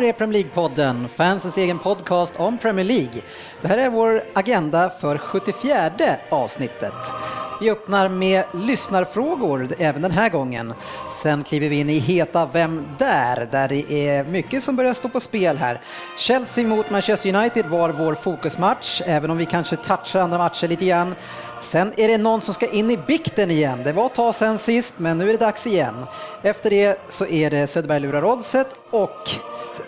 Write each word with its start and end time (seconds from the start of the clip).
Här 0.00 0.08
är 0.08 0.12
Premier 0.12 0.42
League-podden, 0.42 1.08
fansens 1.08 1.58
egen 1.58 1.78
podcast 1.78 2.34
om 2.36 2.58
Premier 2.58 2.84
League. 2.84 3.22
Det 3.62 3.68
här 3.68 3.78
är 3.78 3.90
vår 3.90 4.24
agenda 4.34 4.90
för 5.00 5.18
74 5.18 5.90
avsnittet. 6.30 7.12
Vi 7.60 7.70
öppnar 7.70 8.08
med 8.08 8.44
lyssnarfrågor 8.54 9.68
även 9.78 10.02
den 10.02 10.10
här 10.10 10.28
gången. 10.28 10.74
Sen 11.10 11.44
kliver 11.44 11.68
vi 11.68 11.80
in 11.80 11.90
i 11.90 11.98
heta 11.98 12.48
Vem 12.52 12.86
där? 12.98 13.48
Där 13.52 13.68
det 13.68 13.92
är 13.92 14.24
mycket 14.24 14.64
som 14.64 14.76
börjar 14.76 14.94
stå 14.94 15.08
på 15.08 15.20
spel 15.20 15.56
här. 15.56 15.80
Chelsea 16.18 16.66
mot 16.66 16.90
Manchester 16.90 17.34
United 17.34 17.66
var 17.66 17.90
vår 17.90 18.14
fokusmatch, 18.14 19.02
även 19.06 19.30
om 19.30 19.36
vi 19.36 19.46
kanske 19.46 19.76
touchar 19.76 20.20
andra 20.20 20.38
matcher 20.38 20.68
lite 20.68 20.84
grann. 20.84 21.14
Sen 21.60 21.92
är 21.96 22.08
det 22.08 22.18
någon 22.18 22.40
som 22.40 22.54
ska 22.54 22.70
in 22.70 22.90
i 22.90 22.96
bikten 22.96 23.50
igen. 23.50 23.80
Det 23.84 23.92
var 23.92 24.06
ett 24.06 24.14
tag 24.14 24.34
sen 24.34 24.58
sist, 24.58 24.94
men 24.96 25.18
nu 25.18 25.28
är 25.28 25.32
det 25.32 25.38
dags 25.38 25.66
igen. 25.66 26.06
Efter 26.42 26.70
det 26.70 26.98
så 27.08 27.26
är 27.26 27.50
det 27.50 27.66
Söderberg 27.66 28.00
lurar 28.00 28.24
oddset 28.24 28.66
och 28.90 29.30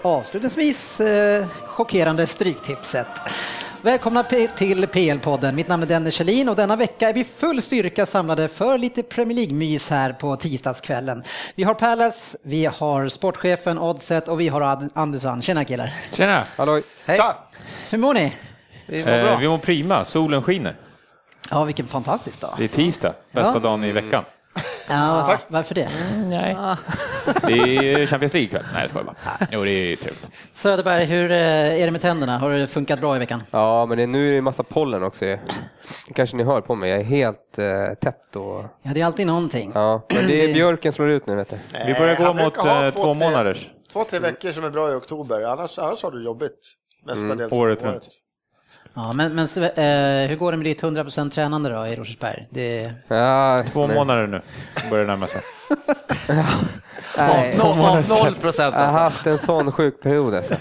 avslutningsvis 0.03 1.00
eh, 1.00 1.47
chockerande 1.67 2.27
stryktipset. 2.27 3.06
Välkomna 3.83 4.23
till 4.23 4.87
PL-podden. 4.87 5.53
Mitt 5.53 5.69
namn 5.69 5.83
är 5.83 5.87
Dennis 5.87 6.15
Kjellin 6.15 6.48
och 6.48 6.56
denna 6.56 6.77
vecka 6.77 7.09
är 7.09 7.15
vi 7.15 7.25
full 7.25 7.62
styrka 7.62 8.06
samlade 8.06 8.48
för 8.48 8.78
lite 8.78 9.03
Premier 9.03 9.39
League-mys 9.39 9.91
här 9.91 10.12
på 10.12 10.37
tisdagskvällen. 10.37 11.23
Vi 11.55 11.62
har 11.65 11.75
Palace, 11.75 12.39
vi 12.43 12.67
har 12.67 13.09
sportchefen 13.09 13.78
Oddset 13.78 14.28
och 14.28 14.41
vi 14.41 14.48
har 14.48 14.61
Ad- 14.61 14.91
Andersson. 14.95 15.43
Tjena 15.43 15.65
killar! 15.65 15.91
Tjena! 16.12 16.45
Halloj. 16.56 16.83
Hej! 17.06 17.20
Hur 17.91 17.98
mår 17.98 18.15
ni? 18.15 18.33
Vi 18.87 19.05
mår 19.05 19.11
Eh, 19.12 19.23
bra. 19.25 19.37
vi 19.37 19.48
mår 19.48 19.59
prima, 19.59 20.05
solen 20.05 20.43
skiner. 20.43 20.77
Ja, 21.51 21.65
vilken 21.65 21.87
fantastisk 21.87 22.41
dag. 22.41 22.55
Det 22.59 22.65
är 22.65 22.69
tisdag, 22.69 23.15
bästa 23.33 23.53
Ja. 23.55 23.59
dagen 23.61 23.85
i 23.85 23.93
veckan. 23.93 24.25
Ja, 24.89 25.39
varför 25.49 25.75
det? 25.75 25.89
Nej. 26.27 26.57
Det 27.47 27.53
är 27.93 28.07
Champions 28.07 28.33
League 28.34 28.49
kväll. 28.51 28.65
Nej, 28.73 28.81
jag 28.83 28.89
skojar 28.91 29.05
bara. 29.05 29.17
Jo, 29.51 29.65
det 29.65 29.71
är 29.71 29.97
trevligt. 29.97 30.29
Söderberg, 30.53 31.05
hur 31.05 31.31
eh, 31.31 31.37
är 31.83 31.84
det 31.84 31.91
med 31.91 32.01
tänderna? 32.01 32.39
Har 32.39 32.51
det 32.51 32.67
funkat 32.67 33.01
bra 33.01 33.17
i 33.17 33.19
veckan? 33.19 33.43
Ja, 33.51 33.87
men 33.87 33.99
det, 33.99 34.07
nu 34.07 34.29
är 34.29 34.33
det 34.34 34.41
massa 34.41 34.62
pollen 34.62 35.03
också. 35.03 35.39
Kanske 36.15 36.37
ni 36.37 36.43
hör 36.43 36.61
på 36.61 36.75
mig. 36.75 36.91
Jag 36.91 37.01
är 37.01 37.05
helt 37.05 37.59
eh, 37.59 37.95
täppt 38.01 38.37
och... 38.37 38.65
Ja, 38.83 38.91
det 38.95 39.01
är 39.01 39.05
alltid 39.06 39.27
någonting. 39.27 39.73
Ja, 39.75 40.06
men 40.15 40.27
det 40.27 40.45
är 40.51 40.55
björken 40.55 40.93
slår 40.93 41.09
ut 41.11 41.27
nu 41.27 41.34
vet 41.34 41.51
du. 41.51 41.56
Vi 41.87 41.95
börjar 41.95 42.17
gå 42.17 42.33
mot 42.33 42.56
eh, 42.56 42.89
två, 42.91 43.03
två 43.03 43.15
månaders. 43.15 43.69
Två, 43.93 44.05
tre 44.05 44.19
veckor 44.19 44.53
som 44.53 44.65
är 44.65 44.71
bra 44.71 44.91
i 44.93 44.95
oktober, 44.95 45.43
annars, 45.43 45.79
annars 45.79 46.03
har 46.03 46.11
du 46.11 46.25
jobbigt. 46.25 46.59
Mestadels 47.06 47.53
Mm, 47.53 47.62
året 47.65 47.83
av 47.83 47.89
runt. 47.89 48.09
Ja, 48.95 49.12
men, 49.12 49.35
men 49.35 49.45
eh, 49.62 50.29
hur 50.31 50.37
går 50.37 50.53
det 50.53 50.59
med 50.59 50.67
ditt 50.67 50.83
100% 50.83 51.31
tränande 51.31 51.71
då 51.71 51.87
i 51.87 51.97
Rosersberg? 51.97 52.47
Det... 52.51 52.93
Ja, 53.09 53.65
Två 53.73 53.87
men- 53.87 53.97
månader 53.97 54.27
nu, 54.27 54.41
börjar 54.91 55.07
närma 55.07 55.27
sig. 55.27 55.41
Nej, 57.17 57.55
Noll, 57.59 57.77
noll, 57.77 58.05
noll 58.09 58.35
procent 58.35 58.75
jag 58.75 58.81
har 58.81 58.87
alltså. 58.87 58.99
haft 59.01 59.27
en 59.27 59.39
sån 59.39 59.73
sjuk 59.73 60.03
period 60.03 60.35
alltså. 60.35 60.55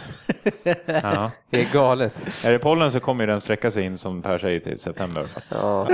Ja. 0.85 1.31
Det 1.49 1.61
är 1.61 1.73
galet. 1.73 2.45
Är 2.45 2.51
det 2.51 2.59
pollen 2.59 2.91
så 2.91 2.99
kommer 2.99 3.27
den 3.27 3.41
sträcka 3.41 3.71
sig 3.71 3.83
in 3.83 3.97
som 3.97 4.21
Per 4.21 4.37
säger 4.37 4.59
till 4.59 4.79
september. 4.79 5.27
Ja. 5.51 5.87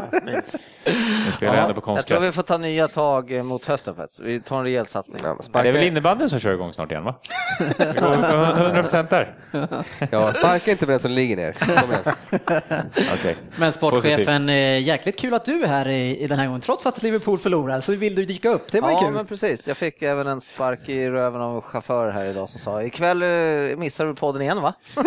Nu 1.25 1.31
spelar 1.31 1.56
jag 1.56 1.69
ändå 1.69 1.81
på 1.81 1.91
Jag 1.96 2.06
tror 2.08 2.19
vi 2.19 2.31
får 2.31 2.44
ta 2.44 2.58
nya 2.58 2.88
tag 2.88 3.46
mot 3.46 3.66
hösten 3.66 3.96
faktiskt. 3.96 4.19
Vi 4.19 4.41
tar 4.41 4.58
en 4.58 4.63
rejäl 4.63 4.85
satsning. 4.85 5.22
Ja, 5.24 5.62
Det 5.63 5.68
är 5.69 5.72
väl 5.72 5.84
innebandyn 5.84 6.30
som 6.30 6.40
kör 6.40 6.53
igång 6.53 6.74
snart 6.74 6.91
igen 6.91 7.03
va? 7.03 7.16
Vi 7.78 7.85
går 8.00 8.14
100 8.14 8.84
procent 8.84 9.09
där. 9.09 9.35
ja, 10.12 10.34
sparka 10.34 10.72
inte 10.72 10.85
på 10.85 10.91
den 10.91 11.00
som 11.00 11.12
ligger 11.12 11.35
ner. 11.35 11.56
Okej. 13.14 13.35
Men 13.56 13.72
sportchefen, 13.72 14.50
eh, 14.50 14.79
jäkligt 14.84 15.19
kul 15.19 15.34
att 15.34 15.46
du 15.46 15.64
är 15.64 15.68
här 15.68 15.88
i, 15.88 16.18
i 16.24 16.28
den 16.28 16.40
här 16.40 16.46
gången. 16.46 16.62
Trots 16.62 16.85
att 16.85 17.03
Liverpool 17.03 17.38
förlorar 17.40 17.81
så 17.81 17.91
vill 17.96 18.16
du 18.16 18.25
dyka 18.25 18.50
upp. 18.50 18.72
Det 18.72 18.81
var 18.81 18.90
ju 18.90 18.96
Ja, 18.96 19.02
kul. 19.02 19.12
men 19.14 19.25
precis. 19.25 19.68
Jag 19.68 19.78
fick 19.78 20.02
även 20.02 20.28
en 20.28 20.36
spark 20.41 20.89
i 20.89 21.09
röven 21.09 21.41
av 21.41 21.55
en 21.55 21.61
chaufför 21.61 22.09
här 22.09 22.25
idag 22.25 22.49
som 22.49 22.59
sa 22.59 22.83
ikväll 22.83 23.21
eh, 23.23 23.77
missar 23.77 24.05
du 24.05 24.15
podden 24.15 24.41
igen 24.41 24.61
va? 24.61 24.73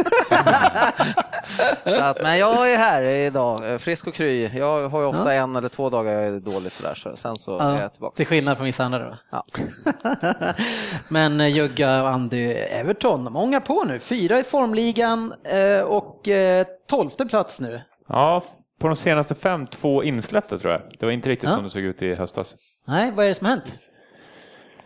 att, 1.85 2.23
men 2.23 2.39
jag 2.39 2.73
är 2.73 2.79
här 2.79 3.03
idag, 3.03 3.73
eh, 3.73 3.79
frisk 3.79 4.07
och 4.07 4.15
kry. 4.15 4.51
Jag 4.59 4.89
har 4.89 5.01
ju 5.01 5.07
ofta 5.07 5.33
en 5.35 5.57
eller 5.57 5.69
två 5.69 5.91
dagar 5.91 6.13
jag 6.13 6.25
är 6.25 6.41
dålig 6.41 6.73
sådär, 6.73 6.95
så 6.95 7.17
sen 7.17 7.37
så 7.37 7.59
är 7.59 7.65
Ja, 7.75 7.81
jag 7.81 7.93
tillbaka. 7.93 8.17
till 8.17 8.27
skillnad 8.27 8.57
från 8.57 8.65
vissa 8.67 8.85
andra 8.85 8.99
då. 8.99 9.17
Ja. 9.31 9.45
Men 11.09 11.41
eh, 11.41 11.47
Jugga 11.49 12.03
och 12.03 12.09
Andy, 12.09 12.53
Everton, 12.53 13.33
många 13.33 13.61
på 13.61 13.85
nu. 13.85 13.99
Fyra 13.99 14.39
i 14.39 14.43
formligan 14.43 15.35
och 15.85 16.29
tolfte 16.91 17.27
plats 17.27 17.61
nu. 17.61 17.81
Ja, 18.09 18.45
på 18.81 18.87
de 18.87 18.97
senaste 18.97 19.35
fem, 19.35 19.67
två 19.67 20.05
insläppta 20.05 20.59
tror 20.59 20.73
jag. 20.73 20.83
Det 20.99 21.07
var 21.07 21.13
inte 21.13 21.29
riktigt 21.29 21.49
Ja. 21.51 21.55
som 21.55 21.65
det 21.65 21.71
såg 21.71 21.83
ut 21.83 22.03
i 22.03 22.15
höstas. 22.15 22.57
Nej, 22.87 23.11
vad 23.11 23.25
är 23.25 23.29
det 23.29 23.35
som 23.35 23.47
har 23.47 23.55
hänt? 23.55 23.75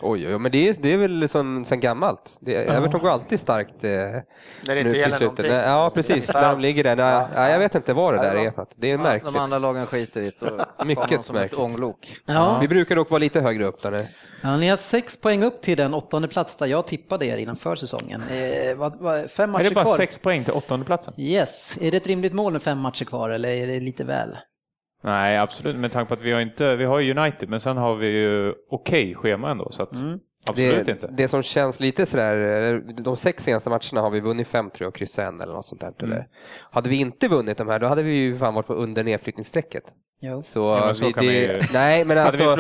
Oj, 0.06 0.28
oj, 0.28 0.38
men 0.38 0.52
det 0.52 0.68
är, 0.68 0.74
det 0.80 0.92
är 0.92 0.96
väl 0.96 1.28
som 1.28 1.64
sen 1.64 1.80
gammalt. 1.80 2.36
Det, 2.40 2.54
Everton 2.54 3.00
går 3.00 3.08
alltid 3.10 3.40
starkt. 3.40 3.84
Eh, 3.84 3.90
När 3.90 4.22
det 4.66 4.74
nu 4.74 4.80
inte 4.80 4.98
gäller 4.98 5.16
slutet. 5.16 5.20
någonting. 5.20 5.48
Nej, 5.50 5.64
Ja, 5.66 5.90
precis. 5.94 6.34
När 6.34 6.50
de 6.52 6.60
ligger 6.60 6.84
där. 6.84 6.96
Nej, 6.96 7.26
ja, 7.34 7.48
jag 7.48 7.58
vet 7.58 7.74
inte 7.74 7.92
vad 7.92 8.14
det 8.14 8.20
där 8.20 8.34
är. 8.34 8.50
För 8.50 8.62
att 8.62 8.72
det 8.76 8.86
är 8.86 8.90
Ja, 8.90 8.98
märkligt. 8.98 9.32
de 9.32 9.38
andra 9.40 9.58
lagen 9.58 9.86
skiter 9.86 10.20
i 10.20 10.32
det 10.40 10.50
och 10.50 10.60
Mycket 10.86 11.24
som 11.24 11.36
ett 11.36 11.42
märkligt. 11.42 11.60
ånglok. 11.60 12.16
Ja. 12.26 12.58
Vi 12.60 12.68
brukar 12.68 12.96
dock 12.96 13.10
vara 13.10 13.18
lite 13.18 13.40
högre 13.40 13.64
upp 13.64 13.82
där 13.82 13.90
nu. 13.90 13.98
Ja, 14.42 14.56
ni 14.56 14.68
har 14.68 14.76
sex 14.76 15.16
poäng 15.16 15.42
upp 15.42 15.62
till 15.62 15.76
den 15.76 15.94
åttonde 15.94 16.28
plats 16.28 16.56
där 16.56 16.66
jag 16.66 16.86
tippade 16.86 17.26
er 17.26 17.36
innan 17.36 17.56
försäsongen. 17.56 18.22
Eh, 18.30 18.74
vad, 18.76 19.00
vad, 19.00 19.30
fem 19.30 19.48
Är 19.50 19.52
matcher 19.52 19.64
det 19.68 19.74
bara 19.74 19.84
kvar. 19.84 19.96
sex 19.96 20.18
poäng 20.18 20.44
till 20.44 20.52
åttonde 20.52 20.86
platsen? 20.86 21.14
Yes, 21.16 21.78
är 21.80 21.90
det 21.90 21.96
ett 21.96 22.06
rimligt 22.06 22.32
mål 22.32 22.52
med 22.52 22.62
fem 22.62 22.78
matcher 22.78 23.04
kvar 23.04 23.30
eller 23.30 23.48
är 23.48 23.66
det 23.66 23.80
lite 23.80 24.04
väl? 24.04 24.36
Nej, 25.04 25.38
absolut. 25.38 25.76
Med 25.76 25.92
tanke 25.92 26.08
på 26.08 26.14
att 26.14 26.20
vi 26.20 26.32
har 26.32 26.40
inte, 26.40 26.76
vi 26.76 26.84
har 26.84 27.18
United, 27.18 27.48
men 27.48 27.60
sen 27.60 27.76
har 27.76 27.94
vi 27.94 28.06
ju 28.06 28.54
okej 28.70 29.14
schema 29.14 29.50
ändå, 29.50 29.70
så 29.70 29.82
att 29.82 29.90
absolut 30.50 30.86
det, 30.86 30.92
inte. 30.92 31.06
Det 31.12 31.28
som 31.28 31.42
känns 31.42 31.80
lite 31.80 32.06
sådär, 32.06 33.02
de 33.02 33.16
sex 33.16 33.44
senaste 33.44 33.70
matcherna 33.70 34.00
har 34.00 34.10
vi 34.10 34.20
vunnit 34.20 34.48
fem 34.48 34.70
tror 34.70 34.84
jag 34.84 34.88
och 34.88 34.94
kryssat 34.94 35.24
en 35.24 35.40
eller 35.40 35.52
något 35.52 35.66
sånt 35.66 35.80
där. 35.80 35.94
Mm. 36.02 36.22
Hade 36.70 36.88
vi 36.88 36.96
inte 36.96 37.28
vunnit 37.28 37.58
de 37.58 37.68
här 37.68 37.78
då 37.78 37.86
hade 37.86 38.02
vi 38.02 38.12
ju 38.14 38.36
fan 38.36 38.54
varit 38.54 38.66
på 38.66 38.74
under 38.74 39.04
nedflyttningsstrecket. 39.04 39.84
Jo. 40.20 40.42
Så, 40.42 40.60
Ja, 40.60 40.84
men 40.86 40.94
så 40.94 41.04
vi, 41.06 41.12
det, 41.12 41.24
ju- 41.24 41.60
Nej 41.72 42.04
men 42.04 42.18
alltså, 42.18 42.56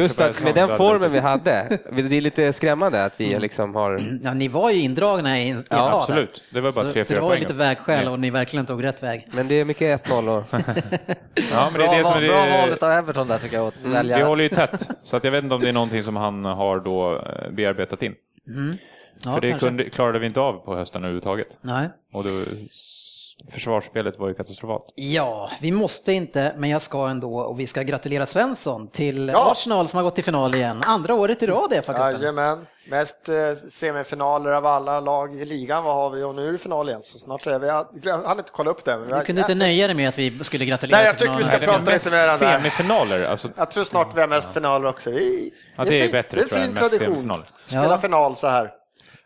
just 0.00 0.20
att 0.20 0.42
med 0.44 0.54
den 0.54 0.76
formen 0.76 1.12
vi- 1.12 1.18
hade, 1.18 1.78
det 1.92 2.16
är 2.16 2.20
lite 2.20 2.52
skrämmande 2.52 3.04
att 3.04 3.12
vi 3.20 3.38
liksom 3.38 3.74
har... 3.74 4.00
Ja, 4.22 4.34
ni 4.34 4.48
var 4.48 4.70
ju 4.70 4.80
indragna 4.80 5.40
i, 5.40 5.46
i 5.48 5.50
ett 5.50 5.66
Ja, 5.70 6.00
absolut. 6.00 6.42
Det 6.52 6.60
var 6.60 6.72
bara 6.72 6.84
tre, 6.84 6.92
så 6.92 6.98
det 6.98 7.04
fyra 7.14 7.20
var 7.20 7.28
poäng. 7.28 7.40
lite 7.40 7.54
vägskäl 7.54 8.08
och 8.08 8.18
ni 8.20 8.30
verkligen 8.30 8.66
tog 8.66 8.84
rätt 8.84 9.02
väg. 9.02 9.28
Men 9.32 9.48
det 9.48 9.54
är 9.54 9.64
mycket 9.64 10.08
1-0 10.08 10.38
och... 10.38 10.44
Ja, 11.52 11.70
men 11.72 11.80
det 11.80 11.86
är 11.86 11.88
Bra, 11.88 11.96
det 11.96 12.02
som 12.04 12.12
är 12.22 12.28
bra 12.28 12.58
valet 12.60 12.82
av 12.82 12.90
Everton 12.90 13.28
där 13.28 13.38
tycker 13.38 13.56
jag, 13.56 13.66
att 13.66 13.74
välja. 13.86 14.16
Vi 14.16 14.22
håller 14.22 14.42
ju 14.42 14.48
tätt, 14.48 14.88
så 15.02 15.16
att 15.16 15.24
jag 15.24 15.30
vet 15.30 15.42
inte 15.44 15.54
om 15.54 15.60
det 15.60 15.68
är 15.68 15.72
någonting 15.72 16.02
som 16.02 16.16
han 16.16 16.44
har 16.44 16.80
då 16.80 17.16
eh, 17.16 17.50
bearbetat 17.50 18.02
in. 18.02 18.14
Ja, 19.24 19.34
För 19.34 19.40
det 19.40 19.50
kanske. 19.50 19.66
kunde, 19.68 19.90
klarade 19.90 20.18
vi 20.18 20.26
inte 20.26 20.40
av 20.40 20.52
på 20.52 20.74
hösten 20.76 21.02
överhuvudtaget. 21.02 21.58
Nej. 21.60 21.88
Och 22.12 22.24
då, 22.24 22.30
försvarsspelet 23.50 24.18
var 24.18 24.28
ju 24.28 24.34
katastrofalt. 24.34 24.84
Ja, 24.94 25.50
vi 25.60 25.70
måste 25.72 26.12
inte, 26.12 26.54
men 26.56 26.70
jag 26.70 26.82
ska 26.82 27.06
ändå 27.08 27.38
och 27.38 27.60
vi 27.60 27.66
ska 27.66 27.82
gratulera 27.82 28.26
Svensson 28.26 28.88
till 28.88 29.28
Ja. 29.28 29.52
Arsenal 29.52 29.88
som 29.88 29.96
har 29.96 30.04
gått 30.04 30.14
till 30.14 30.24
final 30.24 30.54
igen. 30.54 30.80
Andra 30.86 31.14
året 31.14 31.42
i 31.42 31.46
rad 31.46 31.72
i 31.72 31.76
FA-cupen. 31.76 32.12
Jajamän, 32.20 32.66
mest 32.90 33.28
eh, 33.28 33.34
semifinaler 33.68 34.52
av 34.52 34.66
alla 34.66 35.00
lag 35.00 35.36
i 35.40 35.44
ligan, 35.44 35.84
vad 35.84 35.94
har 35.94 36.10
vi? 36.10 36.22
Och 36.22 36.34
nu 36.34 36.48
är 36.48 36.52
det 36.52 36.58
final 36.58 36.88
igen, 36.88 37.00
så 37.04 37.18
snart 37.18 37.46
är 37.46 37.58
vi... 37.58 37.66
Jag 38.02 38.22
hann 38.22 38.38
inte 38.38 38.50
kolla 38.52 38.70
upp 38.70 38.84
det. 38.84 38.96
Men 38.98 39.18
Du 39.18 39.24
kunde 39.24 39.40
inte 39.40 39.54
nöja 39.54 39.86
dig 39.86 39.96
med 39.96 40.08
att 40.08 40.18
vi 40.18 40.44
skulle 40.44 40.64
gratulera 40.64 40.96
Nej, 40.98 41.06
jag 41.06 41.18
tycker 41.18 41.36
vi 41.36 41.44
ska 41.44 41.58
prata 41.58 41.90
lite 41.92 42.10
mer 42.10 42.32
om 42.32 42.38
det 42.40 42.46
här. 42.46 42.58
Semifinaler, 42.58 43.24
alltså. 43.24 43.48
jag 43.56 43.70
tror 43.70 43.84
snart 43.84 44.16
vi 44.16 44.20
har 44.20 44.28
mest 44.28 44.54
finaler 44.54 44.88
också. 44.88 45.10
Vi, 45.10 45.52
Ja, 45.76 45.84
det 45.84 45.98
är 45.98 46.02
fin- 46.02 46.12
bättre, 46.12 46.36
Det 46.36 46.52
är 46.52 46.58
en 46.58 46.62
fin 46.66 46.74
tradition. 46.76 47.32
Spela 47.66 47.84
Ja. 47.90 47.98
final 47.98 48.36
så 48.36 48.46
här. 48.46 48.70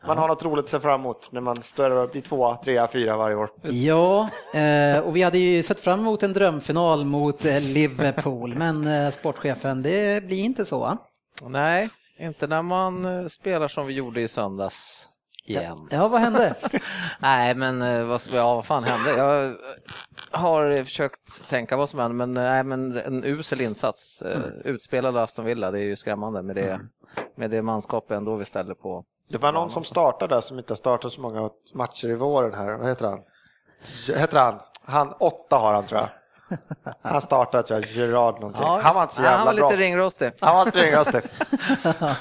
Man 0.07 0.19
har 0.19 0.29
något 0.29 0.45
roligt 0.45 0.65
att 0.65 0.69
se 0.69 0.81
fram 0.81 1.01
emot 1.01 1.33
när 1.33 1.41
man 1.41 1.57
står 1.57 1.91
upp 1.91 2.17
i 2.17 2.21
tvåa, 2.21 2.57
trea, 2.57 2.89
fyra 2.89 3.17
varje 3.17 3.37
år. 3.37 3.51
Ja, 3.63 4.29
eh, 4.55 4.99
och 4.99 5.17
vi 5.17 5.23
hade 5.23 5.39
ju 5.39 5.63
sett 5.63 5.81
fram 5.81 6.01
emot 6.01 6.23
en 6.23 6.33
drömfinal 6.33 7.05
mot 7.05 7.45
eh, 7.45 7.61
Liverpool, 7.61 8.55
men 8.55 8.87
eh, 8.87 9.11
sportchefen, 9.11 9.83
det 9.83 10.25
blir 10.25 10.41
inte 10.41 10.67
så? 10.67 10.99
Nej, 11.47 11.89
inte 12.19 12.47
när 12.47 12.63
man 12.63 13.29
spelar 13.31 13.69
som 13.69 13.87
vi 13.87 13.95
gjorde 13.95 14.21
i 14.21 14.29
söndags 14.29 15.09
igen. 15.45 15.89
Ja, 15.91 16.09
vad 16.09 16.21
hände? 16.21 16.55
Nej, 17.19 17.55
men 17.55 18.09
vad, 18.09 18.21
ja, 18.33 18.55
vad 18.55 18.65
fan 18.65 18.85
hände? 18.85 19.11
Jag 19.11 19.57
har 20.31 20.85
försökt 20.85 21.49
tänka 21.49 21.77
vad 21.77 21.89
som 21.89 21.99
hände, 21.99 22.17
men, 22.17 22.35
nej, 22.35 22.65
men 22.65 22.97
en 22.97 23.25
usel 23.25 23.61
insats. 23.61 24.23
Eh, 24.23 24.41
Utspelade 24.65 25.23
Aston 25.23 25.45
Villa, 25.45 25.71
det 25.71 25.79
är 25.79 25.85
ju 25.85 25.97
skrämmande 25.97 26.43
med 26.43 26.57
det 26.57 26.81
med 27.35 27.51
det 27.51 27.63
manskap 27.63 28.11
ändå 28.11 28.37
vi 28.37 28.45
ställer 28.45 28.75
på. 28.75 29.05
Det 29.31 29.39
var 29.39 29.53
någon 29.53 29.71
som 29.71 29.85
startade 29.85 30.35
där 30.35 30.41
som 30.41 30.59
inte 30.59 30.71
har 30.71 30.77
startat 30.77 31.13
så 31.13 31.21
många 31.21 31.51
matcher 31.75 32.09
i 32.09 32.15
våren 32.15 32.55
här. 32.55 32.73
Vad 32.79 32.89
heter 32.89 33.07
han? 33.07 33.19
Heter 34.17 34.39
han? 34.41 34.61
Han, 34.85 35.13
åtta 35.19 35.57
har 35.57 35.75
han 35.75 35.87
tror 35.87 36.01
jag. 36.01 36.09
Han 37.03 37.21
startade 37.21 37.63
tror 37.63 37.81
jag, 37.81 37.91
Gerard 37.91 38.35
någonting. 38.35 38.63
Ja, 38.63 38.81
han 38.83 38.95
var 38.95 39.03
inte 39.03 39.15
så 39.15 39.23
jävla 39.23 39.37
Han 39.37 39.47
var 39.47 39.55
bra. 39.55 39.71
lite 39.71 39.83
ringrostig. 39.83 40.33
Han 40.41 40.55
var 40.55 40.67
inte 40.67 40.83
ringrostig. 40.83 41.21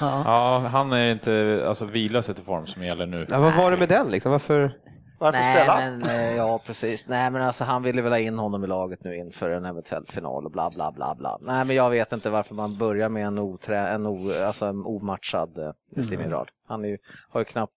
Ja, 0.00 0.58
han 0.72 0.92
är 0.92 1.12
inte, 1.12 1.64
alltså 1.68 1.84
vila 1.84 2.22
sig 2.22 2.34
till 2.34 2.44
form 2.44 2.66
som 2.66 2.84
gäller 2.84 3.06
nu. 3.06 3.26
Ja, 3.30 3.38
vad 3.40 3.56
var 3.56 3.70
det 3.70 3.76
med 3.76 3.88
den 3.88 4.08
liksom? 4.08 4.32
Varför? 4.32 4.72
Varför 5.20 5.38
Nej, 5.38 5.56
spela? 5.56 5.74
men, 5.76 6.02
eh, 6.02 6.36
ja, 6.36 6.60
precis. 6.66 7.08
Nej, 7.08 7.30
men 7.30 7.42
alltså 7.42 7.64
han 7.64 7.82
ville 7.82 8.02
väl 8.02 8.12
ha 8.12 8.18
in 8.18 8.38
honom 8.38 8.64
i 8.64 8.66
laget 8.66 9.04
nu 9.04 9.16
inför 9.16 9.50
en 9.50 9.64
eventuell 9.64 10.06
final 10.06 10.44
och 10.44 10.50
bla 10.50 10.70
bla 10.70 10.92
bla 10.92 11.14
bla. 11.14 11.38
Nej, 11.40 11.64
men 11.64 11.76
jag 11.76 11.90
vet 11.90 12.12
inte 12.12 12.30
varför 12.30 12.54
man 12.54 12.76
börjar 12.76 13.08
med 13.08 13.26
en, 13.26 13.38
oträ, 13.38 13.88
en, 13.88 14.06
o, 14.06 14.32
alltså 14.46 14.66
en 14.66 14.84
omatchad 14.84 15.58
eh, 15.58 16.02
Stimirad. 16.02 16.48
Han 16.68 16.84
ju, 16.84 16.98
har 17.28 17.40
ju 17.40 17.44
knappt 17.44 17.72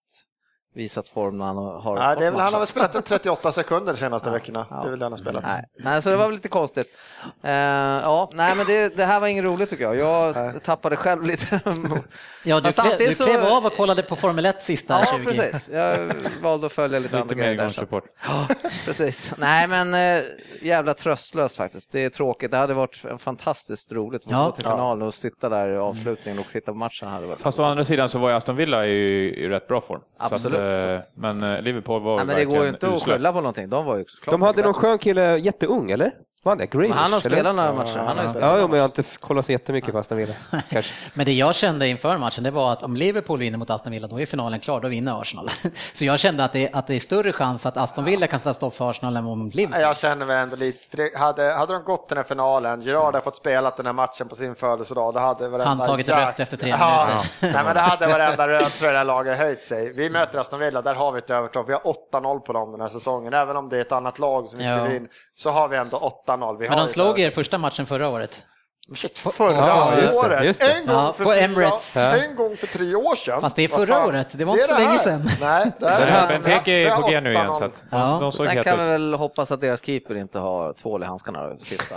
visat 0.75 1.07
form 1.07 1.37
när 1.37 1.45
han 1.45 1.57
har 1.57 1.95
Nej, 1.95 2.13
fått 2.13 2.19
det 2.19 2.25
är 2.27 2.31
väl, 2.31 2.39
han 2.39 2.53
har 2.53 2.59
väl 2.59 2.67
spelat 2.67 2.95
en 2.95 3.01
38 3.03 3.51
sekunder 3.51 3.93
de 3.93 3.99
senaste 3.99 4.29
veckorna. 4.37 4.67
ja. 4.69 4.75
Det 4.75 4.85
är 4.87 4.89
väl 4.89 4.99
det 4.99 5.05
han 5.05 5.11
har 5.11 5.19
spelat. 5.19 5.43
Nej, 5.43 5.63
nej, 5.79 6.01
så 6.01 6.09
det 6.09 6.15
var 6.17 6.25
väl 6.25 6.33
lite 6.35 6.47
konstigt. 6.47 6.87
Eh, 7.43 7.51
ja, 7.51 8.29
nej, 8.33 8.55
men 8.55 8.65
det, 8.65 8.97
det 8.97 9.05
här 9.05 9.19
var 9.19 9.27
inget 9.27 9.45
roligt 9.45 9.69
tycker 9.69 9.83
jag. 9.83 9.95
Jag 9.95 10.63
tappade 10.63 10.95
själv 10.95 11.23
lite. 11.23 11.59
Ja, 12.45 12.59
du, 12.59 12.71
klev, 12.71 12.97
du 12.97 13.13
så- 13.15 13.23
klev 13.25 13.43
av 13.45 13.65
och 13.65 13.75
kollade 13.77 14.03
på 14.03 14.15
Formel 14.15 14.45
1 14.45 14.63
sista 14.63 14.99
Ja, 14.99 15.17
20. 15.17 15.25
precis. 15.25 15.69
Jag 15.73 16.11
valde 16.41 16.65
att 16.65 16.71
följa 16.73 16.99
lite, 16.99 17.09
Lite 17.15 17.21
andra 17.21 17.35
grejer 17.35 17.49
där. 17.55 17.65
att- 17.65 17.73
igångssupport. 17.77 18.03
Precis. 18.85 19.33
Nej, 19.37 19.67
men 19.67 19.93
eh, 19.93 20.23
jävla 20.61 20.93
tröstlöst 20.93 21.55
faktiskt. 21.57 21.91
Det 21.91 21.99
är 22.05 22.09
tråkigt. 22.09 22.51
Det 22.51 22.57
hade 22.57 22.73
varit 22.73 23.03
fantastiskt 23.17 23.91
roligt 23.91 24.25
att 24.25 24.31
Ja. 24.31 24.45
gå 24.45 24.51
till 24.51 24.63
final 24.63 25.03
och 25.03 25.13
sitta 25.13 25.49
där 25.49 25.69
i 25.69 25.77
avslutningen 25.77 26.39
och 26.39 26.45
titta 26.51 26.71
på 26.71 26.77
matchen. 26.77 27.07
Hade 27.09 27.27
varit 27.27 27.41
Fast 27.41 27.59
å 27.59 27.63
andra 27.63 27.83
sidan 27.83 28.09
så 28.09 28.19
var 28.19 28.29
ju 28.29 28.35
Aston 28.35 28.55
Villa 28.55 28.85
i, 28.87 29.05
i 29.43 29.47
rätt 29.49 29.67
bra 29.67 29.81
form. 29.81 30.01
Så 30.29 30.35
Absolut. 30.35 30.59
Eh, 30.63 31.01
men 31.15 31.43
eh, 31.43 31.61
Liverpool 31.61 32.01
var 32.01 32.15
Nej, 32.15 32.25
men 32.25 32.35
det 32.35 32.45
går 32.45 32.63
ju 32.63 32.69
inte 32.69 32.87
att 32.87 33.03
skylla 33.03 33.33
på 33.33 33.37
någonting. 33.41 33.69
De 33.69 33.85
var 33.85 33.97
ju 33.97 34.03
klart 34.03 34.31
De 34.33 34.41
hade 34.41 34.61
någon 34.63 34.73
skön 34.73 34.97
kille, 34.97 35.37
jätteung 35.37 35.91
eller? 35.91 36.11
Var 36.45 36.55
det 36.55 36.65
Grealish? 36.65 36.95
Han 36.95 37.13
har 37.13 37.19
spelat 37.19 37.55
några 37.55 37.73
matcher. 37.73 37.97
Han 37.97 38.17
har 38.17 38.23
ja, 38.23 38.29
spelat 38.29 38.49
ja, 38.49 38.59
ja, 38.59 38.67
men 38.67 38.75
jag 38.75 38.83
har 38.83 38.89
inte 38.89 39.03
kollat 39.19 39.45
så 39.45 39.51
jättemycket 39.51 39.87
ja. 39.87 39.91
på 39.91 39.99
Aston 39.99 40.17
Villa. 40.17 40.33
men 41.13 41.25
det 41.25 41.33
jag 41.33 41.55
kände 41.55 41.87
inför 41.87 42.17
matchen, 42.17 42.43
det 42.43 42.51
var 42.51 42.71
att 42.71 42.83
om 42.83 42.95
Liverpool 42.95 43.39
vinner 43.39 43.57
mot 43.57 43.69
Aston 43.69 43.91
Villa, 43.91 44.07
då 44.07 44.19
är 44.19 44.25
finalen 44.25 44.59
klar, 44.59 44.81
då 44.81 44.87
vinner 44.87 45.21
Arsenal. 45.21 45.49
så 45.93 46.05
jag 46.05 46.19
kände 46.19 46.43
att 46.43 46.53
det, 46.53 46.69
att 46.73 46.87
det 46.87 46.95
är 46.95 46.99
större 46.99 47.33
chans 47.33 47.65
att 47.65 47.77
Aston 47.77 48.05
Villa 48.05 48.27
kan 48.27 48.39
sätta 48.39 48.53
stopp 48.53 48.75
för 48.75 48.89
Arsenal 48.89 49.17
än 49.17 49.23
mot 49.23 49.55
Liverpool. 49.55 49.81
Jag 49.81 49.97
känner 49.97 50.25
väl 50.25 50.37
ändå 50.37 50.55
lite, 50.55 51.09
hade, 51.15 51.43
hade 51.51 51.73
de 51.73 51.83
gått 51.83 52.09
den 52.09 52.17
här 52.17 52.25
finalen, 52.25 52.81
Gerard 52.81 53.13
har 53.13 53.21
fått 53.21 53.35
spela 53.35 53.69
den 53.69 53.85
här 53.85 53.93
matchen 53.93 54.27
på 54.27 54.35
sin 54.35 54.55
födelsedag, 54.55 55.13
då 55.13 55.19
hade 55.19 55.49
varenda... 55.49 55.65
Han 55.65 55.79
tagit 55.79 56.07
jäk... 56.07 56.27
rött 56.27 56.39
efter 56.39 56.57
tre 56.57 56.71
minuter. 56.71 57.29
Nej, 57.53 57.63
men 57.65 57.75
det 57.75 57.81
hade 57.81 58.07
varenda 58.07 58.47
röd 58.47 58.71
tror 58.73 58.87
jag 58.87 58.93
det 58.93 58.97
här 58.97 59.05
laget 59.05 59.37
höjt 59.37 59.63
sig. 59.63 59.93
Vi 59.93 60.09
möter 60.09 60.39
Aston 60.39 60.59
Villa, 60.59 60.81
där 60.81 60.93
har 60.93 61.11
vi 61.11 61.17
ett 61.17 61.29
övertag. 61.29 61.67
Vi 61.67 61.73
har 61.73 61.81
8-0 62.11 62.39
på 62.39 62.53
dem 62.53 62.71
den 62.71 62.81
här 62.81 62.89
säsongen, 62.89 63.33
även 63.33 63.57
om 63.57 63.69
det 63.69 63.77
är 63.77 63.81
ett 63.81 63.91
annat 63.91 64.19
lag 64.19 64.49
som 64.49 64.59
vi 64.59 64.65
skriver 64.65 64.95
in, 64.95 65.07
så 65.35 65.49
har 65.49 65.67
vi 65.67 65.77
ändå 65.77 65.97
8 65.97 66.32
0 66.37 66.57
Men 66.59 66.77
de 66.77 66.87
slog 66.87 67.19
er 67.19 67.29
första 67.29 67.57
matchen 67.57 67.85
förra 67.85 68.09
året? 68.09 68.41
Shit, 68.95 69.19
förra 69.19 69.57
ja, 69.57 70.01
just 70.01 70.15
året! 70.15 70.39
Det, 70.39 70.45
just 70.45 70.61
det. 70.61 70.71
En, 70.71 70.87
gång 70.87 70.95
ja, 70.95 71.13
för 71.13 71.23
fyra, 71.23 72.15
en 72.25 72.35
gång 72.35 72.57
för 72.57 72.67
tre 72.67 72.95
år 72.95 73.15
sedan. 73.15 73.41
Fast 73.41 73.55
det 73.55 73.63
är 73.63 73.67
förra 73.67 74.05
året, 74.05 74.37
det 74.37 74.45
var 74.45 74.53
inte 74.53 74.63
det 74.63 74.67
så 74.67 74.87
länge 74.87 74.99
sedan. 74.99 75.29
Nej, 75.41 75.71
det 75.79 75.85
är 75.85 76.27
Benteke 76.27 76.71
är 76.71 76.95
på 76.95 77.07
G 77.07 77.21
nu 77.21 77.31
igen. 77.31 77.55
Så 77.55 77.63
att 77.63 77.83
ja. 77.91 78.17
de 78.21 78.31
såg 78.31 78.47
Sen 78.47 78.63
kan 78.63 78.79
vi 78.79 78.85
väl 78.85 79.13
hoppas 79.13 79.51
att 79.51 79.61
deras 79.61 79.85
keeper 79.85 80.15
inte 80.15 80.39
har 80.39 80.73
tvål 80.73 81.03
i 81.03 81.05
handskarna. 81.05 81.55
Sista. 81.59 81.95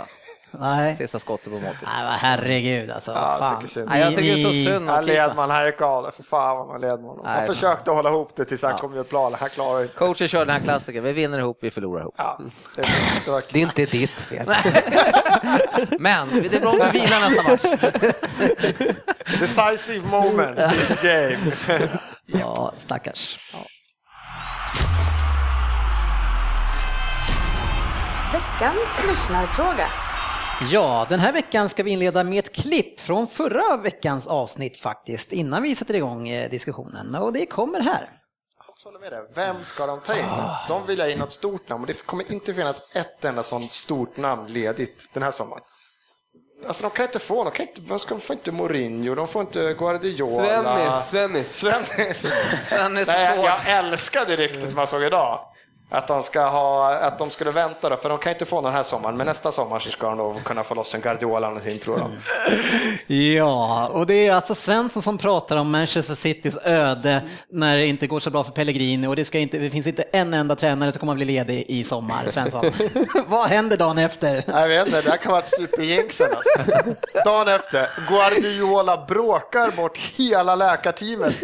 Nej. 0.51 0.95
sista 0.95 1.19
skottet 1.19 1.45
på 1.45 1.59
måltid. 1.59 1.87
Nej, 1.95 2.03
men 2.03 2.11
herregud 2.19 2.91
alltså. 2.91 3.11
Ja, 3.11 3.37
fan. 3.39 3.67
synd. 3.67 3.89
Nej, 3.89 3.99
jag 3.99 4.09
tycker 4.09 4.23
det 4.35 4.41
är 4.41 4.43
så 4.43 4.51
synd 4.71 4.89
Ja. 4.89 5.01
Ledman, 5.01 5.49
han 5.49 5.65
gick 5.65 5.81
av. 5.81 6.11
För 6.11 6.23
fan 6.23 6.57
vad 6.57 6.67
man 6.67 6.81
led 6.81 6.91
honom. 6.91 7.21
Nej, 7.23 7.37
Han 7.37 7.47
försökte 7.47 7.91
hålla 7.91 8.09
ihop 8.09 8.31
det 8.35 8.45
tills 8.45 8.63
han 8.63 8.73
kom 8.73 8.93
ur 8.93 9.03
planen. 9.03 9.37
Han 9.39 9.49
klarade 9.49 9.83
inte. 9.83 9.95
Coachen 9.97 10.27
kör 10.27 10.45
den 10.45 10.49
här 10.49 10.59
klassiken, 10.59 11.03
vi 11.03 11.13
vinner 11.13 11.39
ihop, 11.39 11.57
vi 11.61 11.71
förlorar 11.71 12.01
ihop. 12.01 12.15
Ja, 12.17 12.39
det, 12.75 12.81
det 13.25 13.31
var 13.31 13.43
Det 13.51 13.59
är 13.59 13.63
inte 13.63 13.85
ditt 13.85 14.19
fel. 14.19 14.45
Men 15.99 16.27
det 16.41 16.53
är 16.55 16.59
bra 16.61 16.69
om 16.71 16.79
vi 16.93 16.99
vilar 16.99 17.19
nästa 17.19 17.43
match. 17.43 17.81
decisive 19.39 20.07
moments 20.07 20.63
this 20.77 21.01
game. 21.01 21.87
Ja, 22.25 22.73
stackars. 22.77 23.37
Veckans 28.33 29.03
lyssnarfråga. 29.07 29.87
Ja, 30.61 31.05
den 31.09 31.19
här 31.19 31.33
veckan 31.33 31.69
ska 31.69 31.83
vi 31.83 31.91
inleda 31.91 32.23
med 32.23 32.39
ett 32.39 32.55
klipp 32.55 32.99
från 32.99 33.27
förra 33.27 33.77
veckans 33.77 34.27
avsnitt 34.27 34.77
faktiskt, 34.77 35.33
innan 35.33 35.63
vi 35.63 35.75
sätter 35.75 35.93
igång 35.93 36.27
eh, 36.29 36.49
diskussionen. 36.49 37.15
Och 37.15 37.33
det 37.33 37.45
kommer 37.45 37.79
här. 37.79 38.09
Vem 39.35 39.63
ska 39.63 39.85
de 39.85 39.99
ta 39.99 40.13
in? 40.13 40.25
De 40.67 40.85
vill 40.85 40.99
ha 41.01 41.07
in 41.07 41.19
något 41.19 41.31
stort 41.31 41.69
namn 41.69 41.83
och 41.83 41.87
det 41.87 42.05
kommer 42.05 42.31
inte 42.31 42.53
finnas 42.53 42.95
ett 42.95 43.25
enda 43.25 43.43
sånt 43.43 43.71
stort 43.71 44.17
namn 44.17 44.47
ledigt 44.47 45.09
den 45.13 45.23
här 45.23 45.31
sommaren. 45.31 45.63
Alltså 46.67 46.83
de 46.83 46.89
kan 46.89 47.05
inte 47.05 47.19
få, 47.19 47.43
de, 47.43 47.51
kan 47.51 47.67
inte, 47.67 47.81
de 47.81 47.99
ska, 47.99 48.19
får 48.19 48.33
inte 48.35 48.51
Mourinho, 48.51 49.15
de 49.15 49.27
får 49.27 49.41
inte 49.41 49.73
Guardiola. 49.73 51.01
Svennis, 51.01 51.55
Svennis. 51.55 51.55
Svennis. 51.57 52.35
Svennis 52.63 53.07
Nej, 53.07 53.39
jag 53.43 53.59
älskade 53.67 54.35
ryktet 54.35 54.75
man 54.75 54.87
såg 54.87 55.03
idag. 55.03 55.53
Att 55.89 56.07
de, 56.07 56.21
ska 56.21 56.47
ha, 56.47 56.93
att 56.95 57.19
de 57.19 57.29
skulle 57.29 57.51
vänta 57.51 57.89
då, 57.89 57.95
för 57.95 58.09
de 58.09 58.17
kan 58.17 58.31
inte 58.31 58.45
få 58.45 58.61
den 58.61 58.73
här 58.73 58.83
sommaren, 58.83 59.17
men 59.17 59.27
nästa 59.27 59.51
sommar 59.51 59.79
så 59.79 59.89
ska 59.89 60.07
de 60.07 60.17
då 60.17 60.35
kunna 60.45 60.63
få 60.63 60.75
loss 60.75 60.95
en 60.95 61.01
Guardiola 61.01 61.37
eller 61.37 61.47
någonting 61.47 61.79
tror 61.79 61.97
de. 61.97 62.11
Ja, 63.15 63.87
och 63.87 64.07
det 64.07 64.27
är 64.27 64.33
alltså 64.33 64.55
Svensson 64.55 65.01
som 65.01 65.17
pratar 65.17 65.57
om 65.57 65.71
Manchester 65.71 66.15
Citys 66.15 66.57
öde 66.63 67.21
när 67.49 67.77
det 67.77 67.87
inte 67.87 68.07
går 68.07 68.19
så 68.19 68.29
bra 68.29 68.43
för 68.43 68.51
Pellegrini 68.51 69.07
och 69.07 69.15
det, 69.15 69.25
ska 69.25 69.39
inte, 69.39 69.57
det 69.57 69.69
finns 69.69 69.87
inte 69.87 70.03
en 70.03 70.33
enda 70.33 70.55
tränare 70.55 70.91
som 70.91 70.99
kommer 70.99 71.13
att 71.13 71.17
bli 71.17 71.25
ledig 71.25 71.65
i 71.67 71.83
sommar, 71.83 72.29
Svensson. 72.29 72.71
Vad 73.27 73.49
händer 73.49 73.77
dagen 73.77 73.97
efter? 73.97 74.43
Jag 74.47 74.67
vet 74.67 74.87
inte, 74.87 75.01
det 75.01 75.09
här 75.09 75.17
kan 75.17 75.31
vara 75.31 75.41
ett 75.41 75.55
superjinxen 75.57 76.27
alltså. 76.35 76.93
Dagen 77.25 77.47
efter, 77.47 77.89
Guardiola 78.09 79.05
bråkar 79.07 79.71
bort 79.71 79.97
hela 79.97 80.55
läkarteamet 80.55 81.35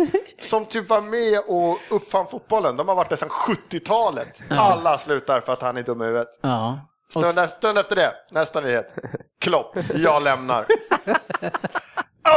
som 0.41 0.65
typ 0.65 0.89
var 0.89 1.01
med 1.01 1.39
och 1.47 1.95
uppfann 1.95 2.27
fotbollen. 2.27 2.77
De 2.77 2.87
har 2.87 2.95
varit 2.95 3.09
där 3.09 3.15
sedan 3.15 3.29
70-talet. 3.29 4.32
Alla 4.49 4.97
slutar 4.97 5.41
för 5.41 5.53
att 5.53 5.61
han 5.61 5.77
är 5.77 5.83
dum 5.83 6.01
i 6.01 6.05
huvudet. 6.05 6.27
Ja. 6.41 6.79
Och 7.15 7.25
Stund, 7.25 7.49
stund 7.49 7.77
efter 7.77 7.95
det, 7.95 8.13
nästa 8.31 8.61
nyhet. 8.61 8.95
Klopp, 9.41 9.77
jag 9.95 10.23
lämnar. 10.23 10.65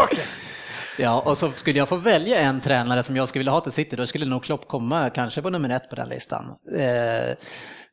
Okej. 0.04 0.24
Ja, 0.98 1.20
och 1.20 1.38
så 1.38 1.50
skulle 1.50 1.78
jag 1.78 1.88
få 1.88 1.96
välja 1.96 2.38
en 2.40 2.60
tränare 2.60 3.02
som 3.02 3.16
jag 3.16 3.28
skulle 3.28 3.40
vilja 3.40 3.52
ha 3.52 3.60
till 3.60 3.72
City, 3.72 3.96
då 3.96 4.06
skulle 4.06 4.26
nog 4.26 4.44
Klopp 4.44 4.68
komma 4.68 5.10
kanske 5.10 5.42
på 5.42 5.50
nummer 5.50 5.68
ett 5.68 5.90
på 5.90 5.96
den 5.96 6.08
listan. 6.08 6.44
Eh, 6.76 7.36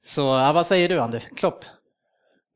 så 0.01 0.21
ja, 0.21 0.51
vad 0.53 0.65
säger 0.65 0.89
du 0.89 0.99
Ander? 0.99 1.23
Klopp? 1.37 1.65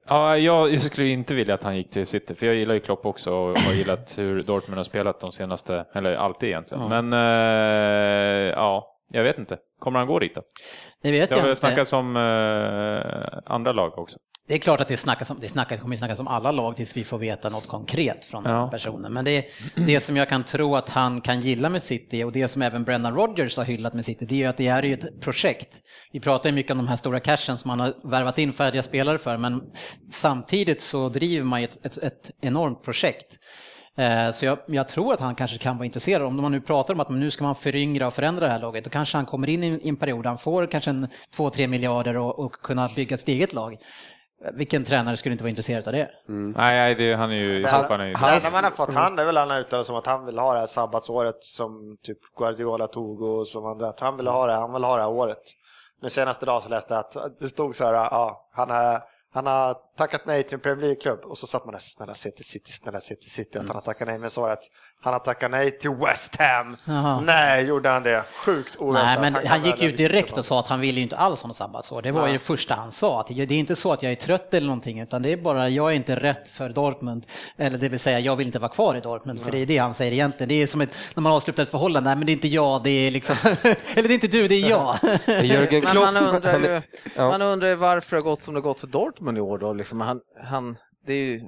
Ja, 0.09 0.37
jag, 0.37 0.73
jag 0.73 0.81
skulle 0.81 1.07
inte 1.07 1.33
vilja 1.33 1.53
att 1.53 1.63
han 1.63 1.77
gick 1.77 1.89
till 1.89 2.07
City, 2.07 2.35
för 2.35 2.45
jag 2.45 2.55
gillar 2.55 2.73
ju 2.73 2.79
Klopp 2.79 3.05
också 3.05 3.31
och 3.31 3.57
har 3.57 3.73
gillat 3.73 4.17
hur 4.17 4.43
Dortmund 4.43 4.77
har 4.77 4.83
spelat 4.83 5.19
de 5.19 5.31
senaste, 5.31 5.85
eller 5.95 6.15
alltid 6.15 6.49
egentligen. 6.49 6.89
Men 6.89 7.13
eh, 7.13 8.49
ja, 8.55 8.96
jag 9.11 9.23
vet 9.23 9.37
inte. 9.37 9.57
Kommer 9.79 9.99
han 9.99 10.07
gå 10.07 10.19
dit 10.19 10.35
då? 10.35 10.41
Det 11.01 11.11
vet 11.11 11.29
Det 11.29 11.35
har 11.35 11.41
jag 11.41 11.49
inte. 11.51 11.59
snackats 11.59 11.93
om 11.93 12.15
eh, 12.17 13.53
andra 13.53 13.71
lag 13.71 13.99
också. 13.99 14.17
Det 14.47 14.53
är 14.53 14.57
klart 14.57 14.81
att 14.81 14.87
det 14.87 14.97
snackas 14.97 15.29
om, 15.29 15.37
det 15.39 15.49
snackas, 15.49 15.81
kommer 15.81 15.95
snackas 15.95 16.19
om 16.19 16.27
alla 16.27 16.51
lag 16.51 16.75
tills 16.75 16.97
vi 16.97 17.03
får 17.03 17.17
veta 17.17 17.49
något 17.49 17.67
konkret 17.67 18.25
från 18.25 18.43
den 18.43 18.53
Ja. 18.53 18.67
personen. 18.67 19.13
Men 19.13 19.25
det, 19.25 19.45
det 19.75 19.99
som 19.99 20.17
jag 20.17 20.29
kan 20.29 20.43
tro 20.43 20.75
att 20.75 20.89
han 20.89 21.21
kan 21.21 21.39
gilla 21.39 21.69
med 21.69 21.81
City 21.81 22.23
och 22.23 22.31
det 22.31 22.47
som 22.47 22.61
även 22.61 22.83
Brendan 22.83 23.15
Rodgers 23.15 23.57
har 23.57 23.63
hyllat 23.63 23.93
med 23.93 24.05
City, 24.05 24.25
det 24.25 24.35
är 24.35 24.39
ju 24.39 24.45
att 24.45 24.57
det 24.57 24.67
är 24.67 24.83
ju 24.83 24.93
ett 24.93 25.21
projekt. 25.21 25.81
Vi 26.11 26.19
pratar 26.19 26.49
ju 26.49 26.55
mycket 26.55 26.71
om 26.71 26.77
de 26.77 26.87
här 26.87 26.95
stora 26.95 27.19
cashen 27.19 27.57
som 27.57 27.69
man 27.69 27.79
har 27.79 27.93
värvat 28.09 28.37
in 28.37 28.53
färdiga 28.53 28.81
spelare 28.83 29.17
för, 29.17 29.37
men 29.37 29.61
samtidigt 30.11 30.81
så 30.81 31.09
driver 31.09 31.45
man 31.45 31.61
ju 31.61 31.65
ett, 31.67 31.85
ett, 31.85 31.97
ett 31.97 32.31
enormt 32.41 32.83
projekt. 32.83 33.37
Eh, 33.97 34.31
Så 34.31 34.45
jag, 34.45 34.57
jag 34.65 34.87
tror 34.87 35.13
att 35.13 35.19
han 35.19 35.35
kanske 35.35 35.57
kan 35.57 35.77
vara 35.77 35.85
intresserad. 35.85 36.21
Om 36.25 36.41
man 36.41 36.51
nu 36.51 36.61
pratar 36.61 36.93
om 36.93 36.99
att 36.99 37.09
nu 37.09 37.31
ska 37.31 37.43
man 37.43 37.55
föryngra 37.55 38.07
och 38.07 38.13
förändra 38.13 38.45
det 38.45 38.51
här 38.51 38.59
laget, 38.59 38.83
då 38.83 38.89
kanske 38.89 39.17
han 39.17 39.25
kommer 39.25 39.49
in 39.49 39.63
i 39.63 39.89
en 39.89 39.95
period, 39.95 40.25
han 40.25 40.37
får 40.37 40.65
kanske 40.67 40.89
en 40.89 41.07
2-3 41.37 41.67
miljarder 41.67 42.17
och, 42.17 42.39
och 42.39 42.51
kunna 42.51 42.89
bygga 42.95 43.13
ett 43.13 43.27
eget 43.27 43.53
lag. 43.53 43.77
Vilken 44.53 44.83
tränare 44.83 45.17
skulle 45.17 45.31
inte 45.33 45.43
vara 45.43 45.49
intresserad 45.49 45.87
av 45.87 45.93
det? 45.93 46.09
Nej, 46.27 46.53
nej 46.55 46.95
det, 46.95 47.13
han 47.13 47.31
är 47.31 47.35
ju... 47.35 47.61
Det 47.63 47.69
Han, 47.69 47.99
är 47.99 48.05
ju 48.05 48.13
enda 48.13 48.49
man 48.53 48.63
har 48.63 48.71
fått 48.71 48.93
han 48.93 49.19
är 49.19 49.25
väl 49.25 49.37
han 49.37 49.49
har 49.49 49.59
uttalat 49.59 49.85
som 49.85 49.95
att 49.95 50.05
han 50.07 50.25
vill 50.25 50.39
ha 50.39 50.53
det 50.53 50.59
här 50.59 50.67
sabbatsåret 50.67 51.43
som 51.43 51.97
typ 52.03 52.17
Guardiola 52.37 52.87
tog 52.87 53.21
och 53.21 53.47
som 53.47 53.65
andra. 53.65 53.87
Att 53.89 53.99
han 53.99 54.17
vill 54.17 54.27
ha 54.27 54.47
det, 54.47 54.53
han 54.53 54.73
vill 54.73 54.83
ha 54.83 54.95
det 54.95 55.01
här 55.01 55.09
året. 55.09 55.43
Nu 56.01 56.09
senaste 56.09 56.45
dagen 56.45 56.61
så 56.61 56.69
läste 56.69 56.93
jag 56.93 56.99
att 56.99 57.39
det 57.39 57.47
stod 57.49 57.75
så 57.75 57.85
här, 57.85 57.93
ja, 57.93 58.49
han 58.55 58.69
är 58.71 58.99
han 59.29 59.45
har 59.45 59.77
tackat 59.97 60.25
nej 60.25 60.43
till 60.43 60.53
en 60.53 60.59
Premier 60.59 60.81
League-klubb 60.81 61.19
och 61.19 61.37
så 61.37 61.47
satt 61.47 61.65
man 61.65 61.71
där, 61.71 61.79
snälla 61.79 62.13
City, 62.13 62.43
City, 62.43 62.71
snälla 62.71 62.99
City, 62.99 63.29
City, 63.29 63.57
att 63.57 63.67
han 63.67 63.75
har 63.75 63.81
tackat 63.81 64.07
nej. 64.07 64.19
Men 64.19 64.29
så 64.29 64.41
var 64.41 64.47
det 64.47 64.53
att 64.53 64.69
Han 65.01 65.13
har 65.13 65.19
tackat 65.19 65.51
nej 65.51 65.71
till 65.71 65.89
West 65.89 66.35
Ham. 66.35 66.77
Jaha. 66.85 67.21
Nej, 67.21 67.65
gjorde 67.65 67.89
han 67.89 68.03
det? 68.03 68.23
Sjukt 68.45 68.75
oväntat. 68.75 69.21
Nej, 69.21 69.31
men 69.31 69.47
han 69.47 69.65
gick 69.65 69.81
ut 69.81 69.97
direkt 69.97 70.37
och 70.37 70.45
sa 70.45 70.59
att 70.59 70.67
han 70.67 70.79
ville 70.79 70.97
ju 70.97 71.03
inte 71.03 71.17
alls 71.17 71.41
ha 71.41 71.47
något 71.47 71.55
sabbatsår. 71.57 72.01
Det 72.01 72.11
var 72.11 72.21
ju 72.21 72.25
Nej. 72.25 72.33
det 72.33 72.39
första 72.39 72.75
han 72.75 72.91
sa. 72.91 73.19
Att 73.21 73.27
det 73.27 73.41
är 73.41 73.51
inte 73.51 73.75
så 73.75 73.93
att 73.93 74.03
jag 74.03 74.11
är 74.11 74.15
trött 74.15 74.53
eller 74.53 74.67
någonting, 74.67 74.99
utan 74.99 75.21
det 75.21 75.31
är 75.31 75.37
bara 75.37 75.69
jag 75.69 75.91
är 75.91 75.95
inte 75.95 76.15
rätt 76.15 76.49
för 76.49 76.69
Dortmund. 76.69 77.25
Eller 77.57 77.77
det 77.77 77.89
vill 77.89 77.99
säga, 77.99 78.19
jag 78.19 78.35
vill 78.35 78.47
inte 78.47 78.59
vara 78.59 78.71
kvar 78.71 78.95
i 78.95 78.99
Dortmund, 78.99 79.41
för 79.41 79.51
det 79.51 79.57
är 79.57 79.65
det 79.65 79.77
han 79.77 79.93
säger 79.93 80.11
egentligen. 80.11 80.49
Det 80.49 80.55
är 80.55 80.67
som 80.67 80.81
ett, 80.81 80.95
när 81.15 81.21
man 81.21 81.31
avslutar 81.31 81.63
ett 81.63 81.71
förhållande, 81.71 82.09
nej 82.09 82.17
men 82.17 82.25
det 82.25 82.31
är 82.31 82.33
inte 82.33 82.47
jag, 82.47 82.83
det 82.83 82.89
är 82.89 83.11
liksom, 83.11 83.35
eller 83.95 84.07
det 84.07 84.13
är 84.13 84.13
inte 84.13 84.27
du, 84.27 84.47
det 84.47 84.55
är 84.55 84.69
jag. 84.69 84.97
Jörgen 85.45 85.81
Klopp, 85.81 86.13
man 86.13 86.17
undrar 86.17 86.59
ju 86.59 86.81
man 87.17 87.41
undrar 87.41 87.69
ju 87.69 87.75
varför 87.75 88.15
det 88.15 88.21
har 88.23 88.29
gått 88.29 88.41
som 88.41 88.53
det 88.53 88.57
har 88.57 88.63
gått 88.63 88.79
för 88.79 88.87
Dortmund 88.87 89.37
i 89.37 89.41
år 89.41 89.57
då. 89.57 89.73
Liksom 89.73 90.01
han, 90.01 90.19
han, 90.43 90.77
det 91.05 91.13
är 91.13 91.17
ju, 91.17 91.41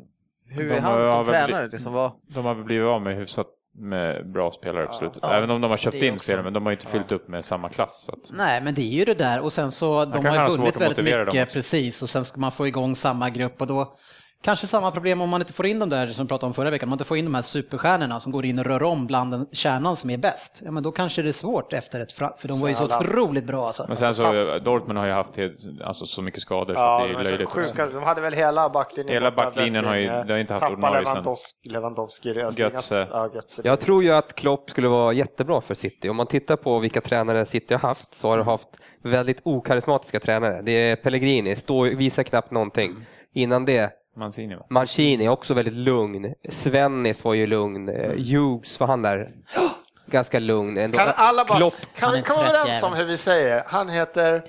hur 0.49 0.69
De 0.69 0.75
är 0.75 0.79
han 0.81 1.07
som 1.07 1.25
tränare? 1.25 1.47
blivit- 1.47 1.73
Liksom, 1.73 1.93
vad, 1.93 2.11
De 2.27 2.45
har 2.45 2.55
blivit 2.55 2.85
av 2.87 3.01
med 3.01 3.15
hyfsat 3.15 3.47
med 3.81 4.31
bra 4.31 4.51
spelare 4.51 4.85
på 4.85 4.93
slutet. 4.93 5.19
Ja, 5.21 5.31
Även 5.33 5.49
om 5.49 5.61
de 5.61 5.69
har 5.71 5.77
köpt 5.77 5.99
det 5.99 6.07
in 6.07 6.13
också. 6.13 6.23
spelare, 6.23 6.43
men 6.43 6.53
de 6.53 6.65
har 6.65 6.71
inte 6.71 6.85
fyllt 6.85 7.11
upp 7.11 7.27
med 7.27 7.45
samma 7.45 7.69
klass. 7.69 8.03
Så 8.05 8.11
att... 8.11 8.37
Nej, 8.37 8.61
men 8.61 8.73
det 8.73 8.81
är 8.81 8.93
ju 8.97 9.05
det 9.05 9.13
där 9.13 9.39
och 9.39 9.51
sen 9.51 9.71
så, 9.71 10.05
de 10.05 10.25
har 10.25 10.49
ju 10.49 10.57
vunnit 10.57 10.81
väldigt 10.81 11.05
mycket, 11.25 11.53
precis, 11.53 12.01
och 12.01 12.09
sen 12.09 12.25
ska 12.25 12.39
man 12.39 12.51
få 12.51 12.67
igång 12.67 12.95
samma 12.95 13.29
grupp 13.29 13.61
och 13.61 13.67
då 13.67 13.97
Kanske 14.43 14.67
samma 14.67 14.91
problem 14.91 15.22
om 15.22 15.29
man 15.29 15.41
inte 15.41 15.53
får 15.53 15.65
in 15.65 15.79
de 15.79 15.89
där 15.89 16.08
som 16.08 16.25
vi 16.25 16.29
pratade 16.29 16.46
om 16.48 16.53
förra 16.53 16.69
veckan, 16.69 16.88
om 16.88 16.89
man 16.89 16.96
inte 16.96 17.05
får 17.05 17.17
in 17.17 17.25
de 17.25 17.36
här 17.36 17.41
superstjärnorna 17.41 18.19
som 18.19 18.31
går 18.31 18.46
in 18.46 18.60
och 18.60 18.65
rör 18.65 18.84
om 18.84 19.08
bland 19.08 19.31
den 19.31 19.48
kärnan 19.51 19.96
som 19.96 20.10
är 20.10 20.17
bäst. 20.17 20.62
Ja 20.65 20.72
men 20.72 20.84
då 20.84 20.91
kanske 20.91 21.22
det 21.22 21.27
är 21.27 21.31
svårt 21.31 21.74
efter 21.74 22.00
ett 22.00 22.12
för 22.12 22.48
de 22.48 22.60
var 22.60 22.69
ju 22.69 22.75
så 22.75 22.84
alla- 22.84 23.00
otroligt 23.00 23.43
bra 23.43 23.65
alltså. 23.65 23.86
Men 23.88 23.98
sen 23.98 24.15
så, 24.15 24.60
Dortmund 24.60 25.00
har 25.00 25.05
ju 25.05 25.12
haft 25.12 25.36
helt, 25.38 25.55
alltså, 25.84 26.05
så 26.05 26.22
mycket 26.22 26.41
skador 26.41 26.74
så 26.75 26.79
Ja, 26.81 27.01
att 27.01 27.08
de, 27.08 27.13
det 27.13 27.19
är 27.19 27.24
så 27.24 27.29
löjligt. 27.29 27.50
sjuka. 27.50 27.86
de 27.88 28.03
hade 28.03 28.22
väl 28.22 28.34
hela 28.34 28.69
backlinjen 28.69 29.13
Hela 29.13 29.31
backlinjen 29.31 29.86
har 29.86 29.96
ju- 29.96 30.08
Befring, 30.08 30.27
det 30.27 30.34
har 30.34 30.39
inte 30.39 30.53
haft 30.53 30.63
ordinarie 30.72 31.05
sen. 31.05 31.13
Lewandowski, 31.13 31.69
Lewandowski 31.69 32.34
alltså, 32.43 32.96
Götze. 32.96 33.08
ja, 33.12 33.29
Götze. 33.36 33.62
Jag 33.65 33.79
tror 33.79 34.03
ju 34.03 34.12
att 34.12 34.36
Klopp 34.36 34.69
skulle 34.69 34.88
vara 34.88 35.13
jättebra 35.13 35.62
för 35.62 35.74
City. 35.74 36.10
Om 36.10 36.15
man 36.15 36.27
tittar 36.27 36.55
på 36.55 36.79
vilka 36.79 37.01
tränare 37.01 37.46
City 37.46 37.74
har 37.74 37.81
haft 37.81 38.13
så 38.13 38.29
har 38.29 38.38
de 38.38 38.48
haft 38.48 38.67
väldigt 39.03 39.39
okarismatiska 39.43 40.19
tränare. 40.19 40.62
Det 40.62 40.72
är 40.72 40.96
Pellegrini, 40.96 41.55
står, 41.55 41.88
visar 41.88 42.24
knappt 42.24 42.51
någonting. 42.51 42.91
Innan 43.34 43.65
det, 43.65 43.91
Mancini 44.19 44.55
va? 44.55 44.65
Mancini 44.69 45.25
är 45.25 45.29
också 45.29 45.53
väldigt 45.53 45.73
lugn. 45.73 46.33
Svennis 46.49 47.23
var 47.23 47.33
ju 47.33 47.47
lugn. 47.47 47.89
Eh, 47.89 48.11
Hughes 48.11 48.79
var 48.79 48.88
han 48.88 49.01
där. 49.01 49.29
Ganska 50.05 50.39
lugn. 50.39 50.77
Ändå. 50.77 50.97
Kan 50.97 51.11
alla 51.15 51.45
bara, 51.45 51.57
Klopp, 51.57 51.73
kan 51.95 52.09
Han 52.09 52.13
är 52.13 52.17
vi 52.21 52.27
komma 52.27 52.47
överens 52.47 52.83
om 52.83 52.93
hur 52.93 53.05
vi 53.05 53.17
säger? 53.17 53.63
Han 53.67 53.89
heter, 53.89 54.43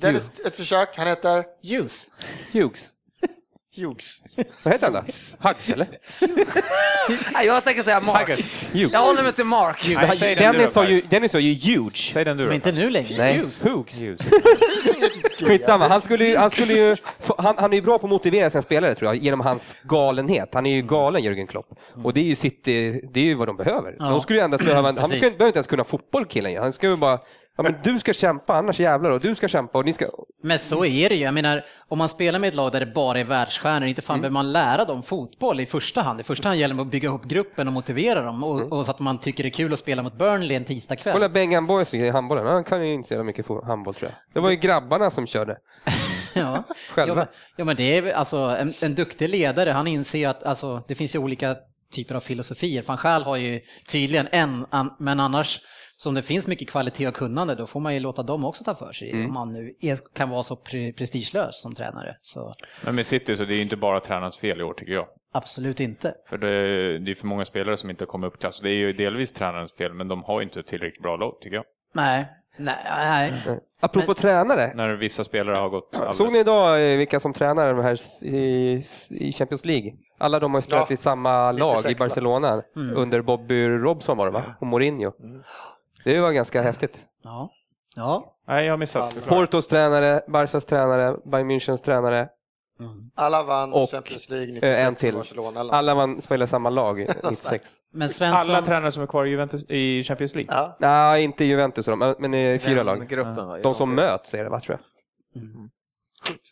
Dennis, 0.00 0.30
ett 0.46 0.56
försök, 0.56 0.88
han 0.96 1.06
heter 1.06 1.44
Ljus. 1.62 2.06
Hughes. 2.52 2.90
Hughes. 3.76 4.22
Vad 4.62 4.74
heter 4.74 4.86
han 4.86 4.92
då? 4.94 5.00
Huggs 5.48 5.68
eller? 5.70 5.86
Nej, 7.32 7.46
jag 7.46 7.64
tänker 7.64 7.82
säga 7.82 8.00
Mark. 8.00 8.28
Hughes. 8.28 8.92
Jag 8.92 9.00
håller 9.00 9.22
mig 9.22 9.32
till 9.32 9.44
Mark. 9.44 9.90
Nej, 10.20 10.34
Dennis 10.36 10.74
var 10.74 10.84
ju. 10.84 11.00
Dennis 11.00 11.32
var 11.34 11.40
ju 11.40 11.54
huge. 11.54 12.12
Säg 12.12 12.24
den 12.24 12.36
du 12.36 12.42
Men 12.42 12.48
då. 12.50 12.54
inte 12.54 12.72
nu 12.72 12.90
längre. 12.90 13.14
Nej, 13.18 13.36
Ljus. 13.36 13.66
Hughes. 13.66 14.00
Hughes. 14.00 14.20
Skitsamma, 15.40 15.88
han 15.88 16.02
skulle 16.02 16.24
ju, 16.24 16.36
han 16.36 16.50
skulle 16.50 16.72
ju, 16.72 16.96
han, 17.38 17.54
han 17.58 17.72
är 17.72 17.76
ju 17.76 17.82
bra 17.82 17.98
på 17.98 18.06
att 18.06 18.10
motivera 18.10 18.50
sina 18.50 18.62
spelare 18.62 18.94
tror 18.94 19.14
jag, 19.14 19.22
genom 19.22 19.40
hans 19.40 19.76
galenhet. 19.82 20.48
Han 20.54 20.66
är 20.66 20.74
ju 20.74 20.82
galen 20.82 21.22
Jürgen 21.22 21.46
Klopp. 21.46 21.66
Och 22.04 22.14
det 22.14 22.20
är 22.20 22.24
ju 22.24 22.34
City, 22.34 23.00
det 23.12 23.20
är 23.20 23.24
ju 23.24 23.34
vad 23.34 23.48
de 23.48 23.56
behöver. 23.56 23.96
Ja. 23.98 24.04
De 24.04 24.20
skulle 24.20 24.38
ju 24.38 24.44
endast 24.44 24.64
behöva, 24.64 24.88
han 24.88 24.96
ska, 24.96 25.20
behöver 25.20 25.46
inte 25.46 25.58
ens 25.58 25.66
kunna 25.66 25.84
fotboll 25.84 26.26
killen. 26.26 26.62
Han 26.62 26.72
ju 26.82 26.96
bara, 26.96 27.18
ja 27.56 27.62
men 27.62 27.74
du 27.82 27.98
ska 27.98 28.12
kämpa 28.12 28.54
annars 28.54 28.80
jävlar 28.80 29.10
och 29.10 29.20
du 29.20 29.34
ska 29.34 29.48
kämpa 29.48 29.78
och 29.78 29.84
ni 29.84 29.92
ska, 29.92 30.06
Men 30.42 30.58
så 30.58 30.84
är 30.84 31.08
det 31.08 31.14
ju. 31.14 31.24
Jag 31.24 31.34
menar, 31.34 31.64
om 31.88 31.98
man 31.98 32.08
spelar 32.08 32.38
med 32.38 32.48
ett 32.48 32.54
lag 32.54 32.72
där 32.72 32.80
det 32.80 32.86
bara 32.86 33.20
är 33.20 33.24
världsstjärnor, 33.24 33.88
inte 33.88 34.02
fan 34.02 34.20
behöver 34.20 34.32
man 34.32 34.52
lära 34.52 34.84
dem 34.84 35.02
fotboll 35.02 35.60
i 35.60 35.66
första 35.66 36.02
hand. 36.02 36.20
I 36.20 36.22
första 36.22 36.48
hand 36.48 36.60
gäller 36.60 36.74
det 36.74 36.82
att 36.82 36.88
bygga 36.88 37.08
ihop 37.08 37.24
gruppen 37.24 37.66
och 37.66 37.72
motivera 37.72 38.22
dem 38.22 38.44
och, 38.44 38.72
och 38.72 38.84
så 38.84 38.90
att 38.90 38.98
man 39.00 39.18
tycker 39.18 39.42
det 39.42 39.48
är 39.48 39.50
kul 39.50 39.72
att 39.72 39.78
spela 39.78 40.02
mot 40.02 40.18
Burnley 40.18 40.56
en 40.56 40.64
tisdagkväll. 40.64 41.12
kolla 41.12 41.28
Bengan 41.28 41.66
Boys 41.66 41.94
i 41.94 42.10
handbollen, 42.10 42.46
han 42.46 42.64
kan 42.64 42.86
ju 42.86 42.94
inte 42.94 43.08
så 43.08 43.24
mycket 43.24 43.46
handboll 43.66 43.94
tror 43.94 44.10
jag. 44.10 44.34
Det 44.34 44.40
var 44.40 44.50
ju 44.50 44.56
grabbarna 44.56 45.10
som 45.10 45.26
körde. 45.26 45.56
Ja, 46.36 46.62
Själva. 46.90 47.10
ja, 47.10 47.14
men, 47.14 47.26
ja, 47.56 47.64
men 47.64 47.76
det 47.76 47.96
är 47.98 48.12
alltså 48.12 48.36
en, 48.36 48.72
en 48.82 48.94
duktig 48.94 49.28
ledare, 49.28 49.70
han 49.70 49.86
inser 49.86 50.18
ju 50.18 50.24
att 50.24 50.42
alltså, 50.42 50.82
det 50.88 50.94
finns 50.94 51.14
ju 51.14 51.18
olika 51.18 51.56
typer 51.94 52.14
av 52.14 52.20
filosofier. 52.20 52.82
Van 52.86 52.98
Gaal 53.02 53.22
har 53.22 53.36
ju 53.36 53.60
tydligen 53.88 54.28
en, 54.32 54.66
an, 54.70 54.94
men 54.98 55.20
annars, 55.20 55.60
som 55.96 56.14
det 56.14 56.22
finns 56.22 56.46
mycket 56.46 56.70
kvalitet 56.70 57.08
och 57.08 57.14
kunnande, 57.14 57.54
då 57.54 57.66
får 57.66 57.80
man 57.80 57.94
ju 57.94 58.00
låta 58.00 58.22
dem 58.22 58.44
också 58.44 58.64
ta 58.64 58.74
för 58.74 58.92
sig. 58.92 59.10
Mm. 59.12 59.26
Om 59.26 59.34
man 59.34 59.52
nu 59.52 59.74
är, 59.80 59.98
kan 60.14 60.30
vara 60.30 60.42
så 60.42 60.56
pre, 60.56 60.92
prestigelös 60.92 61.60
som 61.62 61.74
tränare. 61.74 62.16
Så 62.20 62.54
Men 62.84 62.94
med 62.94 63.06
City 63.06 63.36
så 63.36 63.44
det 63.44 63.54
är 63.54 63.56
ju 63.56 63.62
inte 63.62 63.76
bara 63.76 64.00
tränarens 64.00 64.38
fel 64.38 64.60
i 64.60 64.62
år 64.62 64.74
tycker 64.74 64.92
jag. 64.92 65.06
absolut 65.32 65.80
inte. 65.80 66.14
För 66.28 66.38
det, 66.38 66.98
det 66.98 67.10
är 67.10 67.14
för 67.14 67.26
många 67.26 67.44
spelare 67.44 67.76
som 67.76 67.90
inte 67.90 68.06
kommer 68.06 68.26
upp 68.26 68.32
till 68.32 68.40
klass. 68.40 68.60
Det 68.62 68.70
är 68.70 68.74
ju 68.74 68.92
delvis 68.92 69.32
tränarens 69.32 69.72
fel, 69.72 69.92
men 69.94 70.08
de 70.08 70.22
har 70.22 70.40
ju 70.40 70.44
inte 70.44 70.60
ett 70.60 70.66
tillräckligt 70.66 71.02
bra 71.02 71.16
lag 71.16 71.32
tycker 71.40 71.56
jag. 71.56 71.64
Nej, 71.94 72.26
nej, 72.58 72.76
nej. 73.46 73.60
Apropå 73.80 74.14
tränare, 74.14 74.72
När 74.74 74.94
vissa 74.94 75.24
spelare 75.24 75.56
har 75.58 75.68
gått 75.68 75.94
alldeles... 75.94 76.16
såg 76.16 76.32
ni 76.32 76.38
idag 76.38 76.92
eh, 76.92 76.96
vilka 76.98 77.20
som 77.20 77.32
tränar 77.32 77.74
de 77.74 77.82
här 77.82 78.24
i, 78.24 78.82
i 79.10 79.32
Champions 79.32 79.64
League? 79.64 79.92
Alla 80.18 80.40
de 80.40 80.54
har 80.54 80.58
ju 80.58 80.62
spelat 80.62 80.90
Ja, 80.90 80.94
i 80.94 80.96
samma 80.96 81.52
lag 81.52 81.72
i 81.72 81.76
96 81.76 82.00
lag. 82.00 82.08
Barcelona 82.08 82.62
under 82.96 83.22
Bobby 83.22 83.68
Robson 83.68 84.16
var 84.16 84.26
det 84.26 84.32
va? 84.32 84.42
Och 84.60 84.66
Mourinho. 84.66 85.12
Det 86.04 86.20
var 86.20 86.32
ganska 86.32 86.62
häftigt. 86.62 86.98
Ja. 87.22 87.50
Ja. 87.96 88.36
Nej, 88.48 88.64
jag 88.64 88.72
har 88.72 88.78
missat. 88.78 89.26
Portos 89.26 89.66
tränare, 89.66 90.20
Barcas 90.28 90.64
tränare, 90.64 91.16
Bayern 91.24 91.50
Münchens 91.50 91.82
tränare. 91.84 92.28
Alla 93.14 93.42
vann 93.42 93.72
Och, 93.72 93.90
Champions 93.90 94.30
League 94.30 94.48
eh, 94.48 94.54
96 94.54 94.78
en 94.78 94.94
till. 94.94 95.14
Barcelona. 95.14 95.60
Eller 95.60 95.74
Alla 95.74 95.94
man 95.94 96.22
spelar 96.22 96.44
i 96.44 96.48
samma 96.48 96.70
lag 96.70 97.06
96. 97.22 97.70
Men 97.92 98.08
Svensson, 98.08 98.40
Alla 98.54 98.62
tränare 98.62 98.92
som 98.92 99.02
är 99.02 99.06
kvar 99.06 99.24
i, 99.24 99.30
Juventus, 99.30 99.64
i 99.70 100.04
Champions 100.04 100.34
League? 100.34 100.54
Ja. 100.54 100.76
Nej, 100.80 101.24
inte 101.24 101.44
Juventus 101.44 101.86
men 102.18 102.34
i 102.34 102.58
fyra 102.58 102.74
Den 102.74 102.86
lag. 102.86 103.08
Gruppen, 103.08 103.46
va? 103.46 103.58
De 103.58 103.74
som 103.74 103.94
möts 103.94 104.34
är 104.34 104.44
det 104.44 104.50
va, 104.50 104.60
tror 104.60 104.78
jag. 104.78 105.42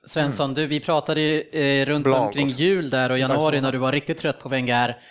Svensson, 0.07 0.55
du, 0.55 0.67
vi 0.67 0.81
pratade 0.81 1.21
ju, 1.21 1.41
eh, 1.41 1.87
runt 1.87 2.05
Blancos. 2.05 2.27
omkring 2.27 2.49
jul 2.49 2.91
där 2.91 3.11
och 3.11 3.19
januari 3.19 3.61
när 3.61 3.73
du 3.73 3.79
var 3.79 3.93
riktigt 3.93 4.19
trött 4.19 4.41
på 4.41 4.49
Wenger. 4.49 5.03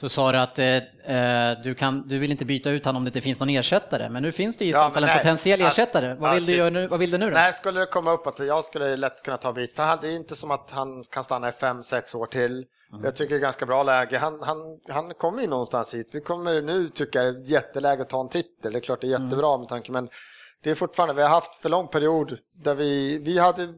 Så 0.00 0.08
sa 0.08 0.32
du 0.32 0.38
att 0.38 0.58
eh, 0.58 0.66
eh, 0.66 1.58
du, 1.62 1.74
kan, 1.74 2.08
du 2.08 2.18
vill 2.18 2.30
inte 2.30 2.44
byta 2.44 2.70
ut 2.70 2.84
honom 2.84 3.00
om 3.00 3.04
det 3.04 3.08
inte 3.08 3.20
finns 3.20 3.40
någon 3.40 3.48
ersättare. 3.48 4.08
Men 4.08 4.22
nu 4.22 4.32
finns 4.32 4.56
det 4.56 4.64
ju 4.64 4.70
i 4.70 4.74
Ja, 4.74 4.86
en 4.86 4.92
potentiell 4.92 5.62
Alltså, 5.62 5.82
ersättare. 5.82 6.14
Vad 6.14 6.34
vill, 6.34 6.46
du 6.46 6.56
göra 6.56 6.70
nu, 6.70 6.86
vad 6.86 7.00
vill 7.00 7.10
du 7.10 7.18
nu 7.18 7.26
då? 7.26 7.32
Nej, 7.32 7.52
skulle 7.52 7.80
det 7.80 7.86
komma 7.86 8.12
upp 8.12 8.26
att 8.26 8.38
jag 8.38 8.64
skulle 8.64 8.96
lätt 8.96 9.22
kunna 9.22 9.36
ta 9.36 9.52
bit, 9.52 9.76
för 9.76 9.82
han, 9.82 9.98
det 10.02 10.08
är 10.08 10.16
inte 10.16 10.36
som 10.36 10.50
att 10.50 10.70
han 10.70 11.02
kan 11.10 11.24
stanna 11.24 11.48
i 11.48 11.52
fem, 11.52 11.82
sex 11.82 12.14
år 12.14 12.26
till. 12.26 12.64
Jag 13.02 13.16
tycker 13.16 13.34
det 13.34 13.38
är 13.38 13.42
ganska 13.42 13.66
bra 13.66 13.82
läge. 13.82 14.18
Han, 14.18 14.42
han, 14.42 14.56
han 14.88 15.14
kommer 15.14 15.42
ju 15.42 15.48
någonstans 15.48 15.94
hit. 15.94 16.08
Vi 16.12 16.20
kommer 16.20 16.62
nu 16.62 16.88
tycka 16.88 17.22
det 17.22 17.28
är 17.28 17.50
jätteläge 17.52 18.02
att 18.02 18.08
ta 18.08 18.20
en 18.20 18.28
titel. 18.28 18.72
Det 18.72 18.78
är 18.78 18.80
klart 18.80 19.00
det 19.00 19.06
är 19.06 19.20
jättebra 19.20 19.58
med 19.58 19.68
tanke, 19.68 19.92
men 19.92 20.08
det 20.62 20.70
är 20.70 20.74
fortfarande, 20.74 21.14
vi 21.14 21.22
har 21.22 21.28
haft 21.28 21.54
för 21.54 21.68
lång 21.68 21.88
period 21.88 22.38
där 22.54 22.74
vi, 22.74 23.18
vi 23.18 23.38
hade, 23.38 23.68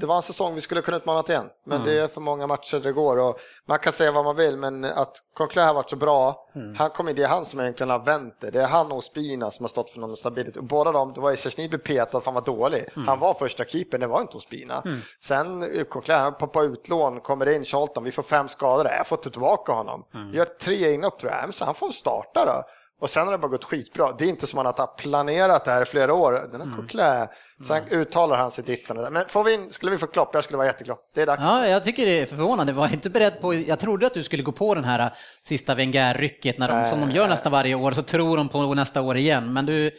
det 0.00 0.06
var 0.06 0.16
en 0.16 0.22
säsong 0.22 0.54
vi 0.54 0.60
skulle 0.60 0.80
kunna 0.80 0.96
utmana 0.96 1.22
till 1.22 1.32
igen. 1.32 1.48
Men 1.64 1.84
det 1.84 1.98
är 1.98 2.08
för 2.08 2.20
många 2.20 2.46
matcher 2.46 2.80
det 2.80 2.92
går 2.92 3.16
och 3.16 3.38
man 3.66 3.78
kan 3.78 3.92
säga 3.92 4.12
vad 4.12 4.24
man 4.24 4.36
vill, 4.36 4.56
men 4.56 4.84
att 4.84 5.16
Conclair 5.36 5.66
har 5.66 5.74
varit 5.74 5.90
så 5.90 5.96
bra, 5.96 6.48
han 6.76 6.90
kommer, 6.90 7.12
det 7.12 7.22
är 7.22 7.28
han 7.28 7.44
som 7.44 7.60
egentligen 7.60 7.90
har 7.90 7.98
vänt 7.98 8.34
det. 8.40 8.50
Det 8.50 8.62
är 8.62 8.66
han 8.66 8.92
och 8.92 9.04
Spina 9.04 9.50
som 9.50 9.64
har 9.64 9.68
stått 9.68 9.90
för 9.90 10.00
någon 10.00 10.16
stabilitet. 10.16 10.56
Och 10.56 10.64
båda 10.64 10.92
de, 10.92 11.12
det 11.12 11.20
var 11.20 11.36
Sesni 11.36 11.68
blev 11.68 11.78
petad 11.78 12.20
för 12.20 12.24
han 12.24 12.34
var 12.34 12.42
dålig. 12.42 12.88
Han 13.06 13.18
var 13.18 13.34
första 13.34 13.64
keeper, 13.64 13.98
det 13.98 14.06
var 14.06 14.20
inte 14.20 14.36
Ospina. 14.36 14.82
Sen 15.22 15.62
eh, 15.78 15.84
Conclair, 15.84 16.18
han 16.18 16.34
poppar 16.34 16.62
utlån, 16.62 17.20
kommer 17.20 17.48
in, 17.48 17.64
Charlton, 17.64 18.04
vi 18.04 18.12
får 18.12 18.22
fem 18.22 18.48
skador, 18.48 18.86
jag 18.86 19.06
får 19.06 19.16
ta 19.16 19.30
tillbaka 19.30 19.72
honom. 19.72 20.04
Gör 20.32 20.44
tre 20.44 20.92
inhopp 20.94 21.20
tror 21.20 21.32
jag, 21.32 21.40
men 21.42 21.52
så 21.52 21.64
han 21.64 21.74
får 21.74 21.90
starta 21.90 22.44
då. 22.44 22.62
Och 23.00 23.10
sen 23.10 23.24
har 23.26 23.32
det 23.32 23.38
bara 23.38 23.48
gått 23.48 23.64
skitbra. 23.64 24.12
Det 24.18 24.24
är 24.24 24.28
inte 24.28 24.46
som 24.46 24.58
att 24.58 24.78
han 24.78 24.88
har 24.88 24.94
planerat 24.96 25.64
det 25.64 25.70
här 25.70 25.82
i 25.82 25.84
flera 25.84 26.14
år. 26.14 26.32
Den 26.52 26.60
här 26.60 26.76
Coquelin. 26.76 27.26
Sen 27.68 27.82
uttalar 27.90 28.36
han 28.36 28.50
och 28.88 28.94
datt. 28.96 29.12
Men 29.12 29.24
får 29.28 29.44
vi 29.44 29.54
in, 29.54 29.70
skulle 29.72 29.92
vi 29.92 29.98
få 29.98 30.06
Klopp, 30.06 30.30
jag 30.34 30.44
skulle 30.44 30.56
vara 30.56 30.66
jätteglad. 30.66 30.98
Det 31.14 31.22
är 31.22 31.26
dags. 31.26 31.42
Ja, 31.42 31.66
jag 31.66 31.84
tycker 31.84 32.06
det 32.06 32.20
är 32.20 32.26
förvånande. 32.26 32.72
Jag 32.72 32.78
var 32.78 32.88
inte 32.92 33.10
beredd 33.10 33.40
på, 33.40 33.54
jag 33.54 33.78
trodde 33.78 34.06
att 34.06 34.14
du 34.14 34.22
skulle 34.22 34.42
gå 34.42 34.52
på 34.52 34.74
den 34.74 34.84
här 34.84 34.98
äh, 35.00 35.06
sista 35.42 35.74
Wenger-rycket 35.74 36.58
när 36.58 36.68
de, 36.68 36.90
som 36.90 37.00
de 37.00 37.10
gör 37.10 37.28
nästan 37.28 37.52
varje 37.52 37.74
år, 37.74 37.92
så 37.92 38.02
tror 38.02 38.36
de 38.36 38.48
på 38.48 38.74
nästa 38.74 39.00
år 39.02 39.16
igen. 39.16 39.52
Men 39.52 39.66
du, 39.66 39.90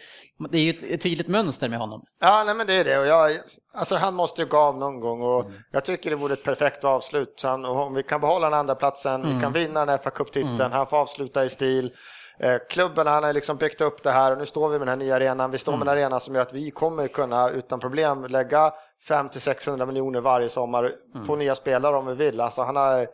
det 0.51 0.57
är 0.57 0.61
ju 0.61 0.93
ett- 0.93 1.01
tydligt 1.01 1.27
mönster 1.27 1.69
med 1.69 1.79
honom. 1.79 2.01
Ja, 2.21 2.43
nej 2.45 2.55
men 2.55 2.67
det 2.67 2.73
är 2.73 2.83
det. 2.83 2.97
Och 2.99 3.05
jag, 3.07 3.31
alltså 3.73 3.95
han 3.95 4.13
måste 4.13 4.41
ju 4.41 4.47
gå 4.47 4.57
av 4.57 4.77
någon 4.77 4.99
gång 4.99 5.21
och 5.21 5.45
jag 5.71 5.85
tycker 5.85 6.09
det 6.09 6.15
vore 6.15 6.33
ett 6.33 6.43
perfekt 6.43 6.83
avslut. 6.83 7.33
Så 7.37 7.47
han, 7.47 7.65
om 7.65 7.93
vi 7.93 8.03
kan 8.03 8.21
behålla 8.21 8.49
den 8.49 8.59
andra 8.59 8.75
platsen, 8.75 9.21
vi 9.35 9.41
kan 9.41 9.53
vinna 9.53 9.79
den 9.79 9.89
här 9.89 9.97
fa 9.97 10.09
Cup-titeln, 10.09 10.71
han 10.71 10.87
får 10.87 10.97
avsluta 10.97 11.45
i 11.45 11.49
stil. 11.49 11.91
Eh, 12.39 12.57
klubben, 12.69 13.07
han 13.07 13.23
har 13.23 13.33
liksom 13.33 13.57
byggt 13.57 13.81
upp 13.81 14.03
det 14.03 14.11
här 14.11 14.31
och 14.31 14.37
nu 14.37 14.45
står 14.45 14.69
vi 14.69 14.79
med 14.79 14.87
den 14.87 14.99
här 14.99 15.05
nya 15.05 15.15
arenan. 15.15 15.51
Vi 15.51 15.57
står 15.57 15.71
med 15.71 15.81
en 15.81 15.87
arena 15.87 16.19
som 16.19 16.35
gör 16.35 16.41
att 16.41 16.53
vi 16.53 16.71
kommer 16.71 17.07
kunna 17.07 17.49
utan 17.49 17.79
problem 17.79 18.25
lägga 18.25 18.73
500-600 19.09 19.85
miljoner 19.85 20.21
varje 20.21 20.49
sommar 20.49 20.91
på 21.27 21.35
nya 21.35 21.55
spelare 21.55 21.95
om 21.95 22.05
vi 22.05 22.15
vill. 22.15 22.41
Alltså 22.41 22.61
han 22.61 22.75
har 22.75 23.07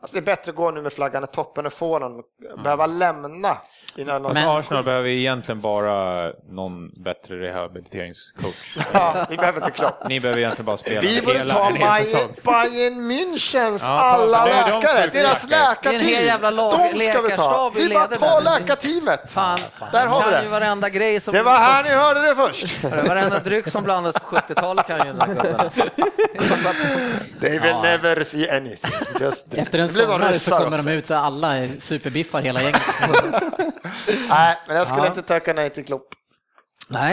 Alltså 0.00 0.14
det 0.14 0.20
är 0.20 0.36
bättre 0.36 0.50
att 0.50 0.56
gå 0.56 0.70
nu 0.70 0.82
med 0.82 0.92
flaggan 0.92 1.24
i 1.24 1.26
toppen 1.26 1.66
och 1.66 1.72
få 1.72 1.98
någon, 1.98 2.22
behöva 2.62 2.86
lämna 2.86 3.56
Innan 3.96 4.22
någon... 4.22 4.32
Men- 4.34 4.48
Arsenal 4.48 4.84
behöver 4.84 5.08
egentligen 5.08 5.60
bara 5.60 6.32
någon 6.50 6.88
bättre 7.02 7.40
rehabiliteringscoach. 7.40 8.76
ja, 8.92 9.26
vi 9.30 9.36
behöver 9.36 9.58
inte 9.60 9.70
Klopp. 9.70 10.08
Ni 10.08 10.20
behöver 10.20 10.38
egentligen 10.40 10.66
bara 10.66 10.76
spela 10.76 11.00
Vi 11.00 11.22
borde 11.22 11.48
ta 11.48 11.70
Bayern, 11.72 13.10
Münchens 13.10 13.84
Ja, 13.86 13.90
alla 13.92 14.44
det 14.44 14.50
de 14.50 14.80
läkare, 14.80 15.02
sjuka 15.04 15.18
deras 15.22 15.48
läkare. 15.50 15.74
Det 15.82 15.88
är 15.88 15.94
en 15.94 16.00
hel 16.00 16.00
läkarteam. 16.00 16.26
jävla 16.26 16.50
lag- 16.50 16.70
De 16.94 17.00
ska 17.00 17.20
vi 17.22 17.30
ta. 17.36 17.72
Vi 17.74 17.88
bara 17.94 18.06
tar 18.06 18.40
där. 18.42 18.60
läkarteamet. 18.60 19.20
Fan, 19.32 19.58
Där 19.92 20.06
har 20.06 20.30
vi 20.30 20.36
ju 20.36 20.42
det. 20.42 20.48
varenda 20.48 20.88
grej 20.88 21.20
som... 21.20 21.34
Det 21.34 21.42
var 21.42 21.58
här 21.58 21.82
ni 21.82 21.88
hörde 21.90 22.20
det 22.20 22.34
först. 22.36 22.84
Varenda 23.08 23.38
dryck 23.38 23.68
som 23.68 23.84
blandades 23.84 24.16
på 24.20 24.36
70-talet 24.36 24.86
kan 24.86 24.98
ju 25.06 25.12
den 25.12 25.28
gubben. 25.28 25.56
alltså. 25.60 25.82
They 27.40 27.58
will 27.58 27.76
never 27.82 28.24
see 28.24 28.50
anything. 28.56 28.90
Just 29.20 29.54
Efter 29.54 29.78
en 29.78 29.88
sommar 29.88 30.32
så 30.32 30.50
kommer 30.50 30.76
också. 30.76 30.88
de 30.88 30.92
ut 30.94 31.06
så 31.06 31.14
alla 31.14 31.56
är 31.56 31.68
superbiffar 31.78 32.42
hela 32.42 32.62
gänget. 32.62 32.82
Nej, 34.28 34.56
men 34.66 34.76
jag 34.76 34.86
skulle 34.86 35.02
Ja. 35.02 35.06
inte 35.06 35.22
tacka 35.22 35.52
nej 35.52 35.70
till 35.70 35.84
Klopp. 35.84 36.08
Nej. 36.88 37.12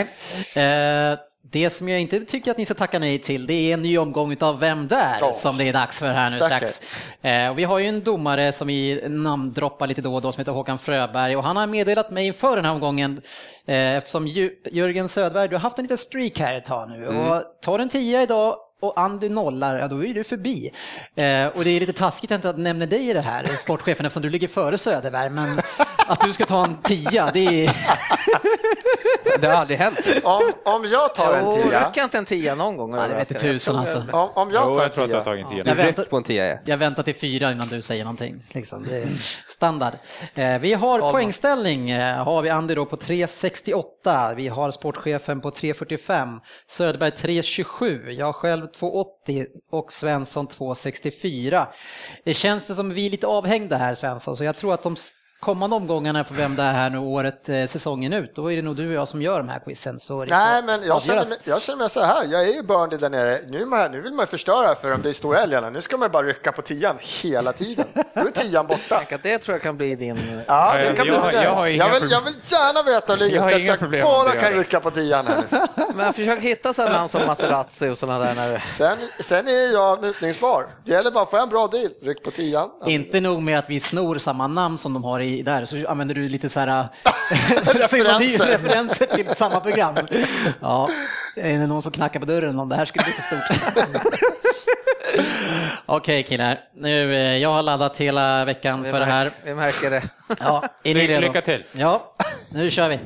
Eh, 0.56 1.18
det 1.52 1.70
som 1.70 1.88
jag 1.88 2.00
inte 2.00 2.20
tycker 2.20 2.50
att 2.50 2.58
ni 2.58 2.64
ska 2.64 2.74
tacka 2.74 2.98
nej 2.98 3.18
till, 3.18 3.46
det 3.46 3.52
är 3.54 3.74
en 3.74 3.82
ny 3.82 3.98
omgång 3.98 4.36
av 4.40 4.60
Vem 4.60 4.88
där? 4.88 5.16
Ja. 5.20 5.32
som 5.32 5.56
det 5.58 5.64
är 5.68 5.72
dags 5.72 5.98
för 5.98 6.08
här 6.08 6.30
nu 6.30 6.36
Säkert. 6.38 6.68
strax. 6.68 6.80
Eh, 7.24 7.48
och 7.50 7.58
vi 7.58 7.64
har 7.64 7.78
ju 7.78 7.86
en 7.86 8.00
domare 8.04 8.52
som 8.52 8.68
vi 8.68 9.08
namndroppar 9.08 9.86
lite 9.86 10.02
då 10.02 10.14
och 10.14 10.22
då 10.22 10.32
som 10.32 10.40
heter 10.40 10.52
Håkan 10.52 10.78
Fröberg 10.78 11.36
och 11.36 11.44
han 11.44 11.56
har 11.56 11.66
meddelat 11.66 12.10
mig 12.10 12.26
inför 12.26 12.56
den 12.56 12.64
här 12.64 12.72
omgången 12.72 13.20
eh, 13.66 13.96
eftersom 13.96 14.26
Jörgen 14.72 15.08
Söderberg, 15.08 15.48
du 15.48 15.54
har 15.54 15.60
haft 15.60 15.78
en 15.78 15.84
liten 15.84 15.98
streak 15.98 16.38
här 16.38 16.54
ett 16.54 16.64
tag 16.64 16.90
nu 16.90 17.06
och 17.08 17.42
tar 17.62 17.78
en 17.78 17.88
tia 17.88 18.22
idag 18.22 18.56
och 18.80 19.00
Andy 19.00 19.28
nollar, 19.28 19.78
ja 19.78 19.88
då 19.88 20.04
är 20.04 20.14
du 20.14 20.24
förbi. 20.24 20.72
Eh, 21.14 21.46
och 21.46 21.64
det 21.64 21.70
är 21.70 21.80
lite 21.80 21.92
taskigt 21.92 22.32
att 22.32 22.44
jag 22.44 22.50
inte 22.52 22.62
nämner 22.62 22.86
dig 22.86 23.08
i 23.10 23.12
det 23.12 23.20
här, 23.20 23.44
sportchefen, 23.44 24.06
eftersom 24.06 24.22
du 24.22 24.30
ligger 24.30 24.48
före 24.48 24.78
Söderberg, 24.78 25.30
men 25.30 25.60
att 26.06 26.20
du 26.20 26.32
ska 26.32 26.44
ta 26.46 26.64
en 26.64 26.76
tia, 26.76 27.30
det 27.34 27.66
är... 27.66 27.76
Det 29.40 29.46
har 29.46 29.54
aldrig 29.54 29.78
hänt. 29.78 29.98
Om, 30.24 30.52
om 30.64 30.84
jag 30.84 31.14
tar 31.14 31.34
en 31.34 31.44
Jo, 31.44 31.52
tia, 31.62 31.88
räcker 31.88 32.02
inte 32.04 32.18
en 32.18 32.24
tia 32.24 32.54
någon 32.54 32.76
gång? 32.76 32.94
Ja, 32.94 33.08
det 33.08 33.14
vet 33.14 33.30
i 33.30 33.34
tusan 33.34 33.76
alltså. 33.76 34.04
om, 34.12 34.28
om 34.34 34.50
jag 34.50 34.62
Jo, 34.68 34.74
tar 34.74 34.80
en 34.80 34.82
jag 34.82 34.92
tror 34.92 35.04
att 35.04 35.10
du 35.10 35.16
har 35.16 35.24
tagit 35.24 35.44
en 35.44 35.50
tia. 35.50 35.58
Jag 35.58 35.68
är 35.68 35.74
väntar- 35.74 36.02
på 36.04 36.16
en 36.16 36.22
tia. 36.22 36.46
ja. 36.48 36.58
Jag 36.64 36.76
väntar 36.78 37.02
till 37.02 37.14
fyra 37.14 37.52
innan 37.52 37.68
du 37.68 37.82
säger 37.82 38.04
någonting. 38.04 38.42
Liksom. 38.52 38.84
Det 38.88 38.96
är 38.96 39.06
standard. 39.46 39.92
Eh, 40.34 40.58
Vi 40.58 40.72
har 40.74 40.88
Skalman. 40.98 41.12
poängställning. 41.12 41.90
eh, 41.90 42.24
Har 42.24 42.42
vi 42.42 42.50
Andy 42.50 42.74
då 42.74 42.86
på 42.86 42.96
3.68. 42.96 44.34
Vi 44.34 44.48
har 44.48 44.70
sportchefen 44.70 45.40
på 45.40 45.50
3.45. 45.50 46.40
Söderberg 46.66 47.10
3.27. 47.10 48.10
Jag 48.10 48.34
själv 48.34 48.66
2.80 48.76 49.46
och 49.70 49.92
Svensson 49.92 50.48
2.64. 50.48 51.66
Det 52.24 52.34
känns 52.34 52.66
det 52.66 52.74
som 52.74 52.88
vi 52.88 53.06
är 53.06 53.10
lite 53.10 53.26
avhängda 53.26 53.76
här 53.76 53.94
Svensson, 53.94 54.36
så 54.36 54.44
jag 54.44 54.56
tror 54.56 54.74
att 54.74 54.82
de 54.82 54.96
kommande 55.40 55.76
omgångarna 55.76 56.24
för 56.24 56.34
vem 56.34 56.56
det 56.56 56.62
är 56.62 56.72
här 56.72 56.90
nu 56.90 56.98
året, 56.98 57.48
eh, 57.48 57.66
säsongen 57.66 58.12
ut, 58.12 58.34
då 58.34 58.52
är 58.52 58.56
det 58.56 58.62
nog 58.62 58.76
du 58.76 58.88
och 58.88 58.94
jag 58.94 59.08
som 59.08 59.22
gör 59.22 59.38
de 59.38 59.48
här 59.48 59.58
quizen. 59.58 59.98
Så 59.98 60.24
Nej, 60.24 60.62
men 60.62 60.82
jag 60.84 61.02
känner, 61.02 61.24
mig, 61.24 61.38
jag 61.44 61.62
känner 61.62 61.78
mig 61.78 61.90
så 61.90 62.00
här. 62.04 62.24
Jag 62.24 62.48
är 62.48 62.54
ju 62.54 62.62
Burnley 62.62 62.98
där 62.98 63.10
nere. 63.10 63.38
Nu, 63.48 63.64
man, 63.64 63.90
nu 63.90 64.00
vill 64.00 64.12
man 64.12 64.22
ju 64.22 64.26
förstöra 64.26 64.74
för 64.74 64.90
de 64.90 65.00
blir 65.00 65.12
stora 65.12 65.38
älgarna. 65.38 65.70
Nu 65.70 65.80
ska 65.80 65.96
man 65.96 66.10
bara 66.10 66.26
rycka 66.26 66.52
på 66.52 66.62
tian 66.62 66.96
hela 67.22 67.52
tiden. 67.52 67.86
Då 67.94 68.20
är 68.20 68.30
tian 68.30 68.66
borta. 68.66 68.96
Tänk 68.98 69.12
att 69.12 69.22
det 69.22 69.38
tror 69.38 69.54
jag 69.54 69.62
kan 69.62 69.76
bli 69.76 69.94
din... 69.96 70.18
Ja, 70.46 70.72
det 70.74 70.84
jag- 70.84 70.96
kan 70.96 71.06
jag 71.06 71.22
bli 71.30 71.42
jag 71.42 71.54
har 71.54 71.66
jag, 71.66 71.90
vill, 71.90 72.00
problem. 72.00 72.10
jag 72.10 72.20
vill 72.20 72.34
gärna 72.46 72.82
veta 72.82 73.14
hur 73.14 73.34
Jag 73.34 73.42
har 73.42 73.50
ligger, 73.50 73.66
så 73.66 73.82
inga 73.82 73.86
att 73.86 73.92
jag 73.92 74.02
bara 74.02 74.32
kan 74.32 74.52
rycka 74.52 74.80
på 74.80 74.90
tian 74.90 75.26
här 75.26 75.44
nu. 75.50 75.84
Men 75.94 76.12
försök 76.12 76.40
hitta 76.40 76.72
sådana 76.72 76.96
namn 76.96 77.08
som 77.08 77.26
Materazzi 77.26 77.88
och 77.88 77.98
sådana 77.98 78.24
där. 78.24 78.34
När... 78.34 78.64
Sen, 78.68 78.98
sen 79.20 79.48
är 79.48 79.72
jag 79.72 80.02
mutningsbar. 80.02 80.66
Det 80.84 80.92
gäller 80.92 81.10
bara 81.10 81.24
att 81.24 81.30
få 81.30 81.36
en 81.36 81.48
bra 81.48 81.66
deal. 81.66 81.90
Ryck 82.02 82.22
på 82.22 82.30
tian. 82.30 82.70
Inte 82.86 83.20
nog 83.20 83.42
med 83.42 83.58
att 83.58 83.70
vi 83.70 83.80
snor 83.80 84.18
samma 84.18 84.46
namn 84.46 84.78
som 84.78 84.92
de 84.92 85.04
har 85.04 85.20
i 85.20 85.29
där, 85.36 85.64
så 85.64 85.86
använder 85.88 86.14
du 86.14 86.28
lite 86.28 86.48
så 86.48 86.60
här 86.60 86.66
Referenser. 87.74 88.46
referenser 88.46 89.06
till 89.06 89.26
samma 89.36 89.60
program. 89.60 89.94
Ja, 90.60 90.90
är 91.36 91.58
det 91.58 91.66
någon 91.66 91.82
som 91.82 91.92
knackar 91.92 92.20
på 92.20 92.26
dörren 92.26 92.58
om 92.58 92.68
det 92.68 92.76
här 92.76 92.84
skulle 92.84 93.04
bli 93.04 93.12
för 93.12 93.22
stort? 93.22 93.56
Okej 95.86 96.22
killar, 96.22 96.58
nu, 96.74 97.14
eh, 97.14 97.36
jag 97.36 97.52
har 97.52 97.62
laddat 97.62 97.96
hela 97.96 98.44
veckan 98.44 98.84
för 98.84 98.98
det 98.98 99.04
här. 99.04 99.30
Vi 99.44 99.54
märker 99.54 99.90
det. 99.90 100.02
Ja, 100.40 100.62
är 100.84 100.94
ni 100.94 101.06
redo? 101.06 101.20
lycka 101.26 101.40
till. 101.40 101.64
Ja, 101.72 102.16
nu 102.52 102.70
kör 102.70 102.88
vi. 102.88 102.98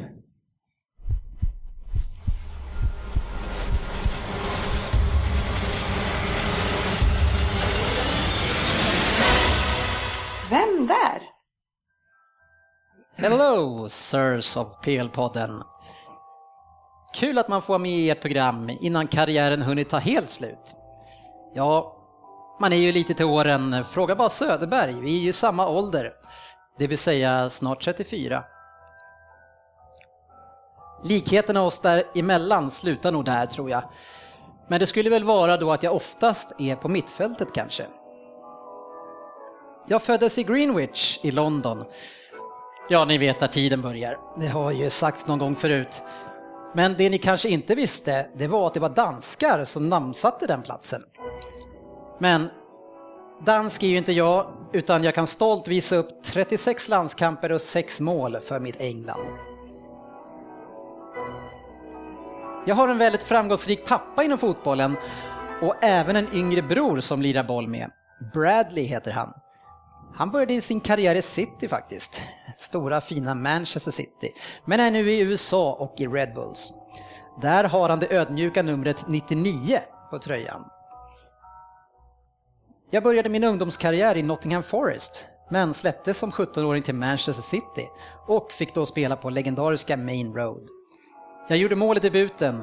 Vem 10.50 10.87
där? 10.87 11.33
Hello, 13.25 13.89
Sirs 13.89 14.56
of 14.56 14.69
PL-podden. 14.82 15.63
Kul 17.15 17.39
att 17.39 17.49
man 17.49 17.63
får 17.63 17.69
vara 17.69 17.78
med 17.78 17.91
i 17.91 18.10
ert 18.10 18.21
program 18.21 18.71
innan 18.80 19.06
karriären 19.06 19.63
hunnit 19.63 19.91
ta 19.91 19.99
helt 19.99 20.30
slut. 20.30 20.76
Ja, 21.54 21.97
man 22.60 22.73
är 22.73 22.76
ju 22.76 22.93
lite 22.93 23.15
till 23.15 23.25
åren. 23.25 23.84
Fråga 23.84 24.17
bara 24.17 24.28
Söderberg, 24.28 25.00
vi 25.00 25.19
är 25.19 25.23
ju 25.23 25.32
samma 25.32 25.69
ålder. 25.69 26.13
Det 26.78 26.87
vill 26.87 26.99
säga 26.99 27.50
snart 27.50 27.84
34. 27.84 28.45
Likheterna 31.04 31.63
oss 31.63 31.80
däremellan 31.80 32.71
slutar 32.71 33.13
nog 33.13 33.25
där 33.25 33.47
tror 33.47 33.71
jag. 33.71 33.82
Men 34.69 34.80
det 34.80 34.87
skulle 34.87 35.10
väl 35.10 35.25
vara 35.25 35.56
då 35.56 35.73
att 35.73 35.82
jag 35.82 35.95
oftast 35.95 36.52
är 36.58 36.76
på 36.76 36.89
mittfältet 36.89 37.49
kanske. 37.54 37.87
Jag 39.87 40.02
föddes 40.02 40.39
i 40.39 40.43
Greenwich 40.43 41.19
i 41.23 41.30
London 41.30 41.84
Ja, 42.88 43.04
ni 43.04 43.18
vet 43.18 43.42
att 43.42 43.52
tiden 43.52 43.82
börjar. 43.82 44.18
Det 44.36 44.47
har 44.47 44.70
ju 44.70 44.90
sagts 44.90 45.26
någon 45.26 45.38
gång 45.38 45.56
förut. 45.56 46.02
Men 46.75 46.94
det 46.99 47.10
ni 47.10 47.18
kanske 47.18 47.49
inte 47.49 47.75
visste, 47.75 48.26
det 48.36 48.47
var 48.47 48.66
att 48.66 48.75
det 48.75 48.80
var 48.80 48.88
danskar 48.88 49.64
som 49.64 49.88
namnsatte 49.88 50.47
den 50.47 50.62
platsen. 50.62 51.02
Men 52.18 52.50
dansk 53.47 53.82
är 53.82 53.86
ju 53.86 53.97
inte 53.97 54.12
jag, 54.12 54.52
utan 54.73 55.04
jag 55.04 55.14
kan 55.14 55.26
stolt 55.26 55.68
visa 55.68 55.97
upp 55.97 56.08
36 56.25 56.88
landskamper 56.88 57.52
och 57.52 57.60
6 57.60 58.00
mål 58.00 58.40
för 58.40 58.60
mitt 58.60 58.80
England. 58.80 59.26
Jag 62.66 62.75
har 62.75 62.88
en 62.88 62.99
väldigt 62.99 63.23
framgångsrik 63.23 63.86
pappa 63.86 64.25
inom 64.25 64.38
fotbollen 64.38 64.97
och 65.62 65.75
även 65.80 66.16
en 66.16 66.34
yngre 66.34 66.62
bror 66.62 67.00
som 67.00 67.23
lirar 67.23 67.44
boll 67.44 67.68
med. 67.68 67.90
Bradley 68.34 68.84
heter 68.84 69.10
han. 69.10 69.32
Han 70.16 70.30
började 70.30 70.60
sin 70.60 70.80
karriär 70.80 71.14
i 71.14 71.22
City 71.22 71.68
faktiskt. 71.68 72.22
Stora 72.58 73.00
fina 73.00 73.34
Manchester 73.34 73.90
City. 73.90 74.32
Men 74.64 74.80
är 74.80 74.90
nu 74.90 75.10
i 75.10 75.20
USA 75.20 75.72
och 75.72 76.00
i 76.00 76.06
Red 76.06 76.34
Bulls. 76.34 76.72
Där 77.40 77.64
har 77.64 77.88
han 77.88 78.00
det 78.00 78.14
ödmjuka 78.14 78.62
numret 78.62 79.08
99 79.08 79.80
på 80.10 80.18
tröjan. 80.18 80.64
Jag 82.90 83.02
började 83.02 83.28
min 83.28 83.44
ungdomskarriär 83.44 84.16
i 84.16 84.22
Nottingham 84.22 84.62
Forest, 84.62 85.24
men 85.50 85.74
släpptes 85.74 86.18
som 86.18 86.30
17-åring 86.30 86.82
till 86.82 86.94
Manchester 86.94 87.42
City 87.42 87.88
och 88.26 88.52
fick 88.52 88.74
då 88.74 88.86
spela 88.86 89.16
på 89.16 89.30
legendariska 89.30 89.96
Main 89.96 90.34
Road. 90.34 90.68
Jag 91.48 91.58
gjorde 91.58 91.76
mål 91.76 91.96
i 91.96 92.00
debuten. 92.00 92.62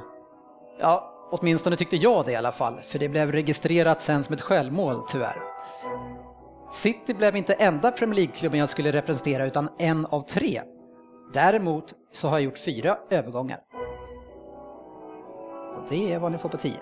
Ja, 0.80 1.28
åtminstone 1.32 1.76
tyckte 1.76 1.96
jag 1.96 2.26
det 2.26 2.32
i 2.32 2.36
alla 2.36 2.52
fall, 2.52 2.82
för 2.82 3.00
det 3.00 3.10
blev 3.10 3.32
registrerat 3.32 4.02
sen 4.02 4.24
som 4.24 4.34
ett 4.34 4.42
självmål 4.42 5.04
tyvärr. 5.10 5.38
City 6.72 7.14
blev 7.14 7.36
inte 7.36 7.54
enda 7.54 7.92
Premier 7.92 8.16
League-klubben 8.16 8.60
jag 8.60 8.70
skulle 8.70 8.92
representera 8.92 9.46
utan 9.46 9.70
en 9.80 10.06
av 10.06 10.22
tre. 10.22 10.62
Däremot 11.34 11.94
så 12.12 12.30
har 12.30 12.38
jag 12.38 12.44
gjort 12.44 12.58
fyra 12.58 12.98
övergångar. 13.10 13.60
Och 15.78 15.90
det 15.90 16.14
är 16.14 16.20
vad 16.20 16.32
ni 16.32 16.38
får 16.38 16.50
på 16.50 16.58
tio. 16.58 16.80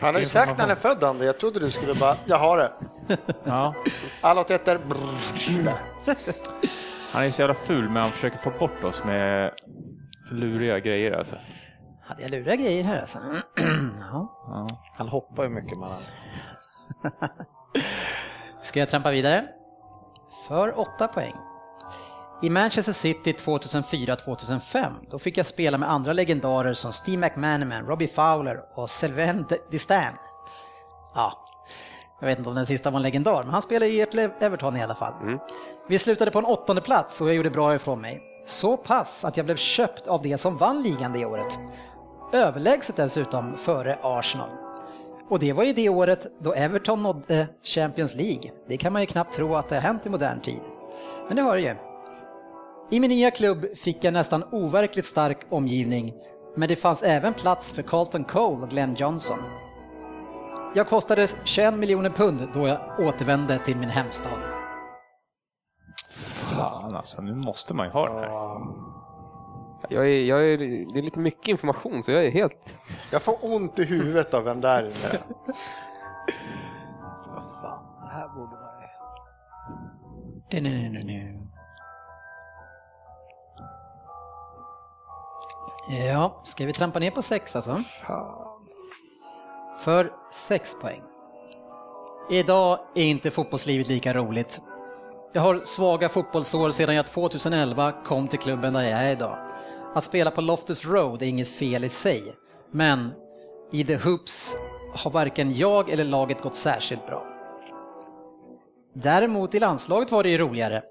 Han 0.00 0.14
har 0.14 0.20
ju 0.20 0.26
sagt 0.26 0.52
när 0.52 0.60
han 0.60 0.70
är 0.70 0.74
född, 0.74 1.04
Andy. 1.04 1.24
Jag 1.24 1.38
trodde 1.38 1.60
du 1.60 1.70
skulle 1.70 1.94
bara, 1.94 2.16
jag 2.24 2.38
har 2.38 2.58
det. 2.58 2.72
Ja. 3.44 3.74
Alla 4.20 4.40
åt 4.40 4.48
brrr, 4.48 5.64
där. 5.64 5.78
Han 7.12 7.24
är 7.24 7.30
så 7.30 7.42
jävla 7.42 7.54
ful, 7.54 7.84
men 7.84 7.96
han 7.96 8.10
försöker 8.10 8.38
få 8.38 8.50
bort 8.50 8.84
oss 8.84 9.04
med 9.04 9.52
luriga 10.30 10.78
grejer 10.78 11.12
alltså. 11.12 11.36
Hade 12.02 12.22
jag 12.22 12.30
luriga 12.30 12.56
grejer 12.56 12.84
här 12.84 13.00
alltså? 13.00 13.18
ja. 14.00 14.44
Ja. 14.46 14.66
Han 14.96 15.08
hoppar 15.08 15.42
ju 15.42 15.48
mycket 15.48 15.78
med 15.78 15.88
allt. 15.88 16.24
Ska 18.62 18.78
jag 18.78 18.88
trampa 18.88 19.10
vidare? 19.10 19.48
För 20.48 20.78
åtta 20.78 21.08
poäng. 21.08 21.34
I 22.42 22.50
Manchester 22.50 22.92
City 22.92 23.32
2004-2005 23.32 24.92
då 25.10 25.18
fick 25.18 25.38
jag 25.38 25.46
spela 25.46 25.78
med 25.78 25.90
andra 25.90 26.12
legendarer 26.12 26.74
som 26.74 26.92
Steve 26.92 27.16
McManaman, 27.16 27.86
Robbie 27.86 28.08
Fowler 28.08 28.60
och 28.74 28.90
Sylvain 28.90 29.46
Distan. 29.70 30.12
Ja, 31.14 31.44
jag 32.20 32.26
vet 32.26 32.38
inte 32.38 32.50
om 32.50 32.56
den 32.56 32.66
sista 32.66 32.90
var 32.90 32.96
en 32.96 33.02
legendar, 33.02 33.42
men 33.42 33.52
han 33.52 33.62
spelade 33.62 33.92
i 33.92 34.00
ert 34.00 34.14
Everton 34.42 34.76
i 34.76 34.82
alla 34.82 34.94
fall. 34.94 35.14
Vi 35.88 35.98
slutade 35.98 36.30
på 36.30 36.38
en 36.38 36.44
åttonde 36.44 36.82
plats 36.82 37.20
och 37.20 37.28
jag 37.28 37.34
gjorde 37.34 37.50
bra 37.50 37.74
ifrån 37.74 38.00
mig. 38.00 38.22
Så 38.46 38.76
pass 38.76 39.24
att 39.24 39.36
jag 39.36 39.46
blev 39.46 39.56
köpt 39.56 40.06
av 40.06 40.22
det 40.22 40.38
som 40.38 40.56
vann 40.56 40.82
ligan 40.82 41.12
det 41.12 41.24
året. 41.24 41.58
Överlägset 42.32 42.96
dessutom 42.96 43.56
före 43.56 43.98
Arsenal. 44.02 44.63
Och 45.28 45.38
det 45.38 45.52
var 45.52 45.64
ju 45.64 45.72
det 45.72 45.88
året 45.88 46.26
då 46.40 46.52
Everton 46.52 47.02
nådde 47.02 47.48
Champions 47.62 48.14
League. 48.14 48.50
Det 48.68 48.76
kan 48.76 48.92
man 48.92 49.02
ju 49.02 49.06
knappt 49.06 49.34
tro 49.34 49.54
att 49.54 49.68
det 49.68 49.74
har 49.74 49.82
hänt 49.82 50.06
i 50.06 50.08
modern 50.08 50.40
tid. 50.40 50.60
Men 51.26 51.36
det 51.36 51.42
har 51.42 51.56
det 51.56 51.62
ju. 51.62 51.76
I 52.90 53.00
min 53.00 53.10
nya 53.10 53.30
klubb 53.30 53.66
fick 53.76 54.04
jag 54.04 54.12
nästan 54.12 54.44
overkligt 54.52 55.06
stark 55.06 55.38
omgivning, 55.50 56.14
men 56.56 56.68
det 56.68 56.76
fanns 56.76 57.02
även 57.02 57.34
plats 57.34 57.72
för 57.72 57.82
Carlton 57.82 58.24
Cole 58.24 58.62
och 58.62 58.70
Glenn 58.70 58.94
Johnson. 58.94 59.38
Jag 60.74 60.88
kostade 60.88 61.28
21 61.44 61.74
miljoner 61.74 62.10
pund 62.10 62.48
då 62.54 62.68
jag 62.68 62.80
återvände 62.98 63.58
till 63.58 63.76
min 63.76 63.88
hemstad. 63.88 64.38
Fan 66.10 66.96
alltså, 66.96 67.22
nu 67.22 67.34
måste 67.34 67.74
man 67.74 67.86
ju 67.86 67.92
ha 67.92 68.08
den 68.08 68.18
här. 68.18 68.93
Jag 69.88 70.06
är, 70.06 70.24
jag 70.24 70.46
är, 70.46 70.58
det 70.92 70.98
är 70.98 71.02
lite 71.02 71.20
mycket 71.20 71.48
information 71.48 72.02
så 72.02 72.10
jag 72.10 72.24
är 72.24 72.30
helt... 72.30 72.78
Jag 73.12 73.22
får 73.22 73.36
ont 73.40 73.78
i 73.78 73.84
huvudet 73.84 74.34
av 74.34 74.44
vem 74.44 74.60
där 74.60 74.82
inne. 74.82 75.18
Vad 77.26 77.44
fan, 77.62 77.84
det 78.00 78.10
här 78.10 78.28
borde 78.28 78.56
man 78.56 78.80
ju... 78.80 78.86
Du-nu-nu-nu-nu. 80.50 81.40
Ja, 85.88 86.40
ska 86.44 86.66
vi 86.66 86.72
trampa 86.72 86.98
ner 86.98 87.10
på 87.10 87.22
sex 87.22 87.56
alltså? 87.56 87.74
Fan. 87.74 88.48
För 89.78 90.12
sex 90.32 90.76
poäng. 90.80 91.02
Idag 92.30 92.78
är 92.94 93.04
inte 93.04 93.30
fotbollslivet 93.30 93.88
lika 93.88 94.14
roligt. 94.14 94.60
Jag 95.32 95.42
har 95.42 95.60
svaga 95.64 96.08
fotbollsår 96.08 96.70
sedan 96.70 96.94
jag 96.94 97.06
2011 97.06 97.92
kom 98.04 98.28
till 98.28 98.38
klubben 98.38 98.72
där 98.72 98.82
jag 98.82 99.00
är 99.00 99.10
idag. 99.10 99.38
Att 99.94 100.04
spela 100.04 100.30
på 100.30 100.40
Loftus 100.40 100.84
Road 100.84 101.22
är 101.22 101.26
inget 101.26 101.48
fel 101.48 101.84
i 101.84 101.88
sig, 101.88 102.34
men 102.70 103.12
i 103.72 103.84
The 103.84 103.96
Hoops 103.96 104.56
har 104.94 105.10
varken 105.10 105.54
jag 105.54 105.90
eller 105.90 106.04
laget 106.04 106.40
gått 106.40 106.56
särskilt 106.56 107.06
bra. 107.06 107.26
Däremot 108.94 109.54
i 109.54 109.60
landslaget 109.60 110.12
var 110.12 110.22
det 110.22 110.28
ju 110.28 110.38
roligare. 110.38 110.82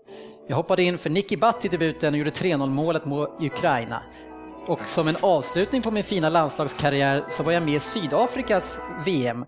Jag 0.48 0.56
hoppade 0.56 0.84
in 0.84 0.98
för 0.98 1.10
Nicky 1.10 1.38
Butt 1.38 1.66
i 1.66 1.68
debuten 1.68 2.14
och 2.14 2.18
gjorde 2.18 2.30
3-0 2.30 2.70
målet 2.70 3.06
mot 3.06 3.30
Ukraina. 3.40 4.04
Och 4.68 4.86
som 4.86 5.08
en 5.08 5.18
avslutning 5.22 5.82
på 5.82 5.92
min 5.92 6.04
fina 6.04 6.30
landslagskarriär 6.30 7.26
så 7.30 7.44
var 7.44 7.52
jag 7.52 7.64
med 7.64 7.76
i 7.76 7.80
Sydafrikas 7.80 8.82
VM, 9.06 9.46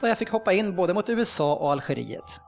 där 0.00 0.08
jag 0.08 0.18
fick 0.18 0.30
hoppa 0.30 0.52
in 0.52 0.76
både 0.76 0.94
mot 0.94 1.08
USA 1.08 1.54
och 1.54 1.72
Algeriet. 1.72 2.40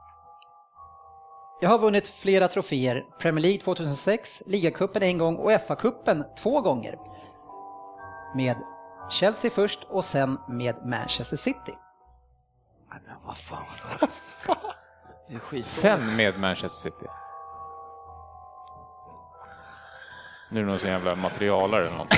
Jag 1.63 1.69
har 1.69 1.79
vunnit 1.79 2.07
flera 2.07 2.47
troféer, 2.47 3.05
Premier 3.19 3.41
League 3.41 3.59
2006, 3.61 4.43
ligacupen 4.47 5.03
en 5.03 5.17
gång 5.17 5.35
och 5.35 5.51
FA-cupen 5.51 6.23
två 6.37 6.61
gånger. 6.61 6.95
Med 8.35 8.55
Chelsea 9.09 9.51
först 9.51 9.79
och 9.89 10.05
sen 10.05 10.37
med 10.47 10.85
Manchester 10.85 11.37
City. 11.37 11.73
Nej, 12.89 13.01
men 13.07 13.15
vad 13.25 13.37
fan. 13.37 13.63
Det 15.27 15.35
är 15.35 15.39
skit. 15.39 15.65
Sen 15.65 16.15
med 16.15 16.39
Manchester 16.39 16.89
City. 16.89 17.05
Nu 20.51 20.59
är 20.59 20.63
det 20.63 20.69
någon 20.69 20.79
sån 20.79 20.89
jävla 20.89 21.15
materialare 21.15 21.87
eller 21.87 21.97
något. 21.97 22.13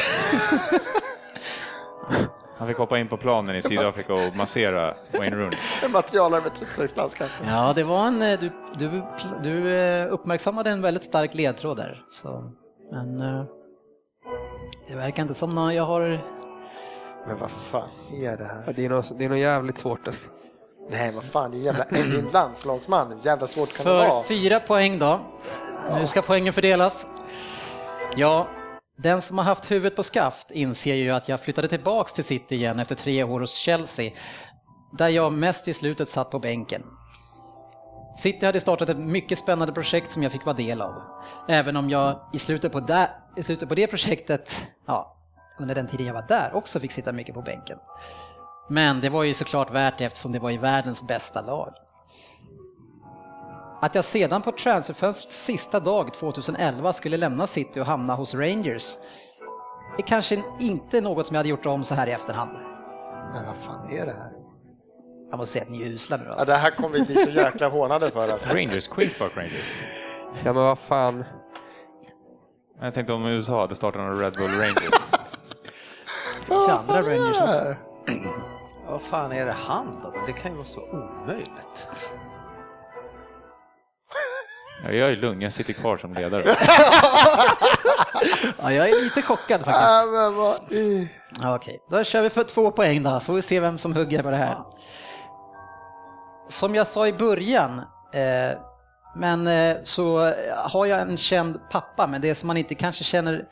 Han 2.57 2.67
fick 2.67 2.77
hoppa 2.77 2.99
in 2.99 3.07
på 3.07 3.17
planen 3.17 3.55
i 3.55 3.61
Sydafrika 3.61 4.13
och 4.13 4.35
massera 4.37 4.93
Wayne 5.19 5.35
Rooney. 5.35 5.57
En 5.85 5.91
materialare 5.91 6.41
med 6.41 6.55
36 6.55 6.97
landskamper. 6.97 7.45
Ja, 7.47 7.73
det 7.75 7.83
var 7.83 8.07
en, 8.07 8.21
eh, 8.21 8.39
du, 8.39 8.51
du, 8.77 9.03
du 9.43 9.77
eh, 9.77 10.13
uppmärksammade 10.13 10.69
en 10.69 10.81
väldigt 10.81 11.03
stark 11.03 11.33
ledtråd 11.33 11.77
där. 11.77 12.03
Så, 12.11 12.51
men 12.91 13.21
eh, 13.21 13.45
det 14.87 14.95
verkar 14.95 15.21
inte 15.23 15.35
som 15.35 15.55
någon 15.55 15.75
jag 15.75 15.85
har... 15.85 16.25
Men 17.27 17.37
vad 17.39 17.51
fan 17.51 17.89
är 18.23 18.37
det 18.37 18.43
här? 18.43 18.73
Det 18.75 18.85
är 18.85 18.89
något, 18.89 19.17
det 19.17 19.25
är 19.25 19.29
något 19.29 19.39
jävligt 19.39 19.77
svårt 19.77 20.07
alltså. 20.07 20.29
Nej, 20.89 21.11
vad 21.15 21.23
fan, 21.23 21.51
det 21.51 21.57
är 21.57 21.61
jävla 21.61 21.85
det 21.89 21.99
en 21.99 22.27
landslagsman. 22.33 23.07
Hur 23.11 23.25
jävla 23.25 23.47
svårt 23.47 23.77
kan 23.77 23.77
det 23.77 23.83
För 23.83 24.07
vara? 24.07 24.23
fyra 24.23 24.59
poäng 24.59 24.99
då. 24.99 25.19
Nu 25.99 26.07
ska 26.07 26.21
poängen 26.21 26.53
fördelas. 26.53 27.07
Ja, 28.15 28.47
den 28.95 29.21
som 29.21 29.38
har 29.38 29.45
haft 29.45 29.71
huvudet 29.71 29.95
på 29.95 30.03
skaft 30.03 30.51
inser 30.51 30.95
ju 30.95 31.12
att 31.12 31.29
jag 31.29 31.39
flyttade 31.41 31.67
tillbaks 31.67 32.13
till 32.13 32.23
City 32.23 32.56
igen 32.56 32.79
efter 32.79 32.95
tre 32.95 33.23
år 33.23 33.39
hos 33.39 33.56
Chelsea, 33.56 34.12
där 34.97 35.10
jag 35.10 35.34
mest 35.34 35.67
i 35.67 35.73
slutet 35.73 36.08
satt 36.08 36.32
på 36.32 36.39
bänken. 36.39 36.84
City 38.17 38.45
hade 38.45 38.60
startat 38.60 38.89
ett 38.89 38.97
mycket 38.97 39.39
spännande 39.39 39.73
projekt 39.73 40.12
som 40.12 40.23
jag 40.23 40.32
fick 40.32 40.45
vara 40.45 40.56
del 40.56 40.82
av. 40.82 41.01
Även 41.47 41.77
om 41.77 41.89
jag 41.89 42.29
i 42.34 42.39
slutet 42.39 42.71
på 42.71 42.79
det, 42.79 43.10
i 43.38 43.43
slutet 43.43 43.69
på 43.69 43.75
det 43.75 43.88
projektet, 43.88 44.67
ja, 44.88 45.17
under 45.60 45.75
den 45.75 45.88
tiden 45.88 46.06
jag 46.06 46.13
var 46.13 46.25
där 46.27 46.51
också 46.56 46.79
fick 46.79 46.91
sitta 46.91 47.12
mycket 47.12 47.36
på 47.36 47.41
bänken. 47.41 47.77
Men 48.69 49.01
det 49.01 49.10
var 49.10 49.23
ju 49.23 49.34
såklart 49.34 49.71
värt 49.71 49.97
det 49.97 50.06
eftersom 50.06 50.32
det 50.32 50.39
var 50.39 50.51
i 50.51 50.58
världens 50.58 51.03
bästa 51.08 51.41
lag. 51.41 51.73
Att 53.83 53.95
jag 53.95 54.05
sedan 54.05 54.41
på 54.41 54.51
transferfönstrets 54.51 55.45
sista 55.45 55.79
dag 55.79 56.13
2011 56.13 56.93
skulle 56.93 57.17
lämna 57.17 57.47
City 57.47 57.79
och 57.79 57.85
hamna 57.85 58.15
hos 58.15 58.35
Rangers 58.35 58.97
är 59.97 60.03
kanske 60.03 60.43
inte 60.59 61.01
något 61.01 61.27
som 61.27 61.35
jag 61.35 61.39
hade 61.39 61.49
gjort 61.49 61.65
om 61.65 61.83
så 61.83 61.95
här 61.95 62.07
i 62.07 62.11
efterhand. 62.11 62.51
Men 63.33 63.45
vad 63.45 63.55
fan 63.55 63.91
är 63.91 64.05
det 64.05 64.11
här? 64.11 64.31
Jag 65.29 65.37
måste 65.37 65.53
säga 65.53 65.63
att 65.63 65.69
ni 65.69 65.81
är 65.81 65.85
usla 65.85 66.17
nu 66.17 66.23
Ja, 66.23 66.31
alltså. 66.31 66.45
det 66.45 66.53
här 66.53 66.71
kommer 66.71 66.89
vi 66.89 67.05
bli 67.05 67.15
så 67.15 67.29
jäkla 67.29 67.69
hånade 67.69 68.11
för 68.11 68.27
alltså. 68.29 68.53
Rangers, 68.53 68.87
Queens 68.87 69.17
Park 69.19 69.31
Rangers. 69.37 69.75
Ja 70.43 70.53
men 70.53 70.63
vad 70.63 70.79
fan. 70.79 71.23
Jag 72.81 72.93
tänkte 72.93 73.13
om 73.13 73.25
USA 73.25 73.61
hade 73.61 73.75
startat 73.75 74.01
någon 74.01 74.19
Red 74.19 74.33
Bull 74.33 74.51
Rangers. 74.51 75.09
Vad 76.49 76.69
andra 76.69 76.93
fan 76.93 77.05
är 77.05 77.17
Rangers 77.19 77.37
det 77.37 77.43
också. 77.43 77.75
Vad 78.87 79.01
fan 79.01 79.31
är 79.31 79.45
det 79.45 79.51
han 79.51 80.01
då? 80.03 80.13
Det 80.27 80.33
kan 80.33 80.51
ju 80.51 80.57
vara 80.57 80.65
så 80.65 80.81
omöjligt. 80.81 81.87
Ja, 84.83 84.91
jag 84.91 85.11
är 85.11 85.15
lugn, 85.15 85.41
jag 85.41 85.51
sitter 85.51 85.73
kvar 85.73 85.97
som 85.97 86.13
ledare. 86.13 86.43
Ja, 88.61 88.71
jag 88.71 88.89
är 88.89 89.03
lite 89.03 89.21
chockad 89.21 89.65
faktiskt. 89.65 89.89
Ja, 89.89 90.05
men 90.11 90.35
vad 90.35 91.55
Okej, 91.55 91.79
då 91.89 92.03
kör 92.03 92.21
vi 92.21 92.29
för 92.29 92.43
två 92.43 92.71
poäng 92.71 93.03
då, 93.03 93.19
får 93.19 93.33
vi 93.33 93.41
se 93.41 93.59
vem 93.59 93.77
som 93.77 93.93
hugger 93.95 94.23
på 94.23 94.29
det 94.29 94.37
här. 94.37 94.57
Som 96.47 96.75
jag 96.75 96.87
sa 96.87 97.07
i 97.07 97.13
början, 97.13 97.81
eh, 98.13 98.57
men 99.15 99.47
eh, 99.47 99.77
så 99.83 100.33
har 100.55 100.85
jag 100.85 101.01
en 101.01 101.17
känd 101.17 101.59
pappa, 101.71 102.07
men 102.07 102.21
det 102.21 102.35
som 102.35 102.47
man 102.47 102.57
inte 102.57 102.75
kanske 102.75 103.03
känner 103.03 103.45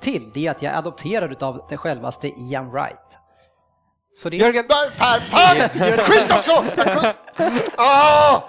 till, 0.00 0.30
det 0.34 0.46
är 0.46 0.50
att 0.50 0.62
jag 0.62 0.72
är 0.72 0.78
adopterad 0.78 1.42
av 1.42 1.66
den 1.68 1.78
självaste 1.78 2.28
Ian 2.28 2.70
Wright. 2.70 3.18
Så 4.16 4.28
det 4.28 4.36
Jörgen! 4.36 4.64
Där, 4.68 4.90
Per, 4.98 5.20
fan! 5.20 5.68
Skit 5.98 6.32
också! 6.32 6.64
Ah! 7.76 8.40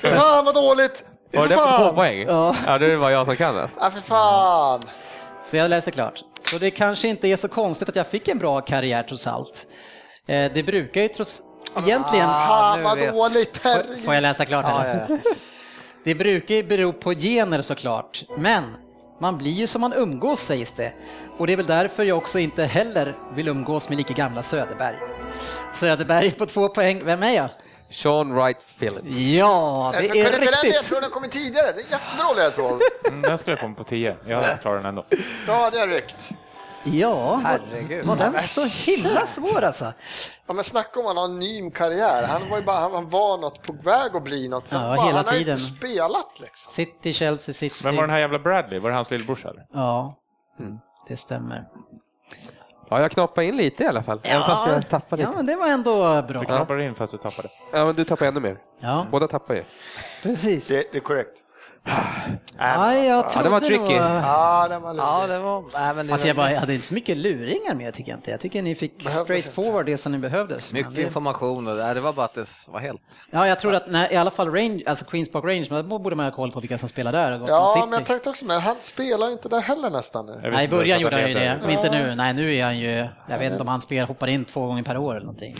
Fan 0.00 0.44
vad 0.44 0.54
dåligt! 0.54 1.04
Var 1.32 1.48
det 1.48 1.56
på 1.56 1.92
poäng? 1.94 2.26
Ja. 2.26 2.56
Ja, 2.66 2.78
det 2.78 2.96
var 2.96 3.10
jag 3.10 3.26
som 3.26 3.36
kan 3.36 3.58
alltså. 3.58 3.78
Ja, 3.80 3.90
för 3.90 4.00
fan! 4.00 4.80
Så 5.44 5.56
jag 5.56 5.70
läser 5.70 5.90
klart. 5.90 6.20
Så 6.40 6.58
det 6.58 6.70
kanske 6.70 7.08
inte 7.08 7.28
är 7.28 7.36
så 7.36 7.48
konstigt 7.48 7.88
att 7.88 7.96
jag 7.96 8.06
fick 8.06 8.28
en 8.28 8.38
bra 8.38 8.60
karriär 8.60 9.02
trots 9.02 9.26
allt. 9.26 9.66
Eh, 10.26 10.52
det 10.54 10.62
brukar 10.62 11.00
ju 11.00 11.08
trots... 11.08 11.42
Egentligen... 11.86 12.26
Fan 12.26 12.78
nu 12.78 12.84
vad 12.84 12.98
dåligt! 12.98 13.56
Får 14.04 14.14
jag 14.14 14.22
läsa 14.22 14.44
klart? 14.44 14.64
Ja, 14.68 14.86
ja, 14.86 15.06
ja. 15.08 15.32
Det 16.04 16.14
brukar 16.14 16.54
ju 16.54 16.62
bero 16.62 16.92
på 16.92 17.12
gener 17.12 17.62
såklart, 17.62 18.24
men 18.38 18.62
man 19.18 19.38
blir 19.38 19.52
ju 19.52 19.66
som 19.66 19.80
man 19.80 19.92
umgås 19.92 20.40
sägs 20.40 20.72
det. 20.72 20.92
Och 21.38 21.46
det 21.46 21.52
är 21.52 21.56
väl 21.56 21.66
därför 21.66 22.04
jag 22.04 22.18
också 22.18 22.38
inte 22.38 22.64
heller 22.64 23.14
vill 23.34 23.48
umgås 23.48 23.88
med 23.88 23.98
lika 23.98 24.14
gamla 24.14 24.42
Söderberg. 24.42 24.96
Söderberg 25.74 26.30
på 26.30 26.46
två 26.46 26.68
poäng, 26.68 27.04
vem 27.04 27.22
är 27.22 27.32
jag? 27.32 27.48
Sean 27.90 28.34
Wright 28.34 28.66
Phillips. 28.78 29.16
Ja, 29.18 29.92
Kunde 29.94 30.08
det 30.14 30.20
är 30.20 30.26
inte 30.26 30.30
den 30.40 30.40
riktigt. 30.40 30.72
ledtråden 30.74 31.10
kommit 31.10 31.30
tidigare? 31.30 31.66
Det 31.74 31.80
är 31.80 31.92
jättebra 31.92 32.32
ledtråd. 32.36 32.80
Mm, 33.08 33.22
Den 33.22 33.38
skulle 33.38 33.52
jag 33.52 33.60
komma 33.60 33.74
på 33.74 33.84
10. 33.84 34.16
Jag 34.26 34.36
hade 34.36 34.58
klarat 34.62 34.78
den 34.82 34.88
ändå. 34.88 35.04
Då 35.46 35.52
hade 35.52 35.78
jag 35.78 35.90
ryckt. 35.90 36.30
Ja, 36.92 37.40
Herregud. 37.44 38.04
var 38.06 38.16
den 38.16 38.32
så 38.42 38.64
himla 38.90 39.26
svår 39.26 39.62
alltså? 39.64 39.92
Ja, 40.46 40.54
men 40.54 40.64
snacka 40.64 41.00
om 41.00 41.06
en 41.06 41.18
anonym 41.18 41.70
karriär. 41.70 42.22
Han 42.26 42.50
var 42.50 42.56
ju 42.58 42.64
bara, 42.64 42.76
han 42.80 43.08
var 43.08 43.38
något 43.38 43.62
på 43.66 43.72
väg 43.72 44.16
att 44.16 44.22
bli 44.24 44.48
något. 44.48 44.72
Ja, 44.72 44.78
bara, 44.78 44.90
hela 45.06 45.16
han 45.16 45.26
har 45.26 45.32
tiden. 45.32 45.54
inte 45.58 45.62
spelat 45.76 46.40
liksom. 46.40 46.72
City, 46.72 47.12
Chelsea, 47.12 47.54
City. 47.54 47.80
Vem 47.84 47.96
var 47.96 48.02
den 48.02 48.10
här 48.10 48.18
jävla 48.18 48.38
Bradley? 48.38 48.78
Var 48.78 48.90
det 48.90 48.96
hans 48.96 49.10
lillebrorsa? 49.10 49.52
Ja, 49.72 50.14
det 51.08 51.16
stämmer. 51.16 51.64
Ja, 52.88 53.00
jag 53.00 53.10
knoppade 53.10 53.46
in 53.46 53.56
lite 53.56 53.82
i 53.82 53.86
alla 53.86 54.02
fall. 54.02 54.20
Även 54.22 54.44
fast 54.44 54.66
jag 54.66 54.88
tappade 54.88 55.22
ja, 55.22 55.28
lite. 55.28 55.36
men 55.36 55.46
det 55.46 55.56
var 55.56 55.66
ändå 55.68 56.20
Du 56.20 56.32
bra. 56.32 56.44
knappade 56.44 56.84
in 56.84 56.94
för 56.94 57.04
att 57.04 57.10
du 57.10 57.16
tappade. 57.18 57.48
Ja, 57.72 57.84
men 57.86 57.94
du 57.94 58.04
tappade 58.04 58.28
ännu 58.28 58.40
mer. 58.40 58.58
Ja, 58.80 59.06
Båda 59.10 59.28
tappar 59.28 59.54
ju. 59.54 59.64
precis. 60.22 60.68
Det, 60.68 60.92
det 60.92 60.98
är 60.98 61.02
korrekt. 61.02 61.42
Ja, 62.58 62.94
jag 62.94 63.04
Ja, 63.34 63.42
det 63.42 63.48
var 63.48 63.60
trodde 63.60 63.66
tricky. 63.76 63.98
nog- 63.98 64.08
Ja, 64.22 64.66
den 64.68 64.82
var 64.82 64.92
lite... 64.92 65.04
Ja, 65.06 65.26
det 65.26 65.38
var... 65.38 65.64
Nej, 65.74 65.94
men 65.96 66.06
det 66.06 66.12
Alltså 66.12 66.26
jag, 66.26 66.36
bara, 66.36 66.52
jag 66.52 66.60
hade 66.60 66.74
inte 66.74 66.86
så 66.86 66.94
mycket 66.94 67.16
luringar 67.16 67.74
med 67.74 67.94
tycker 67.94 68.10
jag 68.12 68.18
inte. 68.18 68.30
Jag 68.30 68.40
tycker 68.40 68.62
ni 68.62 68.74
fick 68.74 69.04
Behövdes 69.04 69.22
straight 69.44 69.54
forward 69.54 69.86
det 69.86 69.96
som 69.96 70.12
ni 70.12 70.18
behövdes. 70.18 70.72
Mycket 70.72 70.94
det- 70.94 71.02
information 71.02 71.68
och 71.68 71.76
det 71.76 72.00
var 72.00 72.12
bara 72.12 72.24
att 72.24 72.34
det 72.34 72.46
var 72.68 72.80
helt... 72.80 73.02
Ja, 73.30 73.46
jag 73.48 73.60
tror 73.60 73.74
att 73.74 73.90
nej, 73.90 74.08
i 74.12 74.16
alla 74.16 74.30
fall 74.30 74.52
Range, 74.54 74.82
alltså 74.86 75.04
Queens 75.04 75.30
Park 75.32 75.44
Rangers, 75.44 75.70
men 75.70 75.88
då 75.88 75.98
borde 75.98 76.16
man 76.16 76.26
ha 76.26 76.32
koll 76.32 76.52
på 76.52 76.60
vilka 76.60 76.78
som 76.78 76.88
spelar 76.88 77.12
där. 77.12 77.38
med 77.38 77.48
Ja, 77.48 77.74
City. 77.76 77.86
men 77.86 77.98
jag 77.98 78.06
tänkte 78.06 78.30
också, 78.30 78.44
men 78.46 78.60
han 78.60 78.76
spelar 78.80 79.30
inte 79.32 79.48
där 79.48 79.60
heller 79.60 79.90
nästan 79.90 80.26
nu. 80.26 80.32
Nej, 80.42 80.60
i 80.60 80.64
inte, 80.64 80.76
början 80.76 81.00
gjorde 81.00 81.16
han 81.20 81.28
ju 81.28 81.34
det, 81.34 81.58
men 81.62 81.70
inte 81.70 81.90
nu. 81.90 82.14
Nej, 82.14 82.34
nu 82.34 82.56
är 82.56 82.64
han 82.64 82.78
ju, 82.78 83.08
jag 83.28 83.38
vet 83.38 83.50
inte 83.52 83.62
om 83.62 83.68
han 83.68 83.80
spelar, 83.80 84.06
hoppar 84.06 84.26
in 84.26 84.44
två 84.44 84.66
gånger 84.66 84.82
per 84.82 84.96
år 84.96 85.16
eller 85.16 85.26
någonting. 85.26 85.54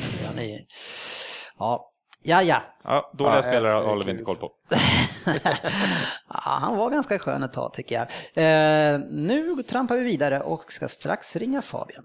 Ja. 1.58 1.92
Ja, 2.22 2.42
ja. 2.42 2.62
Ja, 2.84 3.10
dåliga 3.14 3.34
Ja, 3.36 3.42
spelare 3.42 3.68
herregud. 3.72 3.88
håller 3.88 4.04
vi 4.04 4.10
inte 4.10 4.24
koll 4.24 4.36
på. 4.36 4.50
ja, 6.28 6.58
han 6.60 6.76
var 6.76 6.90
ganska 6.90 7.18
skön 7.18 7.42
ett 7.42 7.52
tag 7.52 7.72
tycker 7.74 7.94
jag. 7.94 8.06
Eh, 8.44 8.98
nu 9.10 9.62
trampar 9.62 9.96
vi 9.96 10.02
vidare 10.02 10.40
och 10.40 10.72
ska 10.72 10.88
strax 10.88 11.36
ringa 11.36 11.62
Fabian. 11.62 12.04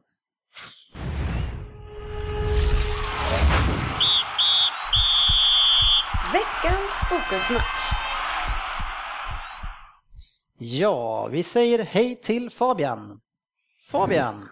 Veckans 6.34 6.91
fokusmatch. 7.10 7.91
Ja, 10.58 11.28
vi 11.28 11.43
säger 11.43 11.80
hej 11.84 12.15
till 12.15 12.50
Fabian. 12.50 13.19
Fabian, 13.91 14.50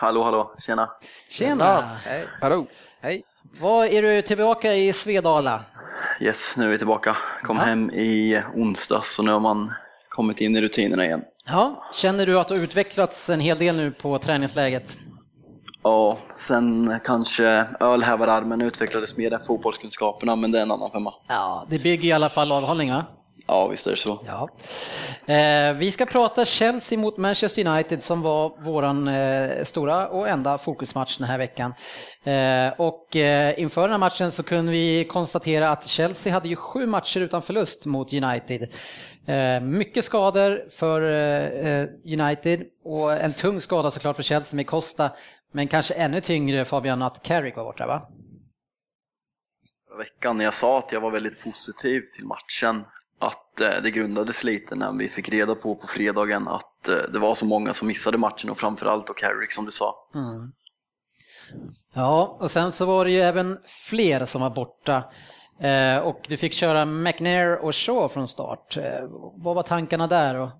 Hallå, 0.00 0.22
hallå, 0.22 0.54
tjena. 0.58 0.90
tjena! 1.30 1.80
Hej. 2.04 2.26
Hallå. 2.40 2.66
Hej. 3.00 3.22
Vad 3.60 3.86
är 3.86 4.02
du 4.02 4.22
tillbaka 4.22 4.74
i 4.74 4.92
Svedala? 4.92 5.64
Yes, 6.20 6.54
nu 6.56 6.64
är 6.64 6.68
vi 6.68 6.78
tillbaka. 6.78 7.16
Kom 7.42 7.56
Ja. 7.56 7.62
hem 7.62 7.90
i 7.90 8.42
onsdags 8.54 9.18
och 9.18 9.24
nu 9.24 9.32
har 9.32 9.40
man 9.40 9.72
kommit 10.08 10.40
in 10.40 10.56
i 10.56 10.60
rutinerna 10.60 11.04
igen. 11.04 11.22
Ja, 11.46 11.84
känner 11.92 12.26
du 12.26 12.38
att 12.40 12.48
du 12.48 12.54
har 12.54 12.62
utvecklats 12.62 13.30
en 13.30 13.40
hel 13.40 13.58
del 13.58 13.76
nu 13.76 13.90
på 13.90 14.18
träningsläget? 14.18 14.98
Ja, 15.82 16.18
sen 16.36 17.00
kanske 17.04 17.44
ölhävararmen 17.80 18.60
utvecklades 18.60 19.16
mer 19.16 19.32
än 19.32 19.40
fotbollskunskaperna, 19.40 20.36
men 20.36 20.52
det 20.52 20.58
är 20.58 20.62
en 20.62 20.70
annan 20.70 20.90
femma. 20.90 21.14
Ja, 21.28 21.66
det 21.70 21.78
bygger 21.78 22.08
i 22.08 22.12
alla 22.12 22.28
fall 22.28 22.48
laghållning 22.48 22.92
va? 22.92 23.04
Ja, 23.50 23.68
visst 23.68 23.86
är 23.86 23.90
det 23.90 23.96
så. 23.96 24.20
Ja. 24.26 24.48
Eh, 25.34 25.72
vi 25.72 25.92
ska 25.92 26.06
prata 26.06 26.44
Chelsea 26.44 26.98
mot 26.98 27.16
Manchester 27.16 27.66
United 27.66 28.02
som 28.02 28.22
var 28.22 28.64
våran 28.64 29.08
eh, 29.08 29.64
stora 29.64 30.08
och 30.08 30.28
enda 30.28 30.58
fokusmatch 30.58 31.16
den 31.16 31.26
här 31.26 31.38
veckan. 31.38 31.74
Eh, 32.24 32.80
och 32.80 33.16
eh, 33.16 33.60
inför 33.60 33.82
den 33.82 33.90
här 33.90 33.98
matchen 33.98 34.30
så 34.30 34.42
kunde 34.42 34.72
vi 34.72 35.04
konstatera 35.04 35.70
att 35.70 35.86
Chelsea 35.86 36.32
hade 36.32 36.48
ju 36.48 36.56
sju 36.56 36.86
matcher 36.86 37.20
utan 37.20 37.42
förlust 37.42 37.86
mot 37.86 38.12
United. 38.12 38.68
Eh, 39.26 39.60
mycket 39.60 40.04
skador 40.04 40.68
för 40.70 41.02
eh, 41.02 41.86
United 42.04 42.62
och 42.84 43.12
en 43.12 43.32
tung 43.32 43.60
skada 43.60 43.90
såklart 43.90 44.16
för 44.16 44.22
Chelsea 44.22 44.56
med 44.56 44.66
Costa. 44.66 45.10
Men 45.52 45.68
kanske 45.68 45.94
ännu 45.94 46.20
tyngre 46.20 46.64
Fabian 46.64 47.02
att 47.02 47.22
Carrick 47.22 47.56
var 47.56 47.64
borta 47.64 47.86
va? 47.86 48.08
Förra 49.88 49.98
veckan 49.98 50.36
när 50.36 50.44
jag 50.44 50.54
sa 50.54 50.78
att 50.78 50.92
jag 50.92 51.00
var 51.00 51.10
väldigt 51.10 51.40
positiv 51.44 52.02
till 52.16 52.24
matchen, 52.26 52.84
att 53.20 53.60
eh, 53.60 53.82
det 53.82 53.90
grundades 53.90 54.44
lite 54.44 54.74
när 54.74 54.92
vi 54.92 55.08
fick 55.08 55.28
reda 55.28 55.54
på 55.54 55.74
på 55.74 55.86
fredagen 55.86 56.48
att 56.48 56.88
eh, 56.88 56.96
det 57.12 57.18
var 57.18 57.34
så 57.34 57.46
många 57.46 57.72
som 57.72 57.88
missade 57.88 58.18
matchen 58.18 58.50
och 58.50 58.58
framförallt 58.58 59.06
då 59.06 59.12
Carrick 59.12 59.52
som 59.52 59.64
du 59.64 59.70
sa. 59.70 59.94
Mm. 60.14 60.52
Ja, 61.94 62.36
och 62.40 62.50
sen 62.50 62.72
så 62.72 62.86
var 62.86 63.04
det 63.04 63.10
ju 63.10 63.20
även 63.20 63.58
fler 63.66 64.24
som 64.24 64.40
var 64.40 64.50
borta. 64.50 65.04
Eh, 65.60 65.98
och 65.98 66.26
du 66.28 66.36
fick 66.36 66.52
köra 66.52 66.84
McNair 66.84 67.56
och 67.56 67.74
Shaw 67.74 68.08
från 68.08 68.28
start. 68.28 68.76
Vad 69.36 69.54
var 69.54 69.62
tankarna 69.62 70.06
där? 70.06 70.34
Och... 70.34 70.50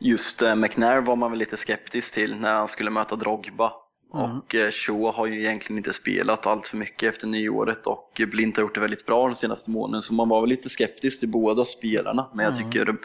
Just 0.00 0.42
McNair 0.56 1.00
var 1.00 1.16
man 1.16 1.30
väl 1.30 1.38
lite 1.38 1.56
skeptisk 1.56 2.14
till 2.14 2.36
när 2.36 2.54
han 2.54 2.68
skulle 2.68 2.90
möta 2.90 3.16
Drogba. 3.16 3.72
Mm. 4.14 4.38
Och 4.38 4.54
eh, 4.54 4.70
Shaw 4.70 5.12
har 5.12 5.26
ju 5.26 5.40
egentligen 5.40 5.78
inte 5.78 5.92
spelat 5.92 6.46
allt 6.46 6.68
för 6.68 6.76
mycket 6.76 7.14
efter 7.14 7.26
nyåret 7.26 7.86
och 7.86 8.20
Blint 8.30 8.56
har 8.56 8.62
gjort 8.62 8.74
det 8.74 8.80
väldigt 8.80 9.06
bra 9.06 9.26
den 9.26 9.36
senaste 9.36 9.70
månaden 9.70 10.02
så 10.02 10.14
man 10.14 10.28
var 10.28 10.40
väl 10.40 10.50
lite 10.50 10.68
skeptisk 10.68 11.20
till 11.20 11.28
båda 11.28 11.64
spelarna. 11.64 12.28
Men 12.34 12.44
jag 12.44 12.54
Mm. 12.54 12.64
tycker 12.70 12.96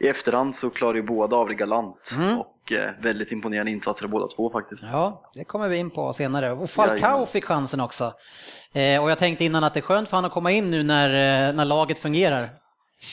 i 0.00 0.08
efterhand 0.08 0.54
så 0.56 0.70
klarar 0.70 0.94
ju 0.94 1.02
båda 1.02 1.36
av 1.36 1.48
det 1.48 1.54
galant 1.54 2.14
Mm. 2.16 2.38
och 2.38 2.72
eh, 2.72 2.90
väldigt 3.02 3.32
imponerande 3.32 3.70
insatser 3.70 4.04
av 4.04 4.10
båda 4.10 4.26
två 4.28 4.50
faktiskt. 4.50 4.84
Ja, 4.92 5.22
det 5.34 5.44
kommer 5.44 5.68
vi 5.68 5.76
in 5.76 5.90
på 5.90 6.12
senare. 6.12 6.52
Och 6.52 6.70
Falcao 6.70 7.26
fick 7.26 7.44
chansen 7.44 7.80
också. 7.80 8.12
Eh, 8.72 9.02
och 9.02 9.10
jag 9.10 9.18
tänkte 9.18 9.44
innan 9.44 9.64
att 9.64 9.74
det 9.74 9.80
är 9.80 9.82
skönt 9.82 10.08
för 10.08 10.16
honom 10.16 10.26
att 10.28 10.34
komma 10.34 10.50
in 10.52 10.70
nu 10.70 10.82
när, 10.82 11.52
när 11.52 11.64
laget 11.64 11.98
fungerar. 11.98 12.44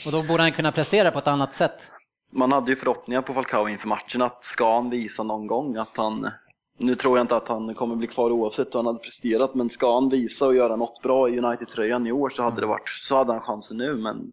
Och 0.05 0.11
då 0.11 0.23
borde 0.23 0.43
han 0.43 0.51
kunna 0.51 0.71
prestera 0.71 1.11
på 1.11 1.19
ett 1.19 1.27
annat 1.27 1.55
sätt. 1.55 1.87
Man 2.31 2.51
hade 2.51 2.71
ju 2.71 2.75
förhoppningar 2.75 3.21
på 3.21 3.33
Falcao 3.33 3.67
inför 3.69 3.87
matchen 3.87 4.21
att 4.21 4.43
ska 4.43 4.75
han 4.75 4.89
visa 4.89 5.23
någon 5.23 5.47
gång 5.47 5.77
att 5.77 5.91
han 5.97 6.31
nu 6.79 6.95
tror 6.95 7.17
jag 7.17 7.23
inte 7.23 7.35
att 7.35 7.47
han 7.47 7.73
kommer 7.75 7.95
bli 7.95 8.07
kvar 8.07 8.31
oavsett 8.31 8.67
hur 8.75 8.79
han 8.79 8.85
hade 8.85 8.99
presterat, 8.99 9.53
men 9.53 9.69
ska 9.69 9.93
han 9.93 10.09
visa 10.09 10.45
och 10.47 10.55
göra 10.55 10.75
något 10.75 11.01
bra 11.01 11.29
i 11.29 11.39
United-tröjan 11.39 12.07
i 12.07 12.11
år 12.11 12.29
så 12.29 12.43
hade, 12.43 12.61
det 12.61 12.67
varit, 12.67 12.89
så 12.89 13.15
hade 13.15 13.31
han 13.33 13.41
chansen 13.41 13.77
nu. 13.77 13.95
Men, 13.95 14.31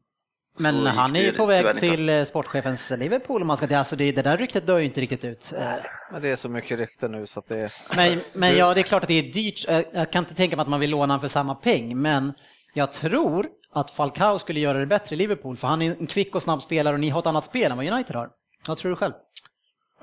Men 0.61 0.87
han 0.87 1.17
är 1.17 1.21
ju 1.23 1.33
på 1.33 1.47
väg 1.47 1.77
till 1.77 2.09
eh, 2.09 2.23
sportchefens 2.25 2.91
Liverpool 2.99 3.41
om 3.43 3.49
man 3.49 3.57
ska 3.57 3.67
till. 3.67 3.77
Alltså 3.77 3.97
det, 3.97 4.13
det 4.13 4.23
där 4.23 4.37
ryktet 4.37 4.67
dör 4.67 4.79
ju 4.79 4.85
inte 4.85 5.01
riktigt 5.01 5.25
ut. 5.25 5.53
Eh, 5.57 5.73
Men 6.13 6.23
det 6.23 6.29
är 6.29 6.37
så 6.37 6.49
mycket 6.49 6.79
rykten 6.79 7.13
nu 7.13 7.27
så 7.27 7.41
att 7.41 7.49
det 7.49 7.59
är... 7.59 7.97
Men, 7.97 8.19
men 8.35 8.57
ja, 8.57 8.75
det 8.75 8.81
är 8.81 8.83
klart 8.83 9.03
att 9.03 9.09
det 9.09 9.19
är 9.19 9.33
dyrt. 9.33 9.69
Eh, 9.69 9.81
Jag 9.93 10.13
kan 10.13 10.25
inte 10.25 10.35
tänka 10.35 10.57
mig 10.57 10.63
att 10.63 10.69
man 10.69 10.81
vill 10.81 10.91
låna 10.91 11.03
honom 11.03 11.21
för 11.21 11.29
samma 11.29 11.55
peng, 11.55 12.03
men 12.03 12.33
jag 12.75 12.93
tror 12.93 13.47
att 13.73 13.91
Falcao 13.91 14.39
skulle 14.39 14.61
göra 14.61 14.79
det 14.79 14.87
bättre 14.87 15.15
i 15.15 15.19
Liverpool, 15.19 15.57
för 15.57 15.69
han 15.69 15.83
är 15.83 15.97
en 16.01 16.07
kvick 16.07 16.35
och 16.35 16.43
snabb 16.43 16.63
spelare 16.63 16.95
och 16.95 17.01
ni 17.01 17.09
har 17.09 17.21
ett 17.21 17.27
annat 17.27 17.45
spel 17.45 17.71
än 17.73 17.77
vad 17.79 17.93
United 17.93 18.17
har. 18.17 18.31
Vad 18.67 18.77
tror 18.77 18.91
du 18.91 18.97
själv? 18.97 19.13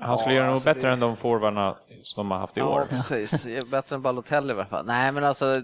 Han 0.00 0.18
skulle 0.18 0.34
Ja, 0.34 0.40
göra 0.40 0.50
alltså 0.52 0.64
bättre 0.74 0.88
det- 0.88 0.92
än 0.92 1.00
de 1.00 1.16
forwardarna 1.16 1.76
som 2.02 2.20
de 2.20 2.30
har 2.30 2.38
haft 2.38 2.56
i 2.56 2.60
Ja, 2.60 2.66
år. 2.66 2.86
precis. 2.90 3.46
Bättre 3.70 3.96
än 3.96 4.02
Balotelli 4.02 4.48
i 4.52 4.56
alla 4.56 4.66
fall. 4.66 4.86
Nej, 4.86 5.12
men 5.12 5.24
alltså 5.24 5.62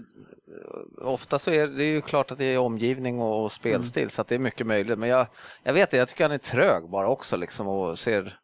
ofta 1.01 1.39
så 1.39 1.51
är 1.51 1.67
det 1.67 1.83
ju 1.83 2.01
klart 2.01 2.31
att 2.31 2.37
det 2.37 2.45
är 2.45 2.57
omgivning 2.57 3.19
och 3.21 3.43
och 3.43 3.51
spelstil 3.51 4.09
så 4.09 4.21
att 4.21 4.27
det 4.27 4.35
är 4.35 4.39
mycket 4.39 4.67
möjligt. 4.67 4.99
Men 4.99 5.09
jag, 5.09 5.27
jag 5.63 5.73
vet 5.73 5.91
det, 5.91 5.97
jag 5.97 6.07
tycker 6.07 6.23
han 6.23 6.31
är 6.31 6.37
trög 6.37 6.89
bara 6.89 7.09
också 7.09 7.37
liksom 7.37 7.67
och 7.67 7.99
ser 7.99 8.39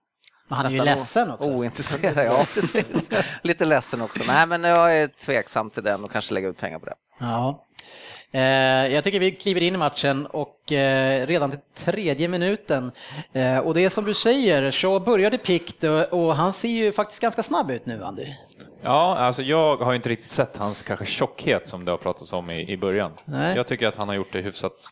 Men 0.48 0.58
han 0.58 0.66
är 0.66 0.70
ju 0.70 0.82
ledsen 0.84 1.32
också. 1.32 1.52
ointresserad. 1.52 2.26
Ja, 2.26 2.38
precis. 2.54 3.10
Lite 3.44 3.66
ledsen 3.66 4.02
också. 4.02 4.24
Nej, 4.28 4.48
men 4.48 4.64
jag 4.64 4.98
är 4.98 5.08
tveksam 5.08 5.70
till 5.70 5.84
den 5.84 6.04
och 6.04 6.12
kanske 6.12 6.34
lägger 6.34 6.50
ut 6.50 6.58
pengar 6.58 6.80
på 6.80 6.86
det. 6.86 6.96
Ja. 7.20 7.66
Eh, 8.34 8.42
jag 8.94 9.04
tycker 9.04 9.20
vi 9.20 9.32
kliver 9.32 9.62
in 9.62 9.76
i 9.76 9.78
matchen 9.78 10.26
och 10.26 10.72
eh, 10.72 11.28
redan 11.28 11.52
till 11.52 11.60
tredje 11.76 12.28
minuten. 12.28 12.92
Eh, 13.34 13.58
och 13.58 13.74
det 13.74 13.82
är 13.82 13.90
som 13.90 14.06
du 14.06 14.14
säger, 14.14 14.72
Shaw 14.72 15.06
började 15.06 15.38
pikt 15.38 15.84
och, 16.12 16.36
han 16.36 16.54
ser 16.54 16.70
ju 16.70 16.92
faktiskt 16.92 17.22
ganska 17.22 17.44
snabb 17.44 17.72
ut 17.72 17.86
nu, 17.86 18.04
Andy. 18.04 18.28
Ja, 18.82 19.18
alltså 19.18 19.42
jag 19.42 19.78
har 19.78 19.94
inte 19.94 20.10
riktigt 20.10 20.32
sett 20.32 20.58
hans 20.58 20.84
kanske 20.84 21.06
tjockhet 21.06 21.68
som 21.68 21.86
det 21.86 21.92
har 21.92 21.98
pratats 21.98 22.34
om 22.34 22.50
i, 22.50 22.72
i 22.72 22.78
början. 22.78 23.12
Nej. 23.26 23.56
Jag 23.56 23.68
tycker 23.68 23.88
att 23.88 23.96
han 23.96 24.08
har 24.08 24.16
gjort 24.16 24.34
det 24.34 24.42
hyfsat 24.42 24.92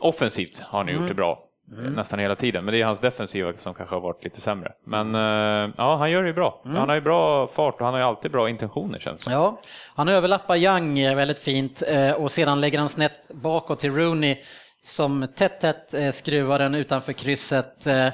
offensivt 0.00 0.60
har 0.60 0.84
han 0.84 0.94
gjort 0.94 1.08
det 1.08 1.14
bra. 1.14 1.45
Nästan 1.94 2.18
hela 2.18 2.34
tiden, 2.34 2.64
men 2.64 2.74
det 2.74 2.80
är 2.80 2.84
hans 2.84 3.00
defensiva 3.00 3.52
som 3.58 3.74
kanske 3.74 3.94
har 3.94 4.00
varit 4.00 4.24
lite 4.24 4.40
sämre. 4.40 4.72
Men 4.84 5.14
eh, 5.14 5.74
ja, 5.76 5.96
han 5.96 6.10
gör 6.10 6.22
det 6.22 6.28
ju 6.28 6.34
bra. 6.34 6.62
Han 6.64 6.88
har 6.88 6.94
ju 6.94 7.00
bra 7.00 7.46
fart 7.48 7.74
och 7.80 7.84
han 7.84 7.94
har 7.94 8.00
ju 8.00 8.06
alltid 8.06 8.30
bra 8.30 8.48
intentioner 8.48 8.98
känns 8.98 9.24
det 9.24 9.32
Ja, 9.32 9.60
han 9.94 10.08
överlappar 10.08 10.56
Young 10.56 10.98
eh, 10.98 11.16
väldigt 11.16 11.38
fint 11.38 11.82
eh, 11.88 12.10
och 12.10 12.30
sedan 12.30 12.60
lägger 12.60 12.78
han 12.78 12.88
snett 12.88 13.28
bakåt 13.28 13.80
till 13.80 13.94
Rooney 13.96 14.36
som 14.82 15.28
tätt 15.36 15.60
tätt 15.60 15.94
eh, 15.94 16.10
skruvar 16.10 16.58
den 16.58 16.74
utanför 16.74 17.12
krysset. 17.12 17.86
eh, 17.86 18.08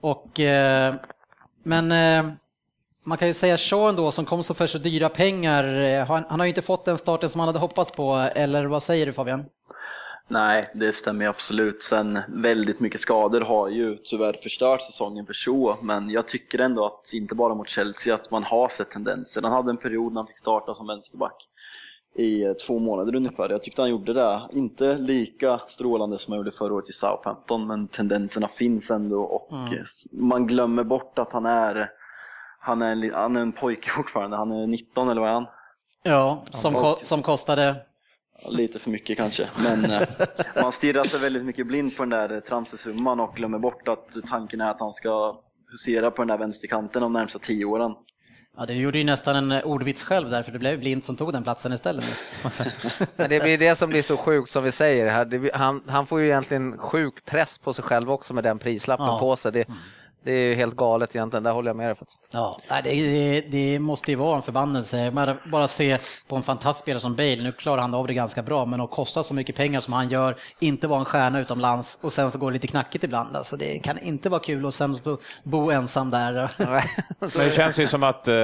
Och, 0.00 0.40
eh, 0.40 0.94
men 1.64 1.92
eh, 1.92 2.32
man 3.06 3.18
kan 3.18 3.28
ju 3.28 3.34
säga 3.34 3.58
Sean 3.58 3.96
då 3.96 4.10
som 4.10 4.24
kom 4.24 4.42
så 4.42 4.54
för 4.54 4.66
så 4.66 4.78
dyra 4.78 5.08
pengar, 5.08 5.80
eh, 5.80 6.06
han, 6.06 6.24
han 6.28 6.40
har 6.40 6.46
ju 6.46 6.50
inte 6.50 6.62
fått 6.62 6.84
den 6.84 6.98
starten 6.98 7.28
som 7.28 7.40
han 7.40 7.48
hade 7.48 7.58
hoppats 7.58 7.92
på, 7.92 8.14
eller 8.34 8.64
vad 8.64 8.82
säger 8.82 9.06
du 9.06 9.12
Fabian? 9.12 9.44
Nej, 10.30 10.70
det 10.74 10.92
stämmer 10.92 11.26
absolut. 11.26 11.82
Sen 11.82 12.18
väldigt 12.28 12.80
mycket 12.80 13.00
skador 13.00 13.40
har 13.40 13.68
ju 13.68 13.96
tyvärr 14.04 14.32
förstört 14.42 14.82
säsongen 14.82 15.26
för 15.26 15.32
så, 15.34 15.76
men 15.82 16.10
jag 16.10 16.28
tycker 16.28 16.58
ändå 16.58 16.86
att, 16.86 17.12
inte 17.14 17.34
bara 17.34 17.54
mot 17.54 17.68
Chelsea, 17.68 18.14
att 18.14 18.30
man 18.30 18.44
har 18.44 18.68
sett 18.68 18.90
tendenser. 18.90 19.42
Han 19.42 19.52
hade 19.52 19.70
en 19.70 19.76
period 19.76 20.12
när 20.12 20.20
han 20.20 20.26
fick 20.26 20.38
starta 20.38 20.74
som 20.74 20.86
vänsterback 20.86 21.46
i 22.16 22.42
eh, 22.44 22.52
två 22.52 22.78
månader 22.78 23.14
ungefär. 23.16 23.48
Jag 23.50 23.62
tyckte 23.62 23.82
han 23.82 23.90
gjorde 23.90 24.12
det, 24.12 24.40
inte 24.52 24.94
lika 24.98 25.60
strålande 25.68 26.18
som 26.18 26.32
han 26.32 26.38
gjorde 26.38 26.50
förra 26.52 26.74
året 26.74 26.90
i 26.90 26.92
Southampton, 26.92 27.66
men 27.66 27.88
tendenserna 27.88 28.48
finns 28.48 28.90
ändå 28.90 29.20
och 29.22 29.52
Mm. 29.52 29.84
man 30.12 30.46
glömmer 30.46 30.84
bort 30.84 31.18
att 31.18 31.32
han 31.32 31.46
är 31.46 31.90
han 32.60 32.82
är, 32.82 33.12
han 33.12 33.36
är 33.36 33.40
en 33.40 33.52
pojke 33.52 33.90
fortfarande, 33.96 34.36
han 34.36 34.52
är 34.52 34.66
19 34.66 35.08
eller 35.08 35.20
vad 35.20 35.30
är 35.30 35.34
han? 35.34 35.46
Ja, 36.02 36.44
som, 36.50 36.74
ko- 36.74 36.96
som 37.02 37.22
kostade 37.22 37.76
Lite 38.48 38.78
för 38.78 38.90
mycket 38.90 39.16
kanske, 39.16 39.48
men 39.62 39.84
eh, 39.90 40.02
man 40.62 40.72
stirrar 40.72 41.04
sig 41.04 41.20
väldigt 41.20 41.44
mycket 41.44 41.66
blind 41.66 41.96
på 41.96 42.02
den 42.02 42.10
där 42.10 42.32
eh, 42.34 42.40
transfersumman 42.40 43.20
och 43.20 43.34
glömmer 43.36 43.58
bort 43.58 43.88
att 43.88 44.16
tanken 44.28 44.60
är 44.60 44.70
att 44.70 44.80
han 44.80 44.92
ska 44.92 45.40
husera 45.70 46.10
på 46.10 46.22
den 46.22 46.28
där 46.28 46.38
vänsterkanten 46.38 47.02
de 47.02 47.12
närmsta 47.12 47.38
tio 47.38 47.64
åren. 47.64 47.94
Ja, 48.56 48.66
du 48.66 48.74
gjorde 48.74 48.98
ju 48.98 49.04
nästan 49.04 49.36
en 49.36 49.52
eh, 49.52 49.62
ordvits 49.66 50.04
själv 50.04 50.30
där, 50.30 50.42
för 50.42 50.52
det 50.52 50.58
blev 50.58 50.78
Blind 50.78 51.04
som 51.04 51.16
tog 51.16 51.32
den 51.32 51.42
platsen 51.42 51.72
istället. 51.72 52.04
Det 53.16 53.42
blir 53.42 53.58
det 53.58 53.74
som 53.74 53.90
blir 53.90 54.02
så 54.02 54.16
sjukt 54.16 54.48
som 54.50 54.64
vi 54.64 54.72
säger 54.72 55.10
här. 55.10 55.50
Han, 55.54 55.82
han 55.86 56.06
får 56.06 56.20
ju 56.20 56.26
egentligen 56.26 56.78
sjuk 56.78 57.24
press 57.24 57.58
på 57.58 57.72
sig 57.72 57.84
själv 57.84 58.10
också 58.10 58.34
med 58.34 58.44
den 58.44 58.58
prislappen 58.58 59.06
Ja. 59.06 59.18
på 59.18 59.36
sig. 59.36 59.52
Det, 59.52 59.68
Det 60.24 60.32
är 60.32 60.48
ju 60.48 60.54
helt 60.54 60.76
galet 60.76 61.16
egentligen, 61.16 61.42
där 61.42 61.52
håller 61.52 61.68
jag 61.68 61.76
med 61.76 61.88
dig 61.88 61.94
faktiskt. 61.94 62.28
Ja, 62.32 62.60
det, 62.84 62.90
det, 62.90 63.40
det 63.40 63.78
måste 63.78 64.10
ju 64.10 64.16
vara 64.16 64.36
en 64.36 64.42
förbannelse. 64.42 65.10
Bara, 65.10 65.36
bara 65.52 65.68
se 65.68 65.98
på 66.28 66.36
en 66.36 66.42
fantastisk 66.42 66.82
spelare 66.82 67.00
som 67.00 67.16
Bale, 67.16 67.42
nu 67.42 67.52
klarar 67.52 67.82
han 67.82 67.94
av 67.94 68.06
det 68.06 68.14
ganska 68.14 68.42
bra, 68.42 68.66
men 68.66 68.80
att 68.80 68.90
kosta 68.90 69.22
så 69.22 69.34
mycket 69.34 69.56
pengar 69.56 69.80
som 69.80 69.92
han 69.92 70.08
gör, 70.08 70.36
inte 70.60 70.88
vara 70.88 70.98
en 70.98 71.04
stjärna 71.04 71.40
utomlands 71.40 72.00
och 72.02 72.12
sen 72.12 72.30
så 72.30 72.38
går 72.38 72.50
det 72.50 72.52
lite 72.52 72.66
knackigt 72.66 73.04
ibland. 73.04 73.36
Alltså, 73.36 73.56
det 73.56 73.78
kan 73.78 73.98
inte 73.98 74.28
vara 74.28 74.40
kul 74.40 74.66
och 74.66 74.74
sen 74.74 74.98
bo, 75.44 75.70
ensam 75.70 76.10
där. 76.10 76.50
Men 77.20 77.30
det 77.46 77.54
känns 77.54 77.78
ju 77.78 77.86
som 77.86 78.02
att 78.02 78.28
eh, 78.28 78.36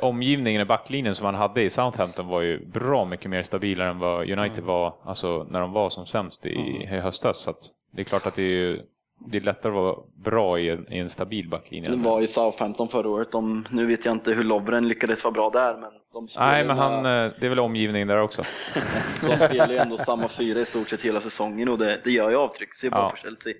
omgivningen 0.00 0.60
i 0.62 0.64
backlinjen 0.64 1.14
som 1.14 1.26
han 1.26 1.34
hade 1.34 1.62
i 1.62 1.70
Southampton 1.70 2.26
var 2.28 2.40
ju 2.40 2.66
bra 2.66 3.04
mycket 3.04 3.30
mer 3.30 3.42
stabilare 3.42 3.90
än 3.90 3.98
vad 3.98 4.30
United 4.30 4.64
var 4.64 4.94
alltså, 5.04 5.46
när 5.50 5.60
de 5.60 5.72
var 5.72 5.90
som 5.90 6.06
sämst 6.06 6.46
i, 6.46 6.50
i 6.50 6.86
höstas. 6.86 7.38
Så 7.38 7.50
att 7.50 7.58
det 7.90 8.02
är 8.02 8.04
klart 8.04 8.26
att 8.26 8.34
det 8.36 8.42
är, 8.42 8.58
ju- 8.58 8.80
det 9.18 9.36
är 9.36 9.40
lättare 9.40 9.70
att 9.72 9.76
vara 9.76 9.96
bra 10.24 10.58
i 10.58 10.70
en, 10.70 10.92
i 10.92 10.98
en 10.98 11.10
stabil 11.10 11.48
backlinje. 11.48 11.90
Det 11.90 11.96
var 11.96 12.20
i 12.20 12.26
Southampton 12.26 12.88
förra 12.88 13.08
året. 13.08 13.32
De, 13.32 13.66
nu 13.70 13.86
vet 13.86 14.04
jag 14.04 14.12
inte 14.12 14.32
hur 14.32 14.42
Lovren 14.42 14.88
lyckades 14.88 15.24
vara 15.24 15.32
bra 15.32 15.50
där, 15.50 15.74
men 15.74 15.90
de 16.12 16.28
Nej, 16.38 16.64
men 16.64 16.78
han, 16.78 16.94
eh, 17.06 17.32
det 17.40 17.46
är 17.46 17.48
väl 17.48 17.58
omgivningen 17.58 18.08
där 18.08 18.18
också. 18.20 18.42
De 19.28 19.36
spelar 19.36 19.68
ju 19.70 19.76
ändå 19.76 19.96
samma 19.98 20.28
fyra 20.28 20.60
i 20.60 20.64
stort 20.64 20.88
sett 20.88 21.00
hela 21.00 21.20
säsongen 21.20 21.68
och 21.68 21.78
det, 21.78 22.00
det 22.04 22.10
gör 22.10 22.30
ju 22.30 22.36
avtryck. 22.36 22.74
Se 22.74 22.90
bara 22.90 23.00
Ja. 23.02 23.10
på 23.10 23.16
Chelsea. 23.16 23.54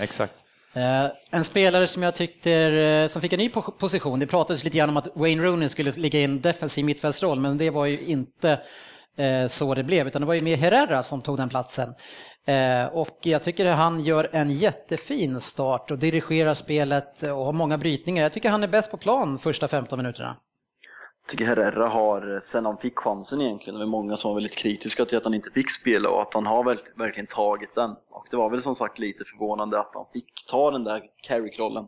Exakt. 0.00 0.34
Eh, 0.74 1.06
En 1.30 1.44
spelare 1.44 1.86
som 1.86 2.02
jag 2.02 2.14
tyckte, 2.14 2.52
eh, 2.52 3.06
som 3.08 3.22
fick 3.22 3.32
en 3.32 3.38
ny 3.38 3.48
po- 3.48 3.70
position, 3.78 4.18
det 4.20 4.26
pratades 4.26 4.64
lite 4.64 4.78
grann 4.78 4.88
om 4.88 4.96
att 4.96 5.08
Wayne 5.14 5.42
Rooney 5.42 5.68
skulle 5.68 5.90
ligga 5.90 6.18
i 6.20 6.24
en 6.24 6.40
defensiv 6.40 6.84
mittfältsroll, 6.84 7.40
men 7.40 7.58
det 7.58 7.70
var 7.70 7.86
ju 7.86 7.98
inte 8.06 8.60
så 9.48 9.74
det 9.74 9.84
blev, 9.84 10.06
utan 10.06 10.22
det 10.22 10.26
var 10.26 10.34
ju 10.34 10.40
mer 10.42 10.56
Herrera 10.56 11.02
som 11.02 11.22
tog 11.22 11.36
den 11.36 11.48
platsen. 11.48 11.94
Eh, 12.46 12.84
Och 12.86 13.18
jag 13.22 13.42
tycker 13.42 13.66
att 13.66 13.76
han 13.76 14.00
gör 14.00 14.28
en 14.32 14.50
jättefin 14.50 15.40
start 15.40 15.90
och 15.90 15.98
dirigerar 15.98 16.54
spelet 16.54 17.22
och 17.22 17.44
har 17.44 17.52
många 17.52 17.78
brytningar. 17.78 18.22
Jag 18.22 18.32
tycker 18.32 18.48
han 18.50 18.62
är 18.62 18.68
bäst 18.68 18.90
på 18.90 18.96
plan 18.96 19.38
första 19.38 19.68
15 19.68 19.98
minuterna. 19.98 20.36
Jag 21.22 21.30
tycker 21.30 21.44
Herrera 21.44 21.88
har, 21.88 22.40
sen 22.42 22.66
han 22.66 22.78
fick 22.78 22.98
chansen 22.98 23.40
egentligen, 23.40 23.78
det 23.78 23.84
var 23.84 23.90
många 23.90 24.16
som 24.16 24.28
var 24.28 24.34
väldigt 24.36 24.56
kritiska 24.56 25.04
till 25.04 25.18
att 25.18 25.24
han 25.24 25.34
inte 25.34 25.50
fick 25.50 25.70
spela 25.70 26.08
och 26.08 26.22
att 26.22 26.34
han 26.34 26.46
har 26.46 26.64
väl, 26.64 26.78
verkligen 26.96 27.26
tagit 27.26 27.74
den. 27.74 27.90
Och 27.90 28.26
det 28.30 28.36
var 28.36 28.50
väl 28.50 28.62
som 28.62 28.74
sagt 28.74 28.98
lite 28.98 29.24
förvånande 29.24 29.78
att 29.80 29.90
han 29.94 30.06
fick 30.12 30.26
ta 30.50 30.70
den 30.70 30.84
där 30.84 31.02
Carrick-rollen 31.28 31.84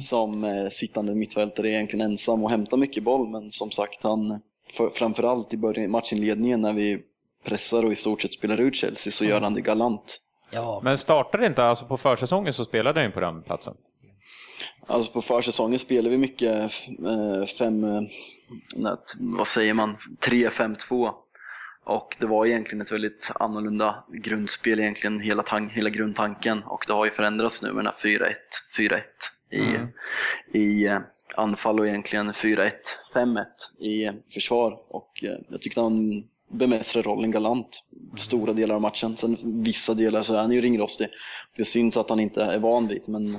som 0.00 0.44
eh, 0.44 0.68
sittande 0.70 1.14
mittfältare 1.14 1.70
egentligen 1.70 2.10
ensam 2.10 2.44
och 2.44 2.50
hämta 2.50 2.76
mycket 2.76 3.04
boll. 3.04 3.28
Men 3.30 3.50
som 3.50 3.70
sagt, 3.70 4.02
han, 4.02 4.40
för, 4.72 4.88
framförallt 4.90 5.54
i 5.54 5.56
början, 5.56 5.90
matchinledningen 5.90 6.60
när 6.60 6.72
vi 6.72 6.98
pressar 7.44 7.84
och 7.84 7.92
i 7.92 7.94
stort 7.94 8.22
sett 8.22 8.32
spelar 8.32 8.60
ut 8.60 8.74
Chelsea 8.74 9.10
så 9.10 9.24
gör 9.24 9.40
han 9.40 9.54
det 9.54 9.60
galant. 9.60 10.20
Ja, 10.50 10.80
Men 10.84 10.98
startade 10.98 11.46
inte, 11.46 11.64
alltså 11.64 11.84
på 11.86 11.96
försäsongen 11.96 12.52
så 12.52 12.64
spelade 12.64 13.02
han 13.02 13.12
på 13.12 13.20
den 13.20 13.42
platsen. 13.42 13.74
Alltså 14.86 15.12
på 15.12 15.22
försäsongen 15.22 15.78
spelar 15.78 16.10
vi 16.10 16.16
mycket 16.18 16.52
eh, 17.06 17.44
fem, 17.58 17.84
eh, 17.84 18.00
nej, 18.76 18.96
vad 19.20 19.46
säger 19.46 19.74
man, 19.74 19.96
3-5-2. 20.26 21.10
Och 21.84 22.16
det 22.18 22.26
var 22.26 22.46
egentligen 22.46 22.80
ett 22.82 22.92
väldigt 22.92 23.30
annorlunda 23.34 24.04
grundspel 24.12 24.80
egentligen, 24.80 25.20
hela, 25.20 25.42
tan- 25.42 25.70
hela 25.70 25.90
grundtanken. 25.90 26.62
Och 26.62 26.84
det 26.86 26.92
har 26.92 27.04
ju 27.04 27.10
förändrats 27.10 27.62
nu 27.62 27.68
med 27.72 27.84
den 27.84 27.86
här 27.86 28.10
4-1, 28.10 28.34
4-1 28.78 29.00
i, 29.50 30.58
i 30.58 30.86
eh, 30.86 30.98
anfall 31.38 31.80
och 31.80 31.88
egentligen 31.88 32.32
4-1, 32.32 32.72
5-1 33.14 33.44
i 33.78 34.10
försvar. 34.34 34.78
Och 34.88 35.24
eh, 35.24 35.38
jag 35.48 35.62
tyckte 35.62 35.80
han 35.80 36.24
bemästrade 36.50 37.08
rollen 37.08 37.30
galant 37.30 37.84
stora 38.18 38.52
delar 38.52 38.74
av 38.74 38.80
matchen. 38.80 39.16
Sen 39.16 39.36
vissa 39.42 39.94
delar 39.94 40.22
så 40.22 40.34
är 40.34 40.38
han 40.38 40.52
ju 40.52 40.60
ringrostig. 40.60 41.08
Det 41.56 41.64
syns 41.64 41.96
att 41.96 42.10
han 42.10 42.20
inte 42.20 42.42
är 42.42 42.58
van 42.58 42.88
vid 42.88 43.08
men 43.08 43.30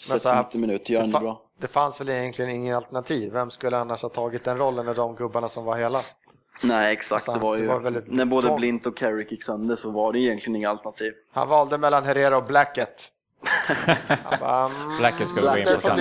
sett 0.00 0.22
så 0.22 0.28
här, 0.28 0.42
90 0.42 0.60
minuter 0.60 0.92
gör 0.92 1.00
han 1.00 1.10
det, 1.10 1.18
det 1.18 1.22
bra. 1.22 1.42
det 1.60 1.66
fanns 1.66 2.00
väl 2.00 2.08
egentligen 2.08 2.50
ingen 2.50 2.76
alternativ. 2.76 3.32
Vem 3.32 3.50
skulle 3.50 3.76
annars 3.76 4.02
ha 4.02 4.08
tagit 4.08 4.44
den 4.44 4.58
rollen 4.58 4.86
med 4.86 4.96
de 4.96 5.14
gubbarna 5.16 5.48
som 5.48 5.64
var 5.64 5.76
hela? 5.76 5.98
Nej 6.62 6.92
exakt, 6.92 7.28
Alltså, 7.28 7.32
det 7.32 7.38
var 7.38 7.56
det 7.56 7.62
ju, 7.62 7.68
var 7.68 7.80
väldigt 7.80 8.12
när 8.12 8.24
både. 8.24 8.54
Blint 8.56 8.86
och 8.86 8.96
Carrick 8.96 9.30
gick 9.32 9.42
sönder 9.42 9.76
så 9.76 9.90
var 9.90 10.12
det 10.12 10.18
egentligen 10.18 10.56
inga 10.56 10.70
alternativ. 10.70 11.12
Han 11.32 11.48
valde 11.48 11.78
mellan 11.78 12.04
Herrera 12.04 12.36
och 12.36 12.44
Blackett. 12.44 13.12
Mm, 13.68 14.98
Blackett 14.98 15.28
ska 15.28 15.40
gå 15.40 15.58
in 15.58 15.64
på 15.64 15.80
sen. 15.80 15.96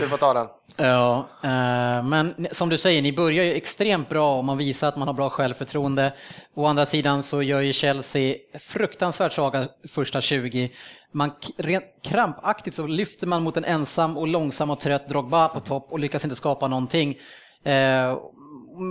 Du 0.00 0.08
får 0.08 0.16
ta 0.16 0.34
den. 0.34 0.46
Ja, 0.76 1.28
eh, 1.42 2.02
men 2.02 2.46
som 2.52 2.68
du 2.68 2.78
säger, 2.78 3.02
ni 3.02 3.12
börjar 3.12 3.44
ju 3.44 3.54
extremt 3.54 4.08
bra 4.08 4.38
och 4.38 4.44
man 4.44 4.58
visar 4.58 4.88
att 4.88 4.96
man 4.96 5.08
har 5.08 5.14
bra 5.14 5.30
självförtroende. 5.30 6.12
Å 6.54 6.66
andra 6.66 6.86
sidan 6.86 7.22
så 7.22 7.42
gör 7.42 7.60
ju 7.60 7.72
Chelsea 7.72 8.36
fruktansvärt 8.58 9.32
svaga 9.32 9.68
första 9.88 10.20
20. 10.20 10.72
Man 11.12 11.30
rent 11.56 11.84
krampaktigt 12.02 12.76
så 12.76 12.86
lyfter 12.86 13.26
man 13.26 13.42
mot 13.42 13.56
en 13.56 13.64
ensam 13.64 14.18
och 14.18 14.28
långsam 14.28 14.70
och 14.70 14.80
trött 14.80 15.08
Drogba 15.08 15.48
på 15.48 15.60
topp 15.60 15.86
och 15.90 15.98
lyckas 15.98 16.24
inte 16.24 16.36
skapa 16.36 16.68
någonting. 16.68 17.18
Eh, 17.64 18.18